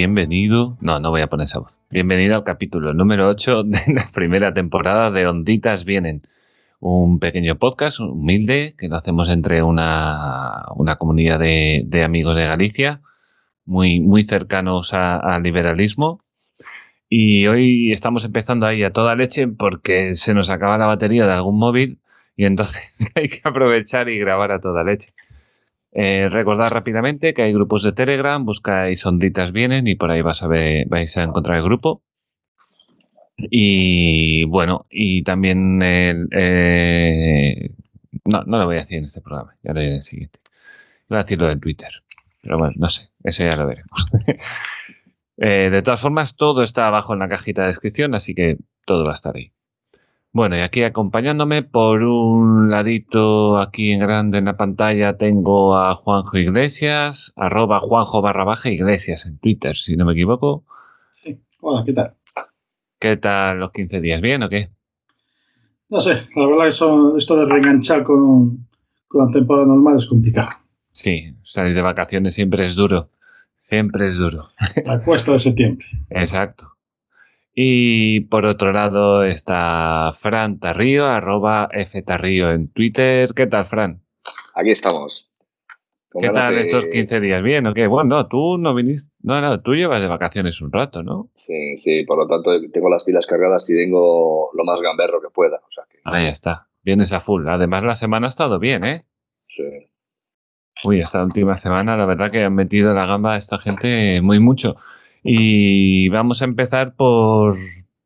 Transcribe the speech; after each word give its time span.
Bienvenido. 0.00 0.78
No, 0.80 0.98
no 0.98 1.10
voy 1.10 1.20
a 1.20 1.26
poner 1.26 1.44
esa 1.44 1.58
voz. 1.58 1.76
Bienvenido 1.90 2.34
al 2.34 2.42
capítulo 2.42 2.94
número 2.94 3.28
8 3.28 3.64
de 3.64 3.80
la 3.92 4.06
primera 4.14 4.54
temporada 4.54 5.10
de 5.10 5.26
Onditas 5.26 5.84
Vienen. 5.84 6.22
Un 6.78 7.18
pequeño 7.18 7.56
podcast 7.56 8.00
humilde 8.00 8.74
que 8.78 8.88
lo 8.88 8.96
hacemos 8.96 9.28
entre 9.28 9.62
una, 9.62 10.64
una 10.74 10.96
comunidad 10.96 11.38
de, 11.38 11.82
de, 11.84 12.02
amigos 12.02 12.34
de 12.34 12.46
Galicia, 12.46 13.02
muy, 13.66 14.00
muy 14.00 14.24
cercanos 14.24 14.94
al 14.94 15.42
liberalismo. 15.42 16.16
Y 17.10 17.46
hoy 17.48 17.92
estamos 17.92 18.24
empezando 18.24 18.64
ahí 18.64 18.82
a 18.82 18.94
toda 18.94 19.14
leche 19.16 19.48
porque 19.48 20.14
se 20.14 20.32
nos 20.32 20.48
acaba 20.48 20.78
la 20.78 20.86
batería 20.86 21.26
de 21.26 21.34
algún 21.34 21.58
móvil 21.58 21.98
y 22.38 22.46
entonces 22.46 22.96
hay 23.16 23.28
que 23.28 23.42
aprovechar 23.44 24.08
y 24.08 24.18
grabar 24.18 24.50
a 24.50 24.60
toda 24.60 24.82
leche. 24.82 25.08
Eh, 25.92 26.28
recordad 26.30 26.70
rápidamente 26.70 27.34
que 27.34 27.42
hay 27.42 27.52
grupos 27.52 27.82
de 27.82 27.92
Telegram, 27.92 28.44
buscáis 28.44 29.04
onditas 29.06 29.52
vienen 29.52 29.88
y 29.88 29.96
por 29.96 30.10
ahí 30.10 30.22
vas 30.22 30.42
a 30.42 30.46
ver, 30.46 30.86
vais 30.88 31.16
a 31.16 31.24
encontrar 31.24 31.58
el 31.58 31.64
grupo. 31.64 32.02
Y 33.36 34.44
bueno, 34.44 34.86
y 34.90 35.22
también 35.22 35.80
eh, 35.82 37.70
no, 38.24 38.44
no 38.44 38.58
lo 38.58 38.66
voy 38.66 38.76
a 38.76 38.80
decir 38.80 38.98
en 38.98 39.04
este 39.04 39.20
programa, 39.20 39.56
ya 39.62 39.72
lo 39.72 39.80
diré 39.80 39.92
en 39.92 39.96
el 39.96 40.02
siguiente. 40.02 40.38
Voy 41.08 41.18
a 41.18 41.22
decirlo 41.22 41.50
en 41.50 41.60
Twitter, 41.60 41.90
pero 42.42 42.58
bueno, 42.58 42.74
no 42.78 42.88
sé, 42.88 43.08
eso 43.24 43.42
ya 43.44 43.56
lo 43.56 43.66
veremos. 43.66 44.08
eh, 45.38 45.70
de 45.70 45.82
todas 45.82 46.00
formas, 46.00 46.36
todo 46.36 46.62
está 46.62 46.86
abajo 46.86 47.14
en 47.14 47.20
la 47.20 47.28
cajita 47.28 47.62
de 47.62 47.68
descripción, 47.68 48.14
así 48.14 48.34
que 48.34 48.58
todo 48.84 49.04
va 49.04 49.10
a 49.10 49.14
estar 49.14 49.34
ahí. 49.34 49.52
Bueno, 50.32 50.56
y 50.56 50.60
aquí 50.60 50.84
acompañándome 50.84 51.64
por 51.64 52.04
un 52.04 52.70
ladito 52.70 53.58
aquí 53.58 53.90
en 53.90 53.98
grande 53.98 54.38
en 54.38 54.44
la 54.44 54.56
pantalla 54.56 55.16
tengo 55.16 55.76
a 55.76 55.92
Juanjo 55.96 56.38
Iglesias, 56.38 57.32
arroba 57.34 57.80
Juanjo 57.80 58.22
barra 58.22 58.44
baja 58.44 58.70
Iglesias 58.70 59.26
en 59.26 59.38
Twitter, 59.38 59.76
si 59.76 59.96
no 59.96 60.04
me 60.04 60.12
equivoco. 60.12 60.64
Sí, 61.10 61.40
hola, 61.60 61.82
¿qué 61.84 61.92
tal? 61.92 62.14
¿Qué 63.00 63.16
tal 63.16 63.58
los 63.58 63.72
15 63.72 64.00
días? 64.00 64.20
¿Bien 64.20 64.44
o 64.44 64.48
qué? 64.48 64.70
No 65.88 66.00
sé, 66.00 66.22
la 66.36 66.46
verdad 66.46 66.66
que 66.66 66.72
son, 66.72 67.18
esto 67.18 67.34
de 67.34 67.46
reenganchar 67.46 68.04
con, 68.04 68.68
con 69.08 69.26
la 69.26 69.32
temporada 69.32 69.66
normal 69.66 69.96
es 69.96 70.06
complicado. 70.06 70.48
Sí, 70.92 71.34
salir 71.42 71.74
de 71.74 71.82
vacaciones 71.82 72.34
siempre 72.34 72.64
es 72.64 72.76
duro, 72.76 73.10
siempre 73.58 74.06
es 74.06 74.18
duro. 74.18 74.48
La 74.84 75.02
cuesta 75.02 75.32
de 75.32 75.40
septiembre. 75.40 75.84
Exacto. 76.10 76.76
Y 77.54 78.20
por 78.20 78.46
otro 78.46 78.72
lado 78.72 79.24
está 79.24 80.10
Fran 80.12 80.58
Tarrío, 80.58 81.06
arroba 81.06 81.68
Ftarrío 81.86 82.50
en 82.52 82.72
Twitter. 82.72 83.30
¿Qué 83.34 83.46
tal, 83.46 83.66
Fran? 83.66 84.02
Aquí 84.54 84.70
estamos. 84.70 85.30
¿Qué 86.18 86.28
tal 86.30 86.54
de... 86.54 86.62
estos 86.62 86.86
15 86.86 87.20
días? 87.20 87.42
¿Bien 87.42 87.66
o 87.66 87.74
qué? 87.74 87.86
Bueno, 87.86 88.16
no, 88.16 88.26
tú 88.26 88.58
no 88.58 88.74
viniste. 88.74 89.10
No, 89.22 89.40
no, 89.40 89.60
tú 89.60 89.74
llevas 89.74 90.00
de 90.00 90.08
vacaciones 90.08 90.60
un 90.60 90.72
rato, 90.72 91.02
¿no? 91.02 91.30
Sí, 91.34 91.76
sí, 91.76 92.04
por 92.04 92.18
lo 92.18 92.26
tanto 92.26 92.50
tengo 92.72 92.88
las 92.88 93.04
pilas 93.04 93.26
cargadas 93.26 93.68
y 93.70 93.74
vengo 93.74 94.50
lo 94.54 94.64
más 94.64 94.80
gamberro 94.80 95.20
que 95.20 95.28
pueda. 95.30 95.56
O 95.56 95.72
sea 95.72 95.84
que... 95.88 95.98
Ahí 96.04 96.26
está, 96.26 96.68
vienes 96.82 97.12
a 97.12 97.20
full. 97.20 97.46
Además, 97.48 97.84
la 97.84 97.96
semana 97.96 98.26
ha 98.26 98.30
estado 98.30 98.58
bien, 98.58 98.84
¿eh? 98.84 99.04
Sí. 99.46 99.62
Uy, 100.82 101.00
esta 101.00 101.22
última 101.22 101.56
semana, 101.56 101.96
la 101.96 102.06
verdad 102.06 102.30
que 102.30 102.42
han 102.42 102.54
metido 102.54 102.94
la 102.94 103.06
gamba 103.06 103.34
a 103.34 103.36
esta 103.36 103.58
gente 103.58 104.20
muy 104.22 104.40
mucho. 104.40 104.76
Y 105.22 106.08
vamos 106.08 106.42
a 106.42 106.46
empezar 106.46 106.94
por, 106.94 107.56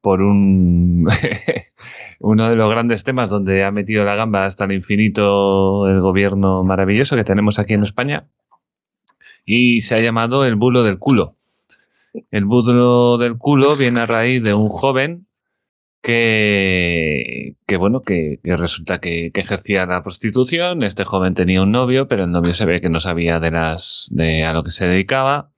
por 0.01 0.21
un 0.21 1.09
uno 2.21 2.49
de 2.49 2.57
los 2.57 2.71
grandes 2.71 3.05
temas 3.05 3.31
donde 3.31 3.65
ha 3.65 3.71
metido 3.71 4.05
la 4.05 4.17
gamba 4.17 4.47
hasta 4.47 4.65
el 4.65 4.73
infinito 4.73 5.89
el 5.89 6.01
gobierno 6.01 6.65
maravilloso 6.65 7.17
que 7.17 7.25
tenemos 7.25 7.59
aquí 7.59 7.75
en 7.75 7.83
España 7.83 8.27
y 9.45 9.81
se 9.81 9.95
ha 9.95 10.01
llamado 10.01 10.45
el 10.45 10.57
bulo 10.57 10.83
del 10.83 10.99
culo. 10.99 11.37
El 12.31 12.45
bulo 12.45 13.19
del 13.19 13.37
culo 13.39 13.77
viene 13.77 14.01
a 14.01 14.07
raíz 14.07 14.43
de 14.45 14.55
un 14.55 14.67
joven 14.67 15.27
que, 16.03 17.57
que 17.67 17.77
bueno, 17.77 18.01
que, 18.01 18.39
resulta 18.45 19.01
que, 19.01 19.31
que, 19.33 19.41
ejercía 19.41 19.87
la 19.87 20.03
prostitución. 20.03 20.83
Este 20.83 21.05
joven 21.05 21.35
tenía 21.35 21.63
un 21.63 21.73
novio, 21.73 22.09
pero 22.09 22.25
el 22.25 22.31
novio 22.31 22.55
se 22.55 22.67
ve 22.67 22.81
que 22.81 22.91
no 22.91 23.01
sabía 23.01 23.41
de 23.41 23.51
las 23.51 24.09
de 24.13 24.45
a 24.45 24.53
lo 24.53 24.63
que 24.63 24.71
se 24.71 24.87
dedicaba. 24.87 25.54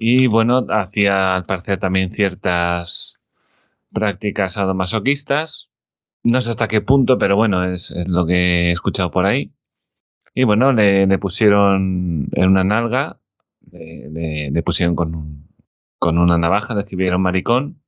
Y 0.00 0.28
bueno, 0.28 0.64
hacía 0.70 1.34
al 1.34 1.44
parecer 1.44 1.78
también 1.80 2.12
ciertas 2.12 3.18
prácticas 3.92 4.52
sadomasoquistas. 4.52 5.70
No 6.22 6.40
sé 6.40 6.50
hasta 6.50 6.68
qué 6.68 6.80
punto, 6.80 7.18
pero 7.18 7.34
bueno, 7.34 7.64
es, 7.64 7.92
lo 8.06 8.24
que 8.24 8.68
he 8.68 8.72
escuchado 8.72 9.10
por 9.10 9.26
ahí. 9.26 9.50
Y 10.34 10.44
bueno, 10.44 10.72
le, 10.72 11.18
pusieron 11.18 12.28
en 12.32 12.48
una 12.48 12.62
nalga, 12.62 13.18
le, 13.72 14.62
pusieron 14.62 14.94
con, 14.94 15.48
con, 15.98 16.16
una 16.18 16.38
navaja, 16.38 16.76
le 16.76 16.82
escribieron 16.82 17.20
maricón. 17.20 17.82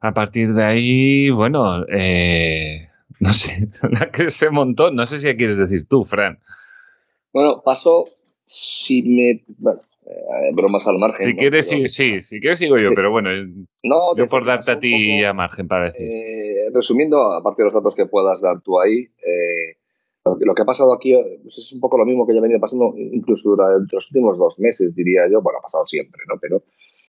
A 0.00 0.12
partir 0.12 0.52
de 0.52 0.64
ahí, 0.64 1.30
bueno, 1.30 1.86
eh, 1.88 2.90
no 3.20 3.32
sé, 3.32 3.70
la 3.90 4.30
se 4.30 4.50
montó, 4.50 4.90
no 4.90 5.06
sé 5.06 5.18
si 5.18 5.34
quieres 5.36 5.56
decir 5.56 5.88
tú, 5.88 6.04
Fran. 6.04 6.38
Bueno, 7.32 7.62
pasó, 7.64 8.04
si 8.46 9.02
me, 9.02 9.42
eh, 10.06 10.50
bromas 10.52 10.86
al 10.86 10.98
margen. 10.98 11.26
Si 11.26 11.32
¿no? 11.32 11.38
quieres, 11.38 11.68
Pero, 11.68 11.88
sí, 11.88 11.88
sí, 11.88 12.20
si 12.20 12.40
quieres 12.40 12.58
sigo 12.58 12.78
yo, 12.78 12.90
pero 12.94 13.10
bueno, 13.10 13.30
no, 13.82 14.16
yo 14.16 14.28
por 14.28 14.44
darte 14.44 14.72
a 14.72 14.78
ti 14.78 15.18
poco, 15.18 15.28
a 15.28 15.32
margen 15.32 15.68
para 15.68 15.86
decir. 15.86 16.02
eh, 16.02 16.70
resumiendo, 16.72 17.32
aparte 17.32 17.62
de 17.62 17.66
los 17.66 17.74
datos 17.74 17.94
que 17.94 18.06
puedas 18.06 18.42
dar 18.42 18.60
tú 18.60 18.80
ahí, 18.80 18.98
eh, 19.02 19.78
lo, 20.24 20.54
que, 20.54 20.62
ha 20.62 20.64
pasado 20.64 20.94
aquí 20.94 21.14
pues 21.42 21.58
es 21.58 21.72
un 21.72 21.80
poco 21.80 21.98
lo 21.98 22.06
mismo 22.06 22.26
que 22.26 22.32
ya 22.32 22.38
ha 22.38 22.42
venido 22.42 22.60
pasando 22.60 22.94
incluso 22.96 23.50
durante 23.50 23.94
los 23.94 24.10
últimos 24.10 24.38
dos 24.38 24.58
meses, 24.58 24.94
diría 24.94 25.22
yo. 25.30 25.42
Bueno, 25.42 25.58
ha 25.58 25.62
pasado 25.62 25.84
siempre, 25.84 26.22
¿no? 26.28 26.38
Pero 26.40 26.62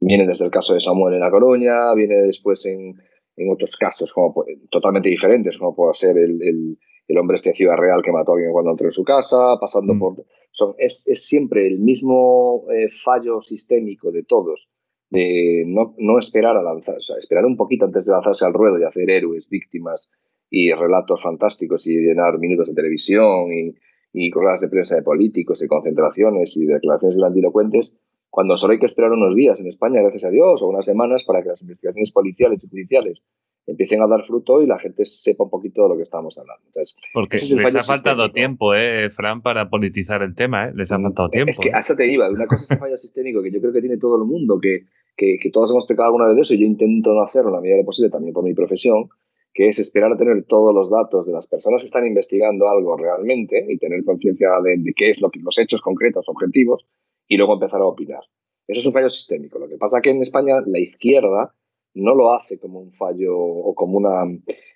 viene 0.01 0.27
desde 0.27 0.45
el 0.45 0.51
caso 0.51 0.75
de 0.75 0.81
Samuel 0.81 1.15
en 1.15 1.21
La 1.21 1.31
Coruña, 1.31 1.95
viene 1.95 2.17
después 2.23 2.67
en, 2.67 2.95
en 3.37 3.53
otros 3.53 3.77
casos 3.77 4.13
como 4.13 4.45
totalmente 4.71 5.09
diferentes, 5.09 5.59
como 5.59 5.75
puede 5.75 5.95
ser 5.95 6.19
el, 6.19 6.43
el, 6.43 6.79
el 7.09 7.19
hombre 7.19 7.37
este 7.37 7.51
de 7.51 7.55
Ciudad 7.55 7.77
Real 7.77 8.03
que 8.03 8.13
mató 8.13 8.33
a 8.33 8.35
alguien 8.35 8.53
cuando 8.53 8.73
entró 8.73 8.87
en 8.87 8.93
su 8.93 9.05
casa, 9.05 9.57
pasando 9.61 9.95
mm. 9.95 9.99
por... 9.99 10.25
Son, 10.53 10.75
es, 10.79 11.07
es, 11.07 11.27
siempre 11.27 11.67
el 11.67 11.81
mismo 11.81 12.65
eh, 12.73 12.89
fallo 13.05 13.43
sistémico 13.43 14.11
de 14.11 14.23
todos, 14.23 14.71
de 15.11 15.65
no, 15.67 15.95
no 15.99 16.19
esperar 16.19 16.57
a 16.57 16.63
lanzar, 16.63 16.97
o 16.97 17.03
sea, 17.03 17.17
esperar 17.19 17.45
un 17.45 17.57
poquito 17.57 17.85
antes 17.85 18.07
de 18.07 18.13
lanzarse 18.13 18.45
al 18.47 18.55
ruedo 18.55 18.79
y 18.79 18.85
hacer 18.85 19.11
héroes, 19.11 19.49
víctimas 19.51 20.09
y 20.49 20.73
relatos 20.73 21.23
fantásticos 21.23 21.87
y 21.87 21.97
llenar 21.97 22.39
minutos 22.39 22.69
de 22.69 22.75
televisión 22.75 23.53
y, 23.53 23.75
y 24.13 24.31
ruedas 24.33 24.63
de 24.63 24.69
prensa 24.69 24.97
de 24.97 25.03
políticos 25.03 25.63
y 25.63 25.67
concentraciones 25.67 26.57
y 26.57 26.65
declaraciones 26.65 27.19
grandilocuentes, 27.19 27.95
cuando 28.31 28.57
solo 28.57 28.73
hay 28.73 28.79
que 28.79 28.87
esperar 28.87 29.13
unos 29.13 29.35
días 29.35 29.61
en 29.61 29.67
España, 29.67 30.01
gracias 30.01 30.25
a 30.25 30.31
Dios, 30.31 30.63
o 30.63 30.69
unas 30.69 30.87
semanas 30.87 31.25
para 31.27 31.43
que 31.43 31.51
las 31.51 31.61
investigaciones 31.61 32.13
policiales 32.13 32.65
y 32.65 32.69
judiciales 32.69 33.23
empiecen 33.67 34.01
a 34.03 34.07
dar 34.07 34.25
fruto 34.25 34.63
y 34.63 34.67
la 34.67 34.79
gente 34.79 35.05
sepa 35.05 35.45
un 35.45 35.51
poquito 35.51 35.83
de 35.83 35.89
lo 35.91 35.97
que 35.97 36.03
estamos 36.03 36.39
hablando. 36.39 36.63
Entonces, 36.67 36.95
Porque 37.13 37.37
les 37.37 37.77
ha 37.77 37.83
faltado 37.83 38.31
tiempo, 38.31 38.75
eh, 38.75 39.11
Fran, 39.11 39.43
para 39.43 39.69
politizar 39.69 40.23
el 40.23 40.35
tema, 40.35 40.69
¿eh? 40.69 40.73
les 40.75 40.93
ha 40.93 41.01
faltado 41.01 41.29
tiempo. 41.31 41.51
Es 41.51 41.59
que 41.59 41.69
¿eh? 41.69 41.75
a 41.75 41.81
eso 41.81 41.97
te 41.97 42.11
iba, 42.11 42.31
una 42.31 42.47
cosa 42.47 42.65
es 42.65 42.71
el 42.71 42.79
fallo 42.79 42.97
sistémico 42.97 43.43
que 43.43 43.51
yo 43.51 43.61
creo 43.61 43.73
que 43.73 43.81
tiene 43.81 43.99
todo 43.99 44.17
el 44.17 44.25
mundo, 44.25 44.59
que, 44.61 44.81
que, 45.17 45.39
que, 45.41 45.51
todos 45.51 45.71
hemos 45.71 45.87
pecado 45.87 46.07
alguna 46.07 46.29
vez 46.29 46.37
de 46.37 46.43
eso 46.43 46.55
y 46.55 46.61
yo 46.61 46.67
intento 46.67 47.13
no 47.13 47.23
hacerlo 47.23 47.49
en 47.49 47.55
la 47.55 47.61
medida 47.61 47.77
de 47.77 47.83
lo 47.83 47.87
posible 47.87 48.11
también 48.11 48.33
por 48.33 48.45
mi 48.45 48.55
profesión, 48.55 49.09
que 49.53 49.69
es 49.69 49.79
esperar 49.79 50.13
a 50.13 50.17
tener 50.17 50.45
todos 50.45 50.75
los 50.75 50.91
datos 50.91 51.27
de 51.27 51.33
las 51.33 51.49
personas 51.49 51.81
que 51.81 51.87
están 51.87 52.07
investigando 52.07 52.69
algo 52.69 52.97
realmente 52.97 53.67
y 53.69 53.79
tener 53.79 54.05
conciencia 54.05 54.49
de, 54.63 54.77
de, 54.79 54.93
qué 54.95 55.11
es 55.11 55.21
lo 55.21 55.31
que 55.31 55.41
los 55.41 55.59
hechos 55.59 55.81
concretos, 55.81 56.29
objetivos, 56.29 56.87
y 57.27 57.37
luego 57.37 57.55
empezar 57.55 57.81
a 57.81 57.87
opinar. 57.87 58.21
Eso 58.69 58.81
es 58.81 58.87
un 58.87 58.93
fallo 58.93 59.09
sistémico. 59.09 59.59
Lo 59.59 59.69
que 59.69 59.77
pasa 59.77 59.99
es 59.99 60.03
que 60.03 60.11
en 60.11 60.23
España 60.23 60.57
la 60.67 60.79
izquierda 60.79 61.55
no 61.97 62.15
lo 62.15 62.33
hace 62.33 62.59
como 62.59 62.81
un 62.81 62.93
fallo 62.93 63.37
o 63.37 63.75
como 63.75 63.97
una, 63.97 64.25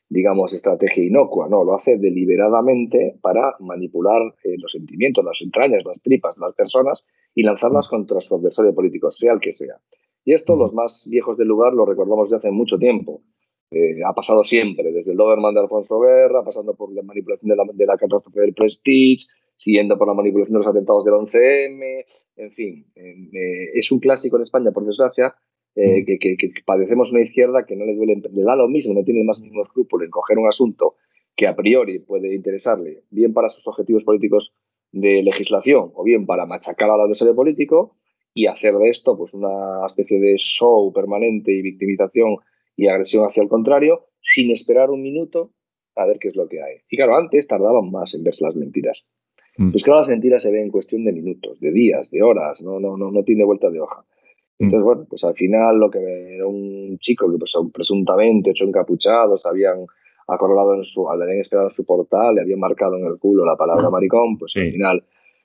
digamos, 0.08 0.52
estrategia 0.54 1.04
inocua, 1.04 1.48
no, 1.48 1.64
lo 1.64 1.74
hace 1.74 1.98
deliberadamente 1.98 3.18
para 3.20 3.56
manipular 3.60 4.22
eh, 4.44 4.56
los 4.58 4.72
sentimientos, 4.72 5.24
las 5.24 5.40
entrañas, 5.42 5.84
las 5.84 6.00
tripas 6.00 6.36
de 6.36 6.46
las 6.46 6.54
personas 6.54 7.04
y 7.34 7.42
lanzarlas 7.42 7.88
contra 7.88 8.20
su 8.20 8.34
adversario 8.36 8.74
político, 8.74 9.10
sea 9.10 9.34
el 9.34 9.40
que 9.40 9.52
sea. 9.52 9.76
Y 10.24 10.32
esto 10.32 10.56
los 10.56 10.74
más 10.74 11.06
viejos 11.10 11.36
del 11.36 11.48
lugar 11.48 11.72
lo 11.72 11.86
recordamos 11.86 12.30
de 12.30 12.36
hace 12.36 12.50
mucho 12.50 12.78
tiempo. 12.78 13.22
Eh, 13.70 14.02
ha 14.04 14.12
pasado 14.14 14.42
siempre, 14.42 14.92
desde 14.92 15.12
el 15.12 15.16
Doberman 15.16 15.54
de 15.54 15.60
Alfonso 15.60 16.00
Guerra, 16.00 16.42
pasando 16.42 16.74
por 16.74 16.92
la 16.92 17.02
manipulación 17.02 17.50
de 17.50 17.56
la, 17.56 17.64
de 17.72 17.86
la 17.86 17.96
catástrofe 17.96 18.40
del 18.40 18.54
Prestige, 18.54 19.26
siguiendo 19.56 19.96
por 19.98 20.08
la 20.08 20.14
manipulación 20.14 20.54
de 20.54 20.64
los 20.64 20.74
atentados 20.74 21.04
del 21.04 21.14
11M, 21.14 22.04
en 22.36 22.50
fin, 22.50 22.86
eh, 22.96 23.70
es 23.74 23.92
un 23.92 24.00
clásico 24.00 24.36
en 24.36 24.42
España, 24.42 24.72
por 24.72 24.86
desgracia, 24.86 25.34
eh, 25.74 26.04
que, 26.04 26.18
que, 26.18 26.36
que, 26.36 26.50
padecemos 26.64 27.12
una 27.12 27.22
izquierda 27.22 27.64
que 27.66 27.76
no 27.76 27.84
le 27.84 27.94
duele, 27.94 28.20
le 28.32 28.42
da 28.42 28.56
lo 28.56 28.68
mismo, 28.68 28.94
no 28.94 29.04
tiene 29.04 29.20
el 29.20 29.26
más 29.26 29.40
mínimo 29.40 29.62
escrúpulo 29.62 30.04
en 30.04 30.10
coger 30.10 30.38
un 30.38 30.48
asunto 30.48 30.96
que 31.36 31.46
a 31.46 31.54
priori 31.54 32.00
puede 32.00 32.34
interesarle, 32.34 33.04
bien 33.10 33.32
para 33.32 33.48
sus 33.48 33.66
objetivos 33.66 34.04
políticos 34.04 34.54
de 34.92 35.22
legislación 35.22 35.90
o 35.94 36.02
bien 36.02 36.26
para 36.26 36.46
machacar 36.46 36.90
al 36.90 37.00
adversario 37.00 37.34
político 37.34 37.96
y 38.34 38.46
hacer 38.46 38.74
de 38.74 38.90
esto 38.90 39.16
pues 39.16 39.34
una 39.34 39.86
especie 39.86 40.20
de 40.20 40.36
show 40.36 40.92
permanente 40.92 41.52
y 41.52 41.62
victimización 41.62 42.36
y 42.76 42.88
agresión 42.88 43.24
hacia 43.24 43.42
el 43.42 43.48
contrario 43.48 44.06
sin 44.20 44.50
esperar 44.50 44.90
un 44.90 45.02
minuto 45.02 45.52
a 45.96 46.06
ver 46.06 46.18
qué 46.18 46.28
es 46.28 46.36
lo 46.36 46.48
que 46.48 46.62
hay. 46.62 46.78
Y 46.88 46.96
claro, 46.96 47.16
antes 47.16 47.46
tardaban 47.46 47.90
más 47.90 48.14
en 48.14 48.24
verse 48.24 48.44
las 48.44 48.54
mentiras. 48.54 49.04
Mm. 49.56 49.72
Es 49.74 49.82
que 49.82 49.90
ahora 49.90 50.00
las 50.00 50.08
mentiras 50.08 50.42
se 50.42 50.52
ven 50.52 50.64
en 50.64 50.70
cuestión 50.70 51.04
de 51.04 51.12
minutos, 51.12 51.60
de 51.60 51.72
días, 51.72 52.10
de 52.10 52.22
horas, 52.22 52.62
no, 52.62 52.80
no, 52.80 52.96
no, 52.96 53.10
no 53.10 53.22
tiene 53.24 53.44
vuelta 53.44 53.70
de 53.70 53.80
hoja. 53.80 54.04
Mm. 54.60 54.64
Entonces, 54.64 54.84
bueno, 54.84 55.06
pues 55.08 55.24
al 55.24 55.34
final 55.34 55.78
lo 55.78 55.90
que 55.90 55.98
era 56.36 56.46
un 56.46 56.98
chico 56.98 57.30
que 57.30 57.38
pues, 57.38 57.52
presuntamente 57.72 58.50
hecho 58.50 58.64
encapuchados, 58.64 59.46
habían 59.46 59.86
acorralado 60.28 60.74
en 60.74 60.84
su, 60.84 61.08
habían 61.08 61.38
esperado 61.38 61.66
en 61.66 61.70
su 61.70 61.84
portal, 61.84 62.34
le 62.34 62.42
habían 62.42 62.60
marcado 62.60 62.96
en 62.96 63.06
el 63.06 63.18
culo 63.18 63.44
la 63.44 63.56
palabra 63.56 63.90
maricón, 63.90 64.38
pues 64.38 64.56
al 64.56 64.70
final 64.70 65.02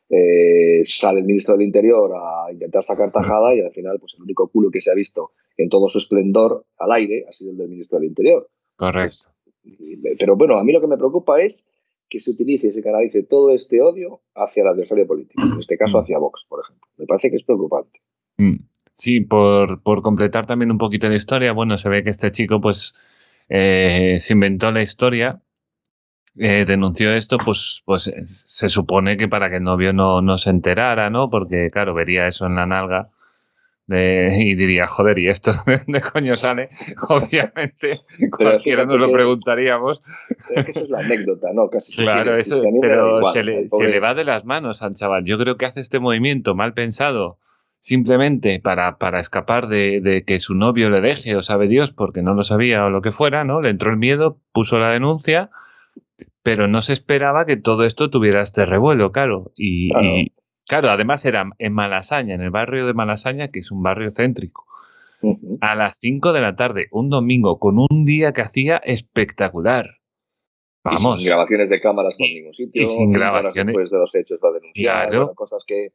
eh, 0.09 0.83
sale 0.85 1.21
el 1.21 1.25
ministro 1.25 1.55
del 1.55 1.65
Interior 1.65 2.11
a 2.13 2.51
intentar 2.51 2.83
sacar 2.83 3.11
tajada 3.11 3.55
y 3.55 3.61
al 3.61 3.71
final 3.71 3.97
pues 3.99 4.13
el 4.17 4.23
único 4.23 4.47
culo 4.49 4.69
que 4.69 4.81
se 4.81 4.91
ha 4.91 4.95
visto 4.95 5.31
en 5.57 5.69
todo 5.69 5.87
su 5.87 5.97
esplendor 5.97 6.65
al 6.77 6.91
aire 6.91 7.25
ha 7.27 7.31
sido 7.31 7.51
el 7.51 7.57
del 7.57 7.69
ministro 7.69 7.97
del 7.97 8.09
Interior. 8.09 8.47
Correcto. 8.75 9.29
Pero 10.19 10.35
bueno, 10.35 10.57
a 10.57 10.63
mí 10.63 10.71
lo 10.71 10.81
que 10.81 10.87
me 10.87 10.97
preocupa 10.97 11.41
es 11.41 11.67
que 12.07 12.19
se 12.19 12.31
utilice 12.31 12.67
y 12.67 12.73
se 12.73 12.83
canalice 12.83 13.23
todo 13.23 13.51
este 13.51 13.81
odio 13.81 14.21
hacia 14.35 14.61
el 14.61 14.67
adversario 14.67 15.07
político, 15.07 15.41
en 15.51 15.59
este 15.59 15.77
caso 15.77 15.97
mm. 15.97 16.01
hacia 16.01 16.19
Vox, 16.19 16.45
por 16.47 16.61
ejemplo. 16.63 16.87
Me 16.97 17.05
parece 17.05 17.31
que 17.31 17.37
es 17.37 17.43
preocupante. 17.43 17.99
Mm. 18.37 18.57
Sí, 18.97 19.19
por, 19.19 19.81
por 19.81 20.01
completar 20.01 20.45
también 20.45 20.71
un 20.71 20.77
poquito 20.77 21.07
la 21.09 21.15
historia, 21.15 21.51
bueno, 21.51 21.77
se 21.77 21.89
ve 21.89 22.03
que 22.03 22.09
este 22.09 22.31
chico 22.31 22.61
pues 22.61 22.95
eh, 23.49 24.15
se 24.19 24.33
inventó 24.33 24.71
la 24.71 24.81
historia, 24.81 25.41
eh, 26.37 26.65
denunció 26.65 27.13
esto, 27.13 27.37
pues, 27.37 27.81
pues 27.85 28.11
se 28.25 28.69
supone 28.69 29.17
que 29.17 29.27
para 29.27 29.49
que 29.49 29.57
el 29.57 29.63
novio 29.63 29.93
no, 29.93 30.21
no 30.21 30.37
se 30.37 30.49
enterara, 30.49 31.09
¿no? 31.09 31.29
Porque, 31.29 31.69
claro, 31.71 31.93
vería 31.93 32.27
eso 32.27 32.45
en 32.45 32.55
la 32.55 32.65
nalga 32.65 33.09
y 33.87 34.55
diría, 34.55 34.87
joder, 34.87 35.19
¿y 35.19 35.29
esto 35.29 35.51
de 35.87 36.01
coño 36.01 36.35
sale? 36.35 36.69
Obviamente, 37.09 38.01
cualquiera 38.31 38.85
nos 38.85 38.99
lo 38.99 39.11
preguntaríamos. 39.11 40.01
es 40.55 40.65
que 40.65 40.71
eso 40.71 40.81
es 40.81 40.89
la 40.89 40.99
anécdota, 40.99 41.49
¿no? 41.53 41.69
Casi 41.69 42.01
claro, 42.01 42.35
eso, 42.35 42.61
pero 42.81 43.23
se, 43.25 43.43
le, 43.43 43.67
se 43.69 43.83
le, 43.83 43.99
va 43.99 44.13
de 44.13 44.23
las 44.23 44.45
manos 44.45 44.81
al 44.81 44.95
chaval. 44.95 45.25
Yo 45.25 45.37
creo 45.37 45.57
que 45.57 45.65
hace 45.65 45.81
este 45.81 45.99
movimiento 45.99 46.55
mal 46.55 46.73
pensado 46.73 47.37
simplemente 47.85 48.59
para, 48.59 48.97
para 48.97 49.19
escapar 49.19 49.67
de, 49.67 50.01
de, 50.01 50.23
que 50.23 50.39
su 50.39 50.55
novio 50.55 50.89
le 50.89 51.01
deje 51.01 51.35
o 51.35 51.43
sabe 51.43 51.67
Dios 51.67 51.91
porque 51.91 52.23
no 52.23 52.33
lo 52.33 52.41
sabía 52.41 52.83
o 52.83 52.89
lo 52.89 53.03
que 53.03 53.11
fuera, 53.11 53.43
¿no? 53.43 53.61
Le 53.61 53.69
entró 53.69 53.91
el 53.91 53.97
miedo, 53.97 54.39
puso 54.51 54.79
la 54.79 54.89
denuncia, 54.89 55.51
pero 56.41 56.67
no 56.67 56.81
se 56.81 56.93
esperaba 56.93 57.45
que 57.45 57.57
todo 57.57 57.85
esto 57.85 58.09
tuviera 58.09 58.41
este 58.41 58.65
revuelo, 58.65 59.11
claro. 59.11 59.51
Y, 59.55 59.91
claro, 60.67 60.89
además 60.89 61.25
era 61.25 61.47
en 61.59 61.73
Malasaña, 61.73 62.33
en 62.33 62.41
el 62.41 62.49
barrio 62.49 62.87
de 62.87 62.95
Malasaña, 62.95 63.49
que 63.49 63.59
es 63.59 63.71
un 63.71 63.83
barrio 63.83 64.11
céntrico. 64.11 64.65
A 65.61 65.75
las 65.75 65.93
5 65.99 66.33
de 66.33 66.41
la 66.41 66.55
tarde, 66.55 66.87
un 66.89 67.09
domingo, 67.09 67.59
con 67.59 67.77
un 67.77 68.03
día 68.03 68.33
que 68.33 68.41
hacía 68.41 68.77
espectacular. 68.77 69.99
Vamos. 70.83 71.19
sin 71.19 71.29
grabaciones 71.29 71.69
de 71.69 71.79
cámaras 71.79 72.15
por 72.17 72.27
ningún 72.27 72.53
sitio. 72.55 72.81
Y 72.81 72.87
sin 72.87 73.11
grabaciones. 73.11 73.75
Después 73.75 73.91
de 73.91 73.99
los 73.99 74.15
hechos 74.15 74.39
va 74.43 74.49
a 74.49 74.53
denunciar. 74.53 75.35
cosas 75.35 75.63
que, 75.67 75.89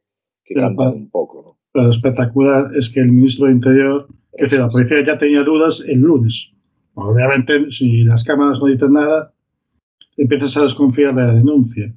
que 0.45 0.53
cantan 0.53 0.87
un 0.87 1.09
poco. 1.09 1.41
¿no? 1.43 1.60
Lo 1.73 1.89
espectacular 1.89 2.65
es 2.77 2.89
que 2.89 2.99
el 2.99 3.11
ministro 3.11 3.47
de 3.47 3.53
Interior, 3.53 4.07
que 4.35 4.43
decir, 4.43 4.59
la 4.59 4.69
policía 4.69 5.03
ya 5.03 5.17
tenía 5.17 5.43
dudas 5.43 5.83
el 5.87 5.99
lunes. 5.99 6.51
Obviamente, 6.95 7.71
si 7.71 8.03
las 8.03 8.23
cámaras 8.23 8.59
no 8.59 8.67
dicen 8.67 8.93
nada, 8.93 9.33
empiezas 10.17 10.57
a 10.57 10.63
desconfiar 10.63 11.15
de 11.15 11.21
la 11.21 11.33
denuncia. 11.33 11.93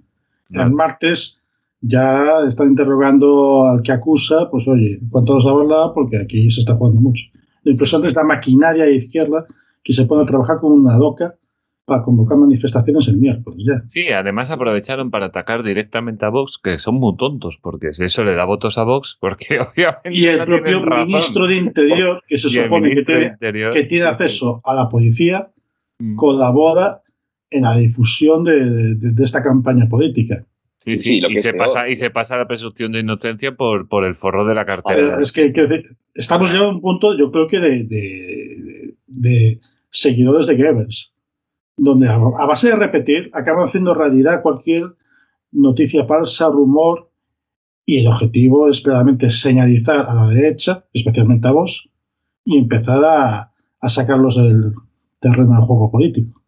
El 0.51 0.71
martes 0.71 1.41
ya 1.81 2.47
están 2.47 2.69
interrogando 2.69 3.67
al 3.67 3.83
que 3.83 3.93
acusa, 3.93 4.49
pues 4.51 4.69
oye, 4.69 5.01
¿cuánto 5.11 5.35
nos 5.35 5.47
habla? 5.47 5.93
Porque 5.93 6.19
aquí 6.19 6.51
se 6.51 6.61
está 6.61 6.77
jugando 6.77 7.01
mucho. 7.01 7.25
Lo 7.65 7.73
impresionante 7.73 8.09
es 8.09 8.17
la 8.17 8.25
maquinaria 8.25 8.85
de 8.85 8.95
izquierda 8.95 9.47
que 9.83 9.93
se 9.93 10.07
pone 10.07 10.23
a 10.23 10.27
trabajar 10.27 10.61
como 10.61 10.75
una 10.75 10.97
loca 10.97 11.35
para 11.85 12.03
convocar 12.03 12.39
manifestaciones 12.39 13.09
el 13.09 13.19
miércoles 13.19 13.65
ya. 13.67 13.83
Sí, 13.89 14.09
además 14.09 14.51
aprovecharon 14.51 15.11
para 15.11 15.27
atacar 15.27 15.63
directamente 15.63 16.25
a 16.25 16.31
Vox, 16.31 16.59
que 16.63 16.79
son 16.79 16.95
muy 16.97 17.17
tontos, 17.17 17.59
porque 17.61 17.89
eso 17.97 18.25
le 18.25 18.35
da 18.35 18.45
votos 18.45 18.79
a 18.79 18.85
Vox, 18.85 19.17
porque 19.21 19.61
obviamente. 19.61 20.11
Y 20.11 20.27
el 20.27 20.45
propio 20.45 20.83
ministro 20.83 21.47
de 21.47 21.57
Interior, 21.57 22.23
que 22.27 22.39
se 22.39 22.49
supone 22.49 22.91
que 22.91 23.03
tiene, 23.03 23.37
que 23.73 23.85
tiene, 23.85 24.07
acceso 24.07 24.61
a 24.65 24.75
la 24.75 24.89
policía, 24.89 25.51
mm. 25.99 26.17
colabora 26.17 27.03
en 27.51 27.63
la 27.63 27.77
difusión 27.77 28.45
de, 28.45 28.97
esta 29.23 29.43
campaña 29.43 29.89
política. 29.89 30.45
Sí, 30.77 30.97
sí, 30.97 31.21
y, 31.31 31.39
se 31.39 31.55
pasa, 31.55 31.89
y 31.89 31.97
se 31.97 32.11
pasa 32.11 32.37
la 32.37 32.47
presunción 32.47 32.93
de 32.93 33.01
inocencia 33.01 33.55
por, 33.57 33.89
por 33.89 34.05
el 34.05 34.15
forro 34.15 34.45
de 34.45 34.55
la 34.55 34.67
cartera. 34.67 35.19
es 35.23 35.33
que, 35.33 35.53
estamos 36.15 36.53
ya 36.53 36.59
a 36.59 36.69
un 36.69 36.81
punto, 36.81 37.17
yo 37.17 37.31
creo 37.31 37.47
que 37.47 37.59
de, 37.59 38.95
de 39.07 39.61
seguidores 39.89 40.47
de 40.47 40.57
Goebbels, 40.57 41.14
donde 41.77 42.09
a, 42.09 42.19
base 42.19 42.69
de 42.69 42.77
repetir 42.77 43.31
acaban 43.33 43.65
haciendo 43.65 43.95
realidad 43.95 44.43
cualquier 44.43 44.95
noticia 45.53 46.07
falsa, 46.07 46.49
rumor, 46.49 47.11
y 47.87 47.99
el 48.01 48.07
objetivo 48.07 48.69
es 48.69 48.81
claramente 48.81 49.29
señalizar 49.31 50.01
a 50.01 50.15
la 50.15 50.29
derecha, 50.29 50.87
especialmente 50.93 51.49
a 51.49 51.53
vos, 51.53 51.91
y 52.45 52.59
empezar 52.59 53.05
a, 53.05 53.53
a 53.81 53.89
sacarlos 53.89 54.37
del 54.37 54.73
terreno 55.21 55.53
del 55.53 55.65
juego 55.65 55.91
político. 55.91 56.43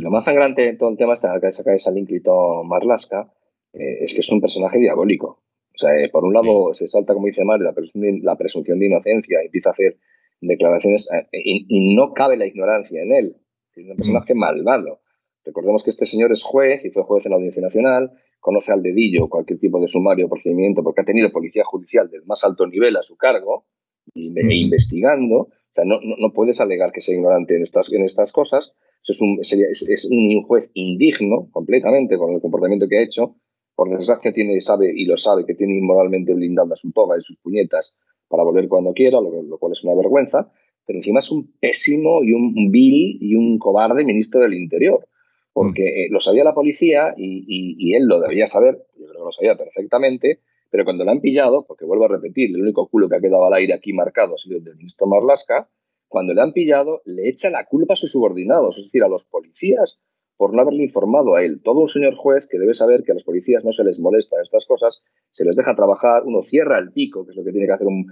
Lo 0.00 0.10
más 0.10 0.24
sangrante 0.24 0.62
de 0.62 0.76
todo 0.76 0.90
el 0.90 0.96
tema 0.96 1.14
está 1.14 1.38
que 1.40 1.48
ese 1.48 1.92
Línclito 1.92 2.62
Marlasca 2.64 3.32
eh, 3.72 4.04
es 4.04 4.14
que 4.14 4.20
es 4.20 4.30
un 4.30 4.40
personaje 4.40 4.78
diabólico. 4.78 5.42
O 5.74 5.78
sea, 5.78 5.90
eh, 5.96 6.08
por 6.10 6.24
un 6.24 6.32
lado 6.32 6.72
se 6.74 6.86
salta, 6.86 7.14
como 7.14 7.26
dice 7.26 7.44
Mar, 7.44 7.60
la 7.60 7.72
presunción, 7.72 8.20
la 8.22 8.36
presunción 8.36 8.78
de 8.78 8.86
inocencia, 8.86 9.40
empieza 9.42 9.70
a 9.70 9.72
hacer 9.72 9.96
declaraciones 10.40 11.10
eh, 11.12 11.26
y, 11.32 11.96
no 11.96 12.12
cabe 12.12 12.36
la 12.36 12.46
ignorancia 12.46 13.02
en 13.02 13.12
él. 13.12 13.36
Es 13.76 13.88
un 13.88 13.96
personaje 13.96 14.34
malvado. 14.34 15.00
Recordemos 15.44 15.84
que 15.84 15.90
este 15.90 16.06
señor 16.06 16.32
es 16.32 16.42
juez 16.42 16.84
y 16.84 16.90
fue 16.90 17.02
juez 17.02 17.26
en 17.26 17.30
la 17.30 17.36
Audiencia 17.36 17.62
Nacional, 17.62 18.12
conoce 18.40 18.72
al 18.72 18.82
dedillo 18.82 19.28
cualquier 19.28 19.58
tipo 19.58 19.80
de 19.80 19.88
sumario 19.88 20.26
o 20.26 20.28
procedimiento 20.28 20.82
porque 20.82 21.02
ha 21.02 21.04
tenido 21.04 21.30
policía 21.32 21.64
judicial 21.64 22.10
del 22.10 22.24
más 22.24 22.44
alto 22.44 22.66
nivel 22.66 22.96
a 22.96 23.02
su 23.02 23.16
cargo 23.16 23.66
y, 24.14 24.32
e 24.38 24.54
investigando. 24.54 25.36
O 25.36 25.50
sea, 25.70 25.84
no, 25.84 25.98
no, 26.02 26.32
puedes 26.32 26.60
alegar 26.60 26.92
que 26.92 27.00
sea 27.00 27.14
ignorante 27.14 27.56
en 27.56 27.62
estas, 27.62 27.92
en 27.92 28.02
estas 28.02 28.32
cosas 28.32 28.72
es 29.12 29.20
un, 29.20 29.38
es, 29.40 30.08
un 30.10 30.42
juez 30.44 30.70
indigno 30.74 31.48
completamente 31.50 32.16
con 32.16 32.32
el 32.34 32.40
comportamiento 32.40 32.88
que 32.88 32.98
ha 32.98 33.02
hecho. 33.02 33.36
Por 33.74 33.90
desgracia 33.90 34.32
tiene, 34.32 34.60
sabe 34.60 34.92
y 34.94 35.04
lo 35.04 35.16
sabe 35.16 35.44
que 35.44 35.54
tiene 35.54 35.76
inmoralmente 35.76 36.32
blindada 36.32 36.76
su 36.76 36.92
toga 36.92 37.18
y 37.18 37.22
sus 37.22 37.40
puñetas 37.40 37.96
para 38.28 38.44
volver 38.44 38.68
cuando 38.68 38.92
quiera, 38.94 39.20
lo, 39.20 39.58
cual 39.58 39.72
es 39.72 39.84
una 39.84 39.94
vergüenza. 39.94 40.50
Pero 40.86 40.98
encima 40.98 41.20
es 41.20 41.30
un 41.30 41.52
pésimo 41.60 42.22
y 42.22 42.32
un 42.32 42.70
vil 42.70 43.18
y 43.20 43.36
un 43.36 43.58
cobarde 43.58 44.04
ministro 44.04 44.40
del 44.40 44.54
Interior. 44.54 45.06
Porque 45.54 45.82
mm. 45.82 45.98
eh, 45.98 46.08
lo 46.10 46.20
sabía 46.20 46.44
la 46.44 46.52
policía 46.52 47.14
y, 47.16 47.94
él 47.94 48.06
lo 48.06 48.20
debía 48.20 48.46
saber, 48.46 48.84
yo 48.98 49.06
creo 49.06 49.20
que 49.20 49.24
lo 49.26 49.32
sabía 49.32 49.56
perfectamente, 49.56 50.40
pero 50.70 50.84
cuando 50.84 51.04
lo 51.04 51.12
han 51.12 51.20
pillado, 51.20 51.64
porque 51.66 51.84
vuelvo 51.84 52.06
a 52.06 52.08
repetir, 52.08 52.50
el 52.50 52.60
único 52.60 52.88
culo 52.88 53.08
que 53.08 53.16
ha 53.16 53.20
quedado 53.20 53.46
al 53.46 53.54
aire 53.54 53.72
aquí 53.72 53.92
marcado 53.92 54.34
ha 54.34 54.38
sido 54.38 54.58
el 54.58 54.64
del 54.64 54.76
ministro 54.76 55.06
Marlasca, 55.06 55.70
cuando 56.08 56.34
le 56.34 56.42
han 56.42 56.52
pillado, 56.52 57.02
le 57.04 57.28
echa 57.28 57.50
la 57.50 57.66
culpa 57.66 57.94
a 57.94 57.96
sus 57.96 58.10
subordinados, 58.10 58.78
es 58.78 58.84
decir, 58.84 59.04
a 59.04 59.08
los 59.08 59.28
policías, 59.28 59.98
por 60.36 60.54
no 60.54 60.62
haberle 60.62 60.82
informado 60.82 61.34
a 61.34 61.44
él. 61.44 61.60
Todo 61.62 61.80
un 61.80 61.88
señor 61.88 62.16
juez 62.16 62.46
que 62.50 62.58
debe 62.58 62.74
saber 62.74 63.02
que 63.04 63.12
a 63.12 63.14
los 63.14 63.24
policías 63.24 63.64
no 63.64 63.72
se 63.72 63.84
les 63.84 63.98
molesta 63.98 64.36
estas 64.42 64.66
cosas, 64.66 65.02
se 65.30 65.44
les 65.44 65.56
deja 65.56 65.74
trabajar, 65.74 66.24
uno 66.24 66.42
cierra 66.42 66.78
el 66.78 66.92
pico, 66.92 67.24
que 67.24 67.30
es 67.30 67.36
lo 67.36 67.44
que 67.44 67.52
tiene 67.52 67.66
que 67.66 67.72
hacer 67.72 67.86
un, 67.86 68.06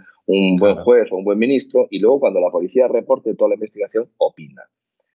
buen 0.58 0.76
juez 0.76 1.10
o 1.12 1.16
un 1.16 1.24
buen 1.24 1.38
ministro, 1.38 1.88
y 1.90 1.98
luego 1.98 2.20
cuando 2.20 2.40
la 2.40 2.50
policía 2.50 2.88
reporte 2.88 3.34
toda 3.36 3.50
la 3.50 3.54
investigación, 3.54 4.08
opina. 4.18 4.62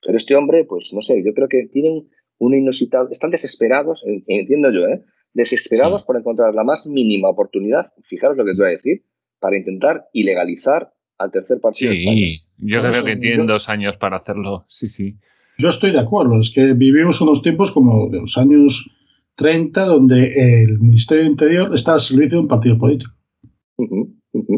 Pero 0.01 0.17
este 0.17 0.35
hombre, 0.35 0.65
pues 0.65 0.91
no 0.93 1.01
sé, 1.01 1.24
yo 1.24 1.33
creo 1.33 1.47
que 1.47 1.67
tienen 1.67 2.09
una 2.38 2.57
inusitada, 2.57 3.07
están 3.12 3.31
desesperados, 3.31 4.03
entiendo 4.27 4.71
yo, 4.71 4.88
¿eh? 4.88 5.03
desesperados 5.33 6.05
por 6.05 6.17
encontrar 6.17 6.53
la 6.55 6.63
más 6.63 6.88
mínima 6.88 7.29
oportunidad, 7.29 7.85
fijaros 8.03 8.38
lo 8.38 8.45
que 8.45 8.53
te 8.53 8.57
voy 8.57 8.67
a 8.67 8.71
decir, 8.71 9.03
para 9.39 9.57
intentar 9.57 10.05
ilegalizar 10.13 10.91
al 11.17 11.31
tercer 11.31 11.59
partido. 11.59 11.93
Sí, 11.93 12.41
yo 12.57 12.81
creo 12.81 13.03
que 13.03 13.15
tienen 13.15 13.45
dos 13.45 13.69
años 13.69 13.97
para 13.97 14.17
hacerlo. 14.17 14.65
Sí, 14.67 14.88
sí. 14.88 15.17
Yo 15.57 15.69
estoy 15.69 15.91
de 15.91 16.00
acuerdo. 16.00 16.39
Es 16.39 16.51
que 16.51 16.74
vivimos 16.74 17.21
unos 17.21 17.41
tiempos 17.41 17.71
como 17.71 18.09
de 18.09 18.19
los 18.19 18.38
años 18.38 18.95
30, 19.35 19.85
donde 19.85 20.63
el 20.63 20.79
Ministerio 20.79 21.24
de 21.24 21.29
Interior 21.29 21.74
está 21.74 21.93
al 21.93 22.01
servicio 22.01 22.38
de 22.38 22.41
un 22.43 22.47
partido 22.47 22.77
político. 22.77 23.12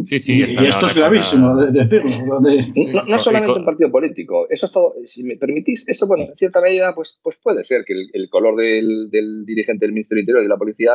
Sí, 0.05 0.19
sí, 0.19 0.39
y, 0.39 0.65
esto 0.65 0.87
es 0.87 0.95
gravísimo 0.95 1.55
decirlo. 1.55 2.09
No, 3.07 3.19
solamente 3.19 3.59
un 3.59 3.65
partido 3.65 3.91
político. 3.91 4.47
Eso 4.49 4.65
es 4.65 4.71
todo. 4.71 4.93
Si 5.05 5.23
me 5.23 5.37
permitís, 5.37 5.87
eso, 5.87 6.07
bueno, 6.07 6.25
en 6.25 6.35
cierta 6.35 6.61
medida, 6.61 6.93
pues, 6.95 7.19
pues 7.21 7.39
puede 7.41 7.63
ser 7.63 7.83
que 7.85 7.93
el, 8.11 8.29
color 8.29 8.55
del, 8.55 9.09
del, 9.11 9.45
dirigente 9.45 9.85
del 9.85 9.93
Ministerio 9.93 10.19
de 10.19 10.23
Interior 10.23 10.41
y 10.41 10.45
de 10.45 10.49
la 10.49 10.57
policía 10.57 10.91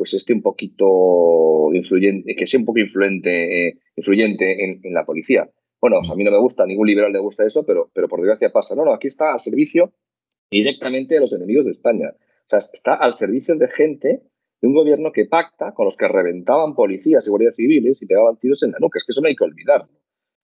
pues 0.00 0.14
esté 0.14 0.32
un 0.32 0.40
poquito 0.40 1.74
influyente, 1.74 2.34
que 2.34 2.46
sea 2.46 2.58
un 2.58 2.64
poco 2.64 2.78
influente, 2.78 3.78
influyente 3.96 4.64
en, 4.64 4.94
la 4.94 5.04
policía. 5.04 5.50
Bueno, 5.80 5.96
a 5.98 6.16
mí 6.16 6.24
no 6.24 6.30
me 6.30 6.38
gusta, 6.38 6.64
a 6.64 6.66
ningún 6.66 6.86
liberal 6.86 7.12
le 7.12 7.20
gusta 7.20 7.46
eso, 7.46 7.64
pero, 7.66 7.90
pero 7.94 8.08
por 8.08 8.20
desgracia 8.20 8.50
pasa. 8.52 8.74
No, 8.74 8.84
no, 8.84 8.92
aquí 8.92 9.08
está 9.08 9.32
al 9.32 9.40
servicio 9.40 9.92
directamente 10.50 11.14
de 11.14 11.20
los 11.20 11.32
enemigos 11.32 11.64
de 11.64 11.72
España. 11.72 12.10
O 12.10 12.48
sea, 12.48 12.58
está 12.58 12.94
al 12.94 13.12
servicio 13.12 13.56
de 13.56 13.68
gente 13.68 14.22
de 14.60 14.68
un 14.68 14.74
gobierno 14.74 15.10
que 15.12 15.24
pacta 15.24 15.72
con 15.72 15.86
los 15.86 15.96
que 15.96 16.08
reventaban 16.08 16.74
policías 16.74 17.26
y 17.26 17.30
guardias 17.30 17.56
civiles 17.56 18.02
y 18.02 18.06
pegaban 18.06 18.38
tiros 18.38 18.62
en 18.62 18.72
la 18.72 18.78
nuca. 18.78 18.98
Es 18.98 19.04
que 19.04 19.12
eso 19.12 19.20
no 19.22 19.28
hay 19.28 19.36
que 19.36 19.44
olvidarlo. 19.44 19.88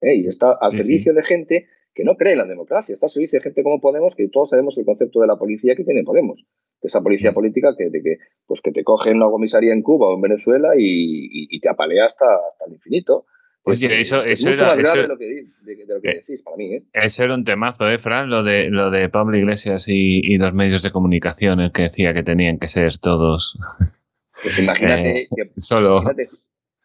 ¿eh? 0.00 0.16
Y 0.16 0.26
está 0.26 0.56
al 0.58 0.72
servicio 0.72 1.12
de 1.12 1.22
gente 1.22 1.66
que 1.94 2.04
no 2.04 2.16
cree 2.16 2.32
en 2.32 2.38
la 2.38 2.46
democracia. 2.46 2.92
Está 2.92 3.06
a 3.06 3.08
servicio 3.08 3.38
de 3.38 3.42
gente 3.42 3.62
como 3.62 3.80
Podemos, 3.80 4.14
que 4.14 4.28
todos 4.28 4.50
sabemos 4.50 4.76
el 4.78 4.84
concepto 4.84 5.20
de 5.20 5.26
la 5.26 5.36
policía 5.36 5.74
que 5.74 5.84
tiene 5.84 6.04
Podemos. 6.04 6.46
Esa 6.82 7.00
policía 7.02 7.32
política 7.32 7.74
que, 7.76 7.90
que, 7.90 8.18
pues 8.46 8.60
que 8.60 8.70
te 8.70 8.84
coge 8.84 9.10
en 9.10 9.16
una 9.16 9.30
comisaría 9.30 9.72
en 9.72 9.82
Cuba 9.82 10.08
o 10.08 10.14
en 10.14 10.20
Venezuela 10.20 10.70
y, 10.76 11.58
te 11.58 11.68
apalea 11.68 12.04
hasta, 12.04 12.26
hasta 12.48 12.66
el 12.66 12.74
infinito. 12.74 13.26
Oye, 13.66 14.00
eso, 14.00 14.22
es 14.24 14.40
eso 14.40 14.50
mucho 14.50 14.62
era, 14.62 14.70
más 14.72 14.78
grave 14.78 15.00
eso, 15.00 15.02
de 15.02 15.08
lo 15.08 15.18
que, 15.18 15.24
de, 15.62 15.86
lo 15.94 16.00
que 16.00 16.10
eh, 16.10 16.14
decís, 16.14 16.42
para 16.42 16.56
mí. 16.56 16.74
¿eh? 16.74 16.82
Ese 16.92 17.24
era 17.24 17.34
un 17.34 17.44
temazo, 17.44 17.88
¿eh, 17.90 17.98
Fran? 17.98 18.30
Lo 18.30 18.42
de, 18.42 18.70
lo 18.70 18.90
de 18.90 19.08
Pablo 19.08 19.36
Iglesias 19.36 19.88
y, 19.88 20.20
y 20.22 20.38
los 20.38 20.54
medios 20.54 20.82
de 20.82 20.92
comunicación, 20.92 21.60
el 21.60 21.72
que 21.72 21.82
decía 21.82 22.14
que 22.14 22.22
tenían 22.22 22.58
que 22.58 22.68
ser 22.68 22.98
todos. 22.98 23.58
Pues 24.42 24.58
imagínate 24.58 25.22
Eh, 25.22 25.28
que, 25.34 25.50
solo. 25.58 25.92
imagínate 26.02 26.24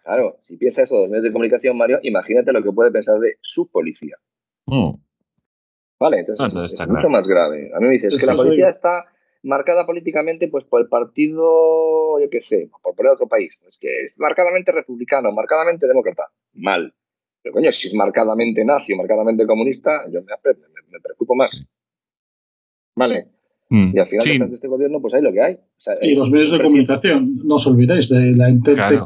claro, 0.06 0.38
si 0.42 0.56
piensa 0.56 0.84
eso 0.84 0.96
de 0.96 1.02
los 1.02 1.10
medios 1.10 1.26
de 1.26 1.32
comunicación, 1.34 1.78
Mario, 1.78 2.00
imagínate 2.02 2.54
lo 2.54 2.64
que 2.64 2.72
puede 2.72 2.92
pensar 2.92 3.20
de 3.20 3.36
su 3.42 3.70
policía. 3.70 4.16
Mm, 4.68 4.94
Vale, 6.00 6.20
entonces 6.20 6.48
No, 6.48 6.60
no, 6.60 6.66
es, 6.66 6.72
es 6.72 6.78
claro. 6.78 6.94
mucho 6.94 7.10
más 7.10 7.28
grave. 7.28 7.70
A 7.76 7.80
mí 7.82 7.88
me 7.88 7.94
dices 7.94 8.16
Sí, 8.16 8.22
que 8.22 8.26
la 8.26 8.34
policía 8.36 8.70
está 8.70 9.04
marcada 9.44 9.86
políticamente 9.86 10.48
pues 10.50 10.66
por 10.66 10.82
el 10.82 10.88
partido, 10.88 12.20
yo 12.20 12.30
qué 12.30 12.42
sé, 12.42 12.70
por 12.84 12.96
poner 12.96 13.14
otro 13.14 13.28
país. 13.28 13.58
Es 13.68 13.78
que 13.78 13.88
es 14.06 14.14
marcadamente 14.18 14.72
republicano, 14.72 15.32
marcadamente 15.32 15.88
demócrata. 15.88 16.24
Mal. 16.54 16.94
Pero 17.42 17.54
coño, 17.54 17.72
si 17.72 17.88
es 17.88 17.96
marcadamente 17.96 18.64
nazi 18.64 18.94
o 18.94 18.98
marcadamente 18.98 19.46
comunista, 19.48 20.06
yo 20.12 20.22
me, 20.22 20.34
me, 20.44 20.54
me 20.92 21.00
preocupo 21.00 21.36
más. 21.36 21.60
Vale. 22.96 23.28
mm. 23.70 23.92
Y 23.96 24.00
al 24.00 24.08
final, 24.08 24.24
Sí, 24.24 24.32
detrás 24.34 24.50
de 24.50 24.56
este 24.56 24.68
gobierno, 24.68 25.02
pues 25.02 25.14
hay 25.14 25.22
lo 25.22 25.32
que 25.32 25.42
hay. 25.42 25.54
O 25.56 25.60
sea, 25.82 25.96
Y 26.02 26.16
los 26.16 26.30
medios 26.30 26.52
de 26.52 26.62
comunicación, 26.62 27.38
no 27.44 27.56
os 27.56 27.66
olvidéis 27.68 28.10
de 28.10 28.36
la 28.36 28.50
entente 28.50 28.76
Claro. 28.76 29.04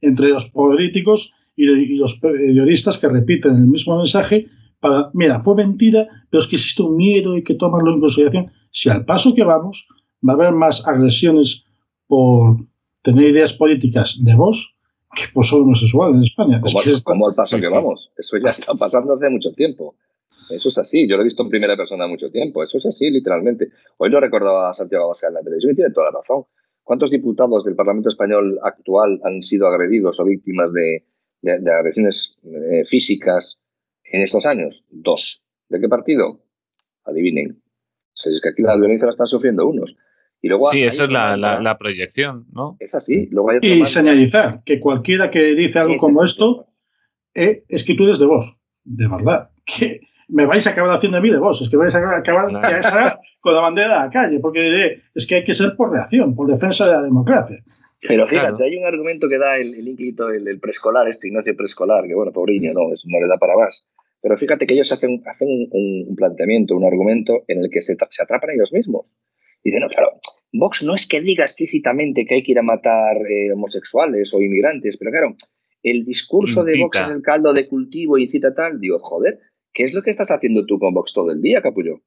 entre 0.00 0.28
los 0.28 0.50
políticos 0.50 1.34
y, 1.54 1.70
y 1.70 1.96
los 1.96 2.18
periodistas 2.18 2.98
que 2.98 3.08
repiten 3.08 3.54
el 3.54 3.66
mismo 3.68 3.96
mensaje 3.96 4.46
para, 4.84 5.10
mira, 5.14 5.40
fue 5.40 5.54
mentira, 5.64 6.06
pero 6.30 6.40
es 6.42 6.46
que 6.48 6.56
existe 6.56 6.82
un 6.82 6.96
miedo 6.96 7.32
y 7.32 7.36
hay 7.38 7.42
que 7.42 7.54
tomarlo 7.54 7.90
en 7.92 8.00
consideración. 8.00 8.50
Si 8.70 8.88
al 8.90 9.04
paso 9.04 9.34
que 9.34 9.44
vamos 9.44 9.88
va 10.26 10.32
a 10.32 10.36
haber 10.36 10.52
más 10.52 10.86
agresiones 10.86 11.66
por 12.06 12.56
tener 13.02 13.24
ideas 13.32 13.52
políticas 13.54 14.06
de 14.22 14.34
vos 14.34 14.76
que 15.16 15.22
por 15.32 15.44
ser 15.46 15.60
homosexual 15.60 16.12
en 16.14 16.22
España. 16.22 16.56
Es 16.56 16.72
como, 16.72 16.82
que 16.84 16.90
está- 16.90 17.10
como 17.12 17.28
el 17.30 17.34
paso 17.34 17.56
sí, 17.56 17.62
que 17.62 17.68
sí. 17.68 17.74
vamos. 17.74 18.10
Eso 18.18 18.36
ya 18.44 18.50
está 18.50 18.74
pasando 18.74 19.14
hace 19.14 19.30
mucho 19.30 19.50
tiempo. 19.52 19.94
Eso 20.50 20.68
es 20.68 20.76
así. 20.78 21.08
Yo 21.08 21.16
lo 21.16 21.22
he 21.22 21.24
visto 21.30 21.42
en 21.44 21.48
primera 21.50 21.76
persona 21.76 22.06
mucho 22.06 22.28
tiempo. 22.30 22.62
Eso 22.62 22.76
es 22.78 22.86
así, 22.86 23.10
literalmente. 23.10 23.68
Hoy 23.98 24.10
lo 24.10 24.20
recordaba 24.20 24.74
Santiago 24.74 25.04
Abascal 25.06 25.30
en 25.30 25.34
la 25.36 25.42
televisión 25.42 25.72
y 25.72 25.76
tiene 25.76 25.92
toda 25.92 26.10
la 26.10 26.18
razón. 26.18 26.44
¿Cuántos 26.82 27.10
diputados 27.10 27.64
del 27.64 27.76
Parlamento 27.76 28.08
Español 28.10 28.58
actual 28.62 29.20
han 29.24 29.40
sido 29.40 29.66
agredidos 29.68 30.20
o 30.20 30.24
víctimas 30.26 30.70
de, 30.72 31.06
de- 31.42 31.60
de 31.60 31.72
agresiones 31.72 32.38
eh, 32.44 32.84
físicas 32.86 33.60
en 34.04 34.22
estos 34.22 34.46
años? 34.46 34.84
Dos. 34.90 35.48
¿De 35.68 35.80
qué 35.80 35.88
partido? 35.88 36.40
Adivinen. 37.04 37.60
O 37.60 38.16
sea, 38.16 38.30
es 38.32 38.40
que 38.42 38.50
aquí 38.50 38.62
la 38.62 38.76
violencia 38.76 39.06
la 39.06 39.10
están 39.12 39.26
sufriendo 39.26 39.66
unos. 39.68 39.96
Y 40.40 40.48
luego 40.48 40.70
sí, 40.70 40.82
eso 40.82 41.04
es 41.04 41.10
la, 41.10 41.36
la, 41.36 41.60
la 41.60 41.78
proyección, 41.78 42.46
¿no? 42.52 42.76
Es 42.78 42.94
así. 42.94 43.28
Luego 43.30 43.50
hay 43.50 43.56
otro 43.58 43.68
y 43.70 43.86
señalizar 43.86 44.62
que 44.64 44.78
cualquiera 44.78 45.30
que 45.30 45.54
dice 45.54 45.78
algo 45.78 45.96
como 45.96 46.22
esto 46.22 46.66
eh, 47.34 47.64
es 47.68 47.82
que 47.84 47.94
tú 47.94 48.04
eres 48.04 48.18
de 48.18 48.26
vos. 48.26 48.58
De 48.84 49.08
verdad. 49.08 49.50
Que 49.64 50.00
me 50.28 50.44
vais 50.44 50.66
a 50.66 50.70
acabar 50.70 50.94
haciendo 50.94 51.16
a 51.18 51.20
mí 51.22 51.30
de 51.30 51.38
vos. 51.38 51.62
Es 51.62 51.70
que 51.70 51.76
vais 51.78 51.94
a 51.94 51.98
acabar 52.18 52.52
con 53.40 53.54
la 53.54 53.60
bandera 53.60 54.02
a 54.02 54.04
la 54.04 54.10
calle. 54.10 54.38
Porque 54.38 54.60
diré, 54.62 55.00
es 55.14 55.26
que 55.26 55.36
hay 55.36 55.44
que 55.44 55.54
ser 55.54 55.74
por 55.76 55.90
reacción, 55.90 56.34
por 56.36 56.46
defensa 56.50 56.86
de 56.86 56.92
la 56.92 57.02
democracia. 57.02 57.56
Pero 58.06 58.28
fíjate, 58.28 58.48
Claro. 58.50 58.64
hay 58.64 58.76
un 58.76 58.84
argumento 58.84 59.26
que 59.30 59.38
da 59.38 59.56
el, 59.56 59.74
el 59.74 59.88
ínclito, 59.88 60.28
el, 60.28 60.46
el 60.46 60.60
preescolar, 60.60 61.08
este 61.08 61.28
Ignacio 61.28 61.56
preescolar, 61.56 62.06
que 62.06 62.14
bueno, 62.14 62.32
pobreño, 62.32 62.74
no, 62.74 62.92
es- 62.92 63.04
no 63.06 63.18
le 63.18 63.26
da 63.26 63.38
para 63.38 63.56
más. 63.56 63.86
Pero 64.24 64.38
fíjate 64.38 64.66
que 64.66 64.72
ellos 64.72 64.90
hacen, 64.90 65.22
hacen 65.26 65.68
un, 65.70 66.16
planteamiento, 66.16 66.74
un 66.74 66.84
argumento 66.86 67.44
en 67.46 67.58
el 67.58 67.68
que 67.70 67.82
se, 67.82 67.94
se 68.08 68.22
atrapan 68.22 68.50
ellos 68.56 68.72
mismos. 68.72 69.16
Dicen, 69.62 69.80
no, 69.80 69.88
claro, 69.88 70.12
Vox 70.50 70.82
no 70.82 70.94
es 70.94 71.06
que 71.06 71.20
diga 71.20 71.44
explícitamente 71.44 72.24
que 72.24 72.36
hay 72.36 72.42
que 72.42 72.52
ir 72.52 72.58
a 72.58 72.62
matar 72.62 73.18
eh, 73.18 73.52
homosexuales 73.52 74.32
o 74.32 74.40
inmigrantes, 74.40 74.96
pero 74.96 75.10
claro, 75.10 75.36
el 75.82 76.06
discurso 76.06 76.64
de 76.64 76.72
Vox 76.80 76.96
es 77.10 77.16
el 77.16 77.22
caldo 77.22 77.52
de 77.52 77.68
cultivo 77.68 78.16
y 78.16 78.24
incita 78.24 78.54
tal. 78.54 78.80
Digo, 78.80 78.98
joder, 78.98 79.40
¿qué 79.74 79.82
es 79.82 79.92
lo 79.92 80.00
que 80.02 80.08
estás 80.08 80.30
haciendo 80.30 80.64
tú 80.64 80.78
con 80.78 80.94
Vox 80.94 81.12
todo 81.12 81.30
el 81.30 81.42
día, 81.42 81.60
capullo? 81.60 82.00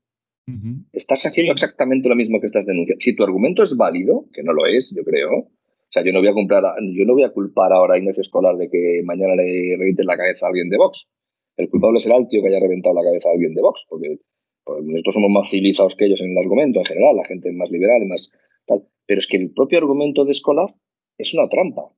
Estás 0.93 1.23
haciendo 1.27 1.51
exactamente 1.53 2.09
lo 2.09 2.15
mismo 2.15 2.39
que 2.39 2.47
estás 2.47 2.65
denunciando. 2.65 2.99
Si 2.99 3.15
tu 3.15 3.23
argumento 3.25 3.61
es 3.61 3.77
válido, 3.77 4.25
que 4.33 4.41
no 4.41 4.53
lo 4.53 4.65
es, 4.65 4.91
yo 4.95 5.03
creo. 5.03 5.29
O 5.39 5.91
sea, 5.91 6.03
yo 6.03 6.11
no 6.11 6.19
voy 6.19 6.29
a 6.29 6.33
culpar, 6.33 6.65
a- 6.65 6.75
yo 6.81 7.05
no 7.05 7.13
voy 7.13 7.23
a 7.23 7.29
culpar 7.29 7.71
ahora 7.73 7.93
a 7.93 7.97
Ignacio 7.99 8.21
Escolar 8.21 8.55
de 8.55 8.69
que 8.71 9.01
mañana 9.05 9.35
le 9.35 9.75
revienten 9.77 10.07
la 10.07 10.17
cabeza 10.17 10.47
a 10.47 10.49
alguien 10.49 10.69
de 10.69 10.77
Vox. 10.77 11.09
El 11.57 11.69
culpable 11.69 11.99
será 11.99 12.17
el 12.17 12.27
tío 12.27 12.41
que 12.41 12.49
haya 12.49 12.59
reventado 12.59 12.95
la 12.95 13.03
cabeza 13.03 13.29
a 13.29 13.33
alguien 13.33 13.53
de 13.53 13.61
Vox, 13.61 13.85
porque, 13.89 14.19
porque 14.63 14.83
nosotros 14.83 15.15
somos 15.15 15.31
más 15.31 15.49
civilizados 15.49 15.95
que 15.95 16.05
ellos 16.05 16.21
en 16.21 16.31
el 16.31 16.37
argumento 16.37 16.79
en 16.79 16.85
general, 16.85 17.15
la 17.15 17.25
gente 17.25 17.49
es 17.49 17.55
más 17.55 17.71
liberal, 17.71 18.05
más 18.05 18.31
tal. 18.65 18.83
Pero 19.05 19.19
es 19.19 19.27
que 19.27 19.37
el 19.37 19.51
propio 19.51 19.79
argumento 19.79 20.23
de 20.23 20.31
Escolar 20.31 20.73
es 21.17 21.33
una 21.33 21.49
trampa. 21.49 21.89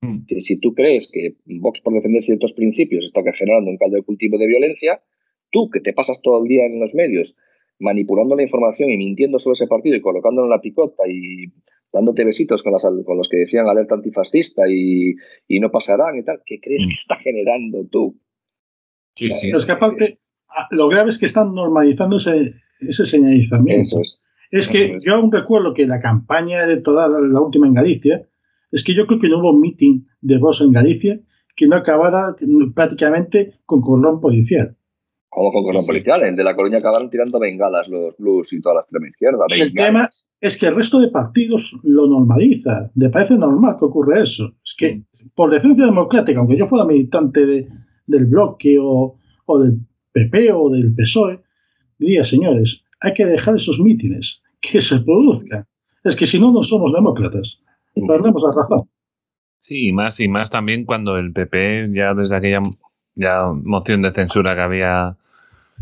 Mm. 0.00 0.24
Que 0.26 0.40
si 0.40 0.58
tú 0.58 0.74
crees 0.74 1.10
que 1.12 1.36
Vox, 1.60 1.80
por 1.82 1.92
defender 1.92 2.22
ciertos 2.22 2.54
principios, 2.54 3.04
está 3.04 3.22
generando 3.32 3.70
un 3.70 3.76
caldo 3.76 3.96
de 3.96 4.02
cultivo 4.02 4.38
de 4.38 4.46
violencia, 4.46 5.02
tú 5.50 5.68
que 5.70 5.80
te 5.80 5.92
pasas 5.92 6.22
todo 6.22 6.42
el 6.42 6.48
día 6.48 6.64
en 6.66 6.80
los 6.80 6.94
medios 6.94 7.36
manipulando 7.78 8.36
la 8.36 8.42
información 8.42 8.90
y 8.90 8.96
mintiendo 8.96 9.38
sobre 9.38 9.54
ese 9.54 9.66
partido 9.66 9.96
y 9.96 10.00
colocándolo 10.00 10.46
en 10.46 10.50
la 10.50 10.60
picota 10.60 11.04
y 11.08 11.52
dándote 11.92 12.24
besitos 12.24 12.62
con, 12.62 12.72
las, 12.72 12.84
con 13.04 13.16
los 13.16 13.28
que 13.28 13.38
decían 13.38 13.68
alerta 13.68 13.94
antifascista 13.94 14.62
y, 14.68 15.14
y 15.48 15.60
no 15.60 15.70
pasarán 15.70 16.16
y 16.18 16.24
tal, 16.24 16.40
¿qué 16.44 16.60
crees 16.60 16.86
que 16.86 16.92
está 16.94 17.16
generando 17.16 17.84
tú? 17.86 18.18
Sí, 19.16 19.28
sí. 19.32 19.46
Pero 19.48 19.58
es 19.58 19.64
que 19.64 19.72
aparte, 19.72 20.18
lo 20.70 20.88
grave 20.88 21.10
es 21.10 21.18
que 21.18 21.26
están 21.26 21.54
normalizando 21.54 22.16
ese, 22.16 22.50
ese 22.80 23.06
señalizamiento. 23.06 23.82
Eso 23.82 24.00
es. 24.00 24.20
Es 24.50 24.68
que 24.68 24.84
Eso 24.84 24.94
es. 24.96 25.02
yo 25.04 25.14
aún 25.14 25.32
recuerdo 25.32 25.74
que 25.74 25.86
la 25.86 26.00
campaña 26.00 26.66
de 26.66 26.80
toda 26.80 27.08
la, 27.08 27.20
la 27.20 27.40
última 27.40 27.66
en 27.66 27.74
Galicia, 27.74 28.26
es 28.70 28.82
que 28.84 28.94
yo 28.94 29.06
creo 29.06 29.18
que 29.18 29.28
no 29.28 29.38
hubo 29.40 29.52
meeting 29.58 30.02
de 30.20 30.38
voz 30.38 30.60
en 30.60 30.70
Galicia 30.72 31.20
que 31.56 31.66
no 31.68 31.76
acabara 31.76 32.34
prácticamente 32.74 33.60
con 33.64 33.80
cordón 33.80 34.20
policial. 34.20 34.76
Como 35.28 35.52
con 35.52 35.64
cordón 35.64 35.82
Sí, 35.82 35.86
policial, 35.88 36.22
el 36.22 36.36
de 36.36 36.44
la 36.44 36.54
Coruña 36.54 36.78
acabaron 36.78 37.10
tirando 37.10 37.38
bengalas 37.40 37.88
los 37.88 38.16
blues 38.16 38.52
y 38.52 38.60
toda 38.60 38.76
la 38.76 38.80
extrema 38.80 39.06
izquierda. 39.08 39.44
El 39.48 39.60
bengalas. 39.70 39.74
tema 39.86 40.10
es 40.40 40.56
que 40.56 40.66
el 40.66 40.74
resto 40.76 41.00
de 41.00 41.08
partidos 41.08 41.76
lo 41.82 42.06
normaliza. 42.06 42.90
Le 42.94 43.08
parece 43.10 43.36
normal 43.36 43.76
que 43.78 43.84
ocurra 43.84 44.20
eso. 44.22 44.52
Es 44.64 44.74
que 44.76 45.02
por 45.34 45.50
decencia 45.52 45.86
democrática, 45.86 46.38
aunque 46.40 46.56
yo 46.56 46.66
fuera 46.66 46.84
militante 46.84 47.46
de- 47.46 47.66
del 48.06 48.26
bloque 48.26 48.76
o, 48.80 49.16
o 49.46 49.58
del 49.58 49.78
PP 50.12 50.52
o 50.52 50.70
del 50.70 50.94
PSOE, 50.94 51.40
diría, 51.98 52.24
señores, 52.24 52.84
hay 53.00 53.12
que 53.12 53.26
dejar 53.26 53.56
esos 53.56 53.80
mítines, 53.80 54.42
que 54.60 54.80
se 54.80 55.00
produzcan. 55.00 55.64
Es 56.02 56.16
que 56.16 56.26
si 56.26 56.38
no, 56.38 56.52
no 56.52 56.62
somos 56.62 56.92
demócratas. 56.92 57.62
Perdemos 57.94 58.42
la 58.42 58.54
razón. 58.54 58.88
Sí, 59.58 59.88
y 59.88 59.92
más 59.92 60.20
y 60.20 60.28
más 60.28 60.50
también 60.50 60.84
cuando 60.84 61.16
el 61.16 61.32
PP 61.32 61.90
ya 61.94 62.12
desde 62.12 62.36
aquella 62.36 62.60
ya 63.14 63.44
moción 63.46 64.02
de 64.02 64.12
censura 64.12 64.54
que 64.54 64.60
había 64.60 65.16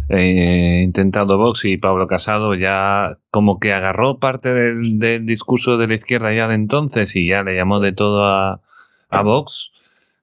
eh, 0.09 0.83
intentado 0.85 1.39
Vox 1.39 1.65
y 1.65 1.79
Pablo 1.79 2.07
Casado 2.07 2.55
ya 2.55 3.19
como 3.31 3.59
que 3.59 3.73
agarró 3.73 4.19
parte 4.19 4.53
del, 4.53 4.99
del 4.99 5.27
discurso 5.27 5.79
de 5.79 5.89
la 5.89 5.95
izquierda 5.95 6.33
ya 6.33 6.47
de 6.47 6.55
entonces 6.55 7.17
y 7.17 7.27
ya 7.27 7.43
le 7.43 7.57
llamó 7.57 7.81
de 7.81 7.93
todo 7.93 8.25
a, 8.25 8.61
a 9.09 9.23
Vox. 9.23 9.73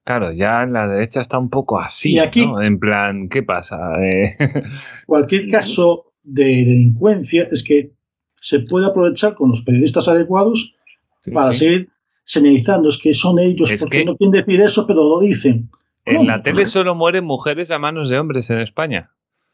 Claro, 0.04 0.32
ya 0.32 0.64
la 0.66 0.88
derecha 0.88 1.20
está 1.20 1.38
un 1.38 1.50
poco 1.50 1.78
así, 1.78 2.12
Y 2.14 2.18
aquí- 2.18 2.46
¿no? 2.46 2.60
En 2.62 2.78
plan, 2.78 3.28
¿qué 3.28 3.42
pasa? 3.42 3.78
Eh, 4.02 4.24
Cualquier 5.06 5.48
caso 5.48 6.12
de 6.24 6.44
delincuencia 6.44 7.46
es 7.50 7.62
que 7.62 7.92
se 8.34 8.60
puede 8.60 8.86
aprovechar 8.86 9.34
con 9.34 9.50
los 9.50 9.62
periodistas 9.62 10.08
adecuados 10.08 10.74
sí, 11.20 11.30
para 11.30 11.52
sí. 11.52 11.58
seguir 11.60 11.88
señalizando. 12.22 12.88
Es 12.88 12.98
que 12.98 13.12
son 13.14 13.38
ellos, 13.38 13.70
Es 13.70 13.80
porque 13.80 13.98
que- 13.98 14.04
no 14.06 14.16
quieren 14.16 14.32
decir 14.32 14.60
eso, 14.60 14.86
pero 14.86 15.02
lo 15.08 15.20
dicen. 15.20 15.68
En 16.06 16.26
la 16.26 16.42
tele 16.42 16.64
solo 16.64 16.94
mueren 16.94 17.24
mujeres 17.24 17.70
a 17.70 17.78
manos 17.78 18.08
de 18.08 18.18
hombres 18.18 18.48
en 18.50 18.58
España. 18.60 19.10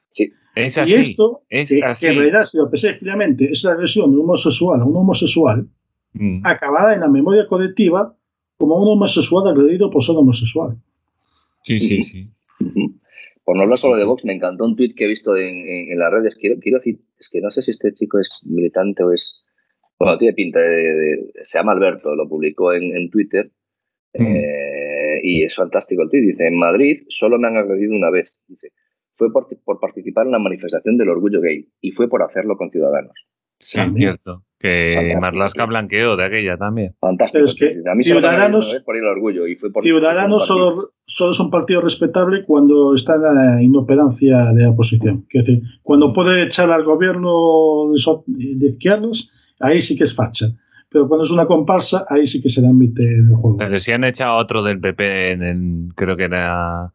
Sí. 0.09 0.31
Es 0.55 0.77
Y 0.77 0.81
así. 0.81 0.95
esto, 0.95 1.43
es 1.51 1.69
que, 1.69 1.83
así. 1.85 2.07
que 2.07 2.13
en 2.13 2.19
realidad, 2.19 2.45
si 2.45 2.57
lo 2.57 2.71
pensáis 2.71 2.99
fríamente, 2.99 3.45
es 3.51 3.63
la 3.65 3.73
agresión 3.73 4.11
de 4.13 4.17
un 4.17 4.23
homosexual 4.23 4.81
a 4.81 4.85
un 4.85 4.97
homosexual, 4.97 5.69
Mm. 6.15 6.41
acabada 6.47 6.95
en 6.95 7.01
la 7.01 7.09
memoria 7.11 7.47
colectiva 7.47 8.16
como 8.57 8.77
un 8.83 8.89
homosexual 8.89 9.49
agredido 9.49 9.91
por 9.91 10.03
ser 10.03 10.17
homosexual. 10.17 10.77
Sí, 11.63 11.79
sí, 11.79 12.03
sí. 12.03 12.29
Por 13.45 13.57
no 13.57 13.63
hablar 13.63 13.79
solo 13.79 13.95
de 13.97 14.05
Vox, 14.05 14.25
me 14.25 14.33
encantó 14.35 14.65
un 14.65 14.75
tuit 14.75 14.97
que 14.97 15.05
he 15.05 15.09
visto 15.09 15.37
en, 15.37 15.47
en- 15.55 15.93
en 15.93 15.99
las 16.01 16.11
redes. 16.11 16.35
Quiero, 16.35 16.59
quiero 16.61 16.79
decir, 16.79 16.99
es 17.17 17.29
que 17.31 17.41
no 17.41 17.49
sé 17.53 17.63
si 17.63 17.71
este 17.71 17.93
chico 17.95 18.19
es 18.19 18.41
militante 18.45 19.05
o 19.05 19.13
es. 19.13 19.45
Bueno, 20.01 20.19
tiene 20.19 20.35
pinta 20.35 20.59
de. 20.59 20.67
de- 20.97 21.33
se 21.45 21.57
llama 21.59 21.71
Alberto, 21.73 22.17
lo 22.17 22.29
publicó 22.29 22.73
en, 22.73 22.97
en 22.97 23.09
Twitter. 23.09 23.53
Mm. 24.15 24.27
eh, 24.27 25.21
y 25.23 25.45
es 25.45 25.55
fantástico 25.55 26.03
el 26.03 26.11
tuit. 26.11 26.25
Dice: 26.25 26.49
En 26.49 26.59
Madrid 26.59 27.05
solo 27.09 27.39
me 27.39 27.47
han 27.47 27.57
agredido 27.57 27.95
una 27.95 28.11
vez. 28.11 28.37
Dice: 28.49 28.73
Fue 29.15 29.33
por, 29.33 29.47
por 29.65 29.79
participar 29.79 30.27
en 30.27 30.33
la 30.33 30.41
manifestación 30.41 30.97
del 30.97 31.11
orgullo 31.11 31.41
gay 31.41 31.69
y 31.81 31.93
fue 31.93 32.09
por 32.09 32.23
hacerlo 32.25 32.57
con 32.57 32.71
ciudadanos. 32.73 33.15
Sí, 33.61 33.77
También. 33.77 34.09
cierto. 34.11 34.45
Que 34.67 35.17
Marlaska 35.21 35.65
blanqueó 35.67 36.17
de 36.17 36.25
aquella 36.25 36.57
también. 36.57 36.95
Fantástico. 37.01 37.45
Es 37.45 37.55
que 37.55 37.67
a 37.91 37.95
mí 37.95 38.03
Ciudadanos, 38.05 38.71
se 38.71 38.77
me 38.79 38.81
por 38.83 38.97
el 38.97 39.05
orgullo. 39.07 39.47
Y 39.47 39.55
fue 39.57 39.71
por, 39.73 39.83
Ciudadanos 39.83 40.47
por 40.49 40.59
solo, 40.59 40.91
solo 41.05 41.31
es 41.33 41.41
un 41.41 41.51
partido 41.51 41.81
respetable 41.81 42.43
cuando 42.47 42.95
está 42.95 43.15
en 43.17 43.23
la 43.23 43.63
inoperancia 43.63 44.53
de 44.53 44.63
la 44.65 44.71
oposición. 44.71 45.27
Es 45.31 45.45
decir, 45.47 45.63
cuando 45.83 46.13
puede 46.13 46.43
echar 46.43 46.71
al 46.71 46.85
gobierno 46.85 47.91
de, 47.93 47.99
so- 47.99 48.25
de 48.27 48.67
izquierdas, 48.69 49.31
ahí 49.61 49.81
sí 49.81 49.97
que 49.97 50.05
es 50.05 50.15
facha. 50.15 50.47
Pero 50.89 51.09
cuando 51.09 51.25
es 51.25 51.31
una 51.31 51.47
comparsa, 51.47 52.05
ahí 52.09 52.27
sí 52.27 52.41
que 52.41 52.49
se 52.49 52.61
le 52.61 52.69
admite 52.69 53.03
el 53.03 53.35
juego. 53.35 53.57
Pero 53.59 53.79
si 53.79 53.93
han 53.93 54.05
echado 54.05 54.33
a 54.33 54.37
otro 54.39 54.63
del 54.63 54.81
PP 54.81 55.33
en 55.33 55.43
el, 55.43 55.89
creo 55.95 56.17
que 56.17 56.25
era 56.25 56.93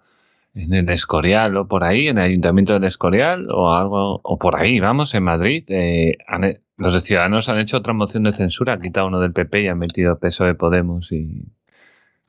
en 0.53 0.73
el 0.73 0.89
Escorial 0.89 1.55
o 1.57 1.67
por 1.67 1.83
ahí, 1.83 2.07
en 2.07 2.17
el 2.17 2.25
Ayuntamiento 2.25 2.73
del 2.73 2.85
Escorial 2.85 3.47
o 3.51 3.71
algo, 3.73 4.19
o 4.23 4.37
por 4.39 4.55
ahí, 4.59 4.79
vamos, 4.79 5.13
en 5.13 5.23
Madrid, 5.23 5.63
eh, 5.67 6.17
han 6.27 6.43
he- 6.45 6.61
los 6.81 6.93
de 6.93 7.01
Ciudadanos 7.01 7.47
han 7.49 7.59
hecho 7.59 7.77
otra 7.77 7.93
moción 7.93 8.23
de 8.23 8.33
censura, 8.33 8.73
han 8.73 8.81
quitado 8.81 9.07
uno 9.07 9.19
del 9.19 9.33
PP 9.33 9.61
y 9.63 9.67
han 9.67 9.79
metido 9.79 10.17
peso 10.19 10.45
de 10.45 10.55
Podemos 10.55 11.11
y... 11.11 11.43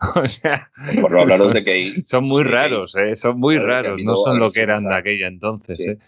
O 0.16 0.26
sea, 0.26 0.70
Por 1.00 1.12
no 1.12 1.20
hablaros 1.22 1.52
de 1.54 1.62
que 1.62 2.02
son 2.04 2.24
muy 2.24 2.42
de 2.42 2.50
raros, 2.50 2.96
eh, 2.96 3.14
son 3.14 3.38
muy 3.38 3.56
raros, 3.58 4.00
no 4.02 4.16
son 4.16 4.38
lo 4.40 4.50
que 4.50 4.60
eran 4.62 4.82
de 4.84 4.94
a- 4.94 4.96
aquella 4.98 5.28
entonces. 5.28 5.78
Sí. 5.78 5.90
eh. 5.90 5.98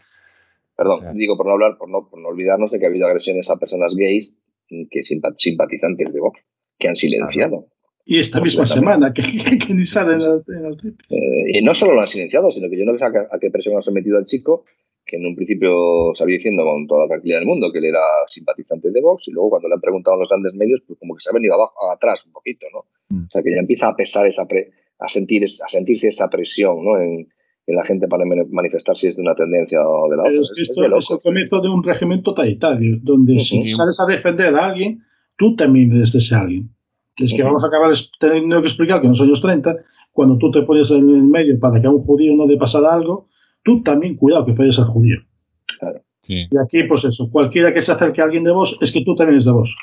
Perdón, 0.77 0.99
O 0.99 1.03
sea. 1.03 1.13
digo 1.13 1.37
por 1.37 1.47
no 1.47 1.53
hablar, 1.53 1.77
por 1.79 1.89
no, 1.89 2.09
por 2.09 2.21
no 2.21 2.29
olvidarnos 2.29 2.73
de 2.73 2.81
que 2.81 2.87
ha 2.87 2.89
habido 2.89 3.07
agresiones 3.07 3.49
a 3.51 3.57
personas 3.57 3.95
gays 3.97 4.37
mm, 4.71 4.87
que 4.91 5.01
simpa- 5.03 5.35
simpatizantes 5.37 6.13
de 6.13 6.19
Vox, 6.19 6.45
que 6.79 6.89
han 6.89 6.97
silenciado. 6.97 7.69
Y 8.05 8.19
esta 8.19 8.41
misma 8.41 8.67
semana, 8.67 9.13
que, 9.15 9.23
que, 9.23 9.57
que 9.59 9.73
ni 9.75 9.85
sale 9.85 10.15
en 10.15 10.21
el, 10.23 10.43
en. 10.49 10.95
Eh, 11.11 11.59
y 11.59 11.63
no 11.63 11.73
solo 11.73 11.95
lo 11.95 12.01
han 12.01 12.09
silenciado, 12.09 12.51
sino 12.51 12.69
que 12.69 12.77
yo 12.79 12.85
no 12.85 12.99
sé 12.99 13.05
a 13.05 13.13
qué, 13.13 13.19
a 13.19 13.39
qué 13.39 13.51
presión 13.51 13.77
ha 13.79 13.81
sometido 13.81 14.19
al 14.19 14.27
chico, 14.27 14.65
que 15.07 15.17
en 15.17 15.27
un 15.27 15.35
principio 15.37 16.13
salió 16.15 16.35
diciendo 16.35 16.65
con 16.65 16.87
toda 16.87 17.03
la 17.03 17.09
tranquilidad 17.09 17.39
del 17.41 17.47
mundo 17.49 17.71
que 17.73 17.79
él 17.79 17.87
era 17.87 18.01
simpatizante 18.29 18.91
de 18.91 19.01
Vox, 19.03 19.29
y 19.29 19.33
luego 19.33 19.51
cuando 19.51 19.69
le 19.69 19.75
han 19.75 19.81
preguntado 19.81 20.15
en 20.17 20.21
los 20.21 20.29
grandes 20.29 20.55
medios, 20.55 20.81
pues 20.87 20.99
como 20.99 21.15
que 21.15 21.21
se 21.21 21.31
ha 21.31 21.33
venido 21.35 21.55
abajo, 21.55 21.91
atrás 21.93 22.25
un 22.27 22.33
poquito, 22.33 22.67
¿no? 22.73 22.85
Mm. 23.11 23.27
O 23.27 23.31
sea, 23.31 23.43
que 23.43 23.51
ya 23.53 23.59
empieza 23.61 23.89
a 23.89 23.97
pesar 23.97 24.27
esa 24.27 24.47
pre- 24.47 24.71
a 24.99 25.09
sentir 25.09 25.45
es- 25.45 25.61
a 25.63 25.69
sentirse 25.69 26.09
esa 26.09 26.29
presión, 26.31 26.83
¿no? 26.85 26.99
En, 27.01 27.29
en 27.67 27.77
la 27.77 27.85
gente 27.85 28.09
para 28.09 28.25
mani- 28.25 28.47
manifestar 28.51 28.97
si 28.97 29.09
es 29.09 29.17
de 29.17 29.23
una 29.23 29.35
tendencia 29.35 29.81
o 29.87 30.09
de 30.11 30.17
la 30.17 30.23
otra. 30.23 30.31
Pero 30.33 30.43
es 30.43 30.53
que 30.55 30.61
Es- 30.63 30.69
es 30.69 30.71
esto 30.71 30.81
de 30.81 30.87
es 30.87 30.91
locos. 30.91 31.11
el 31.11 31.19
comienzo 31.19 31.61
de 31.61 31.69
un 31.69 31.83
régimen 31.83 32.23
totalitario, 32.23 32.97
donde 33.03 33.39
si 33.39 33.59
Ujú. 33.61 33.69
sales 33.69 33.99
a 34.01 34.07
defender 34.11 34.55
a 34.55 34.67
alguien, 34.69 35.03
tú 35.37 35.55
también 35.57 35.93
eres 35.93 36.13
de 36.13 36.19
ese 36.19 36.35
alguien. 36.35 36.71
Es 37.19 37.33
que 37.33 37.43
Ujú. 37.43 37.47
vamos 37.49 37.65
a 37.65 37.69
acabar 37.69 37.91
es- 37.93 38.11
teniendo 38.19 38.61
que 38.61 38.67
explicar 38.69 39.01
que 39.01 39.07
en 39.07 39.13
los 39.13 39.21
años 39.21 39.41
30, 39.41 39.77
cuando 40.13 40.37
tú 40.39 40.51
te 40.51 40.63
pones 40.63 40.91
en 40.91 41.09
el 41.09 41.23
medio 41.23 41.59
para 41.61 41.81
que 41.81 41.87
a 41.87 41.91
un 41.91 42.01
judío 42.01 42.35
no 42.35 42.47
le 42.47 42.57
pasara 42.57 42.93
algo, 42.93 43.29
tú 43.65 43.83
también 43.83 44.15
cuidado 44.17 44.47
que 44.47 44.53
puedes 44.53 44.77
ser 44.77 44.85
judío. 44.85 45.17
Sí. 46.21 46.47
Y 46.51 46.59
aquí, 46.59 46.85
pues 46.89 47.05
eso, 47.05 47.29
cualquiera 47.31 47.73
que 47.75 47.83
se 47.83 47.93
acerque 47.93 48.21
a 48.21 48.25
alguien 48.25 48.45
de 48.45 48.53
vos, 48.53 48.79
es 48.81 48.93
que 48.93 49.03
tú 49.05 49.15
también 49.15 49.35
eres 49.35 49.45
de 49.45 49.53
vos. 49.53 49.77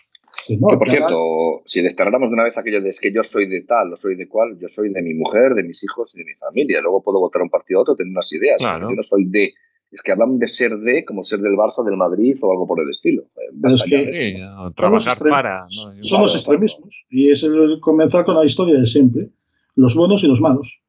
Que 0.47 0.57
no, 0.57 0.69
Que 0.69 0.77
por 0.77 0.87
cada- 0.87 0.97
cierto, 1.07 1.17
si 1.65 1.81
desterráramos 1.83 2.29
de 2.29 2.33
una 2.33 2.43
vez 2.45 2.57
aquello 2.57 2.81
de 2.81 2.89
es 2.89 2.99
que 2.99 3.13
yo 3.13 3.21
soy 3.21 3.47
de 3.47 3.63
tal 3.63 3.93
o 3.93 3.95
soy 3.95 4.15
de 4.15 4.27
cual, 4.27 4.57
yo 4.59 4.67
soy 4.67 4.91
de 4.91 5.01
mi 5.03 5.13
mujer, 5.13 5.53
de 5.53 5.63
mis 5.63 5.83
hijos 5.83 6.15
y 6.15 6.19
de 6.19 6.25
mi 6.25 6.33
familia. 6.35 6.81
Luego 6.81 7.03
puedo 7.03 7.19
votar 7.19 7.41
a 7.41 7.43
un 7.43 7.51
partido 7.51 7.79
a 7.79 7.83
otro, 7.83 7.95
tener 7.95 8.09
unas 8.11 8.31
ideas. 8.33 8.57
Claro. 8.57 8.89
Yo 8.89 8.95
no 8.95 9.03
soy 9.03 9.25
de. 9.25 9.51
Es 9.91 10.01
que 10.01 10.13
hablan 10.13 10.39
de 10.39 10.47
ser 10.47 10.71
de 10.79 11.03
como 11.05 11.21
ser 11.21 11.41
del 11.41 11.53
Barça, 11.53 11.83
del 11.85 11.97
Madrid 11.97 12.35
o 12.41 12.51
algo 12.51 12.65
por 12.65 12.79
el 12.81 12.89
estilo. 12.89 13.23
Eh, 13.35 13.53
Pero 13.61 13.75
es 13.75 13.83
que-. 13.83 14.05
Sí, 14.05 14.33
trabajar 14.75 15.11
extremos. 15.13 15.37
para. 15.37 15.59
¿no? 15.59 15.67
Son 15.69 15.95
los 15.95 16.09
Claro, 16.09 16.25
extremismos. 16.33 17.05
Y 17.11 17.29
es 17.29 17.43
el 17.43 17.77
comenzar 17.81 18.25
con 18.25 18.35
la 18.35 18.45
historia 18.45 18.79
de 18.79 18.85
siempre. 18.87 19.29
Los 19.75 19.93
buenos 19.95 20.23
y 20.23 20.27
los 20.27 20.41
malos. 20.41 20.81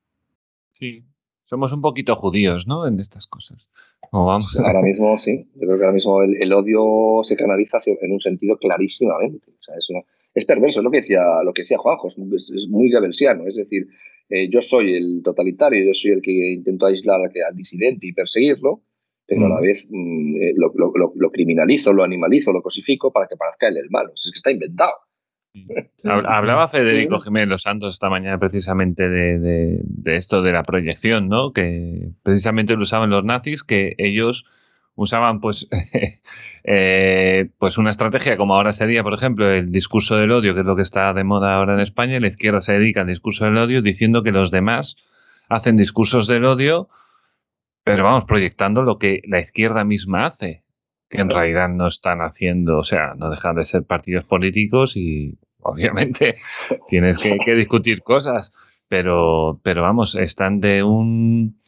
Sí. 0.72 1.04
Somos 1.44 1.72
un 1.72 1.80
poquito 1.82 2.16
judíos, 2.16 2.66
¿no? 2.66 2.86
En 2.86 2.98
estas 3.00 3.26
cosas. 3.26 3.70
O 4.10 4.24
vamos 4.26 4.58
a... 4.58 4.66
Ahora 4.66 4.82
mismo, 4.82 5.18
sí. 5.18 5.46
Yo 5.54 5.60
creo 5.66 5.76
que 5.78 5.84
ahora 5.84 5.92
mismo 5.94 6.22
el, 6.22 6.40
el 6.42 6.52
odio 6.52 7.22
se 7.24 7.36
canaliza 7.36 7.78
en 7.86 8.12
un 8.12 8.20
sentido 8.20 8.56
clarísimamente. 8.56 9.50
O 9.50 9.62
sea, 9.62 9.76
es, 9.76 9.88
una- 9.90 10.02
es 10.34 10.44
perverso, 10.44 10.80
es 10.80 10.84
lo 10.84 10.90
que 10.90 11.00
decía, 11.02 11.20
lo 11.44 11.52
que 11.52 11.62
decía 11.62 11.78
Juanjo, 11.78 12.08
es, 12.08 12.18
es- 12.18 12.52
es 12.56 12.68
muy 12.68 12.90
goebbelsiano. 12.90 13.46
Es 13.46 13.56
decir, 13.56 13.86
eh, 14.30 14.48
yo 14.50 14.62
soy 14.62 14.94
el 14.94 15.20
totalitario, 15.22 15.84
yo 15.84 15.92
soy 15.94 16.12
el 16.12 16.22
que 16.22 16.32
intento 16.54 16.86
aislar 16.86 17.20
al, 17.20 17.56
disidente 17.56 18.06
y 18.06 18.12
perseguirlo, 18.14 18.82
pero 19.26 19.46
a 19.46 19.48
la 19.50 19.60
Mm. 19.60 19.62
vez 19.62 19.86
mm, 19.90 20.36
eh, 20.42 20.52
lo, 20.56 20.72
lo- 20.74 20.92
lo- 20.94 21.12
lo 21.14 21.30
criminalizo, 21.30 21.92
lo 21.92 22.02
animalizo, 22.04 22.52
lo 22.52 22.62
cosifico 22.62 23.12
para 23.12 23.26
que 23.26 23.36
parezca 23.36 23.68
él 23.68 23.76
el 23.76 23.90
malo. 23.90 24.12
Es 24.14 24.30
que 24.32 24.36
está 24.38 24.50
inventado. 24.50 24.92
Hab- 26.04 26.26
Hablaba 26.26 26.68
Federico 26.68 27.20
Jiménez 27.20 27.48
Los 27.48 27.62
Santos 27.62 27.94
esta 27.94 28.08
mañana 28.08 28.38
precisamente 28.38 29.08
de, 29.08 29.38
de- 29.38 29.80
de 29.82 30.16
esto 30.16 30.42
de 30.42 30.52
la 30.52 30.62
proyección, 30.62 31.28
¿no? 31.28 31.52
Que 31.52 32.10
precisamente 32.22 32.74
lo 32.76 32.82
usaban 32.82 33.10
los 33.10 33.24
nazis, 33.24 33.62
que 33.64 33.94
ellos 33.98 34.46
usaban 34.94 35.40
pues, 35.40 35.68
eh, 36.64 37.48
pues 37.58 37.78
una 37.78 37.90
estrategia 37.90 38.36
como 38.36 38.54
ahora 38.54 38.72
sería, 38.72 39.02
por 39.02 39.14
ejemplo, 39.14 39.50
el 39.50 39.70
discurso 39.72 40.16
del 40.16 40.32
odio, 40.32 40.54
que 40.54 40.60
es 40.60 40.66
lo 40.66 40.76
que 40.76 40.82
está 40.82 41.12
de 41.14 41.24
moda 41.24 41.54
ahora 41.56 41.74
en 41.74 41.80
España, 41.80 42.16
y 42.16 42.20
la 42.20 42.28
izquierda 42.28 42.60
se 42.60 42.74
dedica 42.74 43.02
al 43.02 43.06
discurso 43.08 43.44
del 43.44 43.56
odio 43.58 43.82
diciendo 43.82 44.22
que 44.22 44.32
los 44.32 44.50
demás 44.50 44.96
hacen 45.48 45.76
discursos 45.76 46.26
del 46.28 46.44
odio, 46.44 46.88
pero 47.84 48.04
vamos, 48.04 48.24
proyectando 48.24 48.82
lo 48.82 48.98
que 48.98 49.22
la 49.26 49.40
izquierda 49.40 49.84
misma 49.84 50.26
hace, 50.26 50.61
que 51.12 51.20
en 51.20 51.30
realidad 51.30 51.68
no 51.68 51.86
están 51.86 52.20
haciendo, 52.22 52.78
o 52.78 52.84
sea, 52.84 53.14
no 53.16 53.30
dejan 53.30 53.54
de 53.56 53.64
ser 53.64 53.84
partidos 53.84 54.24
políticos 54.24 54.96
y 54.96 55.38
obviamente 55.60 56.36
tienes 56.88 57.18
que, 57.18 57.36
que 57.44 57.54
discutir 57.54 58.02
cosas, 58.02 58.52
pero, 58.88 59.60
pero 59.62 59.82
vamos, 59.82 60.16
están 60.16 60.60
de 60.60 60.82
un, 60.82 61.60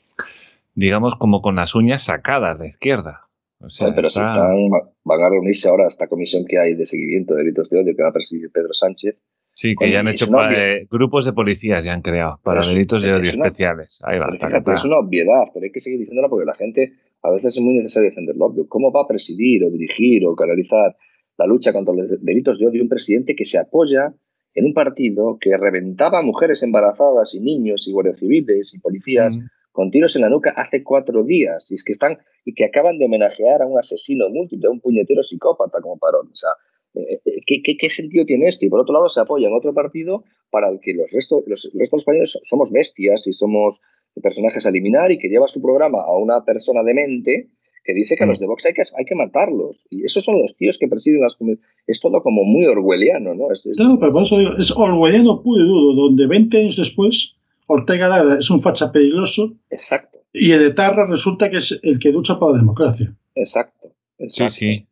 digamos, 0.74 1.14
como 1.16 1.40
con 1.42 1.56
las 1.56 1.74
uñas 1.74 2.02
sacadas 2.04 2.58
de 2.58 2.68
izquierda. 2.68 3.28
O 3.60 3.70
sea, 3.70 3.94
pero 3.94 4.10
si 4.10 4.20
está- 4.20 4.32
están, 4.32 4.56
van 5.04 5.22
a 5.22 5.30
reunirse 5.30 5.68
ahora 5.68 5.86
esta 5.88 6.06
comisión 6.08 6.44
que 6.46 6.58
hay 6.58 6.74
de 6.74 6.84
seguimiento 6.84 7.34
de 7.34 7.44
delitos 7.44 7.70
de 7.70 7.80
odio 7.80 7.94
que 7.96 8.02
va 8.02 8.10
a 8.10 8.12
presidir 8.12 8.50
Pedro 8.52 8.72
Sánchez. 8.74 9.22
sí, 9.52 9.74
que 9.78 9.90
ya 9.90 10.00
han 10.00 10.08
hecho 10.08 10.26
una 10.28 10.38
pa- 10.38 10.48
obvia- 10.48 10.76
eh, 10.82 10.86
grupos 10.90 11.24
de 11.24 11.32
policías, 11.32 11.84
ya 11.84 11.92
han 11.94 12.02
creado 12.02 12.40
para 12.42 12.60
delitos 12.66 13.02
de 13.02 13.10
es 13.10 13.14
odio 13.20 13.32
una- 13.36 13.46
especiales. 13.46 14.00
Ahí 14.04 14.18
va. 14.18 14.26
Pero 14.26 14.48
fíjate, 14.48 14.72
es 14.72 14.84
una 14.84 14.98
obviedad, 14.98 15.44
pero 15.54 15.64
hay 15.64 15.70
que 15.72 15.80
seguir 15.80 16.00
diciéndola 16.00 16.28
porque 16.28 16.44
la 16.44 16.54
gente 16.54 16.92
a 17.24 17.30
veces 17.30 17.56
es 17.56 17.60
muy 17.62 17.74
necesario 17.74 18.10
defender 18.10 18.36
lo 18.36 18.46
obvio. 18.46 18.68
¿Cómo 18.68 18.92
va 18.92 19.02
a 19.02 19.08
presidir 19.08 19.64
o 19.64 19.70
dirigir 19.70 20.26
o 20.26 20.36
canalizar 20.36 20.94
la 21.38 21.46
lucha 21.46 21.72
contra 21.72 21.94
los 21.94 22.10
delitos 22.22 22.58
de 22.58 22.66
odio 22.66 22.82
un 22.82 22.88
presidente 22.88 23.34
que 23.34 23.46
se 23.46 23.58
apoya 23.58 24.14
en 24.54 24.66
un 24.66 24.74
partido 24.74 25.38
que 25.40 25.56
reventaba 25.56 26.20
a 26.20 26.22
mujeres 26.22 26.62
embarazadas 26.62 27.34
y 27.34 27.40
niños 27.40 27.88
y 27.88 27.92
guardias 27.92 28.18
civiles 28.18 28.74
y 28.74 28.78
policías 28.78 29.36
Mm. 29.38 29.46
con 29.72 29.90
tiros 29.90 30.14
en 30.14 30.22
la 30.22 30.28
nuca 30.28 30.52
hace 30.54 30.84
cuatro 30.84 31.24
días 31.24 31.70
y 31.72 31.74
es 31.74 31.82
que 31.82 31.92
están 31.92 32.18
y 32.44 32.54
que 32.54 32.66
acaban 32.66 32.98
de 32.98 33.06
homenajear 33.06 33.62
a 33.62 33.66
un 33.66 33.78
asesino 33.78 34.28
múltiple, 34.28 34.68
a 34.68 34.70
un 34.70 34.80
puñetero 34.80 35.22
psicópata 35.22 35.80
como 35.80 35.98
Parón. 35.98 36.28
O 36.30 36.36
sea, 36.36 36.50
¿qué, 36.94 37.62
qué, 37.62 37.76
qué 37.76 37.90
sentido 37.90 38.24
tiene 38.24 38.48
esto? 38.48 38.64
Y 38.64 38.68
por 38.68 38.80
otro 38.80 38.94
lado 38.94 39.08
se 39.08 39.20
apoya 39.20 39.48
en 39.48 39.54
otro 39.54 39.74
partido 39.74 40.24
para 40.50 40.68
el 40.70 40.78
que 40.80 40.94
los 40.94 41.10
restos, 41.10 41.42
los, 41.46 41.64
el 41.72 41.80
resto 41.80 41.96
de 41.96 41.98
los 41.98 42.00
españoles 42.02 42.38
somos 42.42 42.70
bestias 42.72 43.26
y 43.26 43.32
somos 43.32 43.80
personajes 44.22 44.64
a 44.64 44.68
eliminar 44.68 45.10
y 45.10 45.18
que 45.18 45.28
lleva 45.28 45.48
su 45.48 45.60
programa 45.60 45.98
a 46.02 46.16
una 46.16 46.44
persona 46.44 46.82
demente 46.84 47.48
que 47.84 47.92
dice 47.92 48.16
que 48.16 48.24
a 48.24 48.26
los 48.26 48.38
de 48.38 48.46
Vox 48.46 48.64
hay 48.64 48.72
que, 48.72 48.82
hay 48.96 49.04
que 49.04 49.14
matarlos. 49.14 49.86
Y 49.90 50.04
esos 50.06 50.24
son 50.24 50.40
los 50.40 50.56
tíos 50.56 50.78
que 50.78 50.88
presiden 50.88 51.20
las 51.20 51.36
comunidades. 51.36 51.68
Es 51.86 52.00
todo 52.00 52.22
como 52.22 52.42
muy 52.44 52.64
orwelliano, 52.64 53.34
¿no? 53.34 53.52
Es, 53.52 53.66
es- 53.66 53.78
No, 53.78 53.98
pero 53.98 54.10
por 54.12 54.22
eso 54.22 54.38
digo, 54.38 54.52
es 54.58 54.70
orwelliano 54.70 55.42
puro 55.42 55.62
y 55.62 55.68
duro, 55.68 55.92
donde 56.02 56.26
20 56.26 56.56
años 56.60 56.76
después 56.78 57.36
Ortega 57.66 58.08
Lara 58.08 58.38
es 58.38 58.48
un 58.50 58.60
facha 58.60 58.90
peligroso 58.92 59.54
Exacto, 59.70 60.18
y 60.32 60.52
el 60.52 60.62
etarra 60.66 61.06
resulta 61.06 61.50
que 61.50 61.56
es 61.58 61.78
el 61.82 61.98
que 61.98 62.10
lucha 62.10 62.38
por 62.38 62.52
la 62.52 62.58
democracia. 62.58 63.14
exacto. 63.34 63.88
Sí, 64.18 64.24
exacto. 64.24 64.54
sí. 64.54 64.86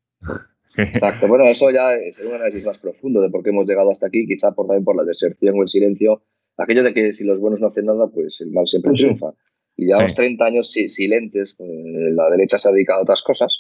Exacto. 0.79 1.29
Bueno, 1.29 1.45
eso 1.45 1.71
ya 1.71 1.95
es 1.95 2.19
un 2.21 2.35
análisis 2.35 2.65
más 2.65 2.79
profundo 2.79 3.21
de 3.21 3.31
por 3.31 3.43
qué 3.43 3.51
hemos 3.51 3.69
llegado 3.69 3.91
hasta 3.91 4.07
aquí, 4.07 4.27
quizá 4.27 4.53
por, 4.53 4.67
también 4.67 4.85
por 4.85 4.97
la 4.97 5.05
deserción 5.05 5.59
o 5.59 5.63
el 5.63 5.69
silencio. 5.69 6.23
Aquello 6.57 6.83
de 6.83 6.93
que 6.95 7.13
si 7.15 7.25
los 7.25 7.41
buenos 7.41 7.61
no 7.61 7.67
hacen 7.69 7.87
nada, 7.87 8.09
pues 8.09 8.41
el 8.41 8.51
mal 8.51 8.67
siempre 8.67 8.95
sí. 8.97 9.05
triunfa. 9.05 9.33
Y 9.77 9.87
llevamos 9.87 10.13
Sí. 10.13 10.17
30 10.17 10.45
años 10.45 10.71
si- 10.71 10.89
silentes, 10.89 11.57
eh, 11.59 12.11
la 12.15 12.29
derecha 12.31 12.59
se 12.59 12.69
ha 12.69 12.73
dedicado 12.73 13.01
a 13.01 13.03
otras 13.03 13.23
cosas 13.23 13.55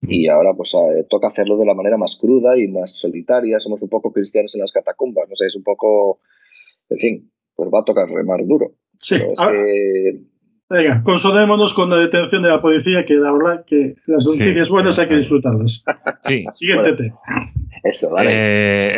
y 0.00 0.26
ahora 0.28 0.54
pues 0.54 0.74
eh, 0.74 1.04
toca 1.08 1.28
hacerlo 1.28 1.56
de 1.58 1.66
la 1.66 1.74
manera 1.74 1.96
más 1.96 2.16
cruda 2.16 2.56
y 2.58 2.68
más 2.68 2.98
solitaria. 2.98 3.60
Somos 3.60 3.82
un 3.82 3.88
poco 3.88 4.12
cristianos 4.12 4.54
en 4.54 4.62
las 4.62 4.72
catacumbas, 4.72 5.28
no 5.28 5.36
sé, 5.36 5.46
es 5.46 5.54
un 5.56 5.62
poco, 5.62 6.20
en 6.88 6.98
fin, 6.98 7.32
pues 7.54 7.70
va 7.72 7.80
a 7.80 7.84
tocar 7.84 8.08
remar 8.08 8.44
duro. 8.46 8.74
Sí, 8.98 9.16
Pero 9.18 9.32
es 9.32 9.38
a- 9.40 9.52
que- 9.52 10.20
venga, 10.72 11.02
consolémonos 11.02 11.74
con 11.74 11.90
la 11.90 11.96
detención 11.98 12.42
de 12.42 12.48
la 12.48 12.60
policía, 12.60 13.04
que 13.04 13.14
la 13.14 13.32
verdad 13.32 13.64
que 13.66 13.94
las 14.06 14.24
Sí. 14.24 14.38
noticias 14.38 14.68
buenas 14.68 14.98
hay 14.98 15.08
que 15.08 15.16
disfrutarlas. 15.16 15.84
Sí. 16.22 16.44
Siguiente 16.52 16.92
Bueno. 16.92 16.96
tema. 16.96 17.20
eso, 17.84 18.08
dale. 18.14 18.30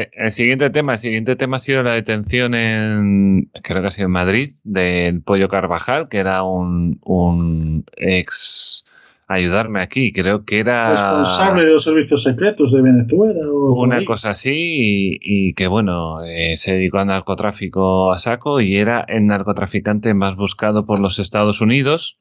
Eh, 0.02 0.10
el 0.12 0.30
siguiente 0.30 0.70
tema, 0.70 0.92
el 0.92 0.98
siguiente 0.98 1.36
tema 1.36 1.56
ha 1.56 1.60
sido 1.60 1.82
la 1.82 1.92
detención 1.94 2.54
en, 2.54 3.50
creo 3.62 3.80
que 3.82 3.88
ha 3.88 3.90
sido 3.90 4.06
en 4.06 4.12
Madrid, 4.12 4.52
del 4.62 5.22
Pollo 5.22 5.48
Carvajal, 5.48 6.08
que 6.08 6.18
era 6.18 6.42
un, 6.42 6.98
un 7.04 7.84
ex, 7.96 8.84
ayudarme 9.26 9.80
aquí, 9.80 10.12
creo 10.12 10.44
que 10.44 10.60
era 10.60 10.90
Responsable 10.90 11.64
de 11.64 11.72
los 11.72 11.84
servicios 11.84 12.22
secretos 12.22 12.72
de 12.72 12.82
Venezuela 12.82 13.40
o 13.52 13.82
una 13.82 14.04
cosa 14.04 14.30
así 14.30 14.52
y, 14.52 15.18
y 15.20 15.54
que 15.54 15.66
bueno, 15.66 16.24
eh, 16.24 16.56
se 16.56 16.74
dedicó 16.74 16.98
al 16.98 17.06
narcotráfico 17.06 18.12
a 18.12 18.18
saco 18.18 18.60
y 18.60 18.76
era 18.76 19.04
el 19.08 19.26
narcotraficante 19.26 20.14
más 20.14 20.36
buscado 20.36 20.84
por 20.84 21.00
los 21.00 21.18
Estados 21.18 21.60
Unidos. 21.60 22.18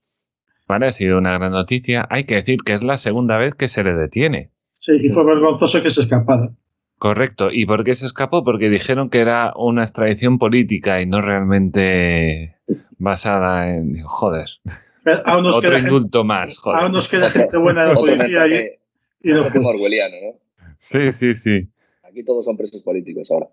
Vale, 0.67 0.87
ha 0.87 0.91
sido 0.91 1.17
una 1.17 1.33
gran 1.33 1.51
noticia. 1.51 2.07
Hay 2.09 2.23
que 2.23 2.35
decir 2.35 2.59
que 2.65 2.73
es 2.73 2.83
la 2.83 2.97
segunda 2.97 3.37
vez 3.37 3.53
que 3.53 3.67
se 3.67 3.83
le 3.83 3.93
detiene. 3.93 4.51
Sí, 4.71 4.97
y 5.01 5.09
fue 5.09 5.25
vergonzoso 5.25 5.81
que 5.81 5.89
se 5.89 6.01
escapara. 6.01 6.49
Correcto. 6.97 7.49
¿Y 7.51 7.65
por 7.65 7.83
qué 7.83 7.95
se 7.95 8.05
escapó? 8.05 8.43
Porque 8.45 8.69
dijeron 8.69 9.09
que 9.09 9.19
era 9.19 9.51
una 9.57 9.83
extradición 9.83 10.37
política 10.37 11.01
y 11.01 11.05
no 11.05 11.21
realmente 11.21 12.55
basada 12.97 13.75
en. 13.75 14.01
Joder. 14.03 14.47
Aún 15.25 15.43
nos 15.43 15.57
Otro 15.57 15.69
queda, 15.69 15.79
indulto 15.79 16.23
más. 16.23 16.57
Joder. 16.57 16.81
aún 16.81 16.91
nos 16.93 17.07
queda 17.07 17.29
gente 17.29 17.57
buena 17.57 17.83
de 17.83 17.89
la 17.89 17.95
policía 17.99 18.47
y, 18.47 18.49
mensaje 18.49 18.79
y 19.21 19.29
¿no? 19.31 20.39
Sí, 20.79 21.11
sí, 21.11 21.33
sí. 21.33 21.69
Aquí 22.03 22.23
todos 22.23 22.45
son 22.45 22.57
presos 22.57 22.81
políticos 22.83 23.29
ahora. 23.31 23.47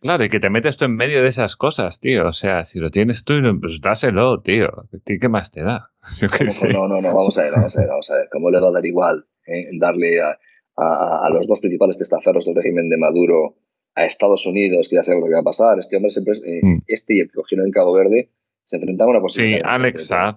Claro, 0.00 0.24
y 0.24 0.28
que 0.28 0.38
te 0.38 0.48
metes 0.48 0.76
tú 0.76 0.84
en 0.84 0.94
medio 0.94 1.22
de 1.22 1.28
esas 1.28 1.56
cosas, 1.56 1.98
tío. 1.98 2.28
O 2.28 2.32
sea, 2.32 2.62
si 2.64 2.78
lo 2.78 2.90
tienes 2.90 3.24
tú, 3.24 3.34
pues 3.60 3.80
dáselo, 3.80 4.40
tío. 4.40 4.68
¿Qué 5.04 5.28
más 5.28 5.50
te 5.50 5.62
da? 5.62 5.90
Yo 6.20 6.28
qué 6.30 6.38
¿Cómo- 6.38 6.50
sé. 6.50 6.68
No, 6.72 6.86
no, 6.88 7.00
no, 7.00 7.08
vamos 7.14 7.36
a 7.38 7.42
ver, 7.42 7.52
vamos 7.52 7.76
a 7.76 7.80
ver, 7.80 7.88
vamos 7.88 8.10
a 8.10 8.14
ver. 8.14 8.28
¿Cómo 8.30 8.50
le 8.50 8.60
va 8.60 8.68
a 8.68 8.72
dar 8.72 8.86
igual 8.86 9.26
eh, 9.46 9.66
darle 9.80 10.20
a, 10.22 10.38
a- 10.76 11.26
a 11.26 11.30
los 11.30 11.46
dos 11.48 11.60
principales 11.60 11.98
testaferros 11.98 12.46
del 12.46 12.54
régimen 12.54 12.88
de 12.88 12.96
Maduro 12.96 13.56
a 13.96 14.04
Estados 14.04 14.46
Unidos, 14.46 14.88
que 14.88 14.96
ya 14.96 15.02
sabe 15.02 15.18
lo 15.20 15.26
que 15.26 15.32
va 15.34 15.40
a 15.40 15.44
pasar? 15.44 15.78
Este 15.80 15.96
hombre 15.96 16.10
siempre, 16.10 16.34
eh, 16.44 16.60
Mm. 16.62 16.78
este 16.86 17.14
y 17.16 17.20
el 17.20 17.26
que 17.28 17.34
cogieron 17.34 17.66
en 17.66 17.72
Cabo 17.72 17.92
Verde, 17.92 18.30
se 18.66 18.76
enfrentan 18.76 19.08
a 19.08 19.10
una 19.10 19.20
posible 19.20 19.48
Sí, 19.48 19.52
cadena 19.62 19.74
Alex 19.74 20.08
perpetua. 20.08 20.16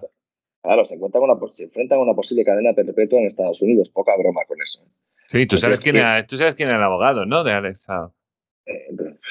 Claro, 0.62 0.84
se, 0.84 0.94
encuentran 0.94 1.24
una, 1.24 1.34
pos- 1.36 1.56
se 1.56 1.64
enfrentan 1.64 1.98
a 1.98 2.02
una 2.02 2.14
posible 2.14 2.44
cadena 2.44 2.72
perpetua 2.74 3.18
en 3.20 3.26
Estados 3.26 3.60
Unidos. 3.62 3.90
Poca 3.90 4.12
broma 4.16 4.42
con 4.46 4.58
eso. 4.62 4.84
Sí, 5.28 5.46
tú 5.46 5.56
sabes, 5.56 5.78
es 5.78 5.84
quién 5.84 5.94
que- 5.94 6.00
era, 6.00 6.26
tú 6.26 6.36
sabes 6.36 6.54
quién 6.54 6.68
era 6.68 6.78
el 6.78 6.84
abogado, 6.84 7.26
¿no? 7.26 7.42
De 7.42 7.52
Alex. 7.52 7.86
Eh, 8.66 8.74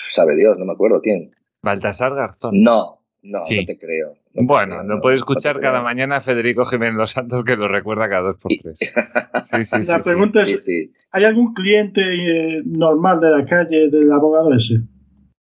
sabe 0.10 0.36
Dios, 0.36 0.58
no 0.58 0.65
me 0.65 0.74
acuerdo 0.74 1.00
quién. 1.02 1.32
Baltasar 1.63 2.13
Garzón. 2.15 2.62
No, 2.62 3.00
no, 3.22 3.44
Sí. 3.46 3.58
no 3.60 3.65
te 3.65 3.78
creo. 3.80 4.10
no 4.10 4.39
te 4.41 4.46
Bueno, 4.46 4.76
creo, 4.78 4.84
lo 4.84 4.96
no, 4.96 5.02
puedes 5.02 5.22
no 5.22 5.26
te 5.26 5.32
escuchar 5.32 5.54
creo. 5.60 5.72
cada 5.72 5.82
mañana 5.82 6.17
a 6.17 6.22
Federico 6.22 6.65
Jiménez 6.65 6.96
Los 6.96 7.12
Santos 7.12 7.44
que 7.46 7.56
lo 7.56 7.67
recuerda 7.67 8.10
cada 8.10 8.22
dos 8.30 8.38
por 8.38 8.52
tres. 8.62 8.78
Sí, 8.80 8.86
sí, 9.44 9.63
sí. 9.63 9.78
La 9.88 10.02
sí. 10.02 10.10
pregunta 10.10 10.44
Sí, 10.46 10.54
es, 10.56 10.65
sí. 10.65 10.91
¿hay 11.13 11.24
algún 11.24 11.54
cliente 11.54 12.02
eh, 12.02 12.62
normal 12.65 13.20
de 13.22 13.30
la 13.30 13.46
calle 13.46 13.89
del 13.89 14.12
abogado 14.12 14.52
ese? 14.54 14.76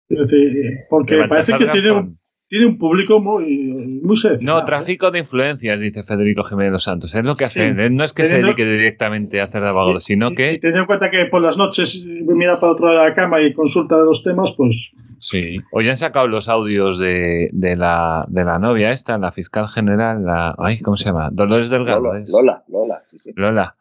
Es 0.08 0.18
decir, 0.18 0.56
eh, 0.64 0.86
porque 0.88 1.24
parece 1.28 1.52
que 1.58 1.66
tiene 1.66 1.90
un. 1.90 2.18
Tiene 2.48 2.66
un 2.66 2.78
público 2.78 3.20
muy, 3.20 4.00
muy 4.02 4.16
seleccionado. 4.16 4.60
No, 4.60 4.66
tráfico 4.66 5.10
de 5.10 5.20
influencias, 5.20 5.80
dice 5.80 6.02
Federico 6.02 6.44
Jiménez 6.44 6.72
Los 6.72 6.84
Santos. 6.84 7.14
Es 7.14 7.24
lo 7.24 7.34
que 7.34 7.44
Sí. 7.46 7.60
hace. 7.60 7.68
Él 7.70 7.96
no 7.96 8.04
es 8.04 8.12
que 8.12 8.24
se 8.26 8.40
dedique 8.40 8.64
directamente 8.64 9.40
a 9.40 9.44
hacer 9.44 9.62
de 9.62 9.70
Y- 9.70 10.00
sino 10.00 10.28
y- 10.28 10.32
Y 10.32 10.36
que. 10.36 10.58
teniendo 10.58 10.80
en 10.80 10.86
cuenta 10.86 11.10
que 11.10 11.24
por 11.26 11.42
las 11.42 11.56
noches 11.56 12.04
eh, 12.06 12.22
mira 12.26 12.60
para 12.60 12.72
otro 12.72 12.86
lado 12.86 13.00
de 13.00 13.08
la 13.08 13.14
cama 13.14 13.40
y 13.40 13.52
consulta 13.52 13.98
de 13.98 14.04
los 14.04 14.22
temas, 14.22 14.52
pues 14.56 14.92
Sí. 15.18 15.58
Hoy 15.72 15.88
han 15.88 15.96
sacado 15.96 16.28
los 16.28 16.48
audios 16.50 16.98
de, 16.98 17.48
de, 17.52 17.76
la, 17.76 18.26
de 18.28 18.44
la 18.44 18.58
novia 18.58 18.90
esta, 18.90 19.16
la 19.16 19.32
fiscal 19.32 19.68
general, 19.68 20.22
la. 20.24 20.54
Ay, 20.58 20.80
¿cómo 20.80 20.98
se 20.98 21.06
llama? 21.06 21.30
Dolores 21.32 21.70
Delgado. 21.70 22.00
Lola, 22.02 22.20
es. 22.20 22.30
Lola, 22.30 22.62
Lola, 22.68 23.02
sí, 23.10 23.18
sí. 23.18 23.30
Lola. 23.34 23.74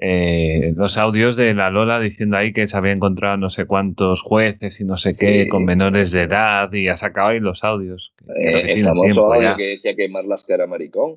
Eh, 0.00 0.74
los 0.76 0.96
audios 0.96 1.34
de 1.34 1.54
la 1.54 1.70
Lola 1.70 1.98
diciendo 1.98 2.36
ahí 2.36 2.52
que 2.52 2.68
se 2.68 2.76
había 2.76 2.92
encontrado 2.92 3.36
no 3.36 3.50
sé 3.50 3.66
cuántos 3.66 4.22
jueces 4.22 4.80
y 4.80 4.84
no 4.84 4.96
sé 4.96 5.10
Sí, 5.12 5.26
qué 5.26 5.48
con 5.48 5.62
sí. 5.62 5.66
menores 5.66 6.12
de 6.12 6.22
edad 6.22 6.72
y 6.72 6.86
ha 6.88 6.96
sacado 6.96 7.28
ahí 7.30 7.40
los 7.40 7.64
audios. 7.64 8.12
que- 8.16 8.26
que 8.32 8.48
Eh, 8.48 8.62
no 8.64 8.72
el 8.78 8.84
famoso 8.84 9.04
tiempo 9.06 9.34
audio 9.34 9.48
ya. 9.50 9.56
que 9.56 9.66
decía 9.70 9.96
que 9.96 10.08
Marlaska 10.08 10.54
era 10.54 10.66
maricón. 10.68 11.16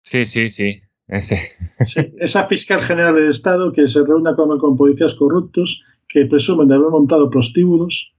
Sí, 0.00 0.24
sí, 0.24 0.48
sí. 0.48 0.80
Ese. 1.08 1.36
sí, 1.84 2.12
esa 2.18 2.44
fiscal 2.44 2.80
general 2.82 3.14
del 3.14 3.28
Estado 3.30 3.70
que 3.70 3.86
se 3.86 4.04
reúne 4.04 4.34
con, 4.34 4.58
con 4.58 4.76
policías 4.76 5.14
corruptos 5.14 5.84
que 6.08 6.24
presumen 6.26 6.66
de 6.68 6.74
haber 6.76 6.88
montado 6.88 7.28
prostíbulos, 7.30 8.12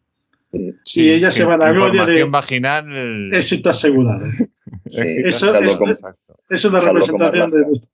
Sí, 0.86 1.02
Y 1.04 1.10
ella 1.12 1.30
se 1.30 1.44
va 1.44 1.56
a 1.56 1.58
la 1.58 1.72
gloria 1.74 2.06
de- 2.06 2.24
vaginal. 2.24 3.28
éxito 3.34 3.70
asegurado. 3.70 4.26
Sí, 4.90 5.02
Eso- 5.24 5.54
Exacto. 5.54 6.38
Es 6.50 6.64
una 6.64 6.80
representación 6.80 7.50
de 7.50 7.66
nuestro. 7.68 7.92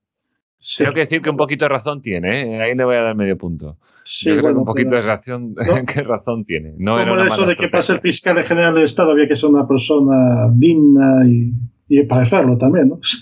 Sí, 0.66 0.82
Tengo 0.82 0.94
que 0.94 1.02
decir 1.02 1.22
que 1.22 1.30
un 1.30 1.36
poquito 1.36 1.66
de 1.66 1.70
razón 1.70 2.02
tiene, 2.02 2.56
¿eh? 2.56 2.62
ahí 2.62 2.74
le 2.74 2.86
voy 2.86 2.96
a 2.96 3.02
dar 3.02 3.16
medio 3.18 3.38
punto. 3.38 3.78
sí, 4.04 4.30
Yo 4.30 4.36
creo 4.38 4.44
bueno, 4.44 4.56
que 4.56 4.60
un 4.60 4.66
poquito 4.66 4.90
pero- 4.92 5.02
de 5.02 5.08
razón, 5.08 5.54
No. 5.56 5.86
¿qué 5.94 6.02
razón 6.04 6.46
tiene. 6.46 6.74
No 6.78 6.98
era 6.98 7.10
como 7.12 7.22
una 7.22 7.28
eso 7.28 7.46
de 7.46 7.56
que 7.58 7.64
ser 7.68 7.76
estrategia. 7.80 8.02
fiscal 8.02 8.38
general 8.44 8.74
del 8.76 8.86
Estado 8.86 9.12
había 9.12 9.28
que 9.28 9.36
ser 9.36 9.50
una 9.50 9.68
persona 9.68 10.50
digna 10.54 11.28
y, 11.28 11.52
y 11.90 12.04
parecerlo 12.06 12.58
también, 12.58 12.88
¿no? 12.90 13.00
Sí, 13.04 13.20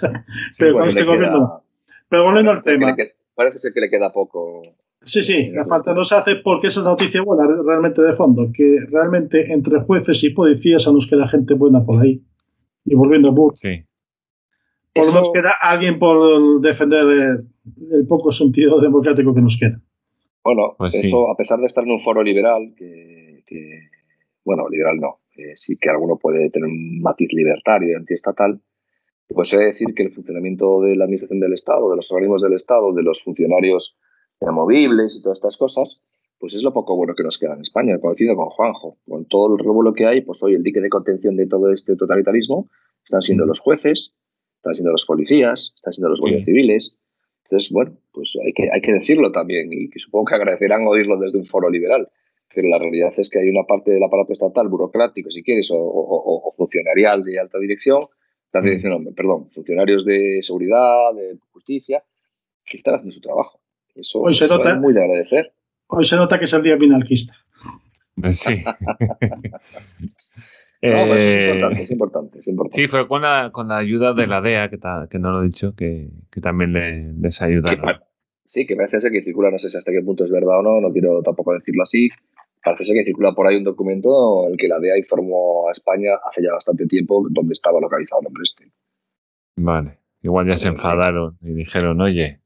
pero 0.60 0.74
bueno, 0.74 0.88
este 0.90 1.00
le 1.00 1.06
queda- 1.08 1.16
gobierno- 1.16 1.64
Pero 2.10 2.24
volviendo 2.26 2.52
al 2.52 2.58
parece 2.58 2.72
que 2.74 2.78
tema, 2.80 2.96
queda- 2.96 3.08
Parece 3.34 3.58
ser 3.60 3.74
que 3.74 3.82
le 3.82 3.90
queda 3.90 4.14
poco. 4.14 4.62
sí, 5.02 5.24
sí, 5.24 5.50
la 5.52 5.66
falta 5.66 5.96
nos 5.96 6.12
hace 6.12 6.36
porque 6.36 6.68
esa 6.68 6.82
es 6.82 6.84
la 6.86 6.92
noticia 6.92 7.24
buena 7.24 7.44
realmente 7.66 8.04
de 8.04 8.14
fondo, 8.14 8.52
que 8.54 8.76
realmente 8.92 9.52
entre 9.52 9.80
jueces 9.80 10.24
y 10.24 10.30
policías 10.30 10.86
nos 10.94 11.08
queda 11.08 11.28
gente 11.28 11.56
buena 11.56 11.84
por 11.84 12.04
ahí. 12.04 12.22
Y 12.86 12.94
volviendo 12.94 13.30
a 13.30 13.32
Burke, 13.32 13.56
sí. 13.58 13.84
Por 14.94 15.04
lo 15.06 15.10
Eso- 15.10 15.12
menos 15.14 15.32
queda 15.34 15.52
alguien 15.62 16.00
por 16.00 16.62
defender 16.62 17.06
el, 17.06 17.48
el 17.94 18.08
poco 18.08 18.32
sentido 18.32 18.80
democrático 18.80 19.34
que 19.34 19.42
nos 19.42 19.58
queda. 19.60 19.82
Bueno, 20.44 20.76
Pues 20.78 20.94
sí. 20.94 21.08
eso, 21.08 21.30
a 21.32 21.36
pesar 21.38 21.60
de 21.60 21.68
estar 21.68 21.84
en 21.84 21.92
un 21.92 22.00
foro 22.00 22.24
liberal, 22.24 22.74
que, 22.76 23.44
que- 23.46 23.90
bueno, 24.44 24.68
liberal 24.70 24.98
no, 25.00 25.20
eh, 25.38 25.52
sí 25.56 25.78
que 25.80 25.90
alguno 25.90 26.18
puede 26.18 26.50
tener 26.50 26.68
un 26.68 27.00
matiz 27.02 27.30
libertario 27.34 27.90
y 27.92 27.96
antiestatal, 27.96 28.60
pues 29.28 29.54
he 29.54 29.58
de 29.60 29.66
decir 29.66 29.94
que 29.96 30.04
el 30.04 30.12
funcionamiento 30.14 30.82
de 30.82 30.96
la 30.98 31.06
administración 31.06 31.40
del 31.40 31.54
Estado, 31.54 31.90
de 31.90 31.96
los 31.96 32.12
organismos 32.12 32.42
del 32.42 32.54
Estado, 32.54 32.94
de 32.94 33.04
los 33.04 33.22
funcionarios 33.24 33.96
inamovibles 34.42 35.16
y 35.16 35.22
todas 35.22 35.38
estas 35.38 35.58
cosas, 35.58 36.02
pues 36.40 36.56
es 36.56 36.64
lo 36.64 36.74
poco 36.74 36.96
bueno 36.98 37.14
que 37.16 37.24
nos 37.24 37.38
queda 37.38 37.54
en 37.54 37.62
España, 37.62 38.00
coincido 38.00 38.36
con 38.36 38.50
Juanjo. 38.50 38.98
Con 39.08 39.26
todo 39.26 39.56
el 39.56 39.64
revuelo 39.64 39.94
que 39.94 40.08
hay, 40.08 40.22
pues 40.22 40.42
hoy 40.42 40.56
el 40.56 40.64
dique 40.64 40.82
de 40.82 40.90
contención 40.90 41.36
de 41.38 41.46
todo 41.46 41.72
este 41.72 41.96
totalitarismo 41.96 42.68
están 43.06 43.22
siendo 43.22 43.46
Mm. 43.46 43.48
los 43.48 43.60
jueces, 43.60 44.14
están 44.62 44.76
siendo 44.76 44.92
los 44.92 45.06
policías, 45.08 45.74
están 45.76 45.92
siendo 45.94 46.10
los 46.10 46.20
guardias 46.20 46.46
Sí. 46.46 46.52
civiles. 46.52 47.00
Entonces, 47.46 47.72
bueno, 47.72 47.98
pues 48.14 48.38
hay 48.46 48.54
que, 48.54 48.70
hay 48.72 48.80
que 48.82 48.94
decirlo 48.94 49.32
también 49.32 49.74
y 49.74 49.90
que 49.90 50.00
supongo 50.00 50.26
que 50.26 50.36
agradecerán 50.36 50.86
oírlo 50.88 51.18
desde 51.18 51.38
un 51.40 51.46
foro 51.46 51.70
liberal. 51.70 52.08
Pero 52.54 52.68
la 52.70 52.78
realidad 52.80 53.10
es 53.18 53.30
que 53.30 53.40
hay 53.40 53.50
una 53.50 53.64
parte 53.64 53.92
del 53.92 54.04
aparato 54.04 54.34
estatal, 54.34 54.68
burocrático, 54.70 55.32
si 55.32 55.42
quieres, 55.42 55.72
o, 55.72 55.78
o- 55.78 56.22
o- 56.22 56.50
o 56.50 56.52
funcionarial 56.54 57.24
de 57.24 57.40
alta 57.40 57.58
dirección, 57.60 57.98
alta 58.02 58.60
Mm. 58.62 58.64
dirección, 58.64 59.04
no, 59.04 59.12
perdón, 59.14 59.50
funcionarios 59.50 60.06
de 60.06 60.40
seguridad, 60.44 61.14
de 61.16 61.38
justicia, 61.52 62.04
que 62.66 62.78
están 62.78 62.96
haciendo 62.96 63.14
su 63.16 63.22
trabajo. 63.22 63.60
Eso, 63.96 64.20
Hoy 64.20 64.34
se 64.34 64.46
eso 64.46 64.58
nota- 64.58 64.72
es 64.72 64.78
muy 64.78 64.94
de 64.94 65.02
agradecer. 65.02 65.54
Hoy 65.88 66.06
se 66.06 66.16
nota 66.18 66.38
que 66.40 66.46
es 66.46 66.54
el 66.54 66.64
día 66.64 66.78
minarquista. 66.78 67.34
Sí. 68.30 68.56
No, 70.84 71.08
pues 71.08 71.24
es 71.24 71.38
Eh, 71.38 71.44
importante, 71.48 71.82
es 71.84 71.92
importante, 71.92 72.40
es 72.40 72.48
importante. 72.48 72.82
Sí, 72.82 72.88
fue 72.88 73.08
con 73.08 73.22
la, 73.22 73.52
con 73.52 73.68
la 73.68 73.78
ayuda 73.78 74.14
de 74.14 74.26
la 74.28 74.42
DEA, 74.42 74.70
que, 74.70 74.78
ta- 74.78 75.08
que 75.10 75.20
no 75.20 75.32
lo 75.32 75.42
he 75.42 75.46
dicho, 75.46 75.76
que, 75.76 76.10
que 76.32 76.42
también 76.42 76.74
le- 76.74 77.14
les 77.14 77.42
ayudaron. 77.42 77.98
sí, 78.44 78.66
que 78.66 78.76
parece 78.76 79.00
ser 79.00 79.12
que 79.12 79.22
circula, 79.22 79.52
no 79.52 79.60
sé 79.60 79.70
si 79.70 79.78
hasta 79.78 79.92
qué 79.92 80.02
punto 80.02 80.26
es 80.26 80.32
verdad 80.32 80.60
o 80.60 80.64
no, 80.64 80.82
no 80.82 80.92
quiero 80.92 81.22
tampoco 81.22 81.54
decirlo 81.54 81.84
así. 81.84 82.10
Parece 82.64 82.86
ser 82.86 82.96
que 82.96 83.04
circula 83.06 83.34
por 83.34 83.48
ahí 83.48 83.58
un 83.58 83.64
documento 83.64 84.46
en 84.48 84.54
el 84.54 84.58
que 84.58 84.68
la 84.68 84.80
DEA 84.80 84.98
informó 84.98 85.68
a 85.68 85.72
España 85.72 86.12
hace 86.28 86.44
ya 86.44 86.52
bastante 86.54 86.86
tiempo 86.88 87.26
dónde 87.30 87.54
estaba 87.54 87.80
localizado 87.80 88.22
el 88.22 88.28
hombre 88.28 88.42
este. 88.44 88.72
Vale. 89.58 90.00
Igual 90.24 90.48
ya 90.48 90.58
se 90.58 90.66
Pero 90.68 90.76
enfadaron 90.76 91.38
y 91.42 91.54
dijeron, 91.54 92.00
oye, 92.02 92.42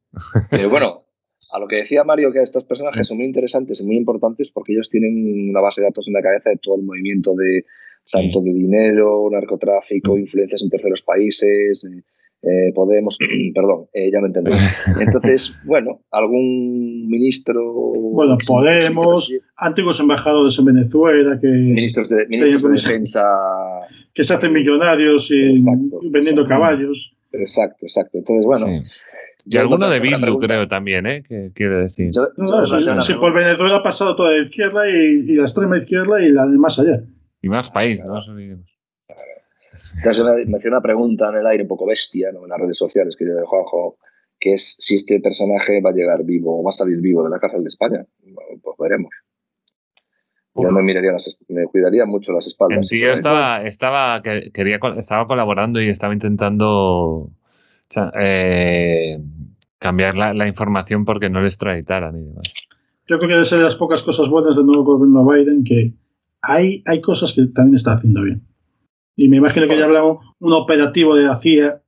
Pero 0.50 0.69
bueno, 0.69 1.04
a 1.54 1.60
lo 1.60 1.67
que 1.67 1.78
decía 1.78 2.04
Mario, 2.06 2.32
que 2.32 2.41
estos 2.41 2.63
personajes 2.65 3.08
son 3.08 3.17
muy 3.17 3.26
interesantes 3.26 3.82
y 3.82 3.86
muy 3.86 3.98
importantes 3.98 4.52
porque 4.52 4.74
ellos 4.74 4.89
tienen 4.89 5.50
una 5.50 5.60
base 5.62 5.82
de 5.82 5.88
datos 5.88 6.08
en 6.08 6.13
la 6.13 6.21
cabeza 6.21 6.50
de 6.50 6.58
todo 6.62 6.78
el 6.78 6.84
movimiento 6.84 7.34
de 7.36 7.65
tanto 8.11 8.41
de 8.41 8.53
dinero, 8.53 9.27
narcotráfico, 9.31 10.15
Mm. 10.15 10.19
influencias 10.19 10.61
en 10.63 10.69
terceros 10.69 11.01
países, 11.01 11.83
eh, 11.85 12.01
eh, 12.43 12.71
Podemos, 12.75 13.17
perdón, 13.55 13.85
eh, 13.93 14.11
ya 14.11 14.21
me 14.21 14.27
entendí. 14.27 14.51
Entonces, 15.01 15.57
bueno, 15.65 16.01
algún 16.11 17.07
ministro... 17.07 17.73
Bueno, 17.73 18.37
Podemos, 18.45 19.31
antiguos 19.57 19.99
embajadores 19.99 20.57
en 20.59 20.65
Venezuela 20.65 21.39
que, 21.41 21.47
Ministros 21.47 22.09
de, 22.09 22.27
ministros 22.27 22.61
de 22.63 22.69
Teníamos- 22.69 22.83
defensa... 22.83 23.23
que 24.13 24.23
se 24.23 24.33
hacen 24.33 24.53
millonarios 24.53 25.31
y 25.31 25.49
Exacto, 25.49 25.99
vendiendo 26.11 26.41
exacto. 26.43 26.47
caballos. 26.47 27.15
Exacto, 27.31 27.85
exacto. 27.85 28.17
Entonces, 28.19 28.45
bueno... 28.45 28.65
sí. 28.83 28.89
Y 29.47 29.57
alguno 29.57 29.85
no 29.85 29.89
de 29.91 29.99
Bildu, 29.99 30.39
creo, 30.39 30.67
también, 30.67 31.05
¿eh? 31.05 31.21
Que 31.27 31.51
quiero 31.53 31.79
decir. 31.79 32.09
Yo- 32.11 32.29
No, 32.35 32.63
yo 32.63 32.77
pregunta. 32.79 33.19
por 33.19 33.31
Venezuela 33.33 33.75
ha 33.75 33.83
pasado 33.83 34.15
toda 34.15 34.31
la 34.31 34.39
izquierda 34.43 34.89
y, 34.89 35.19
y 35.31 35.35
la 35.35 35.43
extrema 35.43 35.77
izquierda 35.77 36.19
y 36.25 36.31
la 36.31 36.47
de 36.47 36.57
más 36.57 36.79
allá. 36.79 37.03
Y 37.45 37.49
más 37.49 37.69
país, 37.69 38.03
no 38.03 38.15
nos 38.15 38.27
olvidemos. 38.27 38.65
Me, 40.03 40.45
me 40.47 40.58
hacía 40.58 40.71
una 40.71 40.81
pregunta 40.81 41.29
en 41.29 41.36
el 41.41 41.45
aire 41.45 41.62
un 41.63 41.67
poco 41.69 41.86
bestia, 41.86 42.31
¿no? 42.31 42.41
en 42.43 42.49
las 42.49 42.60
redes 42.60 42.77
sociales, 42.77 43.15
que 43.15 43.23
yo 43.25 43.36
de 43.36 43.45
Juanjo, 43.45 43.97
que 44.39 44.53
es 44.55 44.75
si 44.79 44.95
este 44.95 45.19
personaje 45.19 45.79
va 45.79 45.91
a 45.91 45.93
llegar 45.93 46.23
vivo 46.23 46.60
o 46.60 46.63
va 46.63 46.69
a 46.69 46.71
salir 46.71 46.99
vivo 47.01 47.23
de 47.23 47.29
la 47.29 47.38
cárcel 47.39 47.62
de 47.62 47.67
España. 47.67 48.03
Bueno, 48.23 48.60
pues 48.63 48.75
veremos. 48.79 49.12
Yo 50.55 50.71
me 50.71 50.81
miraría 50.81 51.12
las, 51.12 51.27
es- 51.27 51.38
me 51.49 51.65
cuidaría 51.65 52.05
mucho 52.08 52.31
las 52.34 52.47
espaldas. 52.47 52.88
tío 52.88 53.12
estaba, 53.12 53.62
estaba, 53.63 54.23
que- 54.23 54.49
quería, 54.51 54.79
estaba 54.97 55.27
colaborando 55.27 55.79
y 55.79 55.89
estaba 55.89 56.13
intentando 56.13 57.29
eh, 58.19 59.19
cambiar 59.77 60.15
la, 60.15 60.34
la 60.34 60.47
información 60.47 61.05
porque 61.05 61.29
no 61.29 61.41
le 61.41 61.47
extraditaran 61.47 62.17
y 62.17 62.23
demás. 62.23 62.51
Yo 63.08 63.19
creo 63.19 63.27
que 63.29 63.34
debe 63.36 63.45
ser 63.45 63.60
de 63.60 63.65
las 63.65 63.75
pocas 63.75 64.01
cosas 64.01 64.29
buenas 64.29 64.55
del 64.55 64.65
nuevo 64.65 64.84
gobierno 64.84 65.23
Biden 65.29 65.63
que 65.63 65.93
hay, 66.47 66.84
hay 66.86 67.01
cosas 67.01 67.34
que 67.34 67.45
también 67.47 67.75
está 67.75 67.93
haciendo 67.93 68.21
bien. 68.23 68.45
Y 69.15 69.29
me 69.29 69.38
imagino 69.38 69.67
que 69.67 69.77
ya 69.77 69.86
hablamos 69.86 70.17
un 70.39 70.53
operativo 70.53 71.15
de 71.15 71.23
la 71.23 71.38
CIA 71.38 71.81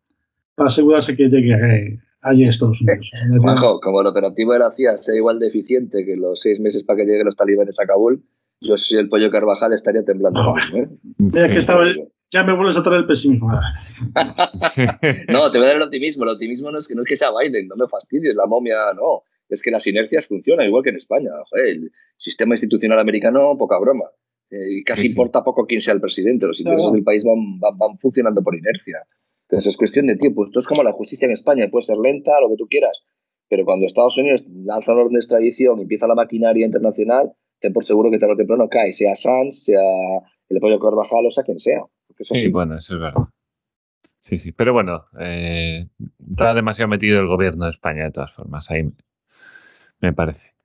para 0.55 0.69
asegurarse 0.69 1.15
que 1.15 1.29
llegue 1.29 1.53
eh, 1.53 1.99
allí 2.21 2.43
en 2.43 2.49
Estados 2.49 2.81
Unidos. 2.81 3.11
Como 3.81 4.01
el 4.01 4.07
operativo 4.07 4.53
era 4.53 4.71
CIA 4.71 4.97
sea 4.97 5.15
igual 5.15 5.39
de 5.39 5.47
eficiente 5.47 6.05
que 6.05 6.15
los 6.15 6.39
seis 6.39 6.59
meses 6.59 6.83
para 6.83 6.97
que 6.97 7.05
lleguen 7.05 7.25
los 7.25 7.35
talibanes 7.35 7.79
a 7.79 7.85
Kabul, 7.85 8.23
yo 8.61 8.77
si 8.77 8.95
el 8.95 9.09
pollo 9.09 9.29
Carvajal 9.29 9.73
estaría 9.73 10.03
temblando. 10.03 10.55
¿eh? 10.73 10.87
que 11.31 11.57
estaba, 11.57 11.85
ya 12.31 12.43
me 12.43 12.53
vuelves 12.53 12.77
a 12.77 12.83
traer 12.83 13.01
el 13.01 13.07
pesimismo. 13.07 13.51
no, 15.29 15.51
te 15.51 15.57
voy 15.57 15.65
a 15.65 15.69
dar 15.69 15.77
el 15.77 15.83
optimismo. 15.83 16.23
El 16.23 16.31
optimismo 16.31 16.71
no 16.71 16.79
es 16.79 16.87
que 16.87 16.95
no 16.95 17.03
es 17.03 17.07
que 17.07 17.15
sea 17.15 17.29
Biden, 17.31 17.67
no 17.67 17.75
me 17.77 17.87
fastidies, 17.87 18.35
la 18.35 18.45
momia 18.47 18.75
no. 18.95 19.23
Es 19.49 19.61
que 19.61 19.71
las 19.71 19.85
inercias 19.87 20.25
funcionan 20.25 20.67
igual 20.67 20.83
que 20.83 20.89
en 20.89 20.97
España. 20.97 21.29
el 21.53 21.91
sistema 22.17 22.53
institucional 22.55 22.99
americano, 22.99 23.55
poca 23.57 23.77
broma. 23.79 24.05
Eh, 24.49 24.79
y 24.79 24.83
casi 24.83 25.07
importa 25.07 25.43
poco 25.43 25.65
quién 25.65 25.81
sea 25.81 25.93
el 25.93 26.01
presidente. 26.01 26.47
Los 26.47 26.59
intereses 26.59 26.91
del 26.91 27.03
país 27.03 27.23
van, 27.23 27.59
van, 27.77 27.97
funcionando 27.99 28.41
por 28.41 28.55
inercia. 28.55 28.99
Entonces 29.43 29.73
es 29.73 29.77
cuestión 29.77 30.07
de 30.07 30.17
tiempo. 30.17 30.45
Esto 30.45 30.59
es 30.59 30.67
como 30.67 30.83
la 30.83 30.91
justicia 30.91 31.25
en 31.25 31.31
España. 31.31 31.65
Puede 31.71 31.83
ser 31.83 31.97
lenta, 31.97 32.39
lo 32.41 32.49
que 32.49 32.57
tú 32.57 32.67
quieras. 32.67 33.03
Pero 33.49 33.65
cuando 33.65 33.85
Estados 33.85 34.17
Unidos 34.17 34.43
lanza 34.47 34.93
un 34.93 34.99
orden 34.99 35.13
de 35.13 35.19
extradición 35.19 35.79
y 35.79 35.83
empieza 35.83 36.07
la 36.07 36.15
maquinaria 36.15 36.65
internacional, 36.65 37.31
ten 37.59 37.73
por 37.73 37.83
seguro 37.83 38.11
que 38.11 38.19
tarde 38.19 38.33
o 38.33 38.37
temprano 38.37 38.67
cae, 38.69 38.91
sea 38.91 39.15
Sanz, 39.15 39.63
sea 39.63 39.79
el 40.49 40.59
pollo 40.59 40.79
Carvajal 40.79 41.25
o 41.25 41.31
sea 41.31 41.43
quien 41.43 41.59
sea. 41.59 41.81
Sí, 42.19 42.49
bueno, 42.49 42.77
eso 42.77 42.95
es 42.95 43.01
verdad. 43.01 43.23
Sí, 44.19 44.37
sí, 44.37 44.51
pero 44.51 44.73
bueno, 44.73 45.05
eh, 45.19 45.87
está 46.29 46.53
demasiado 46.53 46.89
metido 46.89 47.19
el 47.19 47.27
gobierno 47.27 47.65
de 47.65 47.71
España 47.71 48.03
de 48.05 48.11
todas 48.11 48.33
formas, 48.33 48.69
ahí 48.71 48.83
me 50.01 50.11
parece. 50.11 50.56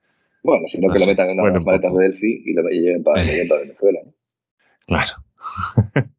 Bueno, 0.43 0.67
sino 0.67 0.93
que 0.93 0.99
lo 0.99 1.07
metan 1.07 1.31
en 1.31 1.37
las 1.37 1.65
maletas 1.65 1.95
de 1.95 2.05
Delphi 2.05 2.43
y 2.45 2.53
lo 2.53 2.63
lleven 2.69 3.03
para, 3.05 3.23
Venezuela. 3.23 4.01
Claro. 4.87 5.13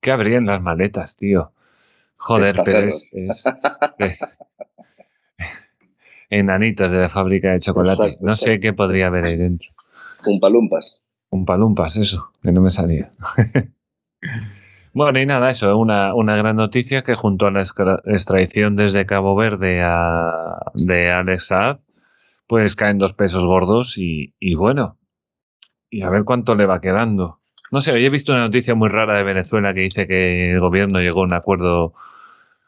¿Qué 0.00 0.10
habría 0.10 0.38
en 0.38 0.46
las 0.46 0.60
maletas, 0.60 1.16
tío? 1.16 1.52
Joder, 2.16 2.54
pero 2.64 2.88
es, 2.88 3.10
enanitos 6.30 6.90
de 6.90 6.98
la 6.98 7.08
fábrica 7.08 7.52
de 7.52 7.60
chocolate. 7.60 8.18
no 8.20 8.34
sé 8.34 8.58
qué 8.58 8.72
podría 8.72 9.06
haber 9.06 9.24
ahí 9.24 9.36
dentro. 9.36 9.70
Un 10.26 10.40
palumpas. 10.40 11.00
Un 11.30 11.44
palumpas, 11.44 11.96
eso, 11.96 12.32
que 12.42 12.50
no 12.52 12.60
me 12.60 12.70
salía. 12.70 13.10
Bueno, 14.94 15.20
y 15.20 15.26
nada, 15.26 15.50
eso, 15.50 15.76
una, 15.78 16.14
una 16.14 16.34
gran 16.34 16.56
noticia 16.56 17.04
que 17.04 17.14
junto 17.14 17.46
a 17.46 17.52
la 17.52 17.60
extradición 17.60 18.74
desde 18.74 19.06
Cabo 19.06 19.36
Verde 19.36 19.80
a, 19.80 20.72
de 20.74 21.12
Alex 21.12 21.52
pues 22.48 22.74
caen 22.74 22.98
dos 22.98 23.12
pesos 23.12 23.44
gordos 23.44 23.98
y, 23.98 24.34
y, 24.40 24.54
bueno, 24.56 24.98
y 25.90 26.02
a 26.02 26.10
ver 26.10 26.24
cuánto 26.24 26.56
le 26.56 26.66
va 26.66 26.80
quedando. 26.80 27.40
No 27.70 27.80
sé, 27.80 27.92
hoy 27.92 28.04
he 28.04 28.10
visto 28.10 28.32
una 28.32 28.46
noticia 28.46 28.74
muy 28.74 28.88
rara 28.88 29.18
de 29.18 29.22
Venezuela 29.22 29.74
que 29.74 29.80
dice 29.80 30.06
que 30.08 30.42
el 30.42 30.58
gobierno 30.58 30.98
llegó 30.98 31.20
a 31.20 31.24
un 31.24 31.34
acuerdo 31.34 31.92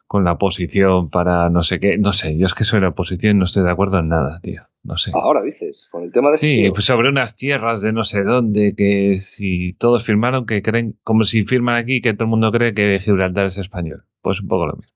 con 0.06 0.24
la 0.24 0.32
oposición 0.32 1.08
para 1.08 1.48
no 1.48 1.62
sé 1.62 1.80
qué. 1.80 1.96
No 1.96 2.12
sé, 2.12 2.36
yo 2.36 2.44
es 2.44 2.52
que 2.52 2.64
soy 2.64 2.80
la 2.80 2.88
oposición 2.88 3.36
y 3.36 3.38
no 3.38 3.44
estoy 3.44 3.62
de 3.62 3.70
acuerdo 3.70 4.00
en 4.00 4.08
nada, 4.08 4.40
tío. 4.42 4.62
No 4.82 4.98
sé. 4.98 5.12
Ahora 5.14 5.40
dices, 5.40 5.88
con 5.90 6.02
el 6.02 6.12
tema 6.12 6.30
de. 6.30 6.36
Sí, 6.36 6.68
pues 6.74 6.84
sobre 6.84 7.08
unas 7.08 7.34
tierras 7.34 7.80
de 7.80 7.94
no 7.94 8.04
sé 8.04 8.22
dónde, 8.22 8.74
que 8.76 9.18
si 9.20 9.72
todos 9.74 10.04
firmaron, 10.04 10.44
que 10.44 10.60
creen, 10.60 10.98
como 11.04 11.22
si 11.24 11.42
firman 11.42 11.76
aquí, 11.76 12.02
que 12.02 12.12
todo 12.12 12.24
el 12.24 12.30
mundo 12.30 12.52
cree 12.52 12.74
que 12.74 12.98
Gibraltar 12.98 13.46
es 13.46 13.56
español. 13.56 14.04
Pues 14.20 14.42
un 14.42 14.48
poco 14.48 14.66
lo 14.66 14.76
mismo. 14.76 14.92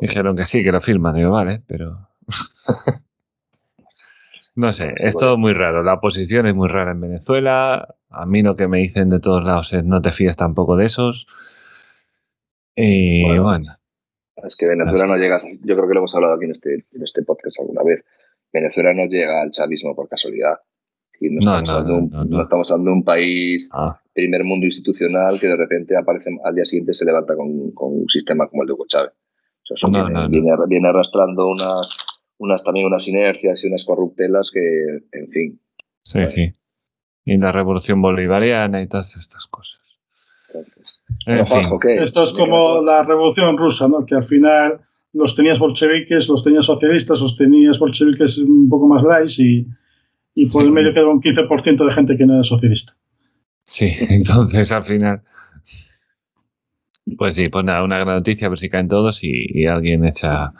Dijeron 0.00 0.34
que 0.34 0.44
sí, 0.44 0.64
que 0.64 0.72
lo 0.72 0.80
firman, 0.80 1.14
digo, 1.14 1.30
vale, 1.30 1.62
pero. 1.68 2.08
no 4.56 4.72
sé, 4.72 4.92
es 4.96 5.16
todo 5.16 5.36
muy 5.36 5.52
raro. 5.52 5.82
La 5.82 5.94
oposición 5.94 6.46
es 6.46 6.54
muy 6.54 6.68
rara 6.68 6.92
en 6.92 7.00
Venezuela. 7.00 7.96
A 8.10 8.26
mí 8.26 8.42
lo 8.42 8.54
que 8.54 8.68
me 8.68 8.78
dicen 8.78 9.10
de 9.10 9.18
todos 9.18 9.42
lados 9.42 9.72
es 9.72 9.84
no 9.84 10.00
te 10.00 10.12
fíes 10.12 10.36
tampoco 10.36 10.76
de 10.76 10.84
esos. 10.84 11.26
Y 12.76 13.38
bueno. 13.38 13.72
Es 14.36 14.56
que 14.56 14.66
Venezuela 14.66 15.06
no 15.06 15.16
llega, 15.16 15.38
yo 15.38 15.74
creo 15.74 15.88
que 15.88 15.94
lo 15.94 16.00
hemos 16.00 16.14
hablado 16.14 16.34
aquí 16.34 16.44
en 16.44 16.52
este, 16.52 16.74
en 16.74 17.02
este 17.02 17.22
podcast 17.22 17.60
alguna 17.60 17.82
vez. 17.84 18.04
Venezuela 18.52 18.92
no 18.94 19.06
llega 19.06 19.42
al 19.42 19.50
chavismo 19.50 19.94
por 19.94 20.08
casualidad. 20.08 20.54
no, 21.20 21.58
estamos 21.58 22.70
hablando 22.70 22.90
de 22.90 22.96
un 22.96 23.04
país 23.04 23.70
ah. 23.72 24.00
primer 24.12 24.44
mundo 24.44 24.66
institucional 24.66 25.38
que 25.40 25.48
de 25.48 25.56
repente 25.56 25.96
aparece 25.96 26.30
al 26.44 26.54
día 26.54 26.64
siguiente 26.64 26.94
se 26.94 27.04
levanta 27.04 27.34
con, 27.34 27.48
un 27.48 28.08
sistema 28.08 28.46
como 28.48 28.62
el 28.62 28.68
de 28.68 28.72
Hugo 28.74 28.86
Chávez. 28.86 29.12
viene, 30.28 30.88
arrastrando 30.88 31.48
unas, 31.48 32.13
unas 32.38 32.64
también 32.64 32.86
unas 32.86 33.06
inercias 33.08 33.64
y 33.64 33.68
unas 33.68 33.84
corruptelas 33.84 34.50
que, 34.52 34.60
en 35.12 35.28
fin. 35.30 35.60
Sí, 36.02 36.26
sí. 36.26 36.52
Y 37.24 37.38
la 37.38 37.52
revolución 37.52 38.02
bolivariana 38.02 38.82
y 38.82 38.88
todas 38.88 39.16
estas 39.16 39.46
cosas. 39.46 39.80
Esto 41.26 42.22
es 42.22 42.32
como 42.32 42.82
la 42.82 43.02
revolución 43.02 43.56
rusa, 43.56 43.88
¿no? 43.88 44.04
Que 44.04 44.14
al 44.14 44.24
final 44.24 44.80
los 45.12 45.34
tenías 45.34 45.58
bolcheviques, 45.58 46.28
los 46.28 46.44
tenías 46.44 46.66
socialistas, 46.66 47.20
los 47.20 47.36
tenías 47.36 47.78
bolcheviques 47.78 48.38
un 48.38 48.68
poco 48.68 48.86
más 48.86 49.02
light 49.02 49.30
y, 49.38 49.66
y 50.34 50.46
por 50.46 50.64
el 50.64 50.72
medio 50.72 50.92
quedaba 50.92 51.12
un 51.12 51.22
15% 51.22 51.86
de 51.86 51.92
gente 51.92 52.16
que 52.16 52.26
no 52.26 52.34
era 52.34 52.44
socialista. 52.44 52.94
Sí, 53.62 53.90
entonces 54.08 54.70
al 54.70 54.82
final. 54.82 55.22
Pues 57.18 57.34
sí, 57.34 57.48
pues 57.48 57.64
nada, 57.64 57.84
una 57.84 57.98
gran 57.98 58.16
noticia, 58.16 58.46
a 58.46 58.50
ver 58.50 58.58
si 58.58 58.70
caen 58.70 58.88
todos 58.88 59.20
y, 59.22 59.66
alguien 59.66 60.04
echa. 60.04 60.52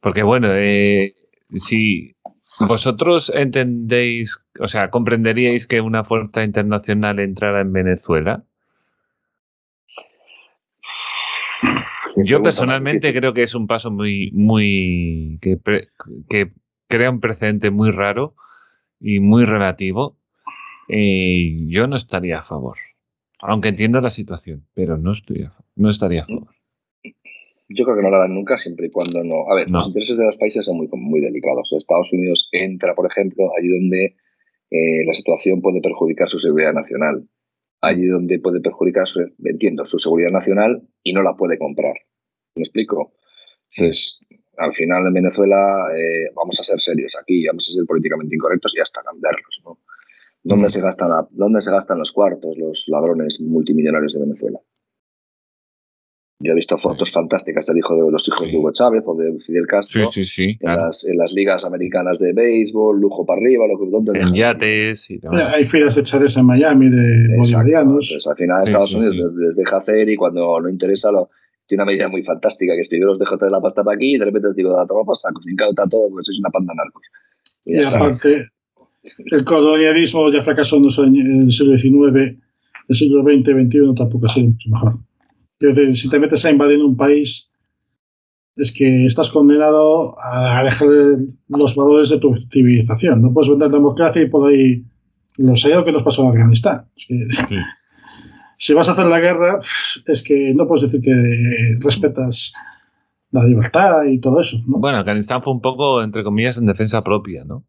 Porque 0.00 0.22
bueno, 0.22 0.48
eh, 0.54 1.14
si 1.56 2.14
vosotros 2.66 3.32
entendéis, 3.34 4.40
o 4.60 4.68
sea, 4.68 4.90
comprenderíais 4.90 5.66
que 5.66 5.80
una 5.80 6.04
fuerza 6.04 6.44
internacional 6.44 7.18
entrara 7.18 7.60
en 7.60 7.72
Venezuela. 7.72 8.44
Yo 12.16 12.42
personalmente 12.42 13.14
creo 13.14 13.32
que 13.32 13.44
es 13.44 13.54
un 13.54 13.66
paso 13.66 13.90
muy, 13.90 14.30
muy, 14.32 15.38
que, 15.40 15.58
que 16.28 16.52
crea 16.88 17.10
un 17.10 17.20
precedente 17.20 17.70
muy 17.70 17.90
raro 17.90 18.34
y 19.00 19.20
muy 19.20 19.44
relativo. 19.44 20.16
Y 20.88 21.70
yo 21.70 21.86
no 21.86 21.96
estaría 21.96 22.40
a 22.40 22.42
favor. 22.42 22.78
Aunque 23.40 23.68
entiendo 23.68 24.00
la 24.00 24.10
situación, 24.10 24.66
pero 24.74 24.96
no, 24.96 25.12
estoy 25.12 25.48
no 25.76 25.90
estaría 25.90 26.22
a 26.22 26.26
favor. 26.26 26.57
Yo 27.68 27.84
creo 27.84 27.96
que 27.96 28.02
no 28.02 28.10
lo 28.10 28.16
harán 28.16 28.34
nunca, 28.34 28.56
siempre 28.56 28.86
y 28.86 28.90
cuando 28.90 29.22
no. 29.22 29.50
A 29.50 29.54
ver, 29.54 29.68
los 29.68 29.86
intereses 29.86 30.16
de 30.16 30.24
los 30.24 30.38
países 30.38 30.64
son 30.64 30.78
muy, 30.78 30.88
muy 30.92 31.20
delicados. 31.20 31.72
Estados 31.72 32.12
Unidos 32.12 32.48
entra, 32.52 32.94
por 32.94 33.06
ejemplo, 33.06 33.50
allí 33.58 33.68
donde 33.68 34.16
eh, 34.70 35.04
la 35.06 35.12
situación 35.12 35.60
puede 35.60 35.80
perjudicar 35.80 36.28
su 36.28 36.38
seguridad 36.38 36.72
nacional 36.72 37.28
allí 37.80 38.06
donde 38.06 38.38
puede 38.38 38.60
perjudicar, 38.60 39.06
su, 39.06 39.20
entiendo, 39.44 39.84
su 39.84 39.98
seguridad 39.98 40.30
nacional 40.30 40.82
y 41.02 41.12
no 41.12 41.22
la 41.22 41.34
puede 41.34 41.58
comprar. 41.58 41.94
¿Me 42.56 42.62
explico? 42.62 43.12
Entonces, 43.76 44.20
al 44.56 44.72
final 44.74 45.06
en 45.06 45.14
Venezuela 45.14 45.88
eh, 45.96 46.30
vamos 46.34 46.58
a 46.60 46.64
ser 46.64 46.80
serios 46.80 47.14
aquí, 47.20 47.46
vamos 47.46 47.68
a 47.68 47.72
ser 47.72 47.84
políticamente 47.86 48.34
incorrectos 48.34 48.74
y 48.76 48.80
hasta 48.80 49.02
cambiarlos. 49.02 49.62
¿no? 49.64 49.78
¿Dónde, 50.42 50.68
mm. 50.68 50.70
se 50.70 50.80
gastan, 50.80 51.08
¿Dónde 51.30 51.60
se 51.60 51.70
gastan 51.70 51.98
los 51.98 52.12
cuartos 52.12 52.56
los 52.56 52.84
ladrones 52.88 53.40
multimillonarios 53.40 54.14
de 54.14 54.20
Venezuela? 54.20 54.58
Yo 56.40 56.52
he 56.52 56.54
visto 56.54 56.78
fotos 56.78 57.10
fantásticas 57.10 57.66
del 57.66 57.78
hijo 57.78 57.96
de 57.96 58.12
los 58.12 58.28
hijos 58.28 58.48
de 58.48 58.56
Hugo 58.56 58.70
Chávez 58.70 59.02
o 59.08 59.16
de 59.16 59.40
Fidel 59.44 59.66
Castro 59.66 60.04
sí, 60.04 60.22
sí, 60.22 60.56
en, 60.60 60.76
las, 60.76 61.04
en, 61.04 61.18
las, 61.18 61.32
ligas 61.32 61.64
americanas 61.64 62.20
de 62.20 62.32
béisbol, 62.32 63.00
lujo 63.00 63.26
para 63.26 63.40
arriba, 63.40 63.66
lo 63.66 63.76
que 63.76 63.90
donde 63.90 64.20
En 64.20 64.32
yates 64.32 65.10
y 65.10 65.18
demás. 65.18 65.52
Hay 65.52 65.64
filas 65.64 65.96
hechas 65.96 66.36
en 66.36 66.46
Miami 66.46 66.90
de 66.90 67.36
bolivarianos. 67.36 68.08
Pues 68.12 68.26
al 68.28 68.36
final 68.36 68.58
Estados 68.64 68.94
Unidos 68.94 69.34
les, 69.34 69.56
deja 69.56 69.78
hacer 69.78 70.08
y 70.08 70.14
cuando 70.14 70.60
no 70.60 70.68
interesa 70.68 71.10
lo, 71.10 71.28
tiene 71.66 71.82
una 71.82 71.90
medida 71.90 72.08
muy 72.08 72.22
fantástica 72.22 72.72
que 72.74 72.82
es 72.82 72.88
primero 72.88 73.12
os 73.12 73.18
dejo 73.18 73.36
traer 73.36 73.50
la 73.50 73.60
pasta 73.60 73.82
para 73.82 73.96
aquí 73.96 74.14
y 74.14 74.18
de 74.18 74.26
repente 74.26 74.46
os 74.46 74.54
digo, 74.54 74.70
toma 74.86 75.02
por 75.04 75.16
saco, 75.16 75.40
incauta 75.44 75.88
todo 75.90 76.08
porque 76.08 76.24
sois 76.24 76.38
una 76.38 76.50
panda 76.50 76.72
narcos. 76.72 77.02
Y, 77.66 77.82
aparte, 77.82 78.46
el 79.32 79.44
colonialismo 79.44 80.30
ya 80.30 80.40
fracasó 80.40 80.76
en, 80.76 81.16
en 81.16 81.42
el 81.42 81.50
siglo 81.50 81.76
XIX, 81.76 82.38
el 82.86 82.96
siglo 82.96 83.24
XX, 83.24 83.42
XXI 83.42 83.94
tampoco 83.96 84.26
ha 84.26 84.28
sido 84.28 84.50
mucho 84.50 84.70
mejor 84.70 85.07
si 85.94 86.08
te 86.08 86.18
metes 86.18 86.44
a 86.44 86.50
invadir 86.50 86.82
un 86.82 86.96
país, 86.96 87.50
es 88.56 88.72
que 88.72 89.06
estás 89.06 89.30
condenado 89.30 90.14
a 90.20 90.62
dejar 90.64 90.88
los 91.48 91.76
valores 91.76 92.10
de 92.10 92.18
tu 92.18 92.34
civilización. 92.50 93.22
No 93.22 93.32
puedes 93.32 93.50
vender 93.50 93.70
democracia 93.70 94.22
y 94.22 94.28
por 94.28 94.50
ahí 94.50 94.84
lo 95.36 95.56
sé 95.56 95.74
lo 95.74 95.84
que 95.84 95.92
nos 95.92 96.02
pasó 96.02 96.22
en 96.22 96.28
Afganistán. 96.28 96.88
Si 98.60 98.74
vas 98.74 98.88
a 98.88 98.92
hacer 98.92 99.06
la 99.06 99.20
guerra, 99.20 99.60
es 100.04 100.22
que 100.24 100.52
no 100.52 100.66
puedes 100.66 100.90
decir 100.90 101.00
que 101.00 101.14
respetas 101.80 102.52
la 103.30 103.44
libertad 103.44 104.02
y 104.04 104.18
todo 104.18 104.40
eso. 104.40 104.60
Bueno, 104.66 104.98
Afganistán 104.98 105.44
fue 105.44 105.52
un 105.52 105.60
poco, 105.60 106.02
entre 106.02 106.24
comillas, 106.24 106.58
en 106.58 106.66
defensa 106.66 107.04
propia, 107.04 107.44
¿no? 107.44 107.64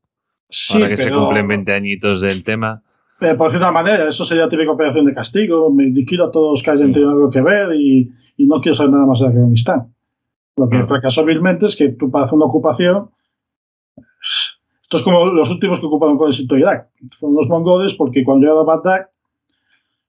Sí, 0.47 0.73
Ahora 0.73 0.89
que 0.89 0.97
se 0.97 1.11
cumplen 1.11 1.47
20 1.47 1.73
añitos 1.73 2.21
del 2.21 2.43
tema. 2.43 2.81
Eh, 3.21 3.35
por 3.35 3.49
cierta 3.49 3.71
manera, 3.71 4.07
eso 4.07 4.23
sería 4.23 4.47
típica 4.47 4.71
operación 4.71 5.05
de 5.05 5.13
castigo. 5.13 5.69
Me 5.71 5.85
liquido 5.87 6.25
a 6.25 6.31
todos 6.31 6.51
los 6.51 6.63
que 6.63 6.71
hayan 6.71 6.91
tenido 6.91 7.11
algo 7.11 7.29
que 7.29 7.41
ver 7.41 7.75
y, 7.75 8.09
y, 8.37 8.45
no 8.45 8.61
quiero 8.61 8.75
saber 8.75 8.93
nada 8.93 9.05
más 9.05 9.19
de 9.19 9.27
Afganistán. 9.27 9.93
Lo 10.55 10.69
que 10.69 10.83
fracasó 10.85 11.25
vilmente 11.25 11.65
es 11.65 11.75
que 11.75 11.89
tú 11.89 12.09
para 12.09 12.25
hacer 12.25 12.37
una 12.37 12.45
ocupación. 12.45 13.11
Esto 14.81 14.97
es 14.97 15.03
como 15.03 15.25
los 15.25 15.49
últimos 15.49 15.79
que 15.79 15.85
ocuparon 15.85 16.17
con 16.17 16.31
de 16.31 16.59
Irak. 16.59 16.89
Fueron 17.17 17.35
los 17.35 17.49
mongoles, 17.49 17.93
porque 17.93 18.23
cuando 18.23 18.43
llegaron 18.43 18.63
a 18.63 18.75
Bagdad, 18.75 19.07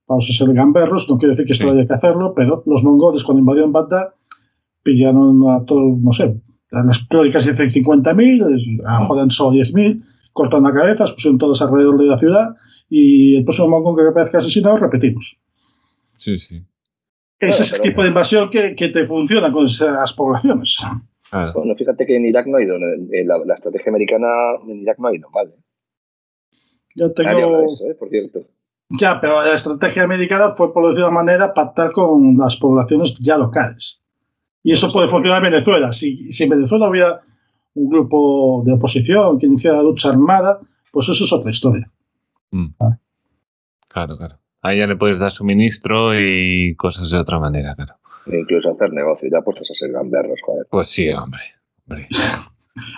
vamos 0.07 0.29
a 0.29 0.33
ser 0.33 0.53
gamberros, 0.55 1.09
no 1.09 1.18
quiero 1.18 1.33
decir 1.33 1.46
que 1.46 1.53
esto 1.53 1.70
haya 1.70 1.85
que 1.85 1.92
hacerlo, 1.92 2.33
pero 2.35 2.62
los 2.66 2.83
mongoles 2.83 3.25
cuando 3.25 3.40
invadieron 3.40 3.73
Bagdad, 3.73 4.14
pillaron 4.83 5.49
a 5.51 5.64
todos, 5.64 5.99
no 5.99 6.12
sé, 6.12 6.40
las 6.70 7.07
crónicas 7.07 7.44
dicen 7.44 7.68
50.000, 7.68 8.81
a 8.87 9.05
Jodan 9.05 9.31
solo 9.31 9.57
10.000, 9.57 10.03
cortan 10.33 10.62
la 10.62 10.73
cabeza, 10.73 11.05
pusieron 11.05 11.38
todos 11.38 11.61
alrededor 11.61 11.99
de 11.99 12.07
la 12.07 12.18
ciudad 12.18 12.57
y 12.90 13.37
el 13.37 13.44
próximo 13.44 13.68
mongol 13.70 13.96
que 13.96 14.09
aparezca 14.11 14.38
asesinado 14.38 14.76
repetimos. 14.76 15.40
Sí, 16.18 16.37
sí. 16.38 16.57
Es 17.38 17.57
Claro, 17.57 17.62
ese 17.62 17.70
pero- 17.70 17.83
tipo 17.85 18.03
de 18.03 18.09
invasión 18.09 18.50
que, 18.50 18.74
que 18.74 18.88
te 18.90 19.05
funciona 19.05 19.50
con 19.50 19.64
esas 19.64 20.12
poblaciones. 20.12 20.76
Claro. 21.31 21.53
Bueno, 21.55 21.74
fíjate 21.76 22.05
que 22.05 22.16
en 22.16 22.26
Irak 22.26 22.46
no 22.48 22.57
ha 22.59 22.62
ido, 22.62 22.76
la, 22.79 23.38
la 23.46 23.55
estrategia 23.55 23.90
americana 23.90 24.26
en 24.68 24.81
Irak 24.83 24.98
no 24.98 25.09
ha 25.09 25.14
ido 25.16 25.31
mal. 25.31 25.46
¿eh? 25.48 26.57
Yo 26.96 27.12
tengo. 27.12 27.64
eso, 27.64 27.88
¿eh? 27.88 27.94
por 27.94 28.09
cierto. 28.11 28.40
Ya, 28.90 29.20
pero 29.20 29.40
la 29.40 29.55
estrategia 29.55 30.03
americana 30.03 30.50
fue, 30.50 30.72
por 30.74 30.83
decirlo 30.83 31.07
de 31.07 31.11
una 31.12 31.22
manera, 31.22 31.55
pactar 31.55 31.92
con 31.92 32.37
las 32.37 32.57
poblaciones 32.57 33.16
ya 33.20 33.38
locales. 33.38 34.03
Y 34.64 34.72
eso 34.72 34.92
puede 34.92 35.07
funcionar 35.09 35.42
en 35.44 35.53
Venezuela. 35.53 35.92
Si, 35.92 36.18
si 36.18 36.42
en 36.44 36.50
Venezuela 36.50 36.88
hubiera 36.90 37.22
un 37.74 37.88
grupo 37.88 38.62
de 38.66 38.72
oposición 38.72 39.38
que 39.38 39.46
iniciara 39.46 39.81
lucha 39.83 40.09
armada, 40.11 40.59
pues 40.90 41.09
eso 41.09 41.24
es 41.24 41.33
otra 41.33 41.53
historia. 41.53 41.88
Mm. 42.50 42.66
Ah. 42.80 42.98
Claro, 43.88 44.16
claro. 44.16 44.38
Ahí 44.62 44.78
ya 44.78 44.86
le 44.86 44.96
puedes 44.96 45.18
dar 45.18 45.32
suministro 45.32 46.18
y 46.18 46.74
cosas 46.76 47.10
de 47.10 47.18
otra 47.18 47.38
manera, 47.38 47.74
claro. 47.74 47.94
E 48.26 48.38
incluso 48.38 48.70
hacer 48.70 48.92
negocio, 48.92 49.28
ya 49.32 49.40
puestos 49.40 49.70
a 49.70 49.74
ser 49.74 49.90
gamberros, 49.92 50.38
joder. 50.44 50.66
Pues 50.70 50.88
sí, 50.88 51.08
hombre. 51.08 51.40
hombre. 51.88 52.06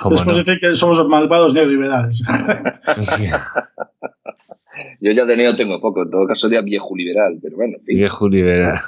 ¿Cómo 0.03 0.17
Después 0.17 0.37
no? 0.37 0.43
dicen 0.43 0.59
que 0.61 0.75
somos 0.75 0.99
los 0.99 1.09
malvados 1.09 1.55
neoliberales. 1.55 2.23
Sí. 3.01 3.27
Yo 5.01 5.13
ya 5.13 5.25
de 5.25 5.37
neo 5.37 5.55
tengo 5.57 5.81
poco, 5.81 6.03
en 6.03 6.11
todo 6.11 6.27
caso 6.27 6.49
sería 6.49 6.63
viejo 6.63 6.95
liberal, 6.97 7.39
pero 7.43 7.57
bueno, 7.57 7.77
en 7.79 7.85
fin. 7.85 7.99
Viejo 7.99 8.29
liberal. 8.29 8.81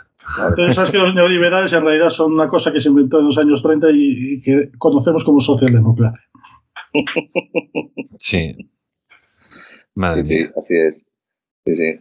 Pero 0.56 0.72
sabes 0.72 0.90
que 0.90 0.98
los 0.98 1.14
neoliberales 1.14 1.72
en 1.72 1.84
realidad 1.84 2.10
son 2.10 2.32
una 2.32 2.48
cosa 2.48 2.72
que 2.72 2.80
se 2.80 2.88
inventó 2.88 3.20
en 3.20 3.26
los 3.26 3.38
años 3.38 3.62
30 3.62 3.90
y, 3.92 3.94
y 4.34 4.40
que 4.40 4.70
conocemos 4.78 5.24
como 5.24 5.40
socialdemocracia. 5.40 6.20
Sí. 8.18 8.56
Madre 9.94 10.24
Sí, 10.24 10.34
mía. 10.34 10.46
sí, 10.46 10.52
así 10.56 10.74
es. 10.76 11.06
Sí, 11.66 11.74
sí. 11.76 12.00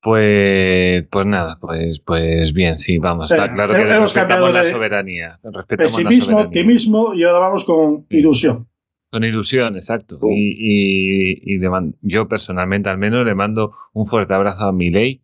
Pues, 0.00 1.04
pues 1.10 1.26
nada, 1.26 1.58
pues, 1.60 1.98
pues 2.00 2.52
bien, 2.52 2.78
sí, 2.78 2.98
vamos. 2.98 3.30
Está 3.30 3.44
Venga, 3.44 3.54
claro 3.66 3.72
que 3.74 3.94
hemos 3.96 4.12
cambiado 4.12 4.46
respetamos 4.46 4.52
la 4.66 4.72
soberanía. 4.72 5.40
Respetamos 5.42 5.68
la 5.92 5.96
Pesimismo, 5.98 6.24
soberanía. 6.24 6.46
optimismo 6.46 7.14
y 7.14 7.24
ahora 7.24 7.38
vamos 7.40 7.64
con 7.64 8.06
Sí. 8.08 8.18
ilusión. 8.18 8.68
Con 9.10 9.24
ilusión, 9.24 9.74
exacto. 9.76 10.18
Y, 10.22 11.58
yo 12.02 12.28
personalmente 12.28 12.90
al 12.90 12.98
menos 12.98 13.24
le 13.26 13.34
mando 13.34 13.72
un 13.92 14.06
fuerte 14.06 14.34
abrazo 14.34 14.66
a 14.66 14.72
Milei, 14.72 15.22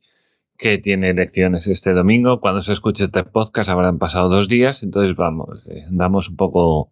que 0.56 0.78
tiene 0.78 1.10
elecciones 1.10 1.66
este 1.68 1.92
domingo. 1.92 2.40
Cuando 2.40 2.60
se 2.62 2.72
escuche 2.72 3.04
este 3.04 3.22
podcast 3.24 3.68
habrán 3.70 3.98
pasado 3.98 4.28
dos 4.28 4.48
días, 4.48 4.82
entonces 4.82 5.14
vamos, 5.14 5.60
eh, 5.68 5.84
andamos 5.88 6.30
un 6.30 6.36
poco 6.36 6.90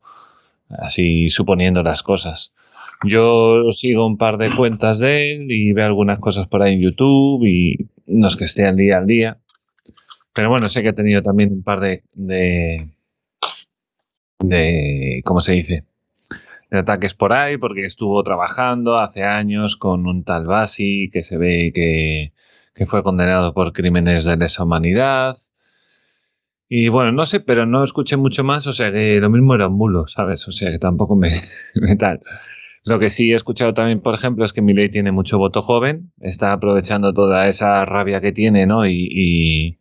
así 0.69 1.31
suponiendo 1.31 1.83
las 1.83 2.03
cosas. 2.03 2.55
Yo 3.05 3.71
sigo 3.73 4.07
un 4.07 4.17
par 4.17 4.38
de 4.38 4.51
cuentas 4.51 4.99
de 4.99 5.33
él 5.33 5.51
y 5.51 5.73
veo 5.73 5.87
algunas 5.87 6.19
cosas 6.19 6.47
por 6.49 6.62
ahí 6.62 6.75
en 6.75 6.81
YouTube 6.81 7.45
y 7.47 7.77
no 8.07 8.29
es 8.29 8.37
que 8.37 8.45
esté 8.45 8.65
al 8.65 8.77
día 8.77 8.99
al 8.99 9.07
día. 9.07 9.38
Pero 10.33 10.49
bueno, 10.51 10.69
sé 10.69 10.83
que 10.83 10.88
ha 10.88 10.95
tenido 10.95 11.23
también 11.23 11.53
un 11.53 11.62
par 11.62 11.81
de, 11.81 12.05
de, 12.15 12.77
de 14.41 15.21
¿cómo 15.25 15.41
se 15.41 15.53
dice? 15.53 15.85
de 16.73 16.79
ataques 16.79 17.12
por 17.15 17.35
ahí 17.35 17.59
porque 17.59 17.85
estuvo 17.85 18.23
trabajando 18.25 18.99
hace 18.99 19.23
años 19.25 19.77
con 19.77 20.07
un 20.07 20.25
tal 20.25 20.47
Basi 20.47 21.11
que 21.12 21.23
se 21.23 21.37
ve 21.37 21.71
que, 21.75 22.33
que 22.75 22.87
fue 22.87 23.03
condenado 23.03 23.53
por 23.53 23.75
crímenes 23.75 24.25
de 24.25 24.38
lesa 24.38 24.65
humanidad. 24.65 25.37
Y 26.71 26.88
bueno, 26.88 27.12
no 27.12 27.27
sé, 27.27 27.41
pero 27.41 27.67
no 27.67 27.85
escuché 27.85 28.17
mucho 28.17 28.43
más, 28.43 28.67
o 28.67 28.73
sea 28.73 28.91
que 28.91 29.19
lo 29.21 29.29
mismo 29.29 29.55
era 29.55 29.69
un 29.69 29.77
bulo, 29.77 30.07
¿sabes? 30.07 30.49
O 30.49 30.53
sea 30.53 30.71
que 30.71 30.79
tampoco 30.79 31.15
me, 31.15 31.43
me 31.75 31.95
tal. 31.97 32.21
Lo 32.85 32.99
que 32.99 33.11
sí 33.11 33.31
he 33.31 33.35
escuchado 33.35 33.75
también, 33.75 34.01
por 34.01 34.14
ejemplo, 34.14 34.45
es 34.45 34.53
que 34.53 34.61
Milei 34.61 34.88
tiene 34.90 35.12
mucho 35.12 35.38
voto 35.38 35.62
joven, 35.62 36.12
está 36.21 36.53
aprovechando 36.53 37.14
toda 37.14 37.49
esa 37.49 37.85
rabia 37.85 38.21
que 38.21 38.33
tiene, 38.33 38.66
¿no? 38.66 38.87
Y, 38.87 39.79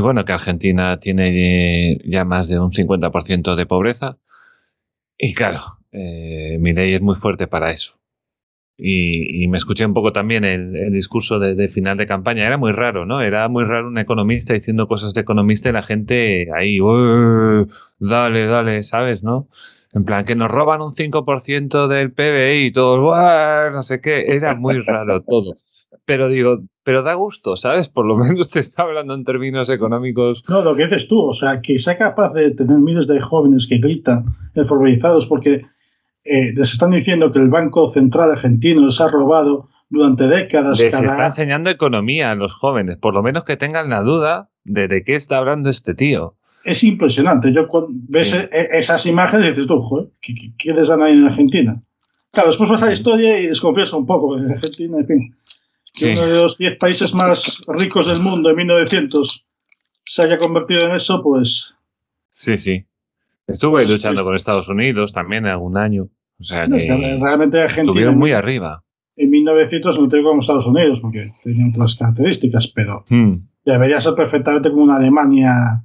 bueno, 0.00 0.24
que 0.24 0.32
Argentina 0.32 0.98
tiene 1.00 1.92
eh, 1.92 1.98
ya 2.04 2.24
más 2.24 2.48
de 2.48 2.58
un 2.60 2.72
50% 2.72 3.56
de 3.56 3.66
pobreza. 3.66 4.18
Y 5.18 5.34
claro, 5.34 5.78
eh, 5.92 6.56
Milei 6.60 6.94
es 6.94 7.00
muy 7.02 7.14
fuerte 7.16 7.46
para 7.48 7.70
eso. 7.72 7.98
Y, 8.76 9.46
me 9.48 9.58
escuché 9.58 9.86
un 9.86 9.94
poco 9.94 10.12
también 10.12 10.44
el, 10.44 10.92
discurso 10.92 11.38
de, 11.38 11.54
de 11.54 11.68
final 11.68 11.96
de 11.96 12.06
campaña. 12.06 12.46
Era 12.46 12.58
muy 12.58 12.72
raro, 12.72 13.06
¿no? 13.06 13.22
Era 13.22 13.48
muy 13.48 13.64
raro 13.64 13.88
un 13.88 13.98
economista 13.98 14.54
diciendo 14.54 14.88
cosas 14.88 15.14
de 15.14 15.20
economista 15.20 15.68
y 15.68 15.72
la 15.72 15.82
gente 15.82 16.48
ahí, 16.54 16.80
"Ué, 16.80 17.66
dale, 17.98 18.46
dale, 18.46 18.82
¿sabes? 18.82 19.22
¿No? 19.22 19.48
En 19.94 20.04
plan, 20.04 20.24
que 20.24 20.34
nos 20.34 20.50
roban 20.50 20.82
un 20.82 20.92
5% 20.92 21.88
del 21.88 22.12
PBI 22.12 22.66
y 22.66 22.72
todos, 22.72 23.00
"Buah", 23.00 23.70
no 23.70 23.82
sé 23.82 24.00
qué. 24.00 24.24
Era 24.28 24.56
muy 24.56 24.80
raro 24.82 25.22
todo. 25.28 25.54
Pero 26.04 26.28
digo, 26.28 26.58
pero 26.82 27.02
da 27.02 27.14
gusto, 27.14 27.56
¿sabes? 27.56 27.88
Por 27.88 28.04
lo 28.04 28.16
menos 28.16 28.50
te 28.50 28.60
está 28.60 28.82
hablando 28.82 29.14
en 29.14 29.24
términos 29.24 29.70
económicos. 29.70 30.44
No, 30.48 30.62
lo 30.62 30.74
que 30.74 30.84
dices 30.84 31.08
tú, 31.08 31.20
o 31.20 31.32
sea, 31.32 31.62
que 31.62 31.78
sea 31.78 31.96
capaz 31.96 32.34
de 32.34 32.50
tener 32.50 32.78
miles 32.78 33.06
de 33.06 33.20
jóvenes 33.20 33.66
que 33.66 33.78
gritan 33.78 34.24
alfabetizados 34.54 35.26
porque 35.26 35.62
eh, 36.24 36.52
les 36.56 36.72
están 36.72 36.90
diciendo 36.90 37.30
que 37.32 37.38
el 37.38 37.48
Banco 37.48 37.88
Central 37.88 38.32
Argentino 38.32 38.84
les 38.84 39.00
ha 39.00 39.08
robado 39.08 39.68
durante 39.90 40.26
décadas 40.26 40.78
Les 40.80 40.92
está 40.92 41.26
enseñando 41.26 41.70
economía 41.70 42.32
a 42.32 42.34
los 42.34 42.52
jóvenes, 42.54 42.98
por 42.98 43.14
lo 43.14 43.22
menos 43.22 43.44
que 43.44 43.56
tengan 43.56 43.90
la 43.90 44.02
duda 44.02 44.50
de 44.64 44.88
de 44.88 45.04
qué 45.04 45.14
está 45.14 45.38
hablando 45.38 45.70
este 45.70 45.94
tío. 45.94 46.36
Es 46.64 46.82
impresionante. 46.82 47.52
Yo 47.52 47.68
cuando 47.68 47.90
ves 48.08 48.30
Sí. 48.30 48.36
e- 48.50 48.68
esas 48.78 49.04
imágenes 49.06 49.50
dices 49.50 49.66
tú, 49.66 49.80
joder, 49.80 50.08
¿qué, 50.20 50.34
qué, 50.34 50.52
qué 50.56 50.70
en 50.70 51.24
Argentina? 51.24 51.82
Claro, 52.32 52.48
después 52.48 52.68
vas 52.70 52.82
a 52.82 52.86
la 52.86 52.92
historia 52.92 53.38
y 53.38 53.46
desconfías 53.46 53.92
un 53.92 54.06
poco. 54.06 54.36
En 54.38 54.50
Argentina, 54.50 54.96
en 54.98 55.06
fin, 55.06 55.36
que 55.94 56.14
Sí. 56.16 56.20
uno 56.22 56.32
de 56.32 56.38
los 56.42 56.58
10 56.58 56.78
países 56.78 57.14
más 57.14 57.60
ricos 57.68 58.06
del 58.08 58.20
mundo 58.20 58.50
en 58.50 58.56
1900 58.56 59.46
se 60.04 60.22
haya 60.22 60.38
convertido 60.38 60.86
en 60.86 60.96
eso, 60.96 61.22
pues... 61.22 61.76
Sí, 62.30 62.56
sí. 62.56 62.84
Estuvo 63.46 63.76
ahí 63.78 63.84
Pues, 63.86 63.98
luchando 63.98 64.22
pues- 64.22 64.26
con 64.28 64.36
Estados 64.36 64.68
Unidos 64.68 65.12
también 65.12 65.46
algún 65.46 65.76
año. 65.76 66.08
O 66.40 66.42
sea 66.44 66.64
es 66.64 66.70
que 66.82 66.88
que 66.88 67.18
realmente 67.20 67.60
Argentina 67.62 67.90
estuvieron 67.90 68.18
muy 68.18 68.32
arriba. 68.32 68.82
en 69.16 69.30
1900 69.30 70.00
no 70.00 70.08
te 70.08 70.16
digo 70.16 70.30
como 70.30 70.40
Estados 70.40 70.66
Unidos, 70.66 71.00
porque 71.00 71.30
tenía 71.44 71.66
otras 71.70 71.94
características, 71.94 72.66
pero 72.74 73.04
Hmm. 73.08 73.46
debería 73.64 74.00
ser 74.00 74.14
perfectamente 74.14 74.70
como 74.70 74.82
una 74.82 74.96
Alemania 74.96 75.84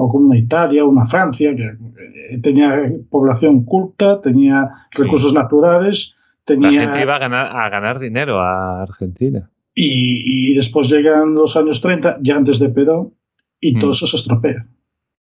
o 0.00 0.08
como 0.08 0.26
una 0.28 0.38
Italia 0.38 0.84
una 0.84 1.04
Francia, 1.04 1.54
que 1.56 1.64
eh, 1.64 2.40
tenía 2.42 2.70
población 3.10 3.64
culta, 3.64 4.20
tenía 4.20 4.70
Sí. 4.94 5.02
recursos 5.02 5.32
naturales, 5.34 6.14
La 6.16 6.44
tenía... 6.54 6.80
gente 6.82 7.02
iba 7.02 7.16
a 7.16 7.18
ganar, 7.18 7.46
a 7.56 7.68
ganar 7.68 7.98
dinero 7.98 8.40
a 8.40 8.82
Argentina. 8.82 9.50
Y, 9.74 10.50
y 10.52 10.54
después 10.54 10.88
llegan 10.88 11.34
los 11.34 11.56
años 11.56 11.80
30, 11.80 12.18
ya 12.22 12.36
antes 12.36 12.58
de 12.58 12.68
Perón, 12.70 13.12
y 13.60 13.74
Mm. 13.74 13.78
todo 13.80 13.90
eso 13.92 14.06
se 14.06 14.16
estropea. 14.16 14.66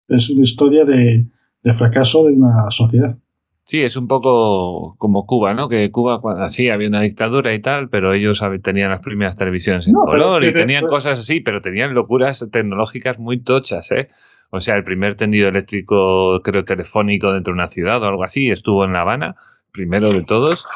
Es 0.09 0.29
una 0.31 0.43
historia 0.43 0.85
de, 0.85 1.27
de 1.62 1.72
fracaso 1.72 2.24
de 2.24 2.33
una 2.35 2.70
sociedad. 2.70 3.16
Sí, 3.64 3.81
es 3.83 3.97
un 3.97 4.07
poco 4.07 4.95
como 4.99 5.27
Cuba, 5.27 5.53
¿no? 5.55 5.68
Que 5.68 5.91
Cuba, 5.91 6.20
así 6.45 6.68
había 6.68 6.87
una 6.89 7.01
dictadura 7.01 7.53
y 7.53 7.59
tal, 7.61 7.89
pero 7.89 8.12
ellos 8.12 8.41
tenían 8.62 8.91
las 8.91 9.01
primeras 9.01 9.37
televisiones 9.37 9.87
en 9.89 9.95
No, 9.95 10.01
pero 10.09 10.24
color 10.27 10.45
y 10.45 10.53
tenían 10.53 10.83
pero- 10.83 10.93
cosas 10.93 11.18
así, 11.18 11.41
pero 11.41 11.61
tenían 11.62 11.93
locuras 11.95 12.47
tecnológicas 12.53 13.18
muy 13.18 13.41
tochas, 13.41 13.91
¿eh? 13.91 14.09
O 14.51 14.61
sea, 14.61 14.76
el 14.76 14.84
primer 14.84 15.16
tendido 15.16 15.49
eléctrico, 15.49 16.40
creo, 16.42 16.64
telefónico 16.64 17.32
dentro 17.32 17.53
de 17.53 17.59
una 17.59 17.68
ciudad 17.68 18.03
o 18.03 18.07
algo 18.07 18.24
así, 18.24 18.51
estuvo 18.51 18.84
en 18.84 18.92
La 18.92 19.01
Habana, 19.03 19.36
primero 19.72 20.11
de 20.12 20.22
todos. 20.22 20.66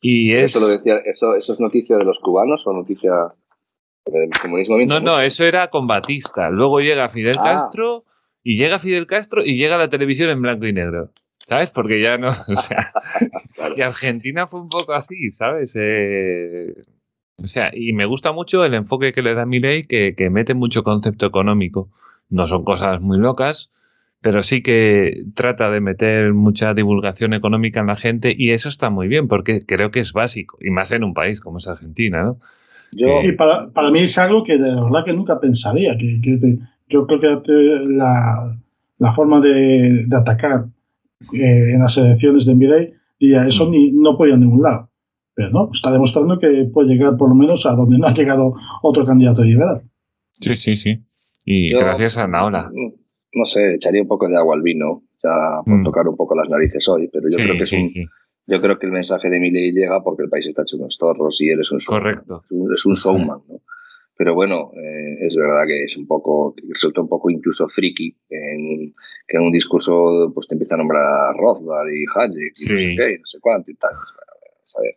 Y 0.00 0.32
es... 0.34 0.44
Eso 0.56 0.60
lo 0.60 0.68
decía, 0.68 0.96
eso, 1.04 1.34
eso 1.34 1.52
es 1.52 1.60
noticia 1.60 1.96
de 1.98 2.04
los 2.04 2.20
cubanos 2.20 2.66
o 2.66 2.72
noticia 2.72 3.12
del 4.06 4.30
comunismo. 4.40 4.78
No, 4.86 5.00
no, 5.00 5.20
eso 5.20 5.44
era 5.44 5.68
con 5.68 5.86
Batista. 5.86 6.50
Luego 6.50 6.80
llega 6.80 7.08
Fidel 7.08 7.36
Ah. 7.38 7.42
Castro 7.44 8.04
y 8.42 8.56
llega 8.56 8.78
Fidel 8.78 9.06
Castro 9.06 9.44
y 9.44 9.56
llega 9.56 9.78
la 9.78 9.90
televisión 9.90 10.30
en 10.30 10.42
blanco 10.42 10.66
y 10.66 10.72
negro. 10.72 11.10
¿Sabes? 11.48 11.70
Porque 11.70 12.02
ya 12.02 12.18
no, 12.18 12.28
o 12.48 12.54
sea, 12.54 12.90
y 13.76 13.82
Argentina 13.82 14.46
fue 14.48 14.60
un 14.60 14.68
poco 14.68 14.94
así, 14.94 15.30
¿sabes? 15.30 15.74
Eh, 15.76 16.74
o 17.40 17.46
sea, 17.46 17.70
y 17.72 17.92
me 17.92 18.04
gusta 18.04 18.32
mucho 18.32 18.64
el 18.64 18.74
enfoque 18.74 19.12
que 19.12 19.22
le 19.22 19.34
da 19.34 19.46
Milei, 19.46 19.86
que, 19.86 20.14
que 20.16 20.28
mete 20.30 20.54
mucho 20.54 20.82
concepto 20.82 21.26
económico. 21.26 21.88
No 22.28 22.46
son 22.46 22.64
cosas 22.64 23.00
muy 23.00 23.18
locas, 23.18 23.70
pero 24.20 24.42
sí 24.42 24.62
que 24.62 25.24
trata 25.34 25.70
de 25.70 25.80
meter 25.80 26.32
mucha 26.32 26.74
divulgación 26.74 27.34
económica 27.34 27.80
en 27.80 27.86
la 27.86 27.96
gente 27.96 28.34
y 28.36 28.50
eso 28.50 28.68
está 28.68 28.90
muy 28.90 29.08
bien 29.08 29.28
porque 29.28 29.60
creo 29.60 29.90
que 29.90 30.00
es 30.00 30.12
básico, 30.12 30.58
y 30.60 30.70
más 30.70 30.90
en 30.90 31.04
un 31.04 31.14
país 31.14 31.40
como 31.40 31.58
es 31.58 31.68
Argentina, 31.68 32.22
¿no? 32.22 32.40
Yo, 32.92 33.20
Y 33.22 33.32
para, 33.32 33.70
para 33.70 33.90
mí 33.90 34.00
es 34.00 34.16
algo 34.16 34.42
que 34.42 34.58
de 34.58 34.70
verdad 34.70 35.04
que 35.04 35.12
nunca 35.12 35.40
pensaría. 35.40 35.96
Que, 35.98 36.20
yo 36.88 37.06
creo 37.06 37.42
que 37.42 37.52
la, 37.88 38.58
la 38.98 39.12
forma 39.12 39.40
de, 39.40 40.06
de 40.06 40.16
atacar 40.16 40.66
eh, 41.32 41.72
en 41.72 41.80
las 41.80 41.96
elecciones 41.96 42.46
de 42.46 42.54
Milei, 42.54 42.92
diría, 43.18 43.46
eso 43.46 43.68
ni, 43.70 43.90
no 43.92 44.16
puede 44.16 44.30
ir 44.30 44.36
a 44.36 44.38
ningún 44.38 44.62
lado. 44.62 44.90
Pero 45.34 45.50
no, 45.50 45.70
está 45.72 45.90
demostrando 45.90 46.38
que 46.38 46.68
puede 46.72 46.88
llegar 46.88 47.16
por 47.16 47.28
lo 47.28 47.34
menos 47.34 47.66
a 47.66 47.74
donde 47.74 47.98
no 47.98 48.06
ha 48.06 48.14
llegado 48.14 48.54
otro 48.82 49.04
candidato 49.04 49.42
liberal. 49.42 49.82
Sí, 50.40 50.54
sí, 50.54 50.76
sí. 50.76 51.02
Y 51.46 51.70
yo- 51.72 51.78
gracias 51.78 52.18
a 52.18 52.26
Naola. 52.26 52.70
no 53.32 53.44
sé, 53.44 53.74
echaría 53.74 54.02
un 54.02 54.08
poco 54.08 54.28
de 54.28 54.36
agua 54.36 54.54
al 54.56 54.62
vino, 54.62 55.02
ya 55.22 55.62
por 55.64 55.74
Mm. 55.78 55.84
tocar 55.84 56.08
un 56.08 56.16
poco 56.16 56.34
las 56.34 56.48
narices 56.48 56.86
hoy, 56.88 57.08
pero 57.12 57.24
yo 57.30 57.36
Sí, 57.36 57.42
creo 57.42 57.54
que 57.56 57.62
es 57.62 57.68
sí, 57.68 57.76
un, 57.76 57.86
sí. 57.86 58.04
yo 58.46 58.60
creo 58.62 58.78
que 58.78 58.86
el 58.86 58.92
mensaje 58.92 59.28
de 59.30 59.38
Milei 59.38 59.72
llega 59.72 60.02
porque 60.02 60.22
el 60.24 60.30
país 60.30 60.46
está 60.46 60.62
hecho 60.62 60.76
unos 60.76 60.96
torros 60.98 61.38
y 61.40 61.50
él 61.50 61.60
es 61.60 61.70
un 61.70 61.78
showman. 61.78 62.02
Correcto. 62.02 62.42
Es 62.44 62.50
un, 62.50 62.72
es 62.74 62.86
un 62.86 62.94
showman, 62.94 63.40
¿no? 63.48 63.60
Pero 64.18 64.34
bueno, 64.34 64.70
eh, 64.74 65.26
es 65.26 65.36
verdad 65.36 65.66
que 65.66 65.84
es 65.84 65.94
un 65.98 66.06
poco, 66.06 66.54
resulta 66.70 67.02
un 67.02 67.08
poco 67.08 67.28
incluso 67.28 67.68
friki 67.68 68.16
en, 68.30 68.94
que 69.28 69.36
en 69.36 69.42
un 69.42 69.52
discurso 69.52 70.32
pues 70.34 70.48
te 70.48 70.54
empieza 70.54 70.74
a 70.74 70.78
nombrar 70.78 71.04
a 71.04 71.32
Rothbard 71.34 71.88
y 71.90 72.06
Hayek 72.14 72.54
y 72.56 72.72
no 72.72 72.78
sé 72.80 72.94
qué, 72.96 73.10
y 73.12 73.18
no 73.18 73.26
sé 73.26 73.38
cuánto 73.40 73.70
y 73.70 73.74
tal. 73.74 73.90
Vamos 73.92 74.76
a 74.78 74.80
ver. 74.80 74.96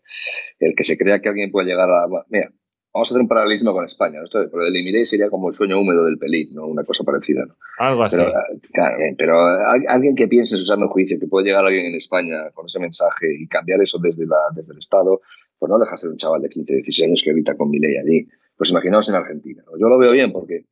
El 0.60 0.74
que 0.76 0.84
se 0.86 0.98
crea 0.98 1.20
que 1.20 1.28
alguien 1.28 1.52
puede 1.52 1.68
llegar 1.68 1.90
a... 1.90 2.08
Mira, 2.30 2.50
vamos 2.94 3.10
a 3.10 3.14
hacer 3.14 3.22
un 3.22 3.28
paralelismo 3.28 3.74
con 3.74 3.86
España. 3.86 4.20
¿no? 4.20 4.26
Esto, 4.26 4.40
pero 4.52 4.66
el 4.66 5.06
sería 5.06 5.30
como 5.30 5.50
el 5.50 5.56
sueño 5.56 5.80
húmedo 5.80 6.06
del 6.06 6.18
pelín, 6.18 6.54
¿no? 6.54 6.68
Una 6.68 6.84
cosa 6.84 7.04
parecida, 7.04 7.46
¿no? 7.46 7.56
Algo 7.78 8.04
así. 8.04 8.18
Pero, 8.18 8.30
eh, 8.30 8.60
claro, 8.74 8.98
pero 9.18 9.40
al- 9.40 9.86
alguien 9.88 10.16
que 10.16 10.28
piense 10.28 10.56
en 10.56 10.60
su 10.62 10.66
sano 10.66 10.88
juicio 10.90 11.20
que 11.20 11.28
puede 11.28 11.48
llegar 11.48 11.64
alguien 11.66 11.86
en 11.88 11.96
España 11.96 12.50
con 12.54 12.66
ese 12.66 12.80
mensaje 12.80 13.28
y 13.40 13.48
cambiar 13.48 13.82
eso 13.82 13.98
desde, 14.00 14.26
la, 14.26 14.38
desde 14.56 14.74
el 14.74 14.80
Estado, 14.80 15.22
pues 15.58 15.70
no 15.70 15.78
deja 15.78 15.92
de 15.92 15.98
ser 15.98 16.10
un 16.10 16.18
chaval 16.18 16.42
de 16.42 16.50
15, 16.50 16.74
16 16.74 17.08
años 17.08 17.22
que 17.24 17.32
habita 17.32 17.56
con 17.56 17.70
mi 17.70 17.80
ley 17.80 17.96
allí. 17.98 18.28
Pues 18.58 18.72
imaginaos 18.72 19.08
en 19.10 19.16
Argentina. 19.16 19.64
¿no? 19.66 19.78
Yo 19.80 19.88
lo 19.88 19.98
veo 19.98 20.12
bien 20.12 20.32
porque, 20.34 20.66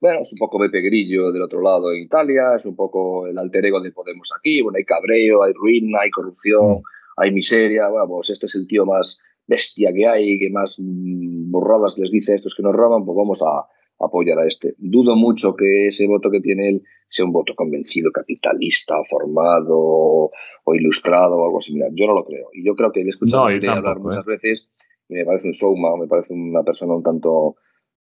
bueno, 0.00 0.20
es 0.22 0.32
un 0.32 0.38
poco 0.38 0.58
Beppe 0.58 0.80
Grillo 0.82 1.32
del 1.32 1.42
otro 1.42 1.60
lado 1.62 1.92
en 1.92 2.02
Italia, 2.02 2.54
es 2.56 2.66
un 2.66 2.76
poco 2.76 3.26
el 3.26 3.38
alter 3.38 3.64
ego 3.66 3.80
de 3.80 3.92
Podemos 3.92 4.32
aquí, 4.36 4.62
bueno, 4.62 4.76
hay 4.76 4.84
cabreo, 4.84 5.42
hay 5.42 5.52
ruina, 5.52 5.98
hay 6.02 6.10
corrupción, 6.10 6.82
hay 7.16 7.32
miseria, 7.32 7.88
bueno, 7.88 8.06
pues 8.08 8.30
este 8.30 8.46
es 8.46 8.54
el 8.56 8.66
tío 8.66 8.84
más 8.86 9.18
bestia 9.46 9.92
que 9.94 10.06
hay, 10.06 10.38
que 10.38 10.50
más 10.50 10.76
burradas 10.78 11.98
les 11.98 12.10
dice 12.10 12.32
a 12.32 12.36
estos 12.36 12.54
que 12.54 12.62
nos 12.62 12.74
roban, 12.74 13.04
pues 13.04 13.16
vamos 13.16 13.42
a, 13.42 13.66
apoyar 14.04 14.38
a 14.38 14.46
este. 14.46 14.74
Dudo 14.78 15.16
mucho 15.16 15.54
que 15.54 15.88
ese 15.88 16.06
voto 16.06 16.30
que 16.30 16.40
tiene 16.40 16.68
él 16.68 16.82
sea 17.08 17.24
un 17.24 17.32
voto 17.32 17.54
convencido, 17.54 18.10
capitalista, 18.10 18.96
formado 19.08 19.76
o 19.78 20.74
ilustrado 20.74 21.36
o 21.36 21.46
algo 21.46 21.60
similar. 21.60 21.90
Yo 21.94 22.06
no 22.06 22.14
lo 22.14 22.24
creo. 22.24 22.48
Y 22.52 22.64
yo 22.64 22.74
creo 22.74 22.90
que 22.90 23.00
le 23.00 23.06
he 23.06 23.10
escuchado 23.10 23.44
No, 23.44 23.54
Milei 23.54 23.68
hablar 23.68 23.94
tampoco, 23.94 24.08
muchas 24.08 24.26
veces 24.26 24.70
y 25.08 25.14
me 25.14 25.24
parece 25.24 25.48
un 25.48 25.54
showman, 25.54 26.00
me 26.00 26.06
parece 26.06 26.32
una 26.32 26.62
persona 26.62 26.94
un 26.94 27.02
tanto... 27.02 27.56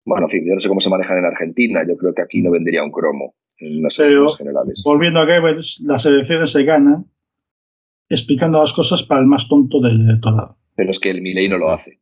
Bueno, 0.05 0.26
en 0.26 0.30
fin, 0.30 0.45
yo 0.47 0.55
no 0.55 0.61
sé 0.61 0.68
cómo 0.68 0.80
se 0.80 0.91
manejan 0.91 1.18
en 1.18 1.24
Argentina. 1.24 1.80
Yo 1.87 1.97
creo 1.97 2.14
que 2.14 2.22
aquí 2.22 2.41
no 2.41 2.51
vendría 2.51 2.84
un 2.84 2.93
cromo 2.93 3.34
en 3.59 3.82
las 3.82 3.99
elecciones 3.99 4.37
generales. 4.37 4.82
Volviendo 4.84 5.20
a 5.20 5.24
Goebbels, 5.24 5.82
las 5.84 6.07
elecciones 6.07 6.53
se 6.53 6.62
ganan 6.62 7.11
explicando 8.09 8.61
las 8.61 8.72
cosas 8.72 9.03
para 9.03 9.20
el 9.20 9.26
más 9.26 9.49
tonto 9.49 9.80
del 9.80 10.01
electorado. 10.01 10.59
Pero 10.77 10.91
es 10.91 10.99
que 10.99 11.11
el 11.11 11.22
Milei 11.22 11.49
no 11.49 11.57
lo 11.59 11.70
hace. 11.70 12.01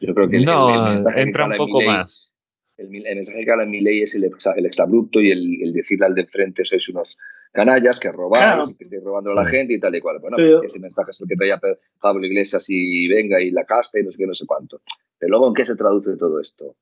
Yo 0.00 0.14
creo 0.14 0.28
que 0.28 0.36
el, 0.38 0.44
no, 0.44 0.68
el- 0.70 0.80
el 0.80 0.88
mensaje 0.90 1.16
que 1.16 1.22
entra 1.22 1.46
un 1.46 1.56
poco 1.56 1.80
Milei- 1.80 1.86
más. 1.98 2.38
El, 2.78 2.88
mensaje 2.88 3.44
que 3.44 3.50
habla 3.50 3.64
en 3.64 3.70
mi 3.70 3.80
ley 3.80 4.00
es 4.02 4.14
el, 4.14 4.24
el 4.24 4.66
exabrupto 4.66 5.20
y 5.20 5.30
el, 5.30 5.58
el 5.62 5.72
decirle 5.72 6.06
al 6.06 6.14
de 6.14 6.22
enfrente 6.22 6.64
sois 6.64 6.88
unos 6.88 7.16
canallas 7.52 8.00
que 8.00 8.10
robáis 8.10 8.44
Claro. 8.44 8.64
y 8.70 8.74
que 8.76 8.84
estáis 8.84 9.04
robando 9.04 9.30
a 9.30 9.34
la 9.34 9.46
gente 9.46 9.74
y 9.74 9.78
tal 9.80 9.94
y 9.94 10.00
cual. 10.00 10.18
Bueno, 10.20 10.36
Pero- 10.36 10.62
ese 10.64 10.80
mensaje 10.80 11.10
es 11.12 11.20
el 11.20 11.28
que 11.28 11.36
traía 11.36 11.60
Pablo 12.00 12.26
Iglesias 12.26 12.64
y 12.68 13.06
venga 13.08 13.40
y 13.40 13.50
la 13.50 13.64
casta 13.64 14.00
y 14.00 14.04
no 14.04 14.10
sé 14.10 14.18
qué, 14.18 14.26
no 14.26 14.32
sé 14.32 14.46
cuánto. 14.46 14.80
Pero 15.18 15.30
luego, 15.30 15.48
¿en 15.48 15.54
qué 15.54 15.64
se 15.64 15.76
traduce 15.76 16.16
todo 16.16 16.40
esto? 16.40 16.74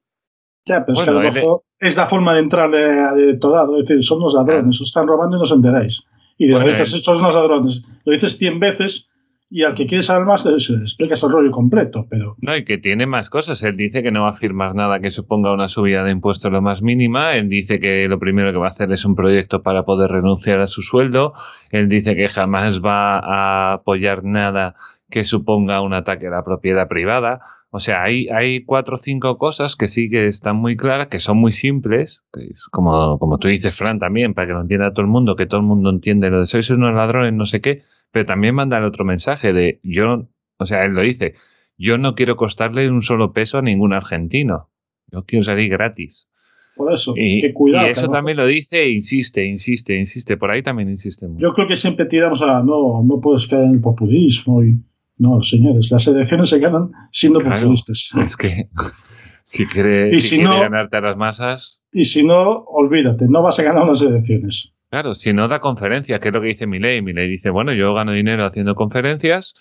Ya, 0.65 0.87
pero 0.87 0.99
es 0.99 1.05
que 1.05 1.11
a 1.11 1.13
lo 1.15 1.21
mejor 1.21 1.65
es 1.79 1.97
la 1.97 2.07
forma 2.07 2.35
de 2.35 2.41
entrar 2.41 2.75
al 2.75 3.19
electorado. 3.21 3.79
Es 3.81 3.89
decir, 3.89 4.03
son 4.03 4.19
unos 4.19 4.33
ladrones, 4.35 4.81
os 4.81 4.87
están 4.87 5.07
robando 5.07 5.37
y 5.37 5.39
no 5.41 5.43
os 5.43 5.53
enteráis. 5.53 6.03
Y 6.39 6.47
de 6.47 6.55
Bueno, 6.55 6.67
veces 6.71 6.89
sois 7.03 7.19
unos 7.19 7.35
ladrones. 7.35 7.83
Lo 8.05 8.13
dices 8.13 8.39
100 8.39 8.59
veces 8.61 9.10
y 9.53 9.65
al 9.65 9.75
que 9.75 9.87
quiere 9.87 10.05
saber 10.05 10.25
más 10.27 10.45
le 10.45 10.53
le 10.53 10.57
explicas 10.57 11.23
el 11.25 11.31
rollo 11.31 11.51
completo. 11.51 12.07
Pero 12.09 12.37
No, 12.41 12.57
y 12.57 12.65
que 12.65 12.79
tiene 12.79 13.07
más 13.07 13.29
cosas. 13.29 13.63
Él 13.65 13.77
dice 13.77 14.03
que 14.03 14.13
no 14.13 14.23
va 14.23 14.31
a 14.31 14.35
firmar 14.35 14.77
nada 14.77 15.01
que 15.01 15.11
suponga 15.11 15.53
una 15.53 15.69
subida 15.69 16.05
de 16.05 16.13
impuestos 16.13 16.53
lo 16.53 16.63
más 16.63 16.83
mínima. 16.83 17.35
Él 17.35 17.49
dice 17.49 17.81
que 17.81 18.07
lo 18.09 18.21
primero 18.21 18.53
que 18.53 18.59
va 18.59 18.67
a 18.67 18.69
hacer 18.69 18.93
es 18.93 19.05
un 19.05 19.17
proyecto 19.17 19.63
para 19.63 19.85
poder 19.85 20.13
renunciar 20.13 20.61
a 20.61 20.69
su 20.69 20.83
sueldo. 20.83 21.35
Él 21.71 21.89
dice 21.89 22.15
que 22.15 22.29
jamás 22.29 22.81
va 22.81 23.19
a 23.19 23.73
apoyar 23.75 24.23
nada 24.23 24.77
que 25.11 25.25
suponga 25.25 25.81
un 25.81 25.95
ataque 25.95 26.29
a 26.29 26.31
la 26.31 26.45
propiedad 26.45 26.87
privada. 26.87 27.41
O 27.73 27.81
sea, 27.81 28.03
hay, 28.03 28.29
hay 28.29 28.65
cuatro 28.65 28.97
o 28.97 28.99
cinco 28.99 29.37
cosas 29.39 29.75
que 29.75 29.89
sí 29.89 30.11
que 30.11 30.27
están 30.27 30.57
muy 30.57 30.77
claras, 30.77 31.09
que 31.09 31.21
son 31.21 31.39
muy 31.39 31.53
simples, 31.53 32.23
que 32.33 32.45
es 32.45 32.67
como, 32.67 33.19
como 33.19 33.39
tú 33.39 33.49
dices, 33.49 33.77
Fran, 33.77 33.99
también, 33.99 34.35
para 34.35 34.49
que 34.49 34.53
lo 34.55 34.61
entienda 34.61 34.93
todo 34.93 35.03
el 35.03 35.11
mundo, 35.11 35.37
que 35.37 35.47
todo 35.47 35.61
el 35.61 35.67
mundo 35.67 35.91
entiende 35.91 36.31
lo 36.31 36.41
de 36.41 36.47
sois 36.47 36.69
unos 36.71 36.95
ladrones, 36.95 37.33
no 37.33 37.47
sé 37.47 37.61
qué, 37.61 37.83
pero 38.13 38.27
también 38.27 38.55
manda 38.55 38.79
el 38.79 38.85
otro 38.85 39.05
mensaje 39.05 39.53
de 39.53 39.81
yo, 39.83 40.27
o 40.59 40.67
sea, 40.67 40.85
él 40.85 40.93
lo 40.93 41.03
dice, 41.03 41.35
yo 41.79 41.97
no 41.99 42.15
quiero 42.15 42.37
costarle 42.37 42.89
un 42.91 43.03
solo 43.03 43.33
peso 43.33 43.59
a 43.59 43.63
ningún 43.63 43.93
argentino. 43.93 44.69
Yo 45.13 45.25
quiero 45.25 45.43
salir 45.45 45.71
gratis. 45.71 46.29
por 46.77 46.93
eso, 46.93 47.15
Y, 47.17 47.41
que 47.41 47.53
cuidado. 47.53 47.87
y 47.87 47.91
eso 47.91 48.09
también 48.09 48.37
lo 48.37 48.47
dice 48.47 48.83
e 48.83 48.91
insiste, 48.91 49.45
insiste, 49.45 49.97
insiste. 49.97 50.37
Por 50.37 50.51
ahí 50.51 50.63
también 50.63 50.89
insiste 50.89 51.27
mucho. 51.27 51.41
Yo 51.41 51.53
creo 51.55 51.67
que 51.67 51.77
siempre 51.77 52.07
tiramos 52.07 52.43
a 52.43 52.63
no, 52.63 53.03
no 53.05 53.21
puedes 53.21 53.47
caer 53.47 53.65
en 53.65 53.75
el 53.77 53.81
populismo. 53.81 54.63
y 54.63 54.79
No, 55.19 55.43
señores, 55.43 55.91
las 55.91 56.07
elecciones 56.07 56.49
se 56.49 56.59
ganan 56.59 56.91
siendo 57.11 57.41
Claro. 57.41 57.57
populistas. 57.57 58.11
Es 58.25 58.37
que 58.37 58.69
si 59.45 59.67
quiere, 59.67 60.09
Y 60.15 60.21
si 60.21 60.29
si 60.29 60.37
quiere 60.37 60.51
no- 60.55 60.61
ganarte 60.61 60.97
a 60.97 61.01
las 61.01 61.17
masas, 61.17 61.81
Y 61.93 62.05
si 62.05 62.25
no, 62.25 62.43
olvídate, 62.67 63.27
no 63.29 63.43
vas 63.43 63.59
a 63.59 63.63
ganar 63.63 63.83
unas 63.85 64.01
elecciones. 64.03 64.73
Claro, 64.91 65.15
si 65.15 65.33
no 65.33 65.49
da 65.49 65.61
conferencias, 65.61 66.21
que 66.21 66.29
es 66.29 66.35
lo 66.35 66.41
que 66.41 66.49
dice 66.49 66.67
Milei. 66.67 67.03
Milei 67.03 67.29
dice, 67.29 67.51
bueno, 67.51 67.73
yo 67.73 67.95
gano 67.95 68.13
dinero 68.13 68.45
haciendo 68.45 68.75
conferencias, 68.75 69.55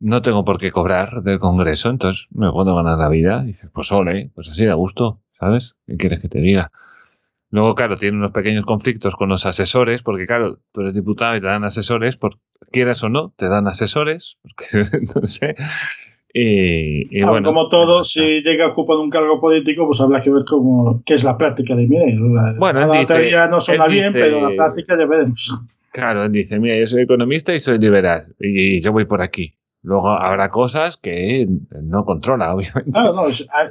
no 0.00 0.22
tengo 0.22 0.44
por 0.44 0.58
qué 0.58 0.70
cobrar 0.72 1.22
del 1.22 1.38
Congreso, 1.38 1.90
entonces 1.90 2.28
me 2.30 2.50
puedo 2.50 2.74
ganar 2.74 2.98
la 2.98 3.08
vida. 3.08 3.42
Dices, 3.42 3.70
pues 3.72 3.92
ole, 3.92 4.30
pues 4.34 4.48
así 4.48 4.64
da 4.64 4.74
gusto, 4.74 5.20
¿sabes? 5.38 5.76
¿Qué 5.86 5.96
quieres 5.96 6.20
que 6.20 6.28
te 6.28 6.40
diga? 6.40 6.72
Luego, 7.50 7.74
claro, 7.74 7.96
tiene 7.96 8.18
unos 8.18 8.32
pequeños 8.32 8.66
conflictos 8.66 9.16
con 9.16 9.30
los 9.30 9.46
asesores, 9.46 10.02
porque 10.02 10.26
claro, 10.26 10.58
tú 10.72 10.82
eres 10.82 10.94
diputado 10.94 11.36
y 11.36 11.40
te 11.40 11.46
dan 11.46 11.64
asesores, 11.64 12.16
por, 12.18 12.38
quieras 12.70 13.02
o 13.04 13.08
no, 13.08 13.32
te 13.36 13.48
dan 13.48 13.66
asesores, 13.66 14.38
porque 14.42 14.66
no 15.14 15.22
sé. 15.24 15.56
Ah, 16.34 17.30
bueno, 17.30 17.46
como 17.48 17.68
todo, 17.68 18.04
si 18.04 18.42
llega 18.42 18.66
a 18.66 18.68
ocupar 18.68 18.96
un 18.98 19.10
cargo 19.10 19.40
político, 19.40 19.86
pues 19.86 20.00
habrá 20.00 20.20
que 20.22 20.30
ver 20.30 20.44
cómo, 20.46 21.02
qué 21.04 21.14
es 21.14 21.24
la 21.24 21.36
práctica 21.38 21.74
de 21.74 21.88
Milei. 21.88 22.16
La, 22.16 22.54
Bueno, 22.58 22.80
la 22.86 23.04
teoría 23.06 23.46
no 23.48 23.60
suena 23.60 23.86
bien, 23.86 24.12
dice- 24.12 24.24
pero 24.26 24.40
la 24.48 24.54
práctica 24.56 24.96
ya 24.98 25.06
veremos. 25.06 25.52
Claro, 25.90 26.24
él 26.24 26.32
dice, 26.32 26.58
mira, 26.58 26.78
yo 26.78 26.86
soy 26.86 27.02
economista 27.02 27.54
y 27.54 27.60
soy 27.60 27.78
liberal 27.78 28.34
y 28.38 28.80
yo 28.82 28.92
voy 28.92 29.06
por 29.06 29.22
aquí. 29.22 29.54
Luego 29.82 30.08
habrá 30.10 30.50
cosas 30.50 30.96
que 30.98 31.48
no 31.82 32.04
controla, 32.04 32.54
obviamente. 32.54 32.92
Claro, 32.92 33.14
no, 33.14 33.22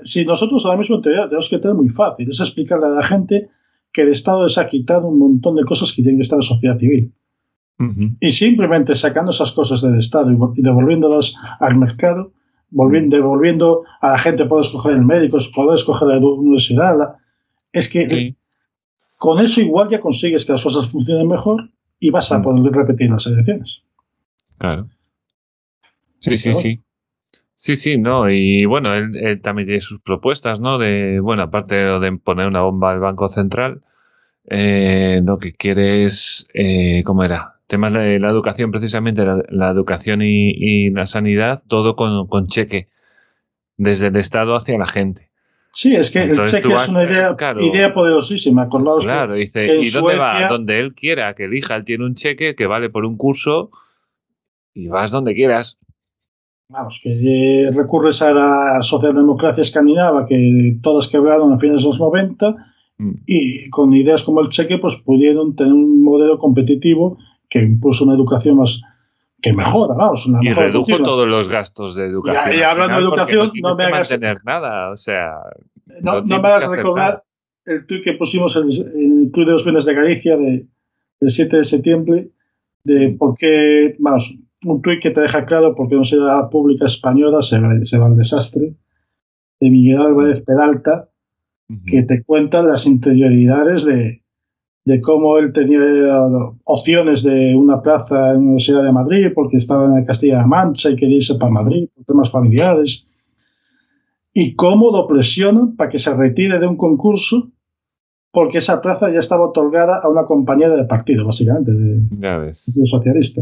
si- 0.01 0.25
nosotros 0.25 0.65
ahora 0.65 0.79
mismo 0.79 0.99
teoría 0.99 1.25
tenemos 1.25 1.49
que 1.49 1.59
tener 1.59 1.75
muy 1.77 1.89
fácil, 1.89 2.29
es 2.29 2.39
explicarle 2.39 2.87
a 2.87 2.89
la 2.89 3.03
gente 3.03 3.49
que 3.93 4.01
el 4.01 4.09
Estado 4.09 4.43
les 4.43 4.57
ha 4.57 4.67
quitado 4.67 5.07
un 5.07 5.19
montón 5.19 5.55
de 5.55 5.63
cosas 5.63 5.93
que 5.93 6.01
tienen 6.01 6.17
que 6.17 6.23
estar 6.23 6.37
en 6.37 6.41
la 6.41 6.45
sociedad 6.47 6.77
civil. 6.79 7.13
Y 8.19 8.31
simplemente 8.31 8.95
sacando 8.95 9.29
esas 9.29 9.51
cosas 9.51 9.83
del 9.83 9.99
Estado 9.99 10.31
y 10.55 10.63
devolviéndolas 10.63 11.35
al 11.59 11.75
mercado, 11.77 12.33
volviendo, 12.69 13.15
devolviendo 13.17 13.83
a 14.01 14.11
la 14.13 14.19
gente 14.19 14.45
poder 14.45 14.65
escoger 14.65 14.93
el 14.95 15.05
médico, 15.05 15.37
poder 15.55 15.75
escoger 15.75 16.07
la 16.09 16.17
universidad, 16.19 16.97
la- 16.97 17.17
es 17.73 17.89
que 17.89 18.05
Sí, 18.05 18.35
con 19.17 19.39
eso 19.39 19.61
igual 19.61 19.89
ya 19.89 19.99
consigues 19.99 20.45
que 20.45 20.53
las 20.53 20.63
cosas 20.63 20.89
funcionen 20.89 21.27
mejor 21.27 21.69
y 21.99 22.09
vas 22.11 22.31
a 22.31 22.39
Mm. 22.39 22.43
poder 22.43 22.73
repetir 22.73 23.09
las 23.09 23.25
elecciones. 23.27 23.83
claro. 24.57 24.89
Sí, 26.19 26.35
sí, 26.37 26.53
sí. 26.53 26.83
Sí, 27.55 27.75
sí, 27.75 27.97
no. 27.97 28.29
Y 28.29 28.65
bueno, 28.65 28.93
él, 28.95 29.15
él 29.17 29.41
también 29.41 29.67
tiene 29.67 29.81
sus 29.81 30.01
propuestas, 30.01 30.59
¿no? 30.59 30.77
De, 30.77 31.19
bueno, 31.21 31.43
aparte 31.43 31.75
de 31.75 31.85
lo 31.85 31.99
de 31.99 32.11
poner 32.17 32.47
una 32.47 32.61
bomba 32.61 32.91
al 32.91 32.99
Banco 32.99 33.29
Central, 33.29 33.81
eh, 34.49 35.21
lo 35.23 35.39
que 35.39 35.53
quiere 35.53 36.05
es, 36.05 36.47
eh, 36.55 37.03
¿cómo 37.05 37.23
era? 37.23 37.56
Temas 37.67 37.91
de 37.93 38.19
la 38.19 38.29
educación, 38.29 38.71
precisamente, 38.71 39.25
la, 39.25 39.43
la 39.49 39.69
educación 39.71 40.21
y, 40.21 40.51
y 40.51 40.89
la 40.89 41.05
sanidad, 41.05 41.63
todo 41.67 41.95
con, 41.95 42.27
con 42.27 42.47
cheque, 42.47 42.87
desde 43.75 44.07
el 44.07 44.15
Estado 44.15 44.55
hacia 44.55 44.77
la 44.77 44.85
gente. 44.87 45.29
Sí, 45.71 45.93
es 45.95 46.09
que 46.09 46.23
Entonces 46.23 46.53
el 46.55 46.61
cheque 46.63 46.73
es 46.73 46.87
una 46.87 47.03
idea, 47.03 47.35
claro. 47.35 47.61
idea 47.61 47.93
poderosísima. 47.93 48.63
Acordaos 48.63 49.03
que- 49.03 49.11
Claro, 49.11 49.33
dice, 49.33 49.61
que 49.61 49.79
¿y 49.81 49.89
dónde 49.89 50.15
va? 50.17 50.31
Suecia- 50.31 50.47
Donde 50.47 50.79
él 50.79 50.95
quiera 50.95 51.35
que 51.35 51.43
elija. 51.43 51.75
Él 51.75 51.83
tiene 51.85 52.05
un 52.05 52.15
cheque 52.15 52.55
que 52.55 52.65
vale 52.67 52.89
por 52.89 53.03
un 53.05 53.17
curso 53.17 53.69
y 54.73 54.87
vas 54.87 55.11
donde 55.11 55.35
quieras. 55.35 55.77
vamos, 56.69 56.99
que 57.03 57.09
eh, 57.11 57.71
recurres 57.71 58.21
a 58.21 58.33
la 58.33 58.81
socialdemocracia 58.81 59.61
escandinava 59.61 60.25
que 60.25 60.77
todas 60.81 61.07
quebraron 61.09 61.53
a 61.53 61.59
fines 61.59 61.81
de 61.81 61.87
los 61.87 61.99
90 61.99 62.55
Mm. 62.99 63.11
y 63.27 63.69
con 63.69 63.93
ideas 63.93 64.23
como 64.23 64.41
el 64.41 64.49
cheque 64.49 64.79
pues 64.79 64.95
pudieron 64.95 65.55
tener 65.55 65.71
un 65.73 66.01
modelo 66.03 66.39
competitivo 66.39 67.19
que 67.49 67.59
impuso 67.59 68.03
una 68.05 68.13
educación 68.15 68.57
más 68.57 68.81
que 69.41 69.53
mejora, 69.53 69.93
vamos, 69.97 70.25
una 70.25 70.39
Y 70.41 70.45
mejor 70.49 70.63
redujo 70.65 70.85
continua. 70.87 71.07
todos 71.07 71.27
los 71.27 71.47
gastos 71.47 71.95
de 71.95 72.05
educación. 72.07 72.55
y 72.57 72.61
hablando 72.63 72.95
final, 72.97 73.01
de 73.01 73.07
educación, 73.07 73.51
no 73.61 73.75
me 73.75 73.83
hagas- 73.83 74.09
mantener 74.11 74.37
nada, 74.45 74.91
o 74.91 74.97
sea... 74.97 75.31
No, 76.01 76.23
me 76.23 76.35
hagas 76.35 76.67
recordar 76.69 77.21
el 77.65 77.85
tuit 77.85 78.03
que 78.03 78.13
pusimos 78.13 78.55
en 78.55 78.63
el 78.63 79.31
Club 79.31 79.45
de 79.45 79.51
los 79.53 79.63
Bienes 79.63 79.85
de 79.85 79.93
Galicia 79.93 80.35
de, 80.37 80.67
del 81.19 81.29
7 81.29 81.57
de 81.57 81.63
septiembre 81.63 82.29
de 82.83 83.09
Mm. 83.09 83.17
por 83.17 83.35
qué, 83.37 83.95
vamos, 83.99 84.37
un 84.63 84.81
tuit 84.81 85.01
que 85.01 85.11
te 85.11 85.21
deja 85.21 85.45
claro 85.45 85.75
por 85.75 85.87
qué 85.87 85.95
no 85.95 86.03
se 86.03 86.17
da 86.17 86.49
pública 86.49 86.85
española 86.87 87.41
se 87.41 87.59
va, 87.59 87.69
se 87.83 87.97
va 87.99 88.07
al 88.07 88.15
desastre 88.15 88.73
de 89.59 89.69
Miguel 89.69 90.01
Álvarez 90.01 90.41
Peralta 90.41 91.09
que 91.85 92.01
te 92.03 92.23
cuenta 92.23 92.63
las 92.63 92.85
interioridades 92.85 93.83
de, 93.85 94.23
de 94.87 95.01
cómo 95.01 95.37
él 95.37 95.51
tenía 95.51 95.81
opciones 96.63 97.21
de 97.21 97.53
una 97.55 97.81
plaza 97.81 98.29
en 98.29 98.33
la 98.35 98.39
Universidad 98.39 98.83
de 98.85 98.93
Madrid 98.93 99.27
porque 99.35 99.57
estaba 99.57 99.83
en 99.83 100.05
Castilla-La 100.05 100.47
Mancha 100.47 100.89
y 100.89 100.95
quería 100.95 101.17
irse 101.17 101.35
para 101.35 101.51
Madrid 101.51 101.89
por 101.93 102.05
temas 102.05 102.31
familiares. 102.31 103.05
Y 104.33 104.55
cómo 104.55 104.89
lo 104.91 105.05
presionan 105.05 105.75
para 105.75 105.89
que 105.89 105.99
se 105.99 106.13
retire 106.15 106.57
de 106.59 106.67
un 106.67 106.77
concurso 106.77 107.51
porque 108.31 108.59
esa 108.59 108.81
plaza 108.81 109.11
ya 109.11 109.19
estaba 109.19 109.47
otorgada 109.47 109.99
a 110.01 110.09
una 110.09 110.23
compañera 110.25 110.75
de 110.75 110.85
partido, 110.85 111.25
básicamente, 111.25 111.71
de, 111.73 112.01
Ya 112.21 112.37
ves. 112.37 112.63
Partido 112.67 112.85
Socialista. 112.85 113.41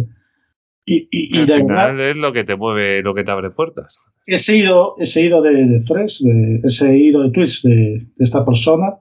Y, 0.87 1.07
y, 1.11 1.37
y 1.37 1.41
Al 1.41 1.47
de 1.47 1.53
final 1.57 1.95
verdad, 1.95 2.09
es 2.09 2.15
lo 2.15 2.33
que 2.33 2.43
te 2.43 2.55
mueve, 2.55 3.03
lo 3.03 3.13
que 3.13 3.23
te 3.23 3.31
abre 3.31 3.51
puertas. 3.51 3.97
ese 4.25 4.57
hilo, 4.57 4.93
ese 4.97 5.21
hilo 5.21 5.41
de, 5.43 5.65
de 5.65 5.79
threads, 5.81 6.23
de, 6.23 6.59
ese 6.63 6.97
hilo 6.97 7.21
de 7.23 7.29
tweets 7.31 7.61
de, 7.63 7.75
de 8.17 8.23
esta 8.23 8.43
persona, 8.45 8.95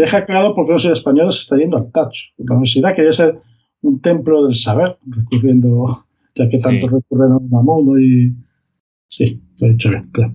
te 0.00 0.06
deja 0.06 0.24
claro 0.24 0.54
por 0.54 0.64
qué 0.64 0.70
la 0.70 0.74
Universidad 0.76 0.92
Española 0.94 1.30
se 1.32 1.40
está 1.40 1.56
yendo 1.58 1.76
al 1.76 1.90
tacho. 1.92 2.22
La 2.38 2.54
universidad 2.54 2.94
quería 2.94 3.12
ser 3.12 3.38
un 3.82 4.00
templo 4.00 4.44
del 4.46 4.54
saber, 4.54 4.96
recurriendo, 5.06 6.06
ya 6.34 6.48
que 6.48 6.58
tanto 6.58 6.86
Sí. 6.88 6.94
recurren 6.94 7.32
a 7.32 7.36
Unamuno 7.36 8.00
y... 8.00 8.34
Sí, 9.06 9.42
lo 9.58 9.66
he 9.66 9.72
dicho 9.72 9.90
bien, 9.90 10.08
claro. 10.12 10.34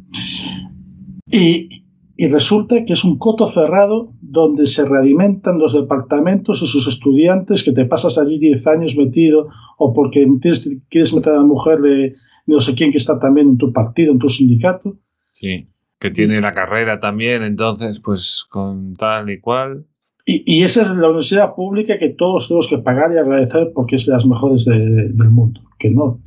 Y, 1.32 1.70
y 2.18 2.28
resulta 2.28 2.86
que 2.86 2.94
es 2.94 3.04
un 3.04 3.18
coto 3.18 3.48
cerrado 3.48 4.14
donde 4.22 4.68
se 4.68 4.86
realimentan 4.86 5.58
los 5.60 5.74
departamentos 5.74 6.62
y 6.62 6.68
sus 6.68 6.88
estudiantes, 6.88 7.64
que 7.64 7.72
te 7.72 7.86
pasas 7.86 8.18
allí 8.18 8.38
10 8.38 8.68
años 8.68 8.96
metido, 8.96 9.48
o 9.78 9.94
porque 9.94 10.26
tienes- 10.40 10.70
quieres 10.90 11.14
meter 11.14 11.34
a 11.34 11.38
la 11.38 11.46
mujer 11.46 11.80
de 11.80 12.16
no 12.48 12.60
sé 12.62 12.76
quién 12.76 12.92
que 12.92 13.00
está 13.00 13.18
también 13.18 13.50
en 13.50 13.58
tu 13.58 13.74
partido, 13.74 14.12
en 14.12 14.20
tu 14.20 14.30
sindicato. 14.30 15.00
Sí. 15.32 15.68
Que 16.10 16.16
tiene 16.16 16.42
la 16.42 16.54
carrera 16.54 17.00
también, 17.00 17.44
entonces, 17.44 18.00
pues 18.00 18.46
con 18.50 18.94
tal 18.96 19.30
y 19.30 19.40
cual. 19.40 19.86
Y, 20.26 20.44
y 20.60 20.64
esa 20.64 20.82
es 20.82 20.90
la 20.90 21.08
universidad 21.08 21.54
pública 21.56 21.98
que 21.98 22.10
todos 22.10 22.48
tenemos 22.48 22.68
que 22.68 22.80
pagar 22.80 23.12
y 23.14 23.18
agradecer 23.18 23.72
porque 23.76 23.96
es 23.98 24.06
de 24.06 24.12
las 24.14 24.26
mejores 24.26 24.66
de- 24.66 24.80
de- 24.80 25.14
del 25.14 25.30
mundo. 25.30 25.62
Que 25.78 25.90
no. 25.92 26.20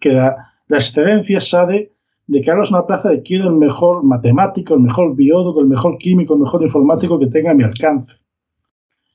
Que 0.00 0.12
la, 0.12 0.34
la 0.68 0.76
excelencia 0.76 1.40
sale 1.40 1.92
de 2.26 2.40
que 2.42 2.50
hagas 2.50 2.70
una 2.70 2.86
plaza 2.86 3.08
de 3.10 3.22
quiero 3.22 3.48
el 3.48 3.54
mejor 3.56 4.04
matemático, 4.04 4.74
el 4.74 4.80
mejor 4.80 5.14
biólogo, 5.16 5.60
el 5.60 5.66
mejor 5.68 5.98
químico, 5.98 6.34
el 6.34 6.40
mejor 6.40 6.62
informático 6.62 7.18
que 7.18 7.26
tenga 7.28 7.52
a 7.52 7.54
mi 7.54 7.64
alcance. 7.64 8.16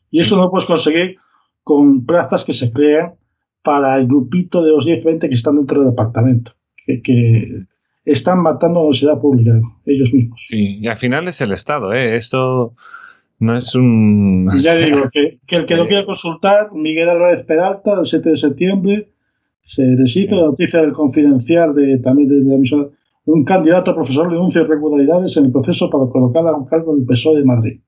Y 0.09 0.19
eso 0.21 0.35
no 0.35 0.43
lo 0.43 0.51
puedes 0.51 0.65
conseguir 0.65 1.15
con 1.63 2.05
plazas 2.05 2.43
que 2.43 2.53
se 2.53 2.71
crean 2.71 3.15
para 3.61 3.95
el 3.97 4.07
grupito 4.07 4.61
de 4.63 4.71
los 4.71 4.85
10, 4.85 5.03
20 5.03 5.29
que 5.29 5.35
están 5.35 5.55
dentro 5.55 5.79
del 5.81 5.89
departamento. 5.91 6.53
Que, 6.85 7.01
que 7.01 7.41
están 8.05 8.41
matando 8.41 8.79
a 8.79 8.81
la 8.81 8.87
universidad 8.87 9.19
pública 9.21 9.51
ellos 9.85 10.13
mismos. 10.13 10.45
Sí, 10.47 10.79
y 10.79 10.87
al 10.87 10.97
final 10.97 11.27
es 11.27 11.39
el 11.41 11.51
Estado, 11.51 11.93
¿eh? 11.93 12.17
Esto 12.17 12.73
no 13.39 13.57
es 13.57 13.73
un... 13.75 14.49
Y 14.53 14.61
ya 14.61 14.75
digo, 14.77 15.09
que, 15.11 15.37
que 15.45 15.55
el 15.57 15.65
que 15.65 15.75
lo 15.75 15.87
quiera 15.87 16.05
consultar, 16.05 16.71
Miguel 16.73 17.09
Álvarez 17.09 17.43
Peralta, 17.43 17.99
el 17.99 18.05
7 18.05 18.31
de 18.31 18.37
septiembre, 18.37 19.09
se 19.61 19.83
deshizo 19.95 20.35
la 20.35 20.47
noticia 20.47 20.81
del 20.81 20.91
confidencial 20.91 21.73
de 21.73 21.97
también 21.99 22.27
de 22.27 22.43
la 22.43 22.55
emisora. 22.55 22.89
Un 23.25 23.45
candidato 23.45 23.91
a 23.91 23.93
profesor 23.93 24.29
denuncia 24.29 24.61
irregularidades 24.61 25.37
en 25.37 25.45
el 25.45 25.51
proceso 25.51 25.89
para 25.89 26.09
colocar 26.09 26.45
a 26.45 26.53
un 26.55 26.65
cargo 26.65 26.93
en 26.93 27.01
el 27.01 27.05
PSOE 27.05 27.39
de 27.39 27.45
Madrid. 27.45 27.79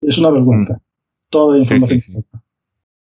Es 0.00 0.16
una 0.16 0.30
vergüenza. 0.30 0.80
Toda 1.28 1.58
la 1.58 1.62
Sí, 1.64 1.74
información. 1.74 2.00
sí, 2.00 2.12
sí. 2.22 2.38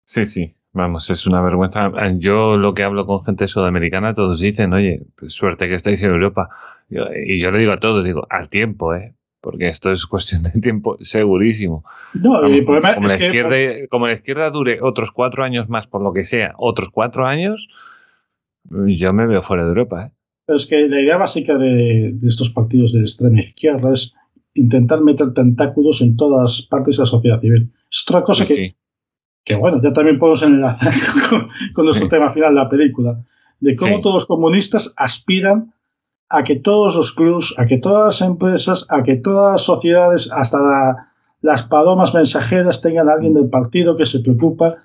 Sí, 0.04 0.24
sí, 0.26 0.54
vamos, 0.72 1.10
es 1.10 1.26
una 1.26 1.42
vergüenza. 1.42 1.90
Yo 2.18 2.56
lo 2.56 2.74
que 2.74 2.82
hablo 2.82 3.06
con 3.06 3.24
gente 3.24 3.46
sudamericana, 3.48 4.14
todos 4.14 4.40
dicen, 4.40 4.72
oye, 4.72 5.02
pues 5.16 5.34
suerte 5.34 5.68
que 5.68 5.74
estáis 5.74 6.02
en 6.02 6.10
Europa. 6.10 6.48
Y 6.88 7.40
yo 7.40 7.50
le 7.50 7.58
digo 7.58 7.72
a 7.72 7.80
todos, 7.80 8.04
digo, 8.04 8.26
al 8.30 8.48
tiempo, 8.48 8.94
¿eh? 8.94 9.14
Porque 9.40 9.68
esto 9.68 9.90
es 9.90 10.06
cuestión 10.06 10.42
de 10.44 10.50
tiempo, 10.60 10.96
segurísimo. 11.00 11.84
No, 12.14 12.44
el 12.44 12.64
problema 12.64 12.94
como, 12.94 13.06
es 13.06 13.12
la 13.12 13.18
que 13.18 13.26
izquierda, 13.26 13.88
como 13.90 14.06
la 14.06 14.14
izquierda 14.14 14.50
dure 14.50 14.80
otros 14.80 15.10
cuatro 15.10 15.42
años 15.44 15.68
más, 15.68 15.86
por 15.86 16.02
lo 16.02 16.12
que 16.12 16.24
sea, 16.24 16.54
otros 16.58 16.90
cuatro 16.90 17.26
años, 17.26 17.68
yo 18.64 19.12
me 19.12 19.26
veo 19.26 19.42
fuera 19.42 19.64
de 19.64 19.70
Europa, 19.70 20.06
¿eh? 20.06 20.12
Pero 20.46 20.56
es 20.56 20.66
que 20.66 20.88
la 20.88 21.00
idea 21.00 21.16
básica 21.16 21.56
de, 21.56 22.12
de 22.14 22.28
estos 22.28 22.50
partidos 22.50 22.92
de 22.92 23.00
extrema 23.00 23.40
izquierda 23.40 23.92
es 23.92 24.16
intentar 24.54 25.00
meter 25.02 25.32
tentáculos 25.32 26.02
en 26.02 26.16
todas 26.16 26.62
partes 26.62 26.96
de 26.96 27.02
la 27.02 27.06
sociedad 27.06 27.40
civil. 27.40 27.72
Es 27.90 28.04
otra 28.06 28.22
cosa 28.22 28.44
Sí, 28.44 28.48
que, 28.48 28.54
sí. 28.54 28.76
Que, 29.44 29.54
bueno, 29.56 29.80
ya 29.82 29.92
también 29.92 30.18
podemos 30.18 30.42
enlazar 30.42 30.92
con, 31.30 31.48
con 31.74 31.84
nuestro 31.86 32.06
Sí. 32.06 32.10
tema 32.10 32.30
final 32.30 32.50
de 32.54 32.60
la 32.60 32.68
película, 32.68 33.18
de 33.60 33.74
cómo 33.74 33.96
Sí. 33.96 34.02
todos 34.02 34.14
los 34.14 34.26
comunistas 34.26 34.94
aspiran 34.96 35.72
a 36.28 36.44
que 36.44 36.56
todos 36.56 36.96
los 36.96 37.12
clubs, 37.12 37.54
a 37.58 37.66
que 37.66 37.78
todas 37.78 38.20
las 38.20 38.28
empresas, 38.28 38.86
a 38.88 39.02
que 39.02 39.16
todas 39.16 39.52
las 39.54 39.62
sociedades, 39.62 40.30
hasta 40.32 40.58
la- 40.60 41.08
las 41.42 41.62
palomas 41.64 42.14
mensajeras 42.14 42.80
tengan 42.80 43.08
a 43.08 43.12
alguien 43.14 43.32
del 43.34 43.48
partido 43.50 43.96
que 43.96 44.06
se 44.06 44.20
preocupa 44.20 44.76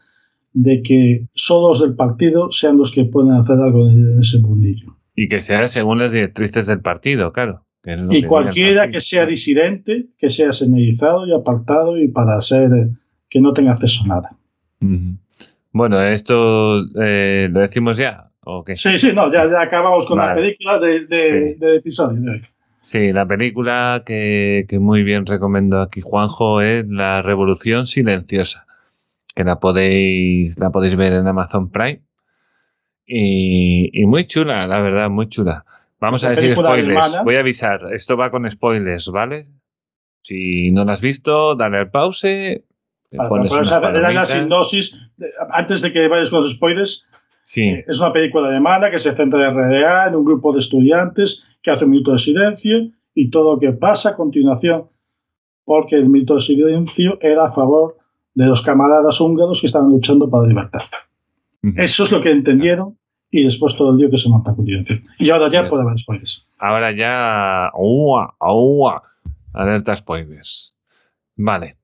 de 0.54 0.82
que 0.82 1.28
solo 1.36 1.70
los 1.70 1.82
del 1.82 1.96
partido 1.96 2.50
sean 2.52 2.78
los 2.78 2.92
que 2.92 3.06
pueden 3.06 3.32
hacer 3.34 3.58
algo 3.62 3.86
en, 3.88 4.20
ese 4.20 4.40
mundillo. 4.40 4.98
Y 5.16 5.28
que 5.30 5.40
sea 5.40 5.68
según 5.68 6.00
las 6.00 6.12
directrices 6.14 6.66
del 6.66 6.82
partido, 6.82 7.32
claro. 7.32 7.64
que 7.84 7.96
que 8.10 8.18
Y 8.18 8.22
el 8.22 8.28
cualquiera 8.28 8.88
que 8.90 9.00
sea 9.02 9.26
disidente, 9.28 10.08
que 10.18 10.30
sea 10.32 10.52
señalizado 10.54 11.28
y 11.28 11.34
apartado 11.34 11.98
y 11.98 12.08
para 12.08 12.42
ser 12.42 12.70
que 13.30 13.40
no 13.40 13.54
tenga 13.54 13.74
acceso 13.74 14.04
a 14.06 14.08
nada. 14.08 14.37
Bueno, 15.72 16.02
esto 16.02 16.84
eh, 17.02 17.50
lo 17.52 17.60
decimos 17.62 17.98
ya, 17.98 18.32
¿o 18.44 18.64
qué? 18.64 18.76
Sí, 18.76 18.98
sí, 18.98 19.12
no, 19.14 19.32
ya, 19.32 19.46
ya 19.50 19.62
acabamos 19.62 20.06
con 20.06 20.18
la 20.18 20.34
película 20.34 20.80
de, 20.80 21.06
de, 21.06 21.58
Sí. 21.60 21.66
episodio. 21.78 22.32
Sí, 22.82 23.12
la 23.12 23.26
película 23.28 24.04
que, 24.06 24.66
que 24.70 24.80
muy 24.80 25.04
bien 25.04 25.26
recomiendo 25.26 25.82
aquí 25.82 26.02
Juanjo 26.02 26.62
es 26.62 26.86
La 26.88 27.22
Revolución 27.22 27.86
Silenciosa, 27.86 28.66
que 29.36 29.44
la 29.44 29.60
podéis, 29.60 30.58
la 30.60 30.70
podéis 30.70 30.96
ver 30.96 31.14
en 31.14 31.28
Amazon 31.28 31.70
Prime. 31.70 32.02
Y, 33.06 33.90
y 33.94 34.06
muy 34.06 34.26
chula, 34.28 34.68
la 34.68 34.82
verdad, 34.82 35.10
muy 35.10 35.28
chula. 35.30 35.66
Vamos 36.00 36.24
a 36.24 36.30
decir 36.32 36.56
spoilers. 36.56 36.88
alemana. 36.88 37.24
Voy 37.24 37.36
a 37.36 37.40
avisar, 37.40 37.82
esto 37.94 38.16
va 38.18 38.32
con 38.32 38.50
spoilers, 38.50 39.10
¿vale? 39.10 39.48
Si 40.22 40.72
no 40.72 40.84
la 40.86 40.94
has 40.94 41.02
visto, 41.02 41.56
dale 41.56 41.78
al 41.78 41.90
pause. 41.90 42.64
Pones 43.12 43.54
hacer 43.54 44.14
la 44.14 44.26
sinopsis, 44.26 45.10
antes 45.52 45.82
de 45.82 45.92
que 45.92 46.08
vayas 46.08 46.30
con 46.30 46.42
los 46.42 46.52
spoilers, 46.52 47.08
Sí, 47.48 47.62
eh, 47.62 47.86
es 47.88 47.98
una 48.02 48.12
película 48.12 48.50
alemana 48.50 48.90
que 48.92 49.00
se 49.00 49.16
centra 49.16 49.48
en 49.48 49.56
RDA, 49.56 50.10
en 50.10 50.16
un 50.16 50.26
grupo 50.26 50.52
de 50.52 50.60
estudiantes 50.60 51.56
que 51.62 51.72
hace 51.72 51.86
un 51.86 51.92
minuto 51.92 52.12
de 52.12 52.18
silencio 52.18 52.92
y 53.16 53.30
todo 53.30 53.54
lo 53.54 53.60
que 53.60 53.72
pasa 53.72 54.10
a 54.10 54.16
continuación, 54.18 54.90
porque 55.64 55.96
el 55.96 56.10
minuto 56.10 56.36
de 56.36 56.42
silencio 56.42 57.18
era 57.22 57.46
a 57.46 57.50
favor 57.50 58.00
de 58.34 58.48
los 58.48 58.62
camaradas 58.62 59.22
húngaros 59.22 59.62
que 59.62 59.68
estaban 59.68 59.90
luchando 59.90 60.30
para 60.30 60.44
la 60.44 60.50
libertad. 60.50 60.82
Eso 61.78 62.04
es 62.04 62.12
lo 62.12 62.20
que 62.20 62.32
entendieron 62.32 62.98
y 63.32 63.46
después 63.46 63.78
todo 63.78 63.92
el 63.92 63.98
lío 63.98 64.10
que 64.10 64.18
se 64.18 64.28
monta 64.28 64.52
a 64.52 64.56
continuación. 64.56 65.00
Y 65.18 65.30
ahora 65.30 65.50
ya 65.50 65.70
puede 65.70 65.84
haber 65.84 65.98
spoilers. 65.98 66.52
Ahora 66.60 66.92
ya. 66.92 67.72
¡Ua! 67.76 68.36
¡Ua! 68.42 69.02
Alerta 69.54 69.96
spoilers. 69.96 70.76
Vale. 71.38 71.77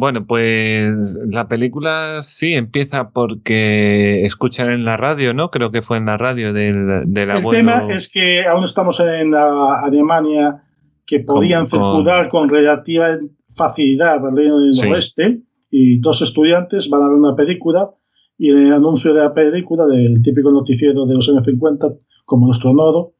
Bueno, 0.00 0.24
pues 0.26 1.16
la 1.28 1.48
película 1.48 2.20
sí 2.22 2.54
empieza 2.54 3.10
porque 3.10 4.24
escuchan 4.24 4.70
en 4.70 4.84
la 4.84 4.96
radio, 4.96 5.34
¿no? 5.34 5.50
Creo 5.50 5.72
que 5.72 5.82
fue 5.82 5.96
en 5.96 6.06
la 6.06 6.16
radio 6.16 6.52
del, 6.52 7.02
del 7.12 7.30
El 7.30 7.36
abuelo. 7.38 7.58
tema 7.58 7.92
es 7.92 8.08
que 8.08 8.44
aún 8.46 8.62
estamos 8.62 9.00
en 9.00 9.32
la 9.32 9.80
Alemania 9.84 10.62
que 11.04 11.18
podían 11.18 11.62
Con- 11.66 11.70
circular 11.80 12.28
con 12.28 12.48
relativa 12.48 13.08
facilidad 13.48 14.22
Berlín 14.22 14.52
y 14.70 14.74
Sí. 14.74 14.86
el 14.86 14.92
oeste 14.92 15.40
y 15.68 15.98
dos 15.98 16.22
estudiantes 16.22 16.88
van 16.88 17.02
a 17.02 17.08
ver 17.08 17.16
una 17.18 17.34
película 17.34 17.90
y 18.38 18.52
en 18.52 18.68
el 18.68 18.72
anuncio 18.74 19.12
de 19.12 19.22
la 19.22 19.34
película 19.34 19.84
del 19.86 20.22
típico 20.22 20.52
noticiero 20.52 21.06
de 21.06 21.14
los 21.16 21.28
años 21.28 21.44
50 21.44 21.88
como 22.24 22.46
nuestro 22.46 22.72
nodo 22.72 23.14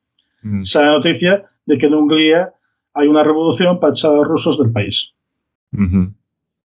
Mm, 0.44 0.62
sale 0.62 0.86
la 0.86 0.92
noticia 0.92 1.44
de 1.66 1.76
que 1.76 1.86
en 1.86 1.94
Hungría 1.94 2.52
hay 2.94 3.08
una 3.08 3.24
revolución 3.24 3.80
para 3.80 3.90
echar 3.92 4.12
a 4.12 4.16
los 4.18 4.28
rusos 4.28 4.56
del 4.56 4.70
país. 4.70 5.14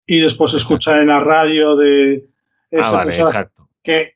Y 0.07 0.19
después 0.19 0.53
escuchan 0.53 0.99
en 0.99 1.07
la 1.07 1.19
radio 1.19 1.75
de 1.75 2.27
Ah, 2.71 2.79
esa 2.79 2.91
vale, 2.91 3.05
persona 3.05 3.29
exacto. 3.29 3.69
que, 3.83 4.13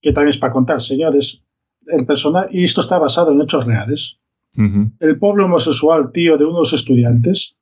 que 0.00 0.12
también 0.12 0.30
es 0.30 0.38
para 0.38 0.52
contar, 0.52 0.80
señores, 0.80 1.42
el 1.86 2.06
personaje, 2.06 2.48
y 2.52 2.64
esto 2.64 2.80
está 2.80 2.98
basado 2.98 3.32
en 3.32 3.40
hechos 3.42 3.66
reales. 3.66 4.18
Ujú. 4.56 4.90
El 5.00 5.18
pobre 5.18 5.44
homosexual, 5.44 6.10
tío 6.12 6.36
de 6.38 6.44
unos 6.44 6.72
estudiantes, 6.72 7.56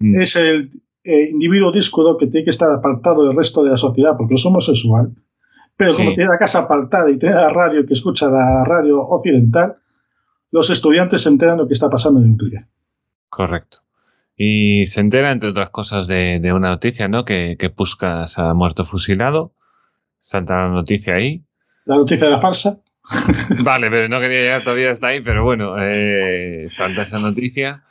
Mm, 0.00 0.20
es 0.20 0.36
el 0.36 0.70
eh, 1.02 1.28
individuo 1.32 1.72
díscolo 1.72 2.16
que 2.16 2.28
tiene 2.28 2.44
que 2.44 2.50
estar 2.50 2.70
apartado 2.70 3.26
del 3.26 3.36
resto 3.36 3.64
de 3.64 3.70
la 3.70 3.76
sociedad 3.76 4.16
porque 4.16 4.34
es 4.34 4.46
homosexual, 4.46 5.12
pero 5.76 5.92
como 5.96 6.10
Sí. 6.10 6.14
tiene 6.16 6.30
la 6.30 6.38
casa 6.38 6.60
apartada 6.60 7.10
y 7.10 7.18
tiene 7.18 7.34
la 7.34 7.48
radio 7.48 7.84
que 7.84 7.94
escucha 7.94 8.26
la 8.28 8.64
radio 8.64 8.98
occidental, 9.00 9.76
los 10.52 10.70
estudiantes 10.70 11.22
se 11.22 11.30
enteran 11.30 11.56
de 11.56 11.62
lo 11.64 11.68
que 11.68 11.74
está 11.74 11.90
pasando 11.90 12.20
en 12.20 12.26
Hungría. 12.30 12.68
Correcto. 13.28 13.78
Y 14.40 14.86
se 14.86 15.00
entera, 15.00 15.32
entre 15.32 15.50
otras 15.50 15.70
cosas, 15.70 16.06
de, 16.06 16.38
de 16.40 16.52
una 16.52 16.68
noticia, 16.70 17.08
¿no? 17.08 17.24
Que, 17.24 17.56
que 17.58 17.70
Puskas 17.70 18.38
ha 18.38 18.54
muerto 18.54 18.84
fusilado. 18.84 19.52
Salta 20.20 20.62
la 20.62 20.68
noticia 20.68 21.16
ahí. 21.16 21.42
La 21.84 21.96
noticia 21.96 22.28
de 22.28 22.34
la 22.34 22.40
farsa, 22.40 22.78
Vale, 23.64 23.90
pero 23.90 24.08
no 24.08 24.20
quería 24.20 24.40
llegar 24.42 24.62
todavía 24.62 24.90
hasta 24.90 25.08
ahí, 25.08 25.20
pero 25.22 25.42
bueno, 25.42 25.74
eh, 25.78 26.66
salta 26.68 27.02
esa 27.02 27.18
noticia. 27.18 27.82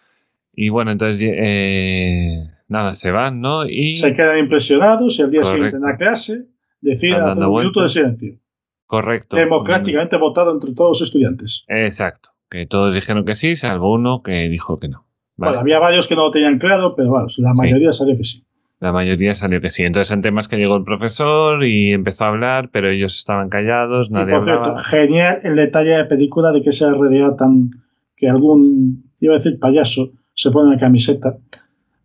Y 0.54 0.70
bueno, 0.70 0.92
entonces 0.92 1.22
eh, 1.34 2.48
nada, 2.68 2.94
se 2.94 3.10
van, 3.12 3.42
¿no? 3.42 3.66
Y 3.68 3.94
Se 3.94 4.14
quedan 4.14 4.38
impresionados 4.38 5.18
y 5.20 5.24
al 5.24 5.32
día 5.32 5.42
Correcto. 5.42 5.56
siguiente 5.56 5.78
en 5.78 5.84
la 5.84 5.98
clase 5.98 6.46
deciden 6.82 7.22
hacer 7.22 7.46
un 7.46 7.58
minuto 7.58 7.82
de 7.82 7.90
silencio. 7.90 8.40
correcto. 8.86 9.36
Democráticamente 9.36 10.18
votado 10.18 10.52
entre 10.54 10.74
todos 10.74 11.00
los 11.00 11.08
estudiantes. 11.08 11.66
Exacto. 11.68 12.30
Que 12.50 12.68
todos 12.68 12.94
dijeron 12.94 13.26
que 13.26 13.34
sí, 13.36 13.56
salvo 13.56 13.94
uno 13.94 14.22
que 14.22 14.48
dijo 14.50 14.80
que 14.80 14.88
no. 14.88 15.07
Vale. 15.38 15.52
Bueno, 15.52 15.60
había 15.62 15.80
varios 15.80 16.08
que 16.08 16.16
no 16.16 16.24
lo 16.24 16.32
tenían 16.32 16.58
claro, 16.58 16.96
pero 16.96 17.10
bueno, 17.10 17.28
la 17.38 17.54
mayoría 17.54 17.92
salió 17.92 18.18
que 18.18 18.24
sí. 18.24 18.44
La 18.80 18.92
mayoría 18.92 19.34
salió 19.34 19.60
que 19.62 19.70
sí. 19.72 19.84
Entonces, 19.84 20.12
en 20.12 20.22
temas 20.22 20.48
que 20.48 20.58
llegó 20.58 20.76
el 20.78 20.84
profesor 20.84 21.64
y 21.66 21.94
empezó 21.94 22.26
a 22.26 22.28
hablar, 22.30 22.70
pero 22.72 22.90
ellos 22.90 23.16
estaban 23.16 23.50
callados, 23.50 24.08
Y 24.10 24.14
nadie 24.14 24.34
por 24.36 24.44
cierto, 24.44 24.70
hablaba. 24.70 24.84
genial 24.84 25.38
el 25.44 25.56
detalle 25.56 25.98
de 25.98 26.06
película 26.06 26.52
de 26.52 26.62
que 26.62 26.70
esa 26.70 26.92
RDA 26.94 27.36
tan. 27.36 27.72
que 28.16 28.30
algún, 28.30 29.12
iba 29.20 29.34
a 29.36 29.38
decir 29.38 29.58
payaso, 29.60 30.12
se 30.34 30.52
pone 30.52 30.70
una 30.70 30.78
camiseta 30.78 31.38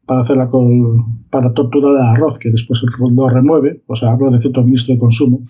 para 0.06 0.20
hacerla 0.20 0.48
con. 0.48 1.22
para 1.30 1.52
torturar 1.54 1.94
a 2.02 2.12
arroz, 2.12 2.38
que 2.38 2.50
después 2.50 2.82
lo 2.98 3.28
remueve, 3.28 3.82
o 3.86 3.94
sea, 3.96 4.12
hablo 4.12 4.30
de 4.30 4.40
cierto 4.40 4.62
ministro 4.62 4.94
de 4.94 5.00
consumo, 5.00 5.40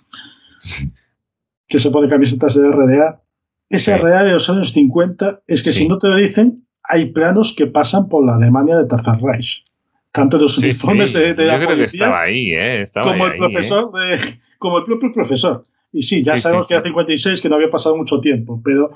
que 1.68 1.78
se 1.78 1.91
pone 1.91 2.09
camisetas 2.09 2.55
de 2.55 2.70
RDA. 2.70 3.22
Ese 3.68 3.95
Sí. 3.95 4.01
RDA 4.01 4.24
de 4.24 4.33
los 4.33 4.49
años 4.51 4.72
50 4.72 5.43
es 5.47 5.62
que 5.62 5.72
si 5.72 5.89
no 5.89 5.99
te 5.99 6.09
lo 6.09 6.16
dicen, 6.16 6.66
hay 6.85 7.07
planos 7.12 7.55
que 7.57 7.66
pasan 7.66 8.09
por 8.09 8.24
la 8.26 8.37
Alemania 8.37 8.76
de 8.78 8.87
Tarzan 8.87 9.20
Reich. 9.22 9.64
Tanto 10.12 10.39
los 10.39 10.57
Sí, 10.57 10.64
uniformes 10.66 11.11
sí. 11.11 11.18
de, 11.18 11.35
de 11.35 11.45
Yo 11.45 11.49
la 11.53 11.57
creo 11.57 11.68
que 11.68 11.74
policía 11.74 12.05
estaba 12.07 12.22
ahí, 12.22 12.51
¿eh? 12.53 12.83
Estaba 12.83 13.07
como 13.11 13.26
el 13.26 13.33
ahí, 13.33 13.39
profesor 13.39 13.91
de, 13.93 14.18
como 14.59 14.78
el 14.78 14.85
propio 14.85 15.11
profesor. 15.12 15.64
Y 15.93 16.03
sí, 16.03 16.22
ya 16.22 16.35
Sí, 16.35 16.41
sabemos 16.41 16.66
que 16.68 16.74
era 16.74 16.83
sí. 16.83 16.89
56, 16.89 17.41
que 17.41 17.49
no 17.49 17.55
había 17.57 17.70
pasado 17.70 17.97
mucho 17.97 18.20
tiempo, 18.20 18.61
pero 18.64 18.91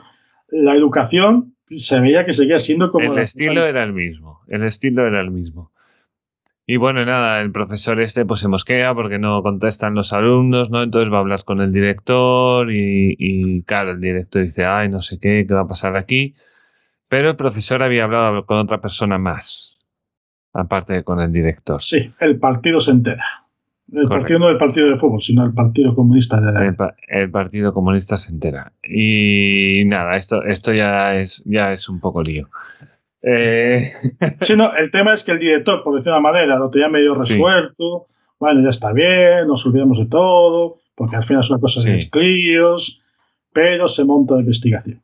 la 0.50 0.74
educación 0.74 1.54
se 1.70 2.00
veía 2.00 2.24
que 2.24 2.32
seguía 2.34 2.60
siendo 2.60 2.86
¿eh? 2.86 2.90
como 2.90 3.12
El 3.12 3.18
estilo 3.18 3.64
era 3.64 3.82
el 3.82 3.92
mismo. 3.92 4.40
El 4.48 4.62
estilo 4.64 5.06
era 5.06 5.20
el 5.20 5.30
mismo. 5.30 5.72
Y 6.68 6.78
bueno, 6.78 7.04
nada, 7.04 7.40
el 7.42 7.52
profesor 7.52 8.00
este 8.00 8.24
pues 8.26 8.40
se 8.40 8.48
mosquea 8.48 8.92
porque 8.94 9.18
no 9.18 9.40
contestan 9.42 9.94
los 9.94 10.12
alumnos, 10.12 10.68
¿no? 10.70 10.82
Entonces 10.82 11.12
va 11.12 11.18
a 11.18 11.20
hablar 11.20 11.44
con 11.44 11.60
el 11.60 11.72
director 11.72 12.70
y, 12.72 13.14
y, 13.18 13.62
claro, 13.62 13.92
el 13.92 14.00
director 14.00 14.42
dice, 14.42 14.64
ay, 14.64 14.88
no 14.88 15.00
sé 15.00 15.18
qué, 15.20 15.44
qué 15.46 15.54
va 15.54 15.60
a 15.62 15.68
pasar 15.68 15.96
aquí. 15.96 16.34
Pero 17.08 17.30
el 17.30 17.36
profesor 17.36 17.82
había 17.82 18.04
hablado 18.04 18.44
con 18.46 18.58
otra 18.58 18.80
persona 18.80 19.18
más, 19.18 19.76
aparte 20.52 20.92
de 20.94 21.04
con 21.04 21.20
el 21.20 21.32
director. 21.32 21.80
Sí, 21.80 22.12
el 22.20 22.38
partido 22.38 22.80
se 22.80 22.90
entera. 22.90 23.24
El 23.88 24.02
Correcto. 24.02 24.10
partido 24.18 24.38
no 24.40 24.48
el 24.48 24.56
partido 24.56 24.88
de 24.90 24.96
fútbol, 24.96 25.22
sino 25.22 25.44
el 25.44 25.54
Partido 25.54 25.94
Comunista 25.94 26.40
de 26.40 26.66
El, 26.66 26.74
pa- 26.74 26.96
el 27.06 27.30
Partido 27.30 27.72
Comunista 27.72 28.16
se 28.16 28.32
entera. 28.32 28.72
Y 28.82 29.84
nada, 29.86 30.16
esto, 30.16 30.42
esto 30.42 30.72
ya 30.72 31.14
es, 31.14 31.40
ya 31.46 31.70
es 31.72 31.88
un 31.88 32.00
poco 32.00 32.20
lío. 32.20 32.48
Eh, 33.22 33.88
Sí, 34.40 34.56
no, 34.56 34.74
el 34.76 34.90
tema 34.90 35.12
es 35.12 35.22
que 35.22 35.30
el 35.32 35.38
director, 35.38 35.84
por 35.84 35.94
decir 35.94 36.10
una 36.10 36.20
manera, 36.20 36.58
lo 36.58 36.68
tenía 36.68 36.88
medio 36.88 37.14
Sí. 37.20 37.34
resuelto. 37.34 38.08
Bueno, 38.40 38.60
ya 38.64 38.70
está 38.70 38.92
bien, 38.92 39.46
nos 39.46 39.64
olvidamos 39.64 39.98
de 40.00 40.06
todo, 40.06 40.78
porque 40.96 41.14
al 41.14 41.22
final 41.24 41.42
es 41.42 41.50
una 41.50 41.60
cosa 41.60 41.80
de 41.88 42.02
Sí. 42.02 42.10
críos, 42.10 43.00
pero 43.52 43.86
se 43.86 44.04
monta 44.04 44.34
la 44.34 44.40
investigación. 44.40 45.00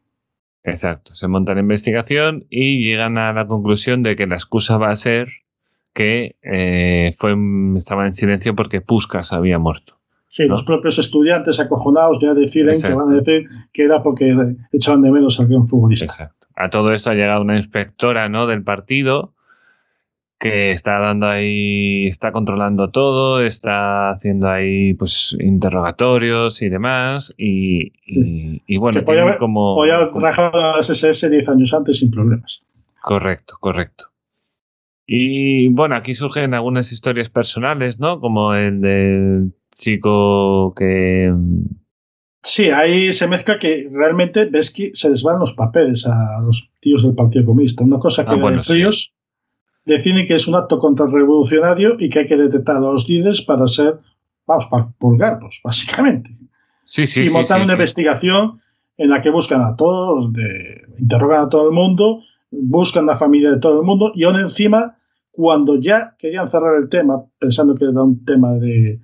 Exacto, 0.64 1.14
se 1.14 1.28
monta 1.28 1.54
la 1.54 1.60
investigación 1.60 2.46
y 2.50 2.84
llegan 2.84 3.18
a 3.18 3.32
la 3.32 3.46
conclusión 3.46 4.02
de 4.02 4.16
que 4.16 4.26
la 4.26 4.36
excusa 4.36 4.76
va 4.76 4.90
a 4.90 4.96
ser 4.96 5.28
que 5.92 6.36
eh, 6.42 7.12
fue, 7.18 7.34
estaba 7.76 8.06
en 8.06 8.12
silencio 8.12 8.54
porque 8.54 8.80
Puskas 8.80 9.32
había 9.32 9.58
muerto. 9.58 9.98
Sí, 10.26 10.44
¿no? 10.44 10.54
los 10.54 10.64
propios 10.64 10.98
estudiantes 10.98 11.60
acojonados 11.60 12.18
ya 12.22 12.32
deciden 12.32 12.70
Exacto. 12.70 12.96
que 12.96 13.02
van 13.02 13.12
a 13.12 13.16
decir 13.18 13.44
que 13.72 13.82
era 13.84 14.02
porque 14.02 14.34
echaban 14.72 15.02
de 15.02 15.12
menos 15.12 15.38
al 15.38 15.48
gran 15.48 15.68
futbolista. 15.68 16.06
Exacto. 16.06 16.46
A 16.56 16.70
todo 16.70 16.92
esto 16.92 17.10
ha 17.10 17.14
llegado 17.14 17.42
una 17.42 17.56
inspectora 17.56 18.28
¿no? 18.28 18.46
del 18.46 18.62
partido 18.62 19.34
que 20.42 20.72
está 20.72 20.98
dando 20.98 21.28
ahí, 21.28 22.08
está 22.08 22.32
controlando 22.32 22.90
todo, 22.90 23.46
está 23.46 24.10
haciendo 24.10 24.50
ahí 24.50 24.92
pues 24.92 25.36
interrogatorios 25.38 26.62
y 26.62 26.68
demás 26.68 27.32
y, 27.38 27.92
y, 28.04 28.60
y 28.66 28.76
bueno, 28.76 28.98
Que 28.98 29.06
podía 29.06 29.38
como... 29.38 29.76
Podía 29.76 29.98
haber 29.98 30.08
trabajado 30.08 30.60
a 30.60 30.76
las 30.78 30.90
SS 30.90 31.30
10 31.30 31.48
años 31.48 31.72
antes 31.72 31.98
sin 31.98 32.10
problemas. 32.10 32.66
Correcto, 33.00 33.56
correcto. 33.60 34.06
Y 35.06 35.68
bueno, 35.68 35.94
aquí 35.94 36.16
surgen 36.16 36.54
algunas 36.54 36.90
historias 36.90 37.28
personales, 37.28 38.00
¿no? 38.00 38.18
Como 38.18 38.52
el 38.54 38.80
del 38.80 39.52
chico 39.72 40.74
que... 40.74 41.32
Sí, 42.42 42.68
ahí 42.70 43.12
se 43.12 43.28
mezcla 43.28 43.60
que 43.60 43.88
realmente 43.92 44.46
ves 44.46 44.72
que 44.72 44.90
se 44.92 45.08
les 45.08 45.22
van 45.22 45.38
los 45.38 45.52
papeles 45.52 46.04
a 46.04 46.42
los 46.44 46.72
tíos 46.80 47.04
del 47.04 47.14
Partido 47.14 47.44
Comunista. 47.44 47.84
Una 47.84 48.00
cosa 48.00 48.24
que 48.24 48.32
Ah, 48.32 48.34
bueno, 48.34 48.58
de 48.58 48.64
sí. 48.64 49.12
Deciden 49.84 50.26
que 50.26 50.34
es 50.34 50.46
un 50.48 50.54
acto 50.54 50.78
contrarrevolucionario 50.78 51.96
y 51.98 52.08
que 52.08 52.20
hay 52.20 52.26
que 52.26 52.36
detectar 52.36 52.76
a 52.76 52.80
los 52.80 53.08
líderes 53.08 53.42
para 53.42 53.66
ser, 53.66 53.98
vamos, 54.46 54.66
para 54.66 54.88
pulgarlos, 54.98 55.60
básicamente. 55.64 56.36
Sí, 56.84 57.06
sí, 57.06 57.24
y 57.24 57.30
montar 57.30 57.58
sí, 57.58 57.64
una 57.64 57.72
investigación 57.74 58.60
en 58.96 59.10
la 59.10 59.20
que 59.22 59.30
buscan 59.30 59.60
a 59.62 59.76
todos, 59.76 60.32
de, 60.32 60.82
interrogan 60.98 61.46
a 61.46 61.48
todo 61.48 61.68
el 61.68 61.74
mundo, 61.74 62.20
buscan 62.50 63.04
a 63.04 63.12
la 63.12 63.18
familia 63.18 63.50
de 63.50 63.58
todo 63.58 63.80
el 63.80 63.86
mundo 63.86 64.12
y 64.14 64.24
aún 64.24 64.38
encima, 64.38 64.98
cuando 65.30 65.80
ya 65.80 66.14
querían 66.18 66.46
cerrar 66.46 66.76
el 66.80 66.88
tema, 66.88 67.24
pensando 67.38 67.74
que 67.74 67.84
era 67.84 68.02
un 68.02 68.24
tema 68.24 68.52
de 68.54 69.00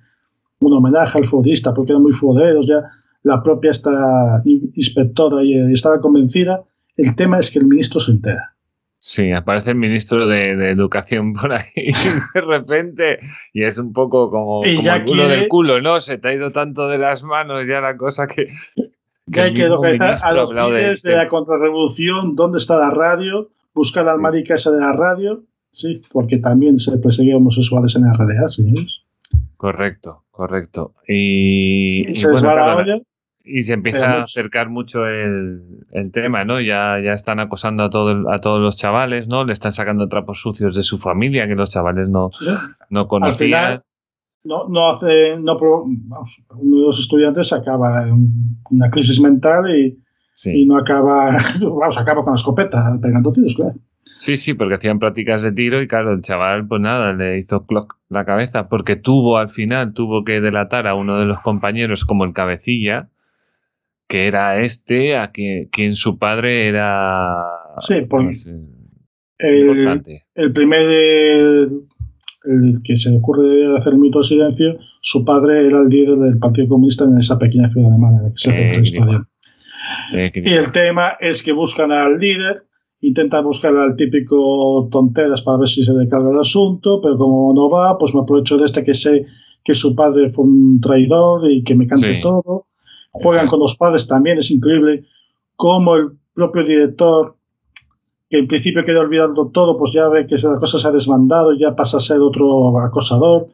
un 0.59 0.73
homenaje 0.73 1.17
al 1.17 1.25
futbolista, 1.25 1.73
porque 1.73 1.93
eran 1.93 2.03
muy 2.03 2.11
futboleros, 2.11 2.67
ya 2.67 2.83
la 3.23 3.41
propia 3.41 3.71
esta 3.71 4.41
in- 4.45 4.71
inspectora 4.75 5.43
y 5.43 5.53
eh, 5.55 5.71
estaba 5.71 5.99
convencida, 5.99 6.63
el 6.95 7.15
tema 7.15 7.39
es 7.39 7.49
que 7.49 7.59
el 7.59 7.65
ministro 7.67 7.99
se 7.99 8.11
entera. 8.11 8.55
Sí, 9.01 9.31
aparece 9.31 9.71
el 9.71 9.77
ministro 9.77 10.27
de, 10.27 10.57
de 10.57 10.71
Educación 10.71 11.33
por 11.39 11.53
ahí 11.53 11.65
de 12.33 12.41
repente 12.41 13.19
y 13.53 13.63
es 13.63 13.77
un 13.77 13.93
poco 13.93 14.29
como, 14.29 14.65
Y 14.65 14.75
como 14.75 14.85
ya 14.85 14.95
el 14.97 15.05
culo 15.05 15.23
quiere- 15.23 15.35
del 15.37 15.47
culo, 15.47 15.81
¿no? 15.81 16.01
Se 16.01 16.17
te 16.17 16.27
ha 16.27 16.33
ido 16.33 16.49
tanto 16.51 16.87
de 16.89 16.97
las 16.97 17.23
manos 17.23 17.63
ya 17.67 17.79
la 17.81 17.95
cosa 17.97 18.27
que... 18.27 18.49
Que 19.31 19.41
hay 19.41 19.53
que 19.53 19.67
localizar 19.67 20.17
a 20.23 20.33
los 20.33 20.49
de- 20.49 20.55
líderes 20.61 21.03
de 21.03 21.15
la 21.15 21.27
contrarrevolución, 21.27 22.35
dónde 22.35 22.57
está 22.57 22.77
la 22.77 22.89
radio, 22.89 23.49
buscar 23.75 24.07
al 24.09 24.19
marica 24.19 24.55
ese 24.55 24.71
de 24.71 24.79
la 24.79 24.91
radio, 24.93 25.43
sí, 25.69 26.01
porque 26.11 26.39
también 26.39 26.79
se 26.79 26.97
perseguía 26.97 27.37
homosexuales 27.37 27.95
en 27.95 28.01
la 28.05 28.13
RDA, 28.13 28.47
señores. 28.47 29.01
Correcto, 29.55 30.23
correcto. 30.31 30.95
Y, 31.07 31.97
Y 31.99 32.11
y 32.11 32.15
se 32.15 32.25
bueno, 32.31 32.35
les 32.41 32.43
va 32.49 32.55
la 32.55 32.63
claro, 32.63 32.79
olla. 32.79 32.97
Y 33.51 33.63
se 33.63 33.73
empieza 33.73 34.11
a 34.11 34.23
acercar 34.23 34.69
mucho 34.69 35.07
el, 35.07 35.61
el 35.91 36.11
tema, 36.11 36.45
¿no? 36.45 36.61
Ya, 36.61 36.99
ya 37.03 37.13
están 37.13 37.39
acosando 37.39 37.83
a, 37.83 37.89
todo 37.89 38.29
a 38.31 38.39
todos 38.41 38.59
los 38.61 38.75
chavales, 38.77 39.27
¿no? 39.27 39.43
Le 39.43 39.53
están 39.53 39.71
sacando 39.71 40.07
trapos 40.07 40.41
sucios 40.41 40.75
de 40.75 40.83
su 40.83 40.97
familia 40.99 41.47
que 41.47 41.55
los 41.55 41.71
chavales 41.71 42.09
no, 42.09 42.29
Sí, 42.31 42.45
no 42.91 43.07
conocían. 43.07 43.37
final, 43.37 43.83
no, 44.43 44.69
no 44.69 44.89
hace, 44.89 45.37
no, 45.39 45.57
uno 45.57 46.79
de 46.79 46.85
los 46.85 46.99
estudiantes 46.99 47.51
acaba 47.53 48.07
en 48.07 48.59
una 48.69 48.89
crisis 48.89 49.19
mental 49.19 49.69
y, 49.75 49.97
Sí. 50.33 50.51
y 50.53 50.65
no 50.65 50.77
acaba, 50.77 51.31
vamos, 51.61 51.97
acaba 51.97 52.23
con 52.23 52.33
la 52.33 52.37
escopeta 52.37 52.77
pegando 53.01 53.31
tiros, 53.31 53.55
claro. 53.55 53.73
sí, 54.03 54.37
sí, 54.37 54.53
porque 54.53 54.75
hacían 54.75 54.99
prácticas 54.99 55.41
de 55.41 55.51
tiro 55.51 55.81
y 55.81 55.87
claro, 55.87 56.13
el 56.13 56.21
chaval, 56.21 56.65
pues 56.67 56.79
nada, 56.81 57.11
le 57.13 57.39
hizo 57.39 57.65
clock 57.65 57.97
la 58.09 58.23
cabeza 58.25 58.69
porque 58.69 58.95
tuvo 58.95 59.37
al 59.37 59.49
final, 59.49 59.93
tuvo 59.93 60.23
que 60.23 60.39
delatar 60.39 60.87
a 60.87 60.95
uno 60.95 61.19
de 61.19 61.25
los 61.25 61.39
compañeros 61.41 62.05
como 62.05 62.23
el 62.23 62.31
cabecilla, 62.33 63.09
que 64.09 64.25
era 64.27 64.59
este, 64.61 65.15
a 65.15 65.31
quien, 65.31 65.69
quien 65.69 65.95
su 65.95 66.17
padre 66.17 66.67
era... 66.67 67.37
Sí, 67.77 68.01
por- 68.01 68.23
no 68.23 68.35
sé, 68.35 68.49
El, 69.37 69.67
importante. 69.69 70.25
el 70.35 70.51
primer, 70.51 70.81
el, 70.81 71.81
el 72.45 72.73
que 72.83 72.97
se 72.97 73.11
le 73.11 73.17
ocurre 73.17 73.77
hacer 73.77 73.93
un 73.93 74.01
minuto 74.01 74.19
de 74.19 74.25
silencio, 74.25 74.77
su 75.01 75.23
padre 75.23 75.65
era 75.67 75.77
el 75.79 75.87
líder 75.87 76.17
del 76.17 76.39
Partido 76.39 76.67
Comunista 76.69 77.03
en 77.05 77.17
esa 77.19 77.37
pequeña 77.37 77.69
ciudad 77.69 77.89
alemana 77.89 78.17
en 78.17 78.23
la 78.23 78.29
que 78.31 78.37
se 78.37 78.49
Eh, 78.49 78.71
la 78.73 78.79
historia. 78.79 79.27
Eh, 80.13 80.31
Y 80.43 80.53
el 80.53 80.71
tema 80.71 81.11
es 81.19 81.43
que 81.43 81.51
buscan 81.53 81.91
al 81.91 82.17
líder, 82.19 82.55
intentan 83.01 83.43
buscar 83.43 83.75
al 83.77 83.95
típico 83.95 84.89
tonteras 84.91 85.41
para 85.43 85.59
ver 85.59 85.67
si 85.67 85.83
se 85.83 85.93
descarga 85.93 86.31
el 86.31 86.39
asunto, 86.39 86.99
pero 87.01 87.15
como 87.17 87.53
no 87.53 87.69
va, 87.69 87.97
pues 87.99 88.13
me 88.15 88.21
aprovecho 88.21 88.57
de 88.57 88.65
este 88.65 88.83
que 88.83 88.93
sé 88.95 89.25
que 89.63 89.75
su 89.75 89.95
padre 89.95 90.29
fue 90.31 90.45
un 90.45 90.79
traidor 90.81 91.49
y 91.51 91.63
que 91.63 91.75
me 91.75 91.85
cante 91.85 92.15
Sí. 92.15 92.21
todo. 92.21 92.65
Juegan 93.21 93.45
Exacto. 93.45 93.49
con 93.51 93.59
los 93.61 93.75
padres 93.77 94.07
también, 94.07 94.37
es 94.37 94.49
increíble 94.51 95.05
cómo 95.55 95.95
el 95.95 96.11
propio 96.33 96.63
director, 96.63 97.35
que 98.29 98.37
en 98.39 98.47
principio 98.47 98.83
quería 98.83 99.01
olvidarlo 99.01 99.47
todo, 99.47 99.77
pues 99.77 99.91
ya 99.91 100.07
ve 100.07 100.25
que 100.27 100.35
la 100.35 100.57
cosa 100.57 100.79
se 100.79 100.87
ha 100.87 100.91
desbandado 100.91 101.53
ya 101.53 101.75
pasa 101.75 101.97
a 101.97 101.99
ser 101.99 102.21
otro 102.21 102.77
acosador. 102.79 103.47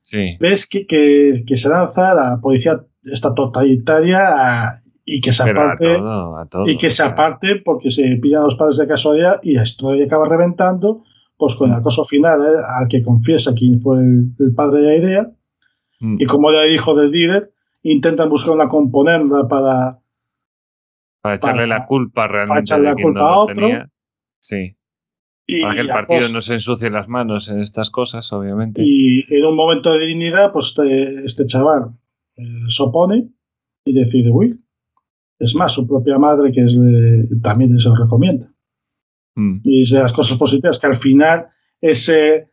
sí. 0.00 0.36
Ves 0.40 0.66
que, 0.68 0.86
que, 0.86 1.44
que 1.46 1.56
se 1.56 1.68
lanza 1.68 2.14
la 2.14 2.38
policía 2.42 2.84
esta 3.04 3.34
totalitaria 3.34 4.20
a- 4.28 4.72
y 5.06 5.20
que 5.20 5.32
se 5.32 5.44
Pero 5.44 5.60
a 5.60 5.64
aparte 5.64 5.96
todo, 5.98 6.36
a 6.38 6.46
todo, 6.46 6.62
y 6.66 6.76
que 6.78 6.86
o 6.86 6.90
se 6.90 7.02
aparte 7.02 7.56
porque 7.64 7.90
se 7.90 8.16
pillan 8.16 8.40
a 8.40 8.44
los 8.44 8.54
padres 8.54 8.78
de 8.78 8.86
casualidad 8.86 9.38
y 9.42 9.56
esto 9.56 9.90
acaba 9.90 10.26
reventando 10.28 11.02
pues 11.36 11.56
con 11.56 11.70
el 11.70 11.76
acoso 11.76 12.04
final 12.04 12.40
¿eh? 12.40 12.56
al 12.80 12.88
que 12.88 13.02
confiesa 13.02 13.52
quién 13.54 13.78
fue 13.78 13.98
el, 13.98 14.30
el 14.38 14.54
padre 14.54 14.80
de 14.80 14.86
la 14.88 14.96
idea 14.96 15.30
mm. 16.00 16.16
y 16.20 16.24
como 16.24 16.48
era 16.50 16.66
hijo 16.66 16.94
del 16.94 17.10
líder 17.10 17.52
intentan 17.84 18.28
buscar 18.28 18.54
una 18.54 18.66
componenda 18.68 19.46
para 19.48 20.00
Para 21.22 21.36
echarle 21.36 21.62
para- 21.62 21.78
la 21.78 21.86
culpa 21.86 22.26
realmente. 22.28 22.60
echarle 22.60 22.88
de 22.90 22.94
la 22.96 23.02
culpa 23.02 23.20
no 23.20 23.26
a 23.26 23.38
otro. 23.38 23.54
tenía. 23.54 23.90
Sí. 24.40 24.76
Y, 25.46 25.62
Para 25.62 25.74
que 25.74 25.80
el 25.82 25.88
partido 25.88 26.28
no 26.30 26.40
se 26.40 26.54
ensucie 26.54 26.88
las 26.90 27.06
manos 27.08 27.48
en 27.50 27.60
estas 27.60 27.90
cosas, 27.90 28.32
obviamente. 28.32 28.80
Y 28.84 29.24
en 29.34 29.44
un 29.44 29.54
momento 29.56 29.92
de 29.92 30.06
dignidad, 30.06 30.52
pues 30.52 30.68
este, 30.68 31.24
este 31.24 31.46
chaval 31.46 31.90
eh, 32.36 32.42
se 32.68 32.82
opone 32.82 33.28
y 33.84 33.92
decide 33.92 34.30
huir. 34.30 34.58
Es 35.38 35.54
más, 35.54 35.72
su 35.72 35.86
propia 35.86 36.18
madre, 36.18 36.50
que 36.50 36.62
es 36.62 36.80
de- 36.80 37.28
también 37.42 37.78
se 37.78 37.88
lo 37.90 37.96
recomienda. 37.96 38.50
Mm. 39.36 39.60
Y 39.64 39.82
es 39.82 39.90
de 39.90 39.98
las 40.00 40.12
cosas 40.12 40.38
positivas, 40.38 40.78
que 40.78 40.86
al 40.86 40.94
final 40.94 41.48
ese 41.80 42.50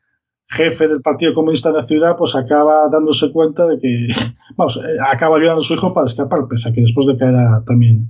jefe 0.51 0.87
del 0.87 1.01
Partido 1.01 1.33
Comunista 1.33 1.69
de 1.71 1.77
la 1.77 1.83
ciudad, 1.83 2.15
pues 2.17 2.35
acaba 2.35 2.89
dándose 2.91 3.31
cuenta 3.31 3.65
de 3.67 3.79
que, 3.79 3.89
vamos, 4.57 4.77
eh, 4.77 4.81
acaba 5.09 5.37
ayudando 5.37 5.61
a 5.61 5.63
su 5.63 5.73
hijo 5.73 5.93
para 5.93 6.07
escapar, 6.07 6.41
pese 6.49 6.69
a 6.69 6.73
que 6.73 6.81
después 6.81 7.05
le 7.07 7.17
caerá 7.17 7.63
también 7.65 8.09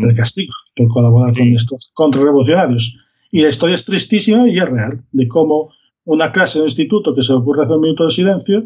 Mm. 0.00 0.14
castigo 0.14 0.52
por 0.76 0.86
colaborar 0.88 1.34
Sí. 1.34 1.40
con 1.40 1.48
estos 1.48 1.90
contrarrevolucionarios. 1.94 2.98
Y 3.32 3.42
la 3.42 3.48
historia 3.48 3.74
es 3.74 3.84
tristísima 3.84 4.48
y 4.48 4.56
es 4.56 4.68
real, 4.68 5.02
de 5.10 5.26
cómo 5.26 5.70
una 6.04 6.30
clase 6.30 6.58
de 6.58 6.62
un 6.62 6.68
instituto 6.68 7.14
que 7.14 7.22
se 7.22 7.32
le 7.32 7.38
ocurre 7.40 7.64
hacer 7.64 7.74
un 7.76 7.82
minuto 7.82 8.04
de 8.04 8.10
silencio, 8.12 8.64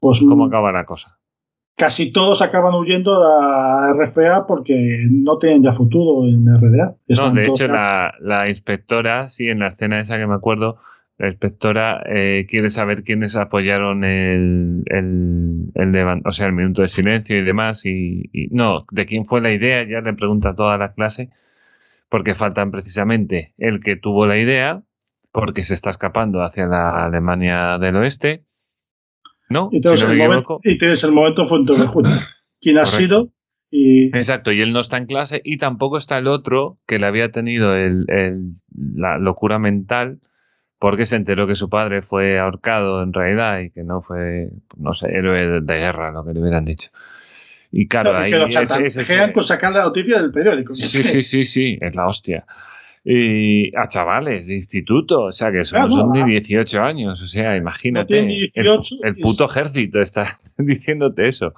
pues 0.00 0.18
¿Cómo 0.18 0.46
acaba 0.46 0.72
la 0.72 0.84
cosa? 0.84 1.18
casi 1.76 2.10
todos 2.12 2.42
acaban 2.42 2.74
huyendo 2.74 3.12
de 3.18 3.26
la 3.26 3.94
RFA 3.96 4.46
porque 4.46 4.74
no 5.10 5.38
tienen 5.38 5.62
ya 5.62 5.72
futuro 5.72 6.26
en 6.28 6.44
RDA. 6.46 6.96
No, 7.16 7.30
de 7.32 7.46
hecho, 7.46 7.68
la, 7.68 8.12
la 8.20 8.48
inspectora, 8.50 9.28
sí, 9.30 9.46
en 9.46 9.60
la 9.60 9.68
escena 9.68 10.00
esa 10.00 10.18
que 10.18 10.26
me 10.26 10.34
acuerdo, 10.34 10.76
la 11.20 11.28
inspectora 11.28 12.02
eh, 12.06 12.46
quiere 12.48 12.70
saber 12.70 13.04
quiénes 13.04 13.36
apoyaron 13.36 14.04
el, 14.04 14.84
el, 14.86 15.70
el 15.74 16.22
o 16.24 16.32
sea, 16.32 16.46
el 16.46 16.54
minuto 16.54 16.80
de 16.80 16.88
silencio 16.88 17.38
y 17.38 17.42
demás. 17.44 17.84
Y, 17.84 18.30
y- 18.32 18.48
no, 18.52 18.86
de 18.90 19.04
quién 19.04 19.26
fue 19.26 19.42
la 19.42 19.52
idea, 19.52 19.86
ya 19.86 20.00
le 20.00 20.14
pregunta 20.14 20.48
a 20.50 20.54
toda 20.54 20.78
la 20.78 20.94
clase, 20.94 21.28
porque 22.08 22.34
faltan 22.34 22.70
precisamente 22.70 23.52
el 23.58 23.80
que 23.80 23.96
tuvo 23.96 24.24
la 24.24 24.38
idea, 24.38 24.82
porque 25.30 25.62
se 25.62 25.74
está 25.74 25.90
escapando 25.90 26.42
hacia 26.42 26.64
la 26.64 27.04
Alemania 27.04 27.76
del 27.76 27.96
Oeste. 27.96 28.44
¿No? 29.50 29.68
y, 29.72 29.82
tienes 29.82 30.00
Si 30.00 30.06
no 30.06 30.12
el 30.12 30.18
me 30.18 30.24
momento, 30.26 30.56
y 30.64 30.78
tienes 30.78 31.04
el 31.04 31.12
momento 31.12 31.44
fuente 31.44 31.74
de 31.74 31.86
junio. 31.86 32.12
¿Quién 32.62 32.78
ha 32.78 32.84
Correcto. 32.84 32.98
sido? 32.98 33.32
Y 33.70 34.06
Exacto, 34.16 34.52
y 34.52 34.62
él 34.62 34.72
no 34.72 34.80
está 34.80 34.96
en 34.96 35.04
clase 35.04 35.42
y 35.44 35.58
tampoco 35.58 35.98
está 35.98 36.16
el 36.16 36.28
otro 36.28 36.78
que 36.86 36.98
le 36.98 37.06
había 37.06 37.30
tenido 37.30 37.76
el- 37.76 38.06
el- 38.08 38.54
la 38.74 39.18
locura 39.18 39.58
mental 39.58 40.20
porque 40.80 41.04
se 41.04 41.16
enteró 41.16 41.46
que 41.46 41.54
su 41.54 41.68
padre 41.68 42.00
fue 42.00 42.40
ahorcado 42.40 43.02
en 43.02 43.12
realidad 43.12 43.60
y 43.60 43.70
que 43.70 43.84
no 43.84 44.00
fue, 44.00 44.48
no 44.78 44.94
sé, 44.94 45.08
héroe 45.08 45.60
de, 45.60 45.74
guerra, 45.74 46.10
lo 46.10 46.24
que 46.24 46.32
le 46.32 46.40
hubieran 46.40 46.64
dicho. 46.64 46.90
Y 47.70 47.86
claro, 47.86 48.12
y 48.12 48.14
ahí 48.14 48.30
que 48.32 48.48
chantajean 48.48 49.32
con 49.32 49.44
sacar 49.44 49.72
la 49.72 49.84
noticia 49.84 50.20
del 50.20 50.30
periódico. 50.30 50.74
Sí, 50.74 51.02
sí, 51.02 51.20
sí, 51.20 51.44
sí, 51.44 51.78
es 51.82 51.94
la 51.94 52.06
hostia. 52.08 52.46
Y 53.04 53.76
a 53.76 53.88
chavales 53.88 54.46
de 54.46 54.54
instituto, 54.54 55.24
o 55.24 55.32
sea, 55.32 55.52
que 55.52 55.64
son, 55.64 55.80
Claro, 55.80 55.92
son 55.92 56.12
de 56.12 56.22
ah. 56.22 56.26
18 56.26 56.80
años, 56.82 57.20
o 57.20 57.26
sea, 57.26 57.56
imagínate. 57.56 58.18
el- 58.18 58.28
18 58.28 58.94
el, 59.02 59.18
y- 59.18 59.22
puto 59.22 59.44
ejército 59.44 60.00
está 60.00 60.40
diciéndote 60.56 61.28
eso. 61.28 61.52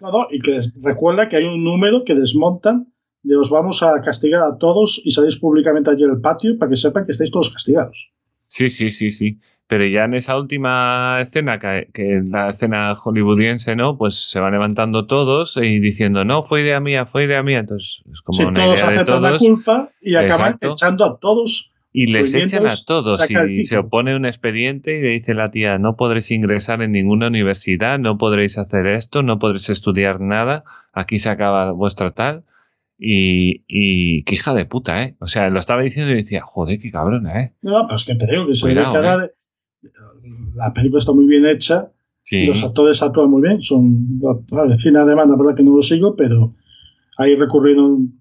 No, 0.00 0.12
no, 0.12 0.26
y 0.30 0.38
que 0.40 0.60
recuerda 0.82 1.28
que 1.28 1.36
hay 1.36 1.44
un 1.44 1.64
número 1.64 2.04
que 2.04 2.14
desmontan 2.14 2.92
de 3.22 3.36
os 3.38 3.48
vamos 3.48 3.82
a 3.82 4.02
castigar 4.02 4.42
a 4.42 4.58
todos 4.58 5.00
y 5.02 5.12
salís 5.12 5.36
públicamente 5.36 5.90
allí 5.90 6.04
al 6.04 6.20
patio 6.20 6.58
para 6.58 6.68
que 6.68 6.76
sepan 6.76 7.06
que 7.06 7.12
estáis 7.12 7.30
todos 7.30 7.50
castigados. 7.50 8.12
Sí, 8.48 8.68
sí, 8.68 8.90
sí, 8.90 9.10
sí. 9.10 9.40
Pero 9.68 9.84
ya 9.86 10.04
en 10.04 10.14
esa 10.14 10.38
última 10.38 11.20
escena, 11.20 11.58
que, 11.58 11.88
que 11.92 12.18
es 12.18 12.24
la 12.28 12.50
escena 12.50 12.94
hollywoodiense, 12.94 13.74
¿no? 13.74 13.98
Pues 13.98 14.14
se 14.30 14.38
van 14.38 14.52
levantando 14.52 15.06
todos 15.06 15.56
y 15.56 15.80
diciendo, 15.80 16.24
no, 16.24 16.42
fue 16.44 16.62
idea 16.62 16.78
mía, 16.80 17.04
fue 17.06 17.24
idea 17.24 17.42
mía. 17.42 17.58
Entonces 17.60 18.02
es 18.12 18.20
como 18.22 18.36
Sí, 18.36 18.44
una 18.44 18.60
todos 18.64 18.78
idea 18.82 18.90
de 19.04 19.20
la 19.20 19.36
culpa 19.38 19.90
y 20.00 20.14
acaban 20.14 20.52
Exacto. 20.52 20.72
echando 20.72 21.04
a 21.04 21.18
todos. 21.18 21.72
y 21.92 22.06
les 22.08 22.34
echan 22.34 22.66
a 22.66 22.76
todos 22.84 23.28
y 23.30 23.64
se 23.64 23.78
opone 23.78 24.14
un 24.14 24.26
expediente 24.26 24.98
y 24.98 25.02
le 25.02 25.08
dice 25.08 25.34
la 25.34 25.50
tía, 25.50 25.78
no 25.78 25.96
podréis 25.96 26.30
ingresar 26.30 26.82
en 26.82 26.92
ninguna 26.92 27.28
universidad, 27.28 27.98
no 27.98 28.18
podréis 28.18 28.58
hacer 28.58 28.86
esto, 28.86 29.22
no 29.22 29.38
podréis 29.38 29.70
estudiar 29.70 30.20
nada, 30.20 30.64
aquí 30.92 31.18
se 31.18 31.30
acaba 31.30 31.72
vuestra 31.72 32.10
tal. 32.12 32.44
Y, 32.98 33.64
y 33.68 34.22
qué 34.24 34.34
hija 34.36 34.54
de 34.54 34.64
puta, 34.64 35.02
¿eh? 35.02 35.16
O 35.20 35.26
sea, 35.26 35.50
lo 35.50 35.58
estaba 35.58 35.82
diciendo 35.82 36.12
y 36.12 36.16
decía, 36.16 36.40
joder, 36.42 36.78
qué 36.80 36.90
cabrona, 36.90 37.40
¿eh? 37.42 37.54
No, 37.62 37.84
pero 37.86 37.96
es 37.96 38.04
que 38.06 38.14
te 38.14 38.26
digo 38.26 38.46
que 38.46 38.54
se 38.54 38.66
ve 38.66 38.74
Cuidado, 38.74 38.92
cara 38.94 39.18
de. 39.18 39.30
La 40.56 40.72
película 40.72 41.00
está 41.00 41.12
muy 41.12 41.26
bien 41.26 41.44
hecha 41.46 41.92
Sí. 42.22 42.38
y 42.38 42.46
los 42.46 42.62
actores 42.64 43.02
actúan 43.02 43.30
muy 43.30 43.42
bien. 43.42 43.60
Son. 43.62 44.18
Vale, 44.50 44.78
cine 44.78 44.98
alemán, 44.98 45.28
la 45.28 45.36
verdad 45.36 45.54
que 45.54 45.62
no 45.62 45.76
lo 45.76 45.82
sigo, 45.82 46.16
pero 46.16 46.54
ahí 47.18 47.36
recurrieron 47.36 48.18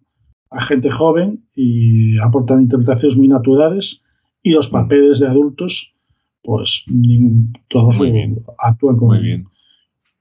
a 0.52 0.62
gente 0.62 0.92
joven 0.92 1.44
y 1.56 2.20
aportan 2.20 2.62
interpretaciones 2.62 3.18
muy 3.18 3.28
naturales 3.28 4.04
y 4.44 4.52
los 4.52 4.70
Mm. 4.70 4.74
papeles 4.74 5.20
de 5.20 5.28
adultos, 5.28 5.96
pues 6.44 6.84
ningún- 6.92 7.52
todos 7.70 7.98
Muy 7.98 8.12
bien. 8.12 8.38
actúan 8.60 8.98
como 8.98 9.14
Muy 9.14 9.24
bien. 9.24 9.46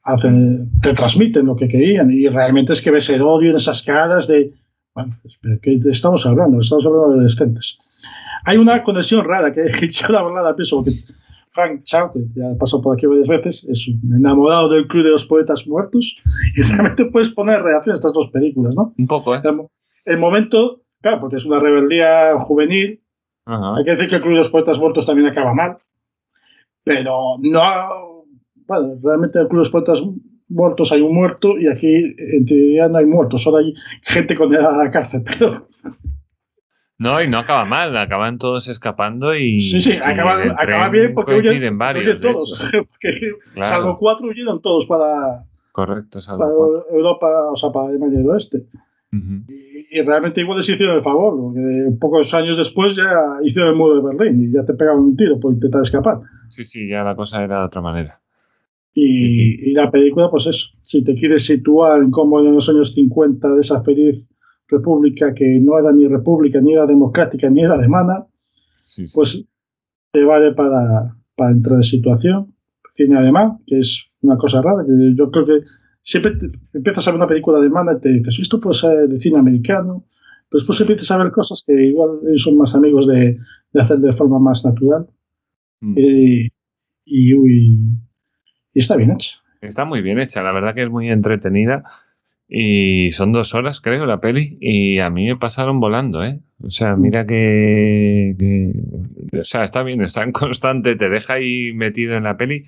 Hacen, 0.04 0.70
te 0.80 0.92
transmiten 0.94 1.46
lo 1.46 1.56
que 1.56 1.68
querían 1.68 2.10
y 2.10 2.28
realmente 2.28 2.72
es 2.72 2.82
que 2.82 2.90
ves 2.90 3.08
el 3.10 3.22
odio 3.22 3.50
en 3.50 3.56
esas 3.56 3.82
caras 3.82 4.26
de 4.26 4.52
bueno, 4.94 5.16
¿de 5.42 5.58
qué 5.60 5.78
estamos 5.90 6.24
hablando? 6.24 6.60
Estamos 6.60 6.86
hablando 6.86 7.08
de 7.08 7.14
adolescentes. 7.14 7.78
Hay 8.44 8.58
una 8.58 8.82
conexión 8.82 9.24
rara 9.24 9.52
que, 9.52 9.62
que 9.80 9.88
yo 9.88 10.08
la 10.08 10.22
verdad 10.22 10.44
la 10.44 10.56
pienso 10.56 10.76
porque 10.76 10.92
Frank 11.50 11.82
Chao, 11.84 12.12
que 12.12 12.20
ya 12.34 12.50
ha 12.50 12.58
pasado 12.58 12.82
por 12.82 12.96
aquí 12.96 13.06
varias 13.06 13.28
veces, 13.28 13.64
es 13.64 13.88
un 13.88 14.14
enamorado 14.14 14.68
del 14.68 14.86
Club 14.86 15.04
de 15.04 15.10
los 15.10 15.24
Poetas 15.24 15.66
Muertos 15.66 16.16
y 16.56 16.62
realmente 16.62 17.06
puedes 17.06 17.30
poner 17.30 17.62
relación 17.62 17.92
a 17.92 17.94
estas 17.94 18.12
dos 18.12 18.28
películas, 18.28 18.74
¿no? 18.76 18.94
Un 18.98 19.06
poco, 19.06 19.34
¿eh? 19.34 19.40
El, 19.42 19.60
el 20.04 20.18
momento, 20.18 20.82
claro, 21.00 21.20
porque 21.20 21.36
es 21.36 21.46
una 21.46 21.60
rebeldía 21.60 22.38
juvenil, 22.38 23.02
Ajá. 23.46 23.76
hay 23.76 23.84
que 23.84 23.92
decir 23.92 24.08
que 24.08 24.16
el 24.16 24.20
Club 24.20 24.34
de 24.34 24.38
los 24.40 24.48
Poetas 24.50 24.78
Muertos 24.78 25.06
también 25.06 25.28
acaba 25.28 25.54
mal, 25.54 25.78
pero 26.82 27.36
no. 27.40 28.13
Bueno, 28.66 28.98
realmente 29.02 29.38
en 29.38 29.42
el 29.42 29.48
Club 29.48 29.60
de 29.60 29.64
los 29.64 29.70
Poetas 29.70 30.02
Muertos 30.48 30.92
hay 30.92 31.00
un 31.00 31.14
muerto 31.14 31.58
y 31.58 31.68
aquí 31.68 31.86
en 31.86 32.44
teoría 32.44 32.88
no 32.88 32.98
hay 32.98 33.06
muertos, 33.06 33.42
solo 33.42 33.58
hay 33.58 33.72
gente 34.02 34.34
condenada 34.34 34.80
a 34.80 34.84
la 34.84 34.90
cárcel. 34.90 35.22
Pero 35.38 35.68
No, 36.98 37.22
y 37.22 37.28
no 37.28 37.38
acaba 37.38 37.64
mal, 37.64 37.96
acaban 37.96 38.38
todos 38.38 38.68
escapando 38.68 39.34
y. 39.34 39.58
sí, 39.58 39.80
sí, 39.80 39.92
acaba, 39.92 40.34
el 40.42 40.90
bien 40.90 41.14
porque 41.14 41.34
huyen, 41.36 41.78
varios, 41.78 42.04
huyen 42.04 42.20
todos. 42.20 42.62
hecho. 42.68 42.84
Porque, 42.90 43.32
Claro. 43.54 43.68
Salvo 43.68 43.96
cuatro 43.96 44.28
huyeron 44.28 44.60
todos 44.60 44.86
para, 44.86 45.46
Correcto, 45.72 46.20
salvo 46.20 46.40
para 46.40 46.52
cuatro. 46.54 46.84
Europa, 46.96 47.26
o 47.50 47.56
sea, 47.56 47.70
para 47.70 47.88
Alemania 47.88 48.18
del 48.18 48.28
Oeste. 48.28 48.66
Y, 49.12 49.98
y 49.98 50.02
realmente 50.02 50.40
igual 50.40 50.58
les 50.58 50.68
hicieron 50.68 50.96
el 50.96 51.02
favor, 51.02 51.36
porque 51.38 51.62
pocos 52.00 52.34
años 52.34 52.56
después 52.56 52.96
ya 52.96 53.08
hicieron 53.44 53.70
el 53.70 53.76
muro 53.76 53.94
de 53.94 54.02
Berlín 54.02 54.42
y 54.42 54.52
ya 54.52 54.64
te 54.64 54.74
pegaban 54.74 55.02
un 55.02 55.16
tiro 55.16 55.38
por 55.38 55.52
intentar 55.52 55.82
escapar. 55.82 56.18
Sí, 56.48 56.64
sí, 56.64 56.88
ya 56.88 57.04
la 57.04 57.14
cosa 57.14 57.42
era 57.42 57.60
de 57.60 57.66
otra 57.66 57.80
manera. 57.80 58.23
Y, 58.94 59.30
Sí, 59.32 59.32
sí. 59.32 59.58
y 59.70 59.74
la 59.74 59.90
película, 59.90 60.30
pues 60.30 60.46
eso, 60.46 60.68
si 60.82 61.02
te 61.02 61.14
quieres 61.14 61.44
situar 61.46 62.02
en 62.02 62.10
cómo 62.10 62.40
en 62.40 62.54
los 62.54 62.68
años 62.68 62.94
50 62.94 63.54
de 63.54 63.60
esa 63.60 63.82
feliz 63.82 64.24
república 64.68 65.34
que 65.34 65.60
no 65.60 65.78
era 65.78 65.92
ni 65.92 66.06
república, 66.06 66.60
ni 66.60 66.72
era 66.74 66.86
democrática, 66.86 67.50
ni 67.50 67.62
era 67.62 67.74
alemana, 67.74 68.26
Sí, 68.76 69.04
pues 69.14 69.44
te 70.12 70.24
vale 70.24 70.52
para, 70.54 71.16
para 71.36 71.52
entrar 71.52 71.76
en 71.78 71.82
situación. 71.84 72.54
Cine 72.94 73.16
alemán, 73.18 73.58
que 73.66 73.78
es 73.80 74.06
una 74.22 74.36
cosa 74.36 74.62
rara, 74.62 74.84
que 74.86 75.14
yo 75.16 75.30
creo 75.30 75.44
que 75.46 75.60
siempre 76.02 76.32
te- 76.36 76.52
empiezas 76.72 77.06
a 77.08 77.10
ver 77.10 77.16
una 77.18 77.26
película 77.26 77.58
alemana 77.58 77.92
y 77.96 78.00
te 78.00 78.12
dices, 78.12 78.38
esto 78.40 78.60
puede 78.60 78.76
ser 78.76 79.08
de 79.08 79.18
cine 79.20 79.38
americano, 79.38 80.04
pero 80.48 80.60
después 80.60 80.80
empiezas 80.80 81.10
a 81.10 81.18
ver 81.18 81.32
cosas 81.32 81.64
que 81.66 81.74
igual 81.86 82.20
son 82.36 82.56
más 82.58 82.74
amigos 82.76 83.06
de, 83.08 83.38
de 83.72 83.80
hacer 83.80 83.98
de 83.98 84.12
forma 84.12 84.38
más 84.38 84.64
natural. 84.64 85.08
Mm. 85.80 85.94
Y, 85.98 86.48
y, 87.06 87.34
uy, 87.34 87.80
y 88.74 88.80
está 88.80 88.96
bien 88.96 89.12
hecho. 89.12 89.38
Está 89.60 89.84
muy 89.86 90.02
bien 90.02 90.18
hecha, 90.18 90.42
la 90.42 90.52
verdad 90.52 90.74
que 90.74 90.82
es 90.82 90.90
muy 90.90 91.08
entretenida. 91.08 91.84
Y 92.46 93.10
son 93.12 93.32
dos 93.32 93.54
horas, 93.54 93.80
creo, 93.80 94.04
la 94.04 94.20
peli. 94.20 94.58
Y 94.60 94.98
a 94.98 95.08
mí 95.08 95.26
me 95.26 95.36
pasaron 95.36 95.80
volando, 95.80 96.22
¿eh? 96.22 96.40
O 96.62 96.70
sea, 96.70 96.94
mira 96.96 97.24
que, 97.26 98.36
que- 98.38 99.38
O 99.40 99.44
sea, 99.44 99.64
está 99.64 99.82
bien, 99.82 100.02
está 100.02 100.22
en 100.22 100.32
constante, 100.32 100.94
te 100.96 101.08
deja 101.08 101.34
ahí 101.34 101.72
metido 101.72 102.14
en 102.16 102.24
la 102.24 102.36
peli. 102.36 102.66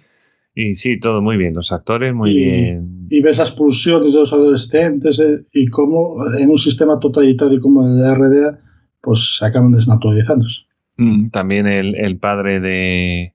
Y 0.55 0.75
sí, 0.75 0.99
todo 0.99 1.21
muy 1.21 1.37
bien. 1.37 1.55
Los 1.55 1.71
actores 1.73 2.15
muy 2.15 2.31
Y- 2.31 2.45
bien. 2.45 3.07
y 3.11 3.21
ves 3.21 3.37
las 3.39 3.51
pulsiones 3.53 4.15
de 4.15 4.21
los 4.21 4.33
adolescentes 4.33 5.21
eh, 5.21 5.45
y 5.53 5.67
cómo 5.67 6.17
en 6.39 6.49
un 6.49 6.57
sistema 6.57 6.99
totalitario 6.99 7.61
como 7.61 7.87
el 7.87 7.97
de 7.97 8.11
RDA, 8.15 8.59
pues 9.03 9.37
se 9.37 9.45
acaban 9.45 9.73
desnaturalizándose. 9.73 10.63
Mm, 10.97 11.27
También 11.27 11.67
el, 11.67 11.95
el 11.97 12.19
padre 12.19 12.59
de 12.61 13.35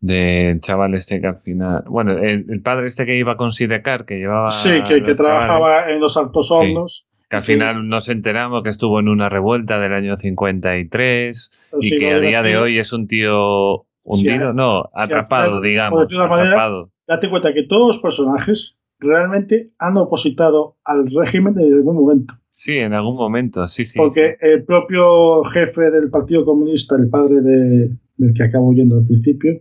del 0.00 0.60
chaval 0.60 0.94
este 0.94 1.20
que 1.20 1.26
al 1.26 1.38
final. 1.38 1.84
Bueno, 1.88 2.12
el, 2.18 2.46
el 2.48 2.62
padre 2.62 2.86
este 2.86 3.06
que 3.06 3.16
iba 3.16 3.36
con 3.36 3.52
Sidecar, 3.52 4.04
que 4.04 4.16
llevaba. 4.16 4.50
sí, 4.50 4.68
que, 4.82 5.02
que 5.02 5.14
chavales. 5.14 5.16
trabajaba 5.16 5.90
en 5.90 6.00
los 6.00 6.16
altos 6.16 6.48
Sí. 6.48 6.54
hornos. 6.54 7.08
Que 7.28 7.36
al 7.36 7.42
Sí. 7.42 7.54
final 7.54 7.88
nos 7.88 8.08
enteramos 8.08 8.62
que 8.62 8.70
estuvo 8.70 9.00
en 9.00 9.08
una 9.08 9.28
revuelta 9.28 9.80
del 9.80 9.92
año 9.94 10.16
53 10.16 11.50
pero 11.70 11.80
y 11.82 11.88
sí, 11.88 11.98
que 11.98 12.10
lo 12.12 12.16
a 12.18 12.20
día 12.20 12.42
de 12.42 12.56
hoy 12.56 12.78
es 12.78 12.92
un 12.92 13.08
tío 13.08 13.86
hundido, 14.04 14.50
Sí, 14.52 14.56
no, 14.56 14.90
sí, 14.94 15.02
atrapado, 15.02 15.60
digamos, 15.60 16.08
de 16.08 16.16
manera, 16.18 16.42
atrapado. 16.50 16.92
Date 17.08 17.28
cuenta 17.28 17.52
que 17.52 17.64
todos 17.64 17.88
los 17.88 17.98
personajes 17.98 18.78
realmente 19.00 19.72
han 19.78 19.96
opositado 19.96 20.76
al 20.84 21.06
régimen 21.14 21.54
en 21.58 21.74
algún 21.74 21.96
momento. 21.96 22.34
Sí, 22.48 22.78
en 22.78 22.94
algún 22.94 23.16
momento, 23.16 23.66
sí, 23.68 23.84
sí. 23.84 23.98
Porque 23.98 24.36
el 24.40 24.64
propio 24.64 25.42
jefe 25.44 25.90
del 25.90 26.10
Partido 26.10 26.44
Comunista, 26.44 26.94
el 26.96 27.10
padre 27.10 27.40
de, 27.42 27.88
del 28.16 28.32
que 28.34 28.42
acabo 28.44 28.72
yendo 28.72 28.96
al 28.98 29.06
principio, 29.06 29.52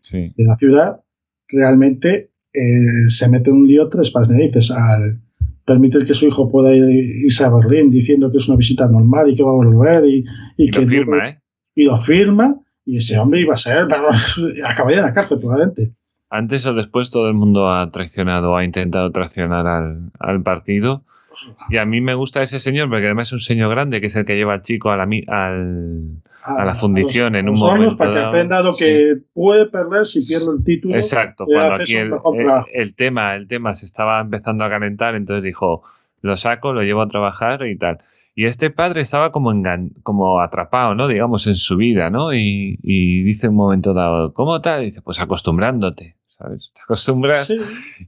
sí. 0.00 0.32
de 0.36 0.44
la 0.44 0.56
ciudad, 0.56 1.00
realmente 1.48 2.30
eh, 2.52 3.08
se 3.08 3.28
mete 3.28 3.50
un 3.50 3.66
lío 3.66 3.88
tres 3.88 4.10
pas 4.10 4.28
narices 4.28 4.70
al 4.70 5.20
permitir 5.64 6.04
que 6.04 6.14
su 6.14 6.26
hijo 6.26 6.50
pueda 6.50 6.74
irse 6.74 7.44
a 7.44 7.50
Berlín 7.50 7.90
diciendo 7.90 8.30
que 8.30 8.38
es 8.38 8.48
una 8.48 8.56
visita 8.56 8.88
normal 8.88 9.30
y 9.30 9.36
que 9.36 9.44
va 9.44 9.50
a 9.50 9.54
volver 9.54 10.04
y, 10.04 10.24
y, 10.56 10.64
Y 10.64 10.70
que 10.70 10.80
lo 10.80 10.86
firma, 10.86 11.28
¿eh? 11.28 11.40
y 11.74 11.84
lo 11.84 11.96
firma 11.96 12.60
y 12.84 12.96
ese 12.96 13.18
hombre 13.18 13.42
iba 13.42 13.54
a 13.54 13.58
ser 13.58 13.86
acabaría 14.66 14.98
en 14.98 15.04
la 15.04 15.12
cárcel 15.12 15.38
probablemente 15.38 15.92
Antes 16.28 16.66
o 16.66 16.74
después 16.74 17.10
todo 17.10 17.28
el 17.28 17.34
mundo 17.34 17.70
ha 17.70 17.88
traicionado, 17.92 18.56
ha 18.56 18.64
intentado 18.64 19.12
traicionar 19.12 19.66
al, 19.66 20.10
al 20.18 20.42
partido. 20.42 21.04
Y 21.68 21.76
a 21.76 21.84
mí 21.84 22.00
me 22.00 22.14
gusta 22.14 22.42
ese 22.42 22.58
señor 22.58 22.88
porque 22.88 23.06
además 23.06 23.28
es 23.28 23.32
un 23.34 23.40
señor 23.40 23.70
grande 23.70 24.00
que 24.00 24.08
es 24.08 24.16
el 24.16 24.24
que 24.24 24.34
lleva 24.34 24.54
al 24.54 24.62
chico 24.62 24.90
a 24.90 24.96
la, 24.96 25.08
al, 25.28 26.22
a 26.42 26.64
la 26.64 26.74
fundición 26.74 27.34
en 27.36 27.48
un 27.48 27.52
los 27.54 27.62
años 27.62 27.72
momento 27.74 27.96
para 27.98 28.10
que 28.12 28.18
aprenda 28.20 28.62
lo 28.62 28.72
sí. 28.72 28.84
que 28.84 29.16
puede 29.34 29.66
perder 29.66 30.04
si 30.06 30.26
pierde 30.26 30.56
el 30.58 30.64
título 30.64 30.96
Exacto, 30.96 31.46
cuando 31.46 31.74
aquí 31.74 31.96
el, 31.96 32.12
el- 32.12 32.18
trabajo. 32.18 32.66
el 32.72 32.94
tema, 32.94 33.34
el 33.36 33.46
tema 33.48 33.74
se 33.74 33.86
estaba 33.86 34.20
empezando 34.20 34.64
a 34.64 34.70
calentar, 34.70 35.14
entonces 35.14 35.42
dijo, 35.44 35.82
lo 36.22 36.36
saco, 36.36 36.72
lo 36.72 36.82
llevo 36.82 37.02
a 37.02 37.08
trabajar 37.08 37.66
y 37.66 37.76
tal. 37.76 37.98
Y 38.34 38.46
este 38.46 38.70
padre 38.70 39.00
estaba 39.02 39.32
como 39.32 39.52
engan- 39.52 39.92
como 40.02 40.40
atrapado, 40.40 40.94
¿no? 40.94 41.08
Digamos, 41.08 41.46
en 41.46 41.56
su 41.56 41.76
vida, 41.76 42.10
¿no? 42.10 42.32
Y, 42.32 42.78
y 42.82 43.22
dice 43.22 43.48
un 43.48 43.56
momento 43.56 43.92
dado, 43.92 44.32
¿cómo 44.32 44.60
tal? 44.60 44.82
Y 44.82 44.86
dice, 44.86 45.02
pues 45.02 45.18
acostumbrándote, 45.20 46.16
¿sabes? 46.38 46.72
Te 46.74 46.80
acostumbras 46.82 47.48
Sí, 47.48 47.56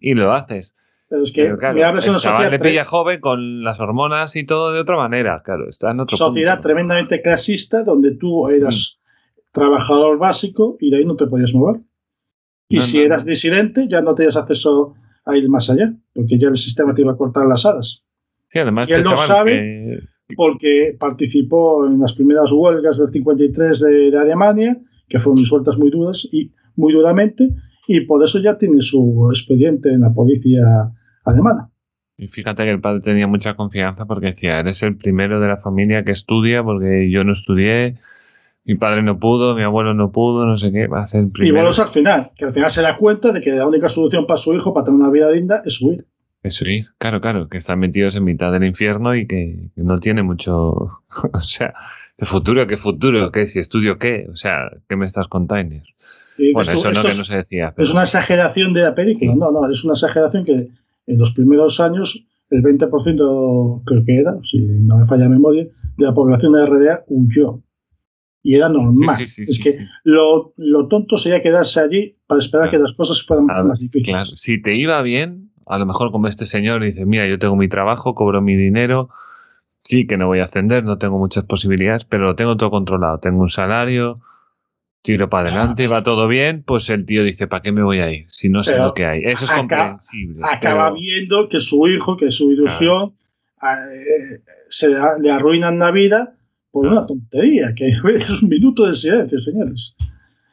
y 0.01 0.14
lo 0.14 0.33
haces. 0.33 0.74
Pero 1.12 1.24
es 1.24 1.32
que 1.32 1.42
Pero 1.44 1.58
claro, 1.58 1.74
me 1.74 1.84
hablas 1.84 2.04
de 2.04 2.10
una 2.10 2.18
sociedad, 2.18 2.50
le 2.50 2.58
pilla 2.58 2.84
joven 2.86 3.20
con 3.20 3.62
las 3.62 3.78
hormonas 3.80 4.34
y 4.34 4.44
todo 4.44 4.72
de 4.72 4.80
otra 4.80 4.96
manera, 4.96 5.42
claro, 5.44 5.68
está 5.68 5.90
en 5.90 6.00
otro 6.00 6.16
sociedad 6.16 6.54
punto. 6.54 6.68
tremendamente 6.68 7.20
clasista 7.20 7.84
donde 7.84 8.12
tú 8.16 8.48
eras 8.48 8.98
Mm. 8.98 9.42
trabajador 9.52 10.16
básico 10.18 10.78
y 10.80 10.90
de 10.90 10.96
ahí 10.96 11.04
no 11.04 11.14
te 11.16 11.26
podías 11.26 11.52
mover. 11.52 11.82
Y 12.70 12.76
No, 12.76 12.82
si 12.82 12.96
no, 12.96 13.02
eras 13.04 13.26
no. 13.26 13.30
disidente 13.30 13.86
ya 13.88 14.00
no 14.00 14.14
tenías 14.14 14.36
acceso 14.36 14.94
a 15.26 15.36
ir 15.36 15.50
más 15.50 15.68
allá, 15.68 15.92
porque 16.14 16.38
ya 16.38 16.48
el 16.48 16.56
sistema 16.56 16.94
te 16.94 17.02
iba 17.02 17.12
a 17.12 17.16
cortar 17.18 17.44
las 17.46 17.66
hadas. 17.66 18.04
Sí, 18.50 18.58
además 18.58 18.88
y 18.88 18.92
él 18.94 19.02
lo 19.02 19.14
sabe. 19.18 19.52
que- 19.52 20.34
porque 20.34 20.96
participó 20.98 21.86
en 21.86 21.98
las 22.00 22.14
primeras 22.14 22.50
huelgas 22.52 22.96
del 22.96 23.10
53 23.10 23.80
de, 23.80 24.10
de 24.10 24.18
Alemania, 24.18 24.80
que 25.06 25.18
fueron 25.18 25.36
disueltas 25.36 25.76
muy 25.78 25.90
duras 25.90 26.26
y 26.32 26.50
muy 26.76 26.94
duramente, 26.94 27.50
y 27.86 28.00
por 28.06 28.24
eso 28.24 28.38
ya 28.40 28.56
tiene 28.56 28.80
su 28.80 29.28
expediente 29.30 29.92
en 29.92 30.00
la 30.00 30.14
policía 30.14 30.62
alemana. 31.24 31.70
Y 32.16 32.28
fíjate 32.28 32.62
que 32.64 32.70
el 32.70 32.80
padre 32.80 33.00
tenía 33.00 33.26
mucha 33.26 33.54
confianza 33.54 34.04
porque 34.04 34.26
decía, 34.26 34.60
eres 34.60 34.82
el 34.82 34.96
primero 34.96 35.40
de 35.40 35.48
la 35.48 35.56
familia 35.56 36.04
que 36.04 36.12
estudia 36.12 36.62
porque 36.62 37.10
yo 37.10 37.24
no 37.24 37.32
estudié, 37.32 37.96
mi 38.64 38.76
padre 38.76 39.02
no 39.02 39.18
pudo, 39.18 39.56
mi 39.56 39.62
abuelo 39.62 39.94
no 39.94 40.12
pudo, 40.12 40.46
no 40.46 40.56
sé 40.58 40.70
qué, 40.70 40.86
va 40.86 41.02
a 41.02 41.06
ser 41.06 41.20
el 41.22 41.26
Y 41.26 41.30
primero. 41.30 41.54
bueno, 41.56 41.70
es 41.70 41.78
al 41.80 41.88
final, 41.88 42.30
que 42.36 42.44
al 42.44 42.52
final 42.52 42.70
se 42.70 42.82
da 42.82 42.96
cuenta 42.96 43.32
de 43.32 43.40
que 43.40 43.50
la 43.52 43.66
única 43.66 43.88
solución 43.88 44.26
para 44.26 44.36
su 44.36 44.54
hijo, 44.54 44.72
para 44.72 44.84
tener 44.84 45.00
una 45.00 45.10
vida 45.10 45.30
linda, 45.32 45.62
es 45.64 45.80
huir. 45.80 46.06
Eso 46.44 46.64
sí, 46.64 46.84
claro, 46.98 47.20
claro, 47.20 47.48
que 47.48 47.56
están 47.58 47.78
metidos 47.78 48.14
en 48.16 48.24
mitad 48.24 48.52
del 48.52 48.64
infierno 48.64 49.14
y 49.16 49.26
que, 49.26 49.70
no 49.76 49.98
tiene 49.98 50.22
mucho, 50.22 50.52
o 51.32 51.38
sea, 51.38 51.72
de 52.18 52.26
futuro, 52.26 52.66
¿qué 52.66 52.76
futuro? 52.76 53.32
¿Qué? 53.32 53.46
Si 53.46 53.58
estudio 53.58 53.98
qué? 53.98 54.26
O 54.30 54.36
sea, 54.36 54.70
¿qué 54.88 54.96
me 54.96 55.06
estás 55.06 55.28
contando? 55.28 55.76
Bueno, 56.52 56.60
esto- 56.72 56.90
eso 56.90 56.92
no 56.92 57.02
que 57.02 57.08
es, 57.08 57.18
no 57.18 57.24
se 57.24 57.36
decía. 57.36 57.74
es 57.76 57.90
una 57.92 58.02
exageración 58.02 58.72
de 58.72 58.82
la 58.82 58.94
película. 58.94 59.34
No, 59.36 59.50
no, 59.52 59.70
es 59.70 59.84
una 59.84 59.94
exageración 59.94 60.44
que 60.44 60.68
en 61.07 61.18
los 61.18 61.32
primeros 61.32 61.80
años 61.80 62.28
el 62.50 62.62
20%, 62.62 63.82
creo 63.84 64.05
que 64.05 64.18
era, 64.18 64.38
si 64.42 64.59
no 64.61 64.98
me 64.98 65.05
falla 65.05 65.24
la 65.24 65.30
memoria, 65.30 65.64
de 65.96 66.05
la 66.05 66.12
población 66.14 66.53
de 66.53 66.66
RDA 66.66 67.05
huyó. 67.09 67.62
Y 68.42 68.57
era 68.57 68.68
normal. 68.68 69.16
Sí, 69.18 69.26
sí, 69.26 69.46
sí, 69.46 69.53
es 69.53 69.61
que 69.61 69.84
lo, 70.05 70.53
lo 70.57 70.88
tonto 70.88 71.16
sería 71.16 71.40
quedarse 71.40 71.80
allí 71.80 72.12
para 72.26 72.40
esperar 72.40 72.64
Claro. 72.68 72.78
que 72.78 72.82
las 72.82 72.92
cosas 72.92 73.22
fueran 73.22 73.46
Claro, 73.46 73.68
más 73.68 73.78
difíciles. 73.80 74.09
Claro, 74.09 74.24
si 74.36 74.61
te 74.61 74.76
iba 74.76 75.00
bien, 75.00 75.50
a 75.66 75.78
lo 75.78 75.86
mejor 75.86 76.11
como 76.12 76.26
este 76.26 76.44
señor 76.44 76.82
dice, 76.82 77.07
mira, 77.07 77.26
yo 77.26 77.38
tengo 77.38 77.57
mi 77.57 77.68
trabajo, 77.68 78.14
cobro 78.14 78.42
mi 78.42 78.57
dinero, 78.57 79.09
sí 79.84 80.07
que 80.07 80.16
no 80.16 80.26
voy 80.26 80.40
a 80.40 80.44
ascender, 80.44 80.84
no 80.84 80.98
tengo 80.98 81.18
muchas 81.18 81.44
posibilidades, 81.44 82.05
pero 82.05 82.24
lo 82.24 82.34
tengo 82.36 82.57
todo 82.57 82.70
controlado, 82.70 83.18
tengo 83.18 83.40
un 83.40 83.48
salario, 83.48 84.20
tiro 85.03 85.28
para 85.28 85.48
adelante, 85.48 85.86
va 85.88 86.03
todo 86.03 86.28
bien, 86.28 86.62
pues 86.62 86.88
el 86.90 87.05
tío 87.07 87.24
dice, 87.24 87.46
¿para 87.48 87.61
qué 87.62 87.72
me 87.72 87.82
voy 87.82 87.98
a 88.00 88.11
ir? 88.11 88.26
Si 88.30 88.48
no 88.48 88.62
sé 88.62 88.72
Pero 88.72 88.86
lo 88.86 88.94
que 88.94 89.05
hay. 89.07 89.22
Eso 89.24 89.44
es 89.44 89.50
acá- 89.50 89.59
comprensible. 89.61 90.40
Acaba 90.44 90.84
pero- 90.86 90.94
viendo 90.94 91.48
que 91.48 91.61
su 91.61 91.86
hijo, 91.88 92.16
que 92.16 92.30
su 92.30 92.53
ilusión, 92.53 93.14
eh, 93.62 94.42
se 94.68 94.88
le 95.20 95.30
arruinan 95.30 95.78
la 95.78 95.90
vida 95.90 96.36
por 96.70 96.84
Claro. 96.84 96.98
una 96.98 97.07
tontería, 97.07 97.74
que 97.76 97.88
es 98.30 98.42
un 98.42 98.48
minuto 98.48 98.86
de 98.86 98.94
silencio, 98.94 99.38
señores. 99.38 99.94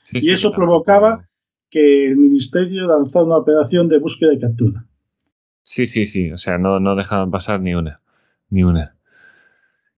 Sí, 0.03 0.17
y 0.17 0.21
sí, 0.21 0.31
eso 0.31 0.51
provocaba 0.51 1.27
que 1.69 2.07
el 2.07 2.17
ministerio 2.17 2.87
lanzara 2.87 3.25
una 3.25 3.37
operación 3.37 3.87
de 3.87 3.99
búsqueda 3.99 4.33
y 4.33 4.39
captura. 4.39 4.85
Sí, 5.61 5.85
sí, 5.85 6.05
sí. 6.05 6.31
O 6.31 6.37
sea, 6.37 6.57
no, 6.57 6.79
no 6.79 6.95
dejaban 6.95 7.29
pasar 7.29 7.61
ni 7.61 7.75
una. 7.75 8.01
Ni 8.49 8.63
una. 8.63 8.95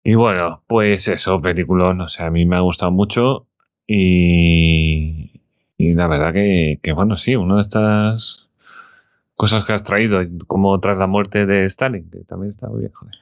Y 0.04 0.16
bueno, 0.16 0.64
pues 0.68 1.08
eso, 1.08 1.39
peliculón. 1.41 2.02
O 2.02 2.10
sea, 2.10 2.26
a 2.26 2.30
mí 2.32 2.45
me 2.45 2.58
ha 2.58 2.60
gustado 2.60 2.91
mucho. 2.91 3.47
Y, 3.94 5.42
y 5.78 5.94
la 5.94 6.08
verdad 6.08 6.34
que, 6.34 6.80
que, 6.82 6.94
bueno, 6.94 7.16
sí, 7.16 7.36
una 7.36 7.58
de 7.58 7.62
estas 7.64 8.48
cosas 9.36 9.66
que 9.66 9.74
has 9.74 9.84
traído, 9.84 10.20
como 10.48 10.80
tras 10.80 10.98
la 11.00 11.08
muerte 11.08 11.46
de 11.46 11.66
Stalin, 11.66 12.10
que 12.10 12.20
también 12.20 12.52
está 12.52 12.68
muy 12.70 12.82
bien, 12.82 12.92
joder. 12.94 13.16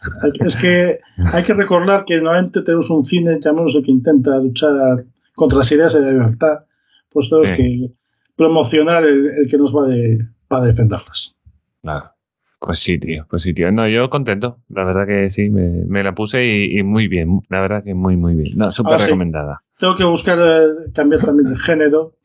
Es 0.45 0.55
que 0.57 0.99
hay 1.33 1.43
que 1.43 1.53
recordar 1.53 2.03
que 2.05 2.17
normalmente 2.17 2.61
tenemos 2.61 2.89
un 2.89 3.05
cine, 3.05 3.39
llamémoslo, 3.43 3.81
que 3.81 3.91
intenta 3.91 4.37
luchar 4.39 5.05
contra 5.33 5.59
las 5.59 5.71
ideas 5.71 5.93
de 5.93 6.01
la 6.01 6.11
libertad, 6.11 6.65
pues 7.09 7.29
tenemos 7.29 7.47
Sí. 7.49 7.55
que 7.55 7.91
promocionar 8.35 9.05
el, 9.05 9.25
el 9.27 9.47
que 9.49 9.57
nos 9.57 9.75
va 9.75 9.87
de, 9.87 10.27
para 10.47 10.65
defenderlas. 10.65 11.35
Claro. 11.81 12.11
Pues 12.59 12.79
sí, 12.79 12.99
tío, 12.99 13.25
pues 13.29 13.41
sí, 13.43 13.53
tío. 13.53 13.71
No, 13.71 13.87
yo 13.87 14.09
contento. 14.09 14.59
La 14.69 14.83
verdad 14.83 15.07
que 15.07 15.29
sí, 15.29 15.49
me, 15.49 15.85
me 15.85 16.03
la 16.03 16.13
puse 16.13 16.45
y, 16.45 16.77
y 16.79 16.83
muy 16.83 17.07
bien. 17.07 17.41
La 17.49 17.61
verdad 17.61 17.83
que 17.83 17.93
muy, 17.93 18.17
muy 18.17 18.35
bien. 18.35 18.57
No, 18.57 18.71
súper 18.71 18.93
Ahora 18.93 18.99
sí. 18.99 19.05
recomendada. 19.05 19.63
Tengo 19.77 19.95
que 19.95 20.03
buscar 20.03 20.37
eh, 20.41 20.91
cambiar 20.93 21.23
también 21.23 21.49
de 21.49 21.57
género 21.57 22.15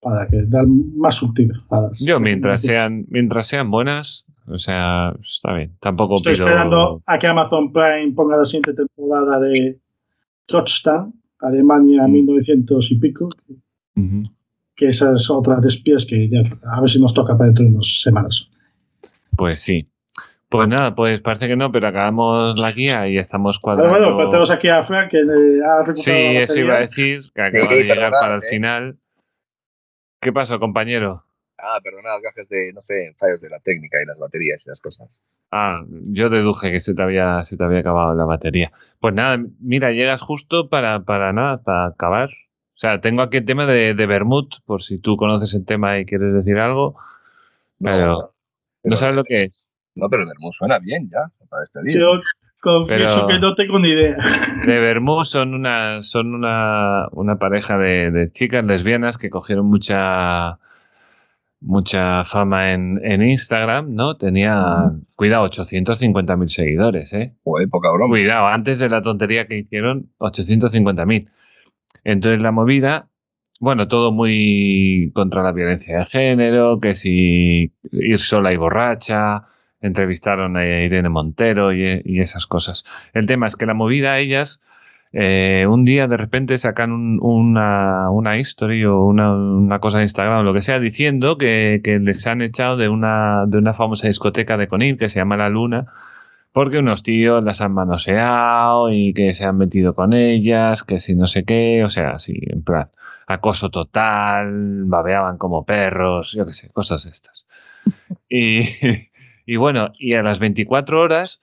para 0.00 0.26
que 0.28 0.38
dar 0.48 0.64
más 0.66 1.20
las 1.70 2.00
Yo, 2.00 2.18
mientras 2.18 2.62
sean, 2.62 3.04
mientras 3.10 3.46
sean 3.46 3.70
buenas, 3.70 4.24
o 4.46 4.58
sea, 4.58 5.14
está 5.20 5.52
bien. 5.54 5.76
Tampoco 5.80 6.16
Estoy 6.16 6.34
pido. 6.34 6.46
esperando 6.46 7.02
a 7.04 7.18
que 7.18 7.26
Amazon 7.26 7.70
Prime 7.72 8.12
ponga 8.14 8.36
la 8.38 8.44
siguiente 8.46 8.72
temporada 8.72 9.38
de 9.40 9.78
Trotstan, 10.46 11.12
Alemania 11.40 12.08
Mm. 12.08 12.12
1900 12.12 12.90
y 12.90 12.94
pico, 12.98 13.28
que 14.74 14.86
esa 14.88 15.12
es 15.12 15.28
otra 15.28 15.60
de 15.60 15.68
espías 15.68 16.06
que 16.06 16.28
ya, 16.30 16.40
a 16.72 16.80
ver 16.80 16.88
si 16.88 17.00
nos 17.00 17.12
toca 17.12 17.36
para 17.36 17.46
dentro 17.46 17.64
de 17.64 17.70
unas 17.72 18.00
semanas. 18.00 18.48
Pues 19.38 19.60
sí. 19.60 19.88
Pues 20.48 20.66
nada, 20.66 20.94
pues 20.94 21.20
parece 21.20 21.46
que 21.46 21.56
no, 21.56 21.70
pero 21.70 21.88
acabamos 21.88 22.58
la 22.58 22.72
guía 22.72 23.06
y 23.06 23.18
estamos 23.18 23.60
cuadrando. 23.60 23.90
bueno, 23.90 24.16
pues 24.16 24.28
tenemos 24.30 24.50
aquí 24.50 24.68
a 24.68 24.82
Frank 24.82 25.08
que 25.10 25.18
eh, 25.18 25.60
ha 25.64 25.84
recuperado 25.84 25.96
Sí, 25.96 26.34
la 26.34 26.40
eso 26.40 26.58
iba 26.58 26.74
a 26.74 26.80
decir, 26.80 27.22
que 27.34 27.42
acaba 27.42 27.66
Sí, 27.66 27.76
de 27.76 27.82
llegar 27.82 27.96
perdonad, 28.10 28.20
para 28.20 28.34
el 28.36 28.44
eh. 28.44 28.48
final. 28.48 28.98
¿Qué 30.20 30.32
pasó, 30.32 30.58
compañero? 30.58 31.24
Ah, 31.58 31.78
perdonad, 31.84 32.20
gajes 32.22 32.48
de, 32.48 32.72
no 32.74 32.80
sé, 32.80 33.14
fallos 33.18 33.40
de 33.40 33.50
la 33.50 33.60
técnica 33.60 33.98
y 34.02 34.06
las 34.06 34.18
baterías 34.18 34.64
y 34.66 34.68
las 34.70 34.80
cosas. 34.80 35.20
Ah, 35.52 35.84
yo 35.88 36.30
deduje 36.30 36.72
que 36.72 36.80
se 36.80 36.94
te 36.94 37.02
había, 37.02 37.42
se 37.44 37.56
te 37.56 37.64
había 37.64 37.80
acabado 37.80 38.14
la 38.14 38.24
batería. 38.24 38.72
Pues 39.00 39.14
nada, 39.14 39.38
mira, 39.60 39.92
llegas 39.92 40.20
justo 40.20 40.68
para, 40.68 41.04
para 41.04 41.32
nada, 41.32 41.62
para 41.62 41.86
acabar. 41.86 42.30
O 42.74 42.78
sea, 42.80 43.00
tengo 43.00 43.22
aquí 43.22 43.36
el 43.36 43.44
tema 43.44 43.66
de, 43.66 43.94
de 43.94 44.06
Bermud, 44.06 44.48
por 44.64 44.82
si 44.82 44.98
tú 44.98 45.16
conoces 45.16 45.54
el 45.54 45.64
tema 45.64 45.98
y 45.98 46.06
quieres 46.06 46.32
decir 46.32 46.58
algo. 46.58 46.96
Pero, 47.80 48.06
¿no 48.06 48.28
sabes 48.96 49.14
lo 49.16 49.24
que 49.24 49.44
es? 49.44 49.70
No, 49.94 50.08
pero 50.08 50.22
el 50.22 50.28
Bermú 50.28 50.52
suena 50.52 50.78
bien 50.78 51.08
ya, 51.10 51.30
para 51.48 51.62
despedir. 51.62 51.98
Yo 52.00 52.20
confieso 52.60 53.26
Pero- 53.26 53.26
que 53.28 53.38
no 53.40 53.54
tengo 53.54 53.78
ni 53.78 53.88
idea. 53.88 54.16
De 54.66 54.78
Bermud 54.78 55.24
son 55.24 55.54
una, 55.54 56.02
son 56.02 56.34
una, 56.34 57.08
una 57.12 57.38
pareja 57.38 57.78
de, 57.78 58.10
de 58.10 58.30
chicas 58.30 58.64
lesbianas 58.64 59.18
que 59.18 59.30
cogieron 59.30 59.66
mucha 59.66 60.58
mucha 61.60 62.22
fama 62.22 62.72
en, 62.72 63.00
en 63.04 63.20
Instagram, 63.22 63.92
¿no? 63.94 64.16
Tenía, 64.16 64.92
cuidado, 65.16 65.44
850.000 65.50 66.48
seguidores, 66.48 67.12
¿eh? 67.14 67.34
Joder, 67.42 67.68
poca 67.68 67.90
broma. 67.90 68.10
Cuidado, 68.12 68.46
antes 68.46 68.78
de 68.78 68.88
la 68.88 69.02
tontería 69.02 69.48
que 69.48 69.58
hicieron, 69.58 70.08
850.000. 70.18 71.28
Entonces 72.04 72.40
la 72.40 72.52
movida, 72.52 73.08
bueno, 73.58 73.88
todo 73.88 74.12
muy 74.12 75.10
contra 75.14 75.42
la 75.42 75.52
violencia 75.52 75.98
de 75.98 76.04
género, 76.04 76.80
que 76.80 76.94
si 76.94 77.72
ir 77.92 78.18
sola 78.18 78.52
y 78.52 78.56
borracha, 78.56 79.44
entrevistaron 79.80 80.56
a 80.56 80.64
Irene 80.64 81.08
Montero 81.08 81.72
y, 81.72 82.02
y 82.04 82.20
esas 82.20 82.46
cosas. 82.46 82.84
El 83.14 83.26
tema 83.26 83.46
es 83.46 83.56
que 83.56 83.66
la 83.66 83.74
movida, 83.74 84.18
ellas 84.18 84.60
eh, 85.12 85.66
un 85.68 85.84
día 85.86 86.06
de 86.06 86.18
repente 86.18 86.58
sacan 86.58 87.18
una, 87.22 88.10
una 88.10 88.36
history 88.38 88.84
o 88.84 89.04
una, 89.04 89.78
cosa 89.80 89.98
de 89.98 90.04
Instagram 90.04 90.40
o 90.40 90.42
lo 90.42 90.52
que 90.52 90.60
sea 90.60 90.80
diciendo 90.80 91.38
que, 91.38 91.80
les 92.02 92.26
han 92.26 92.42
echado 92.42 92.76
de 92.76 92.88
una, 92.88 93.46
de 93.46 93.58
una 93.58 93.72
famosa 93.72 94.06
discoteca 94.06 94.56
de 94.58 94.68
Conil 94.68 94.98
que 94.98 95.08
se 95.08 95.18
llama 95.20 95.36
La 95.38 95.48
Luna 95.48 95.86
porque 96.58 96.78
unos 96.78 97.04
tíos 97.04 97.44
las 97.44 97.60
han 97.60 97.72
manoseado 97.72 98.90
y 98.90 99.14
que 99.14 99.32
se 99.32 99.44
han 99.44 99.58
metido 99.58 99.94
con 99.94 100.12
ellas, 100.12 100.82
que 100.82 100.98
si 100.98 101.14
no 101.14 101.28
sé 101.28 101.44
qué, 101.44 101.84
o 101.84 101.88
sea, 101.88 102.18
sí, 102.18 102.36
en 102.48 102.64
plan, 102.64 102.90
acoso 103.28 103.70
total, 103.70 104.82
babeaban 104.82 105.38
como 105.38 105.64
perros, 105.64 106.32
yo 106.32 106.44
qué 106.46 106.52
sé, 106.52 106.68
cosas 106.70 107.06
estas. 107.06 107.46
Y, 108.28 108.62
y 109.46 109.54
bueno, 109.54 109.92
y 110.00 110.14
a 110.14 110.24
las 110.24 110.40
24 110.40 111.00
horas 111.00 111.40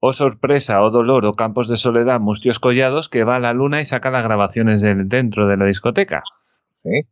o 0.00 0.08
oh, 0.08 0.12
sorpresa, 0.12 0.82
o 0.82 0.88
oh, 0.88 0.90
dolor, 0.90 1.24
o 1.24 1.32
campos 1.32 1.66
de 1.66 1.78
soledad, 1.78 2.20
mustios 2.20 2.58
collados, 2.58 3.08
que 3.08 3.24
va 3.24 3.36
a 3.36 3.40
la 3.40 3.54
luna 3.54 3.80
y 3.80 3.86
saca 3.86 4.10
las 4.10 4.22
grabaciones 4.22 4.82
dentro 4.82 5.48
de 5.48 5.56
la 5.56 5.64
discoteca. 5.64 6.24
¿Sí? 6.82 7.06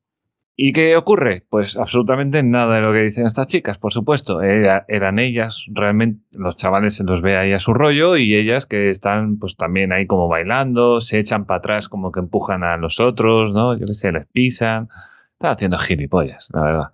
¿Y 0.62 0.74
qué 0.74 0.94
ocurre? 0.94 1.46
Pues 1.48 1.74
absolutamente 1.78 2.42
nada 2.42 2.74
de 2.74 2.80
lo 2.82 2.92
que 2.92 3.00
dicen 3.00 3.24
estas 3.24 3.46
chicas, 3.46 3.78
por 3.78 3.94
supuesto. 3.94 4.42
eran 4.42 5.18
ellas, 5.18 5.64
realmente, 5.72 6.22
los 6.32 6.54
chavales 6.58 6.96
se 6.96 7.04
los 7.04 7.22
ve 7.22 7.38
ahí 7.38 7.54
a 7.54 7.58
su 7.58 7.72
rollo 7.72 8.18
y 8.18 8.34
ellas 8.34 8.66
que 8.66 8.90
están 8.90 9.38
pues 9.38 9.56
también 9.56 9.90
ahí 9.90 10.06
como 10.06 10.28
bailando, 10.28 11.00
se 11.00 11.18
echan 11.18 11.46
para 11.46 11.60
atrás 11.60 11.88
como 11.88 12.12
que 12.12 12.20
empujan 12.20 12.62
a 12.62 12.76
los 12.76 13.00
otros, 13.00 13.54
¿no? 13.54 13.74
Yo 13.74 13.86
qué 13.86 13.94
sé, 13.94 14.12
les 14.12 14.26
pisan. 14.26 14.90
Están 15.32 15.52
haciendo 15.52 15.78
gilipollas, 15.78 16.48
la 16.52 16.60
verdad. 16.60 16.88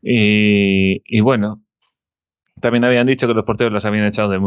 Y, 0.00 1.02
y 1.04 1.20
bueno, 1.20 1.62
también 2.62 2.84
habían 2.84 3.06
dicho 3.06 3.28
que 3.28 3.34
los 3.34 3.44
porteros 3.44 3.74
las 3.74 3.84
habían 3.84 4.06
echado 4.06 4.30
de 4.30 4.38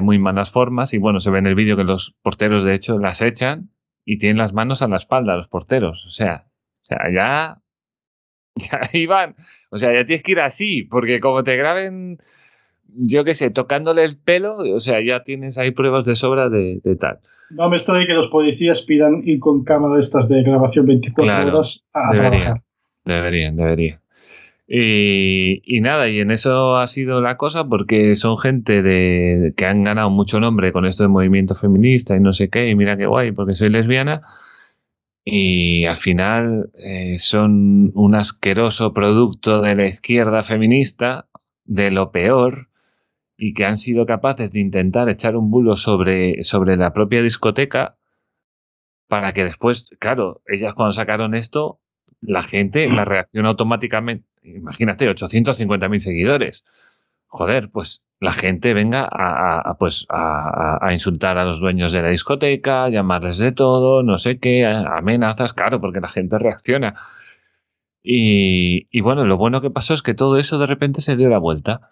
muy, 0.00 0.18
malas 0.18 0.50
formas 0.50 0.92
y 0.92 0.98
bueno, 0.98 1.20
se 1.20 1.30
ve 1.30 1.38
en 1.38 1.46
el 1.46 1.54
vídeo 1.54 1.76
que 1.76 1.84
los 1.84 2.16
porteros 2.20 2.64
de 2.64 2.74
hecho 2.74 2.98
las 2.98 3.22
echan 3.22 3.70
y 4.04 4.18
tienen 4.18 4.38
las 4.38 4.52
manos 4.52 4.82
a 4.82 4.88
la 4.88 4.96
espalda 4.96 5.36
los 5.36 5.46
porteros. 5.46 6.04
O 6.04 6.10
sea, 6.10 6.46
o 6.82 6.84
sea 6.84 6.98
ya, 7.14 7.61
ya 8.70 8.90
iban, 8.92 9.34
o 9.70 9.78
sea, 9.78 9.92
ya 9.92 10.04
tienes 10.06 10.22
que 10.22 10.32
ir 10.32 10.40
así, 10.40 10.82
porque 10.82 11.20
como 11.20 11.44
te 11.44 11.56
graben, 11.56 12.18
yo 12.88 13.24
qué 13.24 13.34
sé, 13.34 13.50
tocándole 13.50 14.04
el 14.04 14.16
pelo, 14.16 14.56
o 14.56 14.80
sea, 14.80 15.00
ya 15.00 15.24
tienes 15.24 15.58
ahí 15.58 15.70
pruebas 15.70 16.04
de 16.04 16.16
sobra 16.16 16.48
de, 16.48 16.80
tal. 17.00 17.20
No 17.50 17.68
me 17.68 17.76
está 17.76 17.94
de 17.94 18.06
que 18.06 18.14
los 18.14 18.28
policías 18.28 18.82
pidan 18.82 19.20
ir 19.24 19.38
con 19.38 19.64
cámaras 19.64 20.06
estas 20.06 20.28
de 20.28 20.42
grabación 20.42 20.86
24 20.86 21.48
horas 21.48 21.84
a 21.92 22.14
trabajar. 22.14 22.54
Deberían, 23.04 23.56
deberían. 23.56 24.02
Y, 24.74 25.80
nada, 25.82 26.08
y 26.08 26.20
en 26.20 26.30
eso 26.30 26.76
ha 26.76 26.86
sido 26.86 27.20
la 27.20 27.36
cosa 27.36 27.68
porque 27.68 28.14
son 28.14 28.38
gente 28.38 28.80
de, 28.80 29.52
que 29.54 29.66
han 29.66 29.84
ganado 29.84 30.08
mucho 30.08 30.40
nombre 30.40 30.72
con 30.72 30.86
esto 30.86 31.02
de 31.02 31.08
movimiento 31.08 31.54
feminista 31.54 32.16
y 32.16 32.20
no 32.20 32.32
sé 32.32 32.48
qué, 32.48 32.70
y 32.70 32.74
mira 32.74 32.96
qué 32.96 33.04
guay, 33.04 33.32
porque 33.32 33.52
soy 33.52 33.68
lesbiana. 33.68 34.22
Y 35.24 35.84
al 35.84 35.96
final 35.96 36.70
eh, 36.74 37.16
son 37.18 37.92
un 37.94 38.14
asqueroso 38.14 38.92
producto 38.92 39.60
de 39.60 39.76
la 39.76 39.86
izquierda 39.86 40.42
feminista, 40.42 41.28
de 41.64 41.90
lo 41.90 42.10
peor, 42.10 42.68
y 43.36 43.54
que 43.54 43.64
han 43.64 43.76
sido 43.76 44.06
capaces 44.06 44.52
de 44.52 44.60
intentar 44.60 45.08
echar 45.08 45.36
un 45.36 45.50
bulo 45.50 45.76
sobre, 45.76 46.42
sobre 46.42 46.76
la 46.76 46.92
propia 46.92 47.22
discoteca 47.22 47.96
para 49.08 49.32
que 49.32 49.44
después, 49.44 49.90
claro, 49.98 50.42
ellas 50.46 50.74
cuando 50.74 50.92
sacaron 50.92 51.34
esto, 51.34 51.80
la 52.20 52.42
gente, 52.42 52.88
la 52.88 53.04
reacción 53.04 53.46
automáticamente, 53.46 54.26
imagínate, 54.42 55.08
850.000 55.08 55.98
seguidores. 55.98 56.64
Joder, 57.32 57.70
pues 57.70 58.02
la 58.20 58.34
gente 58.34 58.74
venga 58.74 59.08
a, 59.10 59.74
pues 59.78 60.04
a, 60.10 60.86
insultar 60.92 61.38
a 61.38 61.46
los 61.46 61.60
dueños 61.60 61.90
de 61.90 62.02
la 62.02 62.10
discoteca, 62.10 62.90
llamarles 62.90 63.38
de 63.38 63.52
todo, 63.52 64.02
no 64.02 64.18
sé 64.18 64.38
qué, 64.38 64.66
amenazas, 64.66 65.54
claro, 65.54 65.80
porque 65.80 66.00
la 66.00 66.08
gente 66.08 66.38
reacciona. 66.38 66.94
Y, 68.02 68.86
y, 68.90 69.00
bueno, 69.00 69.24
lo 69.24 69.38
bueno 69.38 69.62
que 69.62 69.70
pasó 69.70 69.94
es 69.94 70.02
que 70.02 70.12
todo 70.12 70.36
eso 70.36 70.58
de 70.58 70.66
repente 70.66 71.00
se 71.00 71.16
dio 71.16 71.30
la 71.30 71.38
vuelta. 71.38 71.88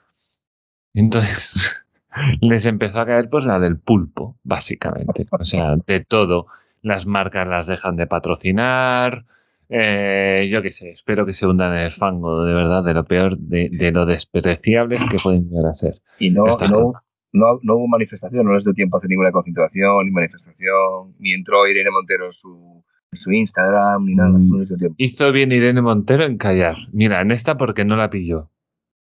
Entonces 0.93 1.82
les 2.43 2.66
empezó 2.66 3.01
a 3.01 3.07
caer 3.07 3.30
pues 3.30 3.47
la 3.47 3.59
del 3.59 3.78
pulpo, 3.78 4.36
básicamente. 4.43 5.26
O 5.30 5.45
sea, 5.47 5.76
de 5.86 6.05
todo. 6.05 6.49
Las 6.82 7.07
marcas 7.07 7.49
las 7.49 7.66
dejan 7.66 7.97
de 7.97 8.07
patrocinar, 8.07 9.24
eh, 9.73 10.49
yo 10.51 10.62
qué 10.62 10.73
sé, 10.73 10.91
espero 10.91 11.25
que 11.25 11.33
se 11.33 11.47
hundan 11.47 11.73
en 11.75 11.83
el 11.83 11.93
fango, 11.93 12.43
de 12.45 12.53
verdad, 12.53 12.83
de 12.83 12.93
lo 12.93 13.05
peor, 13.05 13.39
de, 13.39 13.93
lo 13.93 14.05
despreciables 14.05 15.01
que 15.09 15.16
pueden 15.23 15.49
llegar 15.49 15.66
a 15.66 15.73
ser. 15.73 16.03
Y 16.18 16.31
no, 16.31 16.45
no, 16.45 16.93
no, 17.33 17.61
no, 17.62 17.75
hubo 17.77 17.87
manifestación, 17.87 18.45
no 18.45 18.55
les 18.55 18.64
dio 18.64 18.75
tiempo 18.75 18.97
a 18.97 18.99
hacer 18.99 19.11
ninguna 19.11 19.31
concentración, 19.31 20.07
ni 20.07 20.11
manifestación, 20.11 21.14
ni 21.21 21.35
entró 21.35 21.68
Irene 21.68 21.91
Montero 21.93 22.27
en 22.27 22.33
su, 22.33 22.85
su 23.12 23.31
Instagram, 23.31 24.07
ni 24.07 24.16
nada. 24.16 24.31
No 24.31 24.59
les 24.59 24.71
dio 24.71 24.77
tiempo. 24.77 24.97
Hizo 24.99 25.31
bien 25.31 25.53
Irene 25.53 25.83
Montero 25.83 26.25
en 26.25 26.37
callar. 26.37 26.75
Mira, 26.93 27.21
en 27.21 27.31
esta 27.31 27.57
porque 27.57 27.85
no 27.85 27.95
la 27.95 28.11
pilló. 28.11 28.51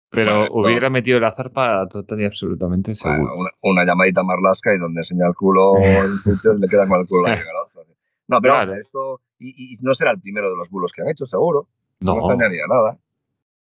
Pero 0.09 0.47
hubiera 0.51 0.89
metido 0.89 1.19
el 1.19 1.25
azar 1.25 1.51
para 1.51 1.87
total 1.87 2.21
y 2.21 2.25
absolutamente 2.25 2.95
seguro. 2.95 3.33
una, 3.61 3.85
llamadita 3.85 4.23
marlasca 4.23 4.73
y 4.73 4.79
donde 4.79 5.01
enseña 5.01 5.27
el 5.27 5.35
culo 5.35 5.73
le 6.59 6.67
queda 6.67 6.87
con 6.87 7.01
el 7.01 7.05
culo 7.05 7.27
la 7.27 7.37
No, 8.27 8.41
pero 8.41 8.73
esto 8.73 9.21
y, 9.39 9.77
no 9.81 9.93
será 9.93 10.11
el 10.11 10.19
primero 10.19 10.49
de 10.49 10.55
los 10.57 10.69
bulos 10.69 10.91
que 10.91 11.01
han 11.01 11.09
hecho, 11.09 11.25
seguro. 11.25 11.67
No, 11.99 12.15
no 12.15 12.19
extrañaría 12.19 12.63
nada. 12.67 12.99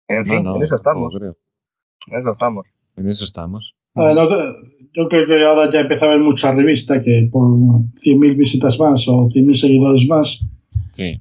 En 0.07 0.26
fin, 0.26 0.45
en 0.45 0.62
eso 0.62 0.76
estamos. 0.76 1.14
En 1.16 2.20
eso 2.20 2.32
estamos. 2.32 2.68
En 2.97 3.10
eso 3.10 3.24
estamos. 3.24 3.76
yo 3.95 5.07
creo 5.07 5.28
que 5.28 5.45
ahora 5.45 5.70
ya 5.70 5.82
empieza 5.82 6.05
a 6.05 6.10
haber 6.10 6.22
mucha 6.22 6.51
revista 6.51 7.01
que 7.01 7.30
por 7.32 7.43
100.000 7.43 8.36
visitas 8.36 8.80
más 8.80 9.07
o 9.07 9.30
100.000 9.30 9.53
seguidores 9.53 10.07
más, 10.07 10.45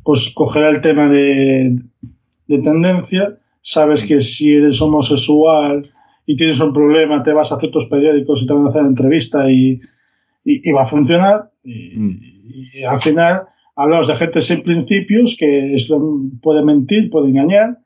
pues 0.02 0.32
cogerá 0.34 0.70
el 0.70 0.80
tema 0.80 1.08
de, 1.08 1.76
de 2.46 2.58
tendencia. 2.58 3.38
Sabes 3.60 4.04
que 4.04 4.20
si 4.20 4.54
eres 4.54 4.80
homosexual 4.80 5.90
y 6.26 6.36
tienes 6.36 6.60
un 6.60 6.72
problema, 6.72 7.22
te 7.22 7.32
vas 7.32 7.52
a 7.52 7.58
ciertos 7.58 7.86
periódicos 7.86 8.42
y 8.42 8.46
te 8.46 8.52
van 8.52 8.66
a 8.66 8.70
hacer 8.70 8.84
entrevista 8.84 9.50
y, 9.50 9.80
y, 10.44 10.72
va 10.72 10.82
a 10.82 10.86
funcionar. 10.86 11.52
Y, 11.62 11.98
mm. 11.98 12.20
y, 12.72 12.84
al 12.84 12.98
final 12.98 13.48
Hablamos 13.80 14.08
de 14.08 14.16
gente 14.16 14.42
sin 14.42 14.62
principios 14.64 15.36
que 15.38 15.76
puede 16.42 16.64
mentir, 16.64 17.10
puede 17.10 17.28
engañar 17.28 17.78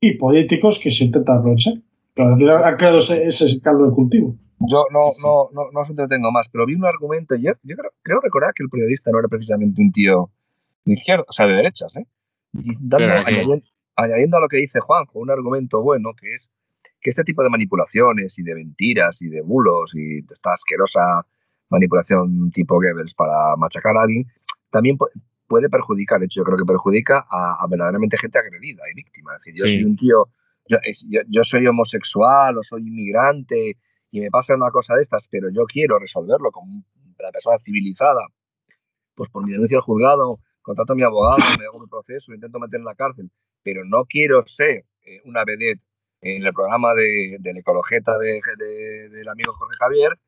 y 0.00 0.16
políticos 0.16 0.80
que 0.82 0.90
se 0.90 1.04
intentan 1.04 1.38
aprovechar. 1.38 1.74
Pero 2.14 2.30
al 2.30 2.36
final 2.36 2.64
ha 2.64 2.76
creado 2.76 2.98
ese, 2.98 3.22
ese 3.22 3.60
caldo 3.60 3.86
de 3.86 3.94
cultivo. 3.94 4.34
Yo 4.58 4.86
no, 4.90 5.12
no, 5.22 5.48
no, 5.52 5.70
no 5.72 5.80
os 5.82 5.88
entretengo 5.88 6.32
más, 6.32 6.48
pero 6.50 6.66
vi 6.66 6.74
un 6.74 6.84
argumento. 6.84 7.36
Yo, 7.36 7.52
yo 7.62 7.76
creo, 8.02 8.20
recordar 8.20 8.52
que 8.54 8.64
el 8.64 8.68
periodista 8.68 9.12
no 9.12 9.20
era 9.20 9.28
precisamente 9.28 9.80
un 9.80 9.92
tío 9.92 10.30
de 10.84 10.94
izquierda, 10.94 11.24
o 11.28 11.32
sea, 11.32 11.46
de 11.46 11.54
derechas, 11.54 11.96
¿eh? 11.96 12.06
añadiendo, 13.94 14.36
a 14.36 14.40
lo 14.40 14.48
que 14.48 14.56
dice 14.56 14.80
Juanjo, 14.80 15.20
un 15.20 15.30
argumento 15.30 15.80
bueno 15.80 16.10
que 16.20 16.34
es 16.34 16.50
que 17.00 17.10
este 17.10 17.22
tipo 17.22 17.44
de 17.44 17.50
manipulaciones 17.50 18.36
y 18.38 18.42
de 18.42 18.56
mentiras 18.56 19.22
y 19.22 19.28
de 19.28 19.42
bulos 19.42 19.92
y 19.94 20.22
de 20.22 20.34
esta 20.34 20.52
asquerosa 20.52 21.24
manipulación 21.68 22.50
tipo 22.50 22.74
Goebbels 22.74 23.14
para 23.14 23.56
machacar 23.56 23.96
a 23.96 24.02
alguien 24.02 24.26
también 24.70 24.96
puede 25.46 25.68
perjudicar, 25.68 26.20
de 26.20 26.26
hecho 26.26 26.40
yo 26.40 26.44
creo 26.44 26.58
que 26.58 26.64
perjudica 26.64 27.26
a, 27.28 27.66
verdaderamente 27.68 28.16
gente 28.16 28.38
agredida 28.38 28.82
y 28.90 28.94
víctima. 28.94 29.34
Es 29.34 29.40
decir, 29.40 29.54
yo 29.56 29.64
soy 29.64 29.84
un 29.84 29.96
tío, 29.96 30.28
yo, 31.28 31.44
soy 31.44 31.66
homosexual 31.66 32.56
o 32.58 32.62
soy 32.62 32.86
inmigrante 32.86 33.76
y 34.10 34.20
me 34.20 34.30
pasa 34.30 34.54
una 34.54 34.70
cosa 34.70 34.94
de 34.94 35.02
estas, 35.02 35.28
pero 35.28 35.48
yo 35.50 35.64
quiero 35.64 35.98
resolverlo 35.98 36.50
como 36.50 36.72
una 36.72 37.30
persona 37.32 37.58
civilizada, 37.64 38.26
pues 39.14 39.28
por 39.28 39.44
mi 39.44 39.52
denuncia 39.52 39.76
al 39.76 39.82
juzgado, 39.82 40.38
contrato 40.62 40.92
a 40.92 40.96
mi 40.96 41.02
abogado, 41.02 41.42
me 41.58 41.66
hago 41.66 41.80
mi 41.80 41.88
proceso, 41.88 42.32
intento 42.32 42.58
meter 42.58 42.78
en 42.78 42.86
la 42.86 42.94
cárcel, 42.94 43.30
pero 43.62 43.82
no 43.84 44.04
quiero 44.04 44.42
ser 44.46 44.84
eh, 45.02 45.20
una 45.24 45.44
vedette 45.44 45.82
en 46.22 46.46
el 46.46 46.52
programa 46.52 46.94
de, 46.94 47.38
de 47.40 47.52
la 47.52 47.60
ecologeta 47.60 48.16
de, 48.18 48.40
del 49.08 49.28
amigo 49.28 49.52
Jorge 49.52 49.76
Javier, 49.78 50.18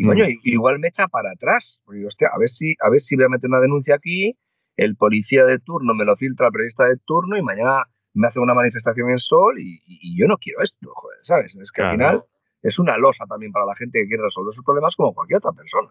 y 0.00 0.06
coño, 0.06 0.24
mm. 0.24 0.34
igual 0.44 0.78
me 0.78 0.88
echa 0.88 1.08
para 1.08 1.30
atrás. 1.32 1.80
Porque, 1.84 2.06
hostia, 2.06 2.28
a 2.32 2.38
ver 2.38 2.48
si, 2.48 2.74
a 2.80 2.88
ver 2.88 3.00
si 3.00 3.16
voy 3.16 3.26
a 3.26 3.28
meter 3.28 3.50
una 3.50 3.60
denuncia 3.60 3.94
aquí, 3.94 4.34
el 4.76 4.96
policía 4.96 5.44
de 5.44 5.58
turno 5.58 5.92
me 5.92 6.06
lo 6.06 6.16
filtra 6.16 6.46
el 6.46 6.52
periodista 6.52 6.84
de 6.84 6.96
turno 7.04 7.36
y 7.36 7.42
mañana 7.42 7.84
me 8.14 8.26
hace 8.26 8.40
una 8.40 8.54
manifestación 8.54 9.10
en 9.10 9.18
Sol 9.18 9.56
y, 9.58 10.18
yo 10.18 10.26
no 10.26 10.38
quiero 10.38 10.62
esto, 10.62 10.90
joder, 10.94 11.18
¿sabes? 11.22 11.54
Es 11.54 11.70
que 11.70 11.82
al 11.82 11.92
final 11.92 12.22
es 12.62 12.78
una 12.78 12.96
losa 12.96 13.26
también 13.26 13.52
para 13.52 13.66
la 13.66 13.76
gente 13.76 14.00
que 14.00 14.08
quiere 14.08 14.22
resolver 14.22 14.54
sus 14.54 14.64
problemas 14.64 14.96
como 14.96 15.12
cualquier 15.12 15.36
otra 15.36 15.52
persona. 15.52 15.90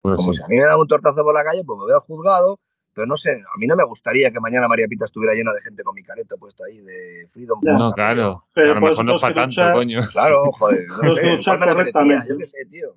Pues 0.00 0.16
como 0.16 0.32
si 0.32 0.42
a 0.42 0.46
mí 0.48 0.56
me 0.56 0.64
da 0.64 0.78
un 0.78 0.88
tortazo 0.88 1.22
por 1.22 1.34
la 1.34 1.44
calle, 1.44 1.62
pues 1.64 1.76
me 1.76 1.84
voy 1.84 1.92
al 1.92 2.00
juzgado, 2.00 2.60
pero 2.94 3.06
no 3.06 3.18
sé, 3.18 3.32
a 3.32 3.58
mí 3.58 3.66
no 3.66 3.76
me 3.76 3.84
gustaría 3.84 4.32
que 4.32 4.40
mañana 4.40 4.68
María 4.68 4.86
Pita 4.88 5.04
estuviera 5.04 5.34
llena 5.34 5.52
de 5.52 5.60
gente 5.60 5.82
con 5.82 5.94
mi 5.94 6.02
careto 6.02 6.38
puesto 6.38 6.64
ahí 6.64 6.80
de 6.80 7.26
Freedom. 7.28 7.60
No, 7.62 7.92
claro. 7.92 8.42
Pero 8.54 8.72
a 8.72 8.74
lo 8.76 8.80
mejor 8.80 9.04
no 9.04 9.18
para 9.18 9.34
tanto, 9.34 9.62
coño. 9.74 10.00
Claro, 10.12 10.50
joder. 10.58 10.86
No 11.02 11.14
sé, 11.14 11.38
correctamente. 11.44 12.28
Yo 12.30 12.38
qué 12.38 12.46
sé, 12.46 12.64
tío. 12.70 12.94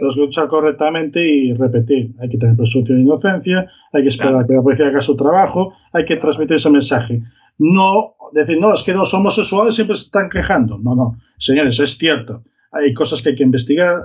Los 0.00 0.16
luchar 0.16 0.48
correctamente 0.48 1.26
y 1.26 1.54
repetir. 1.54 2.14
Hay 2.20 2.28
que 2.28 2.38
tener 2.38 2.56
presunción 2.56 2.98
de 2.98 3.02
inocencia, 3.02 3.70
hay 3.92 4.02
que 4.02 4.08
esperar 4.08 4.36
a 4.36 4.44
que 4.44 4.54
la 4.54 4.62
policía 4.62 4.88
haga 4.88 5.00
su 5.00 5.16
trabajo, 5.16 5.72
hay 5.92 6.04
que 6.04 6.16
transmitir 6.16 6.56
ese 6.56 6.70
mensaje. 6.70 7.22
No 7.58 8.14
decir, 8.32 8.58
no, 8.60 8.74
es 8.74 8.82
que 8.82 8.92
los 8.92 9.12
homosexuales 9.14 9.74
siempre 9.74 9.96
se 9.96 10.04
están 10.04 10.28
quejando. 10.28 10.78
No, 10.78 10.94
no. 10.94 11.18
Señores, 11.38 11.78
es 11.78 11.96
cierto. 11.96 12.42
Hay 12.72 12.92
cosas 12.92 13.22
que 13.22 13.30
hay 13.30 13.34
que 13.34 13.42
investigar, 13.42 14.00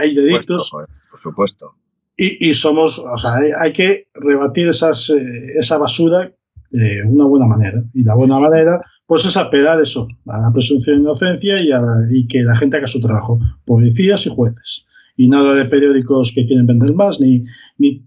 hay 0.00 0.14
delitos. 0.14 0.70
Por 0.70 1.18
supuesto. 1.18 1.74
Y, 2.16 2.48
y, 2.48 2.54
somos, 2.54 2.98
o 2.98 3.18
sea, 3.18 3.34
hay, 3.34 3.50
hay 3.60 3.72
que 3.72 4.08
rebatir 4.14 4.68
esas, 4.68 5.10
eh, 5.10 5.22
esa 5.58 5.76
basura 5.76 6.32
de 6.70 7.02
una 7.06 7.26
buena 7.26 7.46
manera. 7.46 7.78
Y 7.92 8.04
la 8.04 8.16
buena 8.16 8.38
manera, 8.40 8.80
pues 9.06 9.24
es 9.26 9.36
apelar 9.36 9.80
eso, 9.80 10.08
a 10.26 10.40
la 10.40 10.50
presunción 10.52 10.96
de 10.96 11.02
inocencia 11.02 11.60
y, 11.60 11.72
a, 11.72 11.80
y 12.12 12.26
que 12.26 12.42
la 12.42 12.56
gente 12.56 12.78
haga 12.78 12.88
su 12.88 13.00
trabajo, 13.00 13.38
policías 13.64 14.26
y 14.26 14.30
jueces. 14.30 14.85
Y 15.16 15.28
nada 15.28 15.54
de 15.54 15.64
periódicos 15.64 16.32
que 16.34 16.44
quieren 16.46 16.66
vender 16.66 16.92
más, 16.92 17.20
ni, 17.20 17.42
ni 17.78 18.06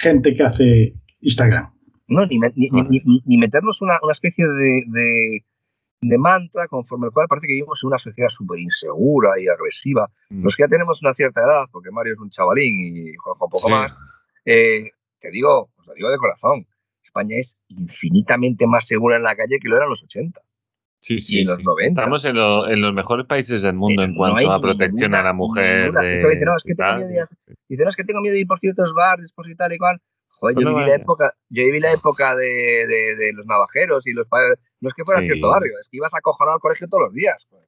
gente 0.00 0.34
que 0.34 0.42
hace 0.42 0.94
Instagram. 1.20 1.72
No, 2.08 2.26
ni, 2.26 2.38
ni, 2.38 2.70
ni, 2.70 3.22
ni 3.24 3.36
meternos 3.36 3.82
una, 3.82 3.98
una 4.02 4.12
especie 4.12 4.44
de, 4.46 4.82
de, 4.88 5.44
de, 6.00 6.18
mantra 6.18 6.66
conforme 6.66 7.06
el 7.06 7.12
cual 7.12 7.28
parece 7.28 7.46
que 7.46 7.52
vivimos 7.52 7.80
en 7.82 7.86
una 7.86 7.98
sociedad 7.98 8.28
súper 8.28 8.58
insegura 8.58 9.40
y 9.40 9.46
agresiva. 9.46 10.10
Mm. 10.28 10.42
Los 10.42 10.56
que 10.56 10.64
ya 10.64 10.68
tenemos 10.68 11.00
una 11.02 11.14
cierta 11.14 11.40
edad, 11.40 11.66
porque 11.70 11.92
Mario 11.92 12.14
es 12.14 12.18
un 12.18 12.30
chavalín 12.30 12.96
y 12.96 13.14
Juanjo 13.14 13.48
poco 13.48 13.68
sí. 13.68 13.70
más, 13.70 13.92
eh, 14.44 14.90
te 15.20 15.30
digo, 15.30 15.70
os 15.76 15.86
lo 15.86 15.94
digo 15.94 16.10
de 16.10 16.18
corazón, 16.18 16.66
España 17.04 17.36
es 17.38 17.56
infinitamente 17.68 18.66
más 18.66 18.86
segura 18.86 19.16
en 19.16 19.22
la 19.22 19.36
calle 19.36 19.58
que 19.60 19.68
lo 19.68 19.76
era 19.76 19.84
en 19.84 19.90
los 19.90 20.02
80. 20.02 20.40
Sí, 21.00 21.18
sí, 21.18 21.38
y 21.38 21.40
en 21.40 21.48
los 21.48 21.56
sí. 21.56 21.64
90. 21.64 22.00
Estamos 22.00 22.24
en, 22.26 22.36
lo, 22.36 22.68
en, 22.68 22.80
los 22.82 22.92
mejores 22.92 23.26
países 23.26 23.62
del 23.62 23.74
mundo 23.74 24.02
en 24.02 24.14
cuanto 24.14 24.40
no 24.40 24.52
a 24.52 24.60
protección 24.60 25.10
ninguna, 25.10 25.20
a 25.20 25.24
la 25.24 25.32
mujer. 25.32 25.92
De, 25.92 26.18
dice, 26.18 26.44
no, 26.44 26.56
es 26.56 26.62
que 26.62 26.74
tengo 26.74 26.96
miedo 26.96 27.08
de, 27.08 27.54
dice, 27.68 27.84
no, 27.84 27.90
es 27.90 27.96
que 27.96 28.04
tengo 28.04 28.20
miedo 28.20 28.34
de 28.34 28.40
ir 28.40 28.46
por 28.46 28.58
ciertos 28.58 28.92
bares, 28.92 29.32
por 29.32 29.50
y 29.50 29.56
tal 29.56 29.72
y 29.72 29.78
cual. 29.78 29.98
Joder, 30.28 30.56
yo, 30.58 30.74
viví 30.74 30.86
la 30.86 30.94
época, 30.94 31.34
yo 31.48 31.64
viví 31.64 31.80
la 31.80 31.92
época 31.92 32.34
de, 32.34 32.46
de, 32.86 33.16
de 33.16 33.32
los 33.34 33.46
navajeros 33.46 34.06
y 34.06 34.12
los 34.12 34.26
padres. 34.28 34.58
No 34.80 34.88
es 34.88 34.94
que 34.94 35.04
fuera 35.04 35.20
sí. 35.20 35.26
cierto 35.26 35.48
barrio, 35.48 35.72
es 35.80 35.88
que 35.90 35.96
ibas 35.96 36.14
acojonado 36.14 36.54
al 36.56 36.60
colegio 36.60 36.86
todos 36.88 37.04
los 37.04 37.14
días. 37.14 37.46
Pues. 37.48 37.62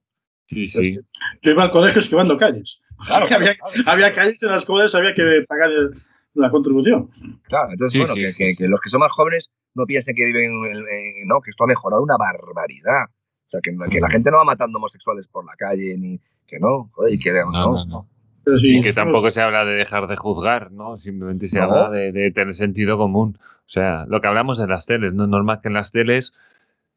Sí, 0.47 0.67
sí. 0.67 0.99
Yo 1.43 1.51
iba 1.51 1.65
al 1.65 1.71
colegio 1.71 2.01
esquivando 2.01 2.37
calles. 2.37 2.81
Claro, 3.07 3.27
había, 3.35 3.55
claro. 3.55 3.75
había, 3.87 4.13
calles 4.13 4.43
en 4.43 4.51
las 4.51 4.65
cuales 4.65 4.95
había 4.95 5.15
que 5.15 5.45
pagar 5.49 5.71
el, 5.71 5.91
la 6.35 6.51
contribución. 6.51 7.11
Claro, 7.45 7.71
entonces, 7.73 7.93
sí, 7.93 7.99
bueno, 7.99 8.15
sí, 8.15 8.23
que, 8.23 8.33
sí, 8.33 8.45
que, 8.45 8.57
que, 8.57 8.69
los 8.69 8.81
que 8.81 8.91
son 8.91 9.01
más 9.01 9.13
jóvenes 9.13 9.51
no 9.75 9.87
piensen 9.87 10.15
que 10.15 10.27
viven, 10.27 10.51
en, 10.71 10.77
en, 10.77 11.27
no, 11.27 11.41
que 11.41 11.51
esto 11.51 11.65
ha 11.65 11.67
mejorado 11.67 12.03
una 12.03 12.17
barbaridad. 12.17 13.07
O 13.53 13.61
sea, 13.61 13.61
que, 13.61 13.75
que, 13.91 14.01
la 14.01 14.09
gente 14.09 14.31
no 14.31 14.39
va 14.39 14.45
matando 14.45 14.79
homosexuales 14.79 15.27
por 15.27 15.45
la 15.45 15.55
calle, 15.57 15.97
ni 15.99 16.19
que 16.47 16.59
no, 16.59 16.89
joder, 16.93 17.13
y 17.13 17.19
que 17.19 17.33
no, 17.33 17.53
no, 17.53 17.73
no. 17.73 17.85
no. 17.85 18.09
Pero 18.45 18.59
sí, 18.59 18.79
y 18.79 18.81
que 18.81 18.93
tampoco 18.93 19.31
se 19.31 19.43
habla 19.43 19.65
de 19.67 19.75
dejar 19.75 20.07
de 20.09 20.17
juzgar, 20.17 20.73
¿no? 20.73 20.97
Simplemente 20.97 21.49
se 21.49 21.61
habla 21.61 21.91
de, 21.91 22.13
de, 22.13 22.31
tener 22.31 22.55
sentido 22.55 22.97
común. 22.97 23.39
O 23.41 23.69
sea, 23.69 24.07
lo 24.09 24.21
que 24.21 24.29
hablamos 24.29 24.57
de 24.57 24.67
las 24.67 24.87
teles, 24.87 25.13
no 25.13 25.25
es 25.25 25.29
normal 25.29 25.61
que 25.61 25.69
en 25.69 25.75
las 25.75 25.93
teles, 25.93 26.33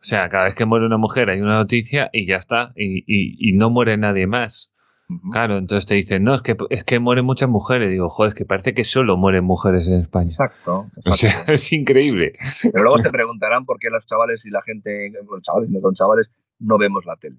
o 0.02 0.04
sea, 0.06 0.30
cada 0.30 0.46
vez 0.46 0.56
que 0.56 0.66
muere 0.66 0.86
una 0.86 0.98
mujer 0.98 1.30
hay 1.30 1.42
una 1.42 1.56
noticia 1.56 2.10
y 2.14 2.26
ya 2.26 2.38
está, 2.38 2.72
y, 2.76 3.00
y, 3.00 3.50
y 3.50 3.54
no 3.54 3.70
muere 3.70 3.98
nadie 3.98 4.28
más. 4.28 4.72
Uh 5.08 5.14
-huh. 5.14 5.32
Claro, 5.32 5.58
entonces 5.58 5.86
te 5.86 5.94
dicen, 5.94 6.24
no, 6.24 6.34
es 6.34 6.42
que, 6.42 6.58
es 6.72 6.84
que 6.84 7.00
mueren 7.00 7.26
muchas 7.26 7.48
mujeres. 7.50 7.90
Digo, 7.90 8.10
joder, 8.10 8.30
es 8.30 8.36
que 8.36 8.46
parece 8.46 8.74
que 8.74 8.84
solo 8.86 9.18
mueren 9.18 9.44
mujeres 9.44 9.88
en 9.88 10.00
España. 10.00 10.30
Exacto. 10.30 10.88
exacto. 10.98 11.12
O 11.12 11.14
sea, 11.14 11.30
es 11.54 11.72
increíble. 11.74 12.34
Pero 12.64 12.84
luego 12.84 12.98
se 12.98 13.12
preguntarán 13.12 13.66
por 13.66 13.78
qué 13.78 13.90
los 13.92 14.06
chavales 14.08 14.46
y 14.46 14.50
la 14.50 14.64
gente, 14.64 15.12
los 15.30 15.42
chavales, 15.44 15.70
no 15.70 15.80
son 15.80 15.94
chavales, 15.94 16.32
no 16.60 16.78
vemos 16.78 17.06
la 17.06 17.16
tele. 17.16 17.38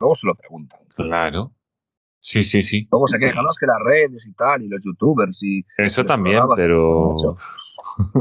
Luego 0.00 0.14
se 0.14 0.26
lo 0.26 0.34
preguntan. 0.34 0.80
Claro. 0.94 1.52
Sí, 2.20 2.42
sí, 2.42 2.62
sí. 2.62 2.88
Luego 2.90 3.06
se 3.08 3.18
quejan, 3.18 3.44
es 3.48 3.56
que 3.58 3.66
las 3.66 3.80
redes 3.84 4.26
y 4.26 4.32
tal, 4.32 4.62
y 4.62 4.68
los 4.68 4.84
youtubers 4.84 5.42
y... 5.42 5.64
Eso 5.78 6.04
también, 6.04 6.42
pero... 6.56 7.36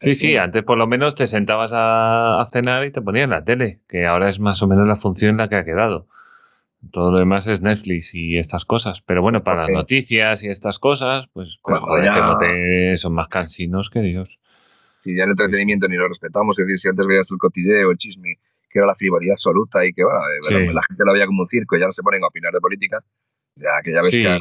sí, 0.00 0.14
sí, 0.14 0.36
antes 0.36 0.62
por 0.64 0.76
lo 0.76 0.86
menos 0.86 1.14
te 1.14 1.26
sentabas 1.26 1.72
a, 1.72 2.40
a, 2.40 2.46
cenar 2.46 2.84
y 2.84 2.92
te 2.92 3.00
ponían 3.00 3.30
la 3.30 3.42
tele, 3.42 3.80
que 3.88 4.06
ahora 4.06 4.28
es 4.28 4.38
más 4.38 4.62
o 4.62 4.68
menos 4.68 4.86
la 4.86 4.96
función 4.96 5.30
en 5.30 5.36
la 5.38 5.48
que 5.48 5.56
ha 5.56 5.64
quedado. 5.64 6.06
Todo 6.90 7.10
lo 7.10 7.18
demás 7.18 7.46
es 7.46 7.62
Netflix 7.62 8.14
y 8.14 8.36
estas 8.36 8.64
cosas. 8.64 9.00
Pero 9.00 9.22
bueno, 9.22 9.42
para 9.42 9.64
okay. 9.64 9.74
las 9.74 9.82
noticias 9.82 10.42
y 10.42 10.48
estas 10.48 10.78
cosas, 10.78 11.26
pues, 11.32 11.58
pues 11.62 11.80
joder, 11.80 12.04
ya... 12.04 12.14
que 12.14 12.20
no 12.20 12.38
te... 12.38 12.98
son 12.98 13.14
más 13.14 13.28
cansinos 13.28 13.90
que 13.90 14.00
Dios. 14.00 14.38
Si 15.02 15.16
ya 15.16 15.24
el 15.24 15.30
entretenimiento 15.30 15.88
ni 15.88 15.96
lo 15.96 16.08
respetamos, 16.08 16.58
es 16.58 16.66
decir, 16.66 16.78
si 16.78 16.88
antes 16.88 17.06
veías 17.06 17.30
el 17.30 17.38
cotilleo, 17.38 17.90
el 17.90 17.96
chisme, 17.96 18.38
que 18.68 18.78
era 18.78 18.86
la 18.86 18.94
frivolidad 18.94 19.34
absoluta 19.34 19.84
y 19.84 19.92
que 19.92 20.04
bueno, 20.04 20.18
sí. 20.42 20.54
la 20.54 20.82
gente 20.88 21.04
lo 21.04 21.12
veía 21.12 21.26
como 21.26 21.42
un 21.42 21.46
circo 21.46 21.76
y 21.76 21.80
ya 21.80 21.86
no 21.86 21.92
se 21.92 22.02
ponen 22.02 22.22
a 22.24 22.28
opinar 22.28 22.52
de 22.52 22.60
política. 22.60 23.02
Ya 23.54 23.70
que 23.82 23.92
ya 23.92 24.00
ves 24.02 24.10
sí. 24.10 24.22
que 24.22 24.28
a, 24.28 24.38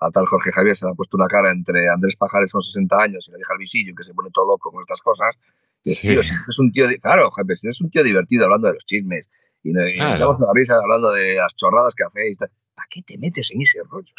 a, 0.00 0.10
tal 0.10 0.26
Jorge 0.26 0.50
Javier 0.52 0.76
se 0.76 0.86
le 0.86 0.92
ha 0.92 0.94
puesto 0.94 1.16
una 1.16 1.28
cara 1.28 1.52
entre 1.52 1.88
Andrés 1.88 2.16
Pajares 2.16 2.50
con 2.52 2.62
60 2.62 2.96
años 2.96 3.28
y 3.28 3.30
la 3.30 3.36
vieja 3.36 3.52
Alvisillo 3.54 3.94
que 3.96 4.02
se 4.02 4.14
pone 4.14 4.30
todo 4.32 4.46
loco 4.46 4.72
con 4.72 4.80
estas 4.82 5.00
cosas. 5.00 5.36
Y 5.84 5.90
sí. 5.90 6.08
tío, 6.08 6.20
es 6.20 6.58
un 6.58 6.72
tío, 6.72 6.86
claro, 7.00 7.30
Javier, 7.30 7.58
es 7.62 7.80
un 7.80 7.90
tío 7.90 8.02
divertido 8.02 8.44
hablando 8.44 8.68
de 8.68 8.74
los 8.74 8.84
chismes 8.84 9.28
y, 9.62 9.72
nos 9.72 9.92
claro. 9.94 10.14
echamos 10.14 10.40
la 10.40 10.48
risa 10.54 10.76
hablando 10.76 11.12
de 11.12 11.34
las 11.34 11.54
chorradas 11.56 11.94
que 11.94 12.04
hacéis. 12.04 12.38
¿Para 12.38 12.88
qué 12.90 13.02
te 13.02 13.18
metes 13.18 13.50
en 13.52 13.62
ese 13.62 13.80
rollo? 13.88 14.12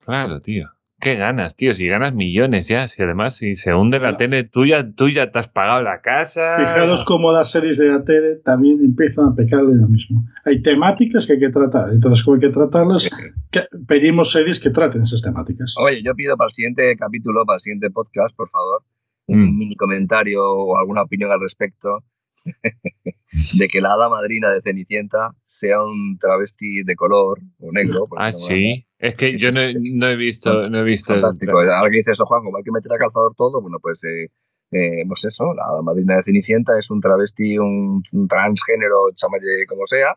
Claro, 0.00 0.40
tío. 0.40 0.70
¿Qué 0.98 1.14
ganas, 1.14 1.56
tío? 1.56 1.74
Si 1.74 1.86
ganas 1.86 2.14
millones 2.14 2.68
ya, 2.68 2.88
si 2.88 3.02
además 3.02 3.36
si 3.36 3.54
se 3.54 3.74
hunde 3.74 3.98
la 3.98 4.16
tele, 4.16 4.44
tú 4.44 4.64
ya, 4.64 4.90
tú 4.90 5.10
ya 5.10 5.30
te 5.30 5.38
has 5.38 5.48
pagado 5.48 5.82
la 5.82 6.00
casa. 6.00 6.56
Fijaros 6.56 7.04
cómo 7.04 7.32
las 7.32 7.50
series 7.50 7.76
de 7.76 7.88
la 7.88 8.02
tele 8.02 8.36
también 8.36 8.78
empiezan 8.82 9.32
a 9.32 9.34
pecar 9.34 9.60
de 9.66 9.76
lo 9.76 9.88
mismo. 9.88 10.24
Hay 10.46 10.62
temáticas 10.62 11.26
que 11.26 11.34
hay 11.34 11.38
que 11.38 11.50
tratar, 11.50 11.92
entonces 11.92 12.24
como 12.24 12.36
hay 12.36 12.40
que 12.40 12.48
tratarlas, 12.48 13.10
que 13.50 13.60
pedimos 13.86 14.32
series 14.32 14.58
que 14.58 14.70
traten 14.70 15.02
esas 15.02 15.20
temáticas. 15.20 15.74
Oye, 15.78 16.02
yo 16.02 16.14
pido 16.14 16.34
para 16.38 16.46
el 16.46 16.52
siguiente 16.52 16.96
capítulo, 16.96 17.44
para 17.44 17.56
el 17.56 17.60
siguiente 17.60 17.90
podcast, 17.90 18.34
por 18.34 18.48
favor, 18.48 18.82
mm. 19.26 19.34
un 19.34 19.58
mini 19.58 19.76
comentario 19.76 20.42
o 20.42 20.78
alguna 20.78 21.02
opinión 21.02 21.30
al 21.30 21.40
respecto 21.40 22.04
de 23.58 23.68
que 23.68 23.82
la 23.82 23.92
hada 23.92 24.08
madrina 24.08 24.50
de 24.50 24.62
Cenicienta 24.62 25.32
sea 25.46 25.82
un 25.82 26.16
travesti 26.18 26.84
de 26.84 26.96
color 26.96 27.40
o 27.60 27.70
negro. 27.70 28.08
Ah, 28.16 28.32
sí. 28.32 28.85
Es 28.98 29.14
que 29.14 29.38
yo 29.38 29.52
no, 29.52 29.60
no, 29.94 30.06
he 30.06 30.16
visto, 30.16 30.68
no 30.70 30.78
he 30.78 30.84
visto. 30.84 31.12
Fantástico. 31.12 31.60
El... 31.60 31.70
Ahora 31.70 31.90
que 31.90 31.98
dices 31.98 32.14
eso, 32.14 32.26
Juan, 32.26 32.42
como 32.44 32.56
hay 32.56 32.64
que 32.64 32.72
meter 32.72 32.92
a 32.92 32.98
calzador 32.98 33.34
todo, 33.36 33.60
bueno, 33.60 33.78
pues, 33.80 34.02
eh, 34.04 34.30
eh, 34.72 35.04
pues 35.06 35.24
eso, 35.24 35.52
la 35.54 35.82
madrina 35.82 36.16
de 36.16 36.22
Cenicienta 36.22 36.78
es 36.78 36.90
un 36.90 37.00
travesti, 37.00 37.58
un, 37.58 38.02
un 38.12 38.28
transgénero, 38.28 39.10
chamalle 39.14 39.66
como 39.68 39.86
sea, 39.86 40.16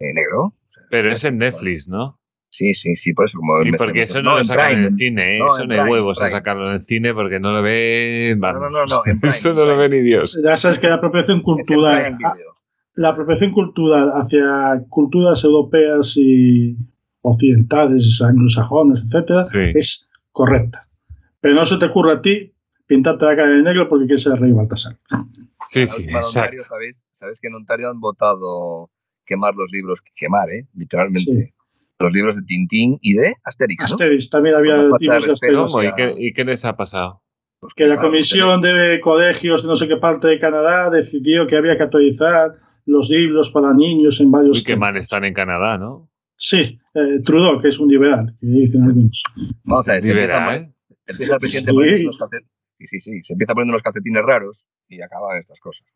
eh, 0.00 0.12
negro. 0.12 0.54
Pero 0.90 1.12
es 1.12 1.24
en 1.24 1.38
Netflix, 1.38 1.88
¿no? 1.88 2.18
Sí, 2.48 2.74
sí, 2.74 2.96
sí, 2.96 3.12
por 3.12 3.26
eso. 3.26 3.38
Como 3.38 3.56
sí, 3.56 3.70
porque 3.76 4.02
eso 4.02 4.22
no, 4.22 4.30
no 4.30 4.38
lo 4.38 4.44
sacan 4.44 4.78
en 4.78 4.84
el 4.84 4.94
cine, 4.96 5.36
¿eh? 5.36 5.38
no, 5.38 5.54
eso 5.54 5.66
no 5.66 5.82
hay 5.82 5.90
huevos 5.90 6.20
a 6.20 6.28
sacarlo 6.28 6.68
en 6.68 6.76
el 6.76 6.84
cine 6.84 7.12
porque 7.12 7.38
no 7.38 7.52
lo 7.52 7.62
ve. 7.62 8.34
No, 8.38 8.52
no, 8.52 8.70
no, 8.70 8.86
no 8.86 9.02
Prime, 9.04 9.20
eso 9.24 9.52
no 9.52 9.64
lo 9.64 9.76
ve 9.76 9.88
ni 9.88 10.00
Dios. 10.00 10.38
Ya 10.42 10.56
sabes 10.56 10.78
que 10.78 10.88
la 10.88 10.94
apropiación 10.94 11.42
cultural. 11.42 12.12
La 12.94 13.10
apropiación 13.10 13.50
cultural 13.50 14.08
hacia 14.08 14.82
culturas 14.88 15.44
europeas 15.44 16.16
y 16.16 16.76
occidentales, 17.30 18.20
anglosajonas, 18.22 19.04
etcétera, 19.04 19.44
sí. 19.44 19.72
es 19.74 20.08
correcta. 20.32 20.88
Pero 21.40 21.54
no 21.54 21.66
se 21.66 21.76
te 21.76 21.86
ocurre 21.86 22.12
a 22.12 22.22
ti 22.22 22.52
pintarte 22.86 23.24
la 23.24 23.36
cara 23.36 23.48
de 23.48 23.62
negro 23.62 23.88
porque 23.88 24.06
quieres 24.06 24.22
ser 24.22 24.38
rey 24.38 24.52
Baltasar. 24.52 24.96
Sí, 25.66 25.86
sí, 25.86 26.04
exacto. 26.04 26.40
Ontario, 26.40 26.62
¿sabéis? 26.62 27.06
¿Sabéis 27.12 27.40
que 27.40 27.48
en 27.48 27.54
Ontario 27.54 27.90
han 27.90 28.00
votado 28.00 28.90
quemar 29.24 29.54
los 29.54 29.70
libros? 29.70 30.00
Quemar, 30.14 30.50
¿eh? 30.50 30.66
Literalmente. 30.74 31.20
Sí 31.20 31.52
los 31.98 32.12
libros 32.12 32.36
de 32.36 32.42
Tintín 32.42 32.98
y 33.00 33.14
de 33.14 33.36
Asterix. 33.44 33.80
¿no? 33.80 33.84
Asterix, 33.86 34.30
también 34.30 34.54
había 34.56 34.76
libros 34.98 35.26
de 35.26 35.32
Asterix. 35.32 35.72
¿Y 35.82 35.94
qué, 35.94 36.14
¿Y 36.18 36.32
qué, 36.32 36.44
les 36.44 36.64
ha 36.64 36.76
pasado? 36.76 37.22
Pues 37.60 37.74
que 37.74 37.86
la 37.86 37.96
comisión 37.96 38.60
de 38.60 39.00
colegios 39.02 39.62
de 39.62 39.68
no 39.68 39.76
sé 39.76 39.88
qué 39.88 39.96
parte 39.96 40.28
de 40.28 40.38
Canadá 40.38 40.90
decidió 40.90 41.46
que 41.46 41.56
había 41.56 41.76
que 41.76 41.84
actualizar 41.84 42.54
los 42.84 43.08
libros 43.08 43.50
para 43.50 43.72
niños 43.72 44.20
en 44.20 44.30
varios. 44.30 44.60
Y 44.60 44.64
que 44.64 44.76
mal 44.76 44.96
están 44.96 45.24
en 45.24 45.34
Canadá, 45.34 45.78
¿no? 45.78 46.08
Sí, 46.36 46.78
eh, 46.94 47.20
Trudeau, 47.24 47.58
que 47.60 47.68
es 47.68 47.78
un 47.78 47.88
liberal, 47.88 48.36
que 48.40 48.46
dicen 48.46 48.82
algunos. 48.82 49.22
Vamos 49.64 49.88
a 49.88 49.92
ver, 49.94 50.04
liberal. 50.04 50.54
Empieza, 50.56 50.74
empieza 51.08 51.32
el 51.32 51.38
presidente 51.38 51.70
sí. 51.70 51.76
poniendo 51.76 52.06
los 52.08 52.18
calcetines. 52.18 52.52
Sí, 52.78 52.86
sí, 52.86 53.00
sí, 53.00 53.20
se 53.22 53.32
empieza 53.32 53.54
poniendo 53.54 53.72
los 53.72 53.82
calcetines 53.82 54.22
raros 54.22 54.66
y 54.88 55.00
acaban 55.00 55.38
estas 55.38 55.58
cosas. 55.60 55.86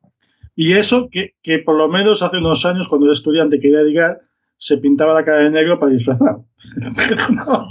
Y 0.54 0.72
eso 0.72 1.08
que, 1.10 1.34
que 1.42 1.58
por 1.58 1.76
lo 1.76 1.88
menos 1.88 2.22
hace 2.22 2.38
unos 2.38 2.64
años, 2.64 2.88
cuando 2.88 3.06
era 3.06 3.12
estudiante, 3.12 3.60
quería 3.60 3.82
llegar 3.82 4.20
se 4.60 4.76
pintaba 4.76 5.14
la 5.14 5.24
cara 5.24 5.38
de 5.38 5.50
negro 5.50 5.80
para 5.80 5.92
disfrazar. 5.92 6.36
Pero 6.96 7.28
no. 7.30 7.68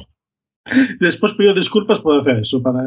Después 1.00 1.34
pidió 1.34 1.54
disculpas 1.54 2.00
por 2.00 2.20
hacer 2.20 2.38
eso, 2.38 2.62
para 2.62 2.80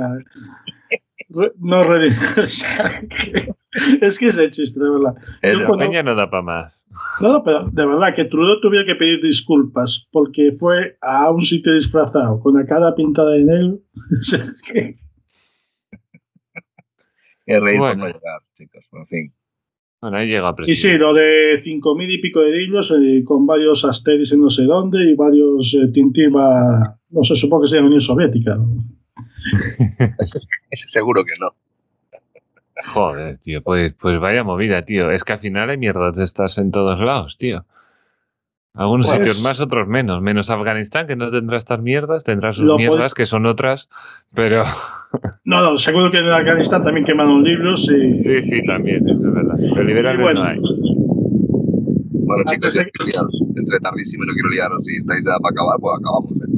no 1.60 1.84
redimir. 1.84 2.18
es 4.00 4.18
que 4.18 4.26
es 4.26 4.38
el 4.38 4.50
chiste, 4.50 4.80
de 4.80 4.90
verdad. 4.90 5.14
El 5.40 5.64
cuando... 5.64 5.86
Peña 5.86 6.02
no 6.02 6.14
da 6.14 6.30
para 6.30 6.42
más. 6.42 6.82
No, 7.22 7.42
pero 7.42 7.70
de 7.70 7.86
verdad 7.86 8.14
que 8.14 8.26
Trudeau 8.26 8.60
tuviera 8.60 8.84
que 8.84 8.96
pedir 8.96 9.20
disculpas 9.22 10.06
porque 10.12 10.52
fue 10.52 10.98
a 11.00 11.30
un 11.30 11.40
sitio 11.40 11.74
disfrazado 11.74 12.40
con 12.40 12.54
la 12.54 12.66
cara 12.66 12.94
pintada 12.94 13.32
de 13.32 13.44
negro. 13.44 13.78
es 14.20 14.62
que... 14.62 14.98
Es 17.46 17.60
reír 17.60 17.78
bueno. 17.78 18.06
llegar, 18.06 18.42
chicos. 18.54 18.84
En 18.92 19.06
fin. 19.06 19.34
Bueno, 20.00 20.16
ahí 20.18 20.26
llega 20.26 20.54
Y 20.66 20.74
sí, 20.74 20.98
lo 20.98 21.14
de 21.14 21.58
cinco 21.62 21.94
mil 21.94 22.10
y 22.10 22.20
pico 22.20 22.40
de 22.40 22.50
libros 22.50 22.90
eh, 22.90 23.22
con 23.24 23.46
varios 23.46 23.84
asteris 23.84 24.32
en 24.32 24.40
no 24.40 24.50
sé 24.50 24.64
dónde 24.64 25.04
y 25.04 25.14
varios 25.14 25.74
eh, 25.74 25.92
Tintiva, 25.92 26.98
no 27.10 27.22
sé, 27.22 27.36
supongo 27.36 27.62
que 27.62 27.68
sea 27.68 27.82
Unión 27.82 28.00
Soviética. 28.00 28.56
¿no? 28.56 28.84
Seguro 30.72 31.24
que 31.24 31.34
no. 31.40 31.54
Joder, 32.94 33.38
tío, 33.38 33.62
pues, 33.62 33.94
pues 34.00 34.18
vaya 34.20 34.44
movida, 34.44 34.82
tío. 34.84 35.10
Es 35.10 35.24
que 35.24 35.34
al 35.34 35.38
final 35.38 35.70
hay 35.70 35.76
mierdas 35.78 36.16
de 36.16 36.24
estas 36.24 36.58
en 36.58 36.70
todos 36.70 36.98
lados, 37.00 37.36
tío. 37.38 37.64
Algunos 38.74 39.06
Pues- 39.06 39.18
sitios 39.18 39.42
más, 39.42 39.60
otros 39.60 39.86
menos. 39.86 40.22
Menos 40.22 40.48
Afganistán, 40.48 41.06
que 41.06 41.14
no 41.14 41.30
tendrá 41.30 41.58
estas 41.58 41.80
mierdas, 41.82 42.24
tendrá 42.24 42.52
sus 42.52 42.64
mierdas, 42.76 43.12
puede- 43.12 43.14
que 43.14 43.26
son 43.26 43.44
otras, 43.44 43.90
pero 44.34 44.62
No, 45.44 45.60
no, 45.60 45.76
seguro 45.76 46.10
que 46.10 46.20
en 46.20 46.28
Afganistán 46.28 46.82
también 46.82 47.04
quemaron 47.04 47.42
libros 47.44 47.82
y. 47.92 48.14
sí, 48.18 48.40
sí, 48.42 48.62
también, 48.66 49.06
eso 49.08 49.28
es 49.28 49.34
verdad. 49.34 49.56
Pero 49.74 49.84
liberales 49.84 50.22
bueno. 50.22 50.42
no 50.44 50.48
hay. 50.48 50.58
Bueno, 52.24 52.44
chicos, 52.46 52.72
de 52.72 52.80
ya 52.80 52.84
quiero 52.86 53.10
liaros. 53.10 53.42
Entre 53.56 53.78
tardísimo 53.80 54.24
y 54.24 54.26
no 54.28 54.32
quiero 54.32 54.48
liaros. 54.48 54.84
Si 54.84 54.96
estáis 54.96 55.24
ya 55.26 55.36
para 55.42 55.52
acabar, 55.52 55.76
pues 55.78 55.98
acabamos. 56.00 56.32
¿eh? 56.32 56.51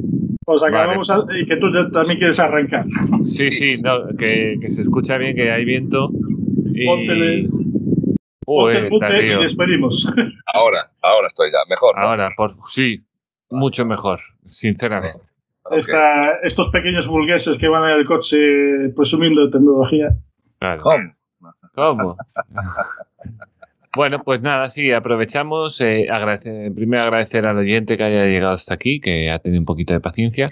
Pues 0.45 0.61
acabamos 0.63 1.09
a- 1.09 1.25
y 1.35 1.45
que 1.45 1.57
tú 1.57 1.71
también 1.91 2.19
quieres 2.19 2.39
arrancar. 2.39 2.85
Sí, 3.23 3.49
sí, 3.51 3.81
no, 3.81 4.07
que, 4.17 4.55
que 4.61 4.69
se 4.69 4.81
escucha 4.81 5.17
bien, 5.17 5.35
que 5.35 5.51
hay 5.51 5.65
viento. 5.65 6.09
Y... 6.73 6.85
Póntele- 6.85 7.49
Joder, 8.45 8.89
Ponte 8.89 9.25
y 9.25 9.29
despedimos. 9.41 10.07
Ahora, 10.53 10.91
ahora 11.01 11.25
estoy 11.25 11.49
ya. 11.51 11.57
Mejor. 11.67 11.95
¿no? 11.97 12.01
Ahora, 12.03 12.29
por, 12.37 12.55
sí, 12.67 13.03
mucho 13.49 13.85
mejor, 13.87 14.19
sinceramente. 14.45 15.17
Esta- 15.71 16.35
estos 16.43 16.69
pequeños 16.69 17.07
burgueses 17.07 17.57
que 17.57 17.67
van 17.67 17.91
en 17.91 17.97
el 17.99 18.05
coche 18.05 18.89
presumiendo 18.95 19.45
de 19.45 19.51
tecnología. 19.51 20.15
Claro. 20.59 20.83
¿Cómo? 20.83 21.15
¿Cómo? 21.73 22.17
bueno, 23.95 24.19
pues 24.23 24.41
nada, 24.41 24.69
sí, 24.69 24.91
aprovechamos. 24.91 25.79
Eh, 25.81 26.07
primero 26.75 27.03
agradecer 27.03 27.45
al 27.45 27.57
oyente 27.57 27.97
que 27.97 28.03
haya 28.03 28.25
llegado 28.25 28.53
hasta 28.53 28.73
aquí, 28.73 28.99
que 28.99 29.31
ha 29.31 29.39
tenido 29.39 29.59
un 29.61 29.65
poquito 29.65 29.93
de 29.93 29.99
paciencia. 29.99 30.51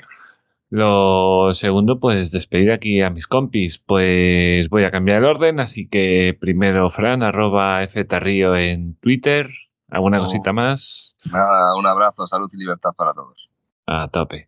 Lo 0.69 1.53
segundo, 1.53 1.99
pues 1.99 2.31
despedir 2.31 2.71
aquí 2.71 3.01
a 3.01 3.09
mis 3.11 3.27
compis. 3.27 3.77
Pues 3.77 4.67
voy 4.69 4.83
a 4.85 4.91
cambiar 4.91 5.19
el 5.19 5.25
orden, 5.25 5.59
así 5.59 5.87
que 5.87 6.35
primero 6.39 6.89
Fran, 6.89 7.21
arroba 7.21 7.85
ftarrío 7.87 8.55
en 8.55 8.95
Twitter. 8.95 9.49
¿Alguna 9.89 10.19
Oh. 10.19 10.23
cosita 10.23 10.51
más? 10.53 11.17
Nada, 11.31 11.75
un 11.77 11.85
abrazo, 11.85 12.25
salud 12.25 12.49
y 12.51 12.57
libertad 12.57 12.89
para 12.97 13.13
todos. 13.13 13.49
A 13.85 14.07
tope. 14.07 14.47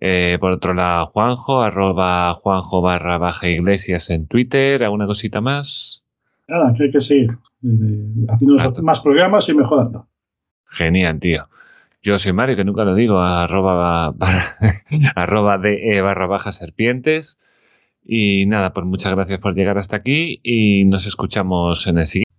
Eh, 0.00 0.36
por 0.40 0.50
otro 0.50 0.74
lado, 0.74 1.06
Juanjo, 1.06 1.62
arroba 1.62 2.34
Juanjo 2.34 2.82
barra 2.82 3.16
baja 3.16 3.48
iglesias 3.48 4.10
en 4.10 4.26
Twitter. 4.26 4.82
¿Alguna 4.84 5.06
cosita 5.06 5.40
más? 5.40 6.01
Nada, 6.52 6.74
que 6.74 6.82
hay 6.82 6.90
que 6.90 7.00
seguir 7.00 7.30
eh, 7.64 8.26
haciendo 8.28 8.82
más 8.82 9.00
programas 9.00 9.48
y 9.48 9.54
mejorando. 9.54 10.06
Genial, 10.66 11.18
tío. 11.18 11.48
Yo 12.02 12.18
soy 12.18 12.34
Mario, 12.34 12.56
que 12.56 12.64
nunca 12.64 12.84
lo 12.84 12.94
digo, 12.94 13.20
arroba, 13.20 14.10
barra, 14.10 14.58
arroba 15.14 15.56
de 15.56 16.02
barra 16.02 16.26
baja 16.26 16.52
serpientes. 16.52 17.38
Y 18.04 18.44
nada, 18.44 18.74
pues 18.74 18.84
muchas 18.84 19.14
gracias 19.14 19.40
por 19.40 19.54
llegar 19.54 19.78
hasta 19.78 19.96
aquí 19.96 20.40
y 20.42 20.84
nos 20.84 21.06
escuchamos 21.06 21.86
en 21.86 21.96
el 21.96 22.04
siguiente. 22.04 22.31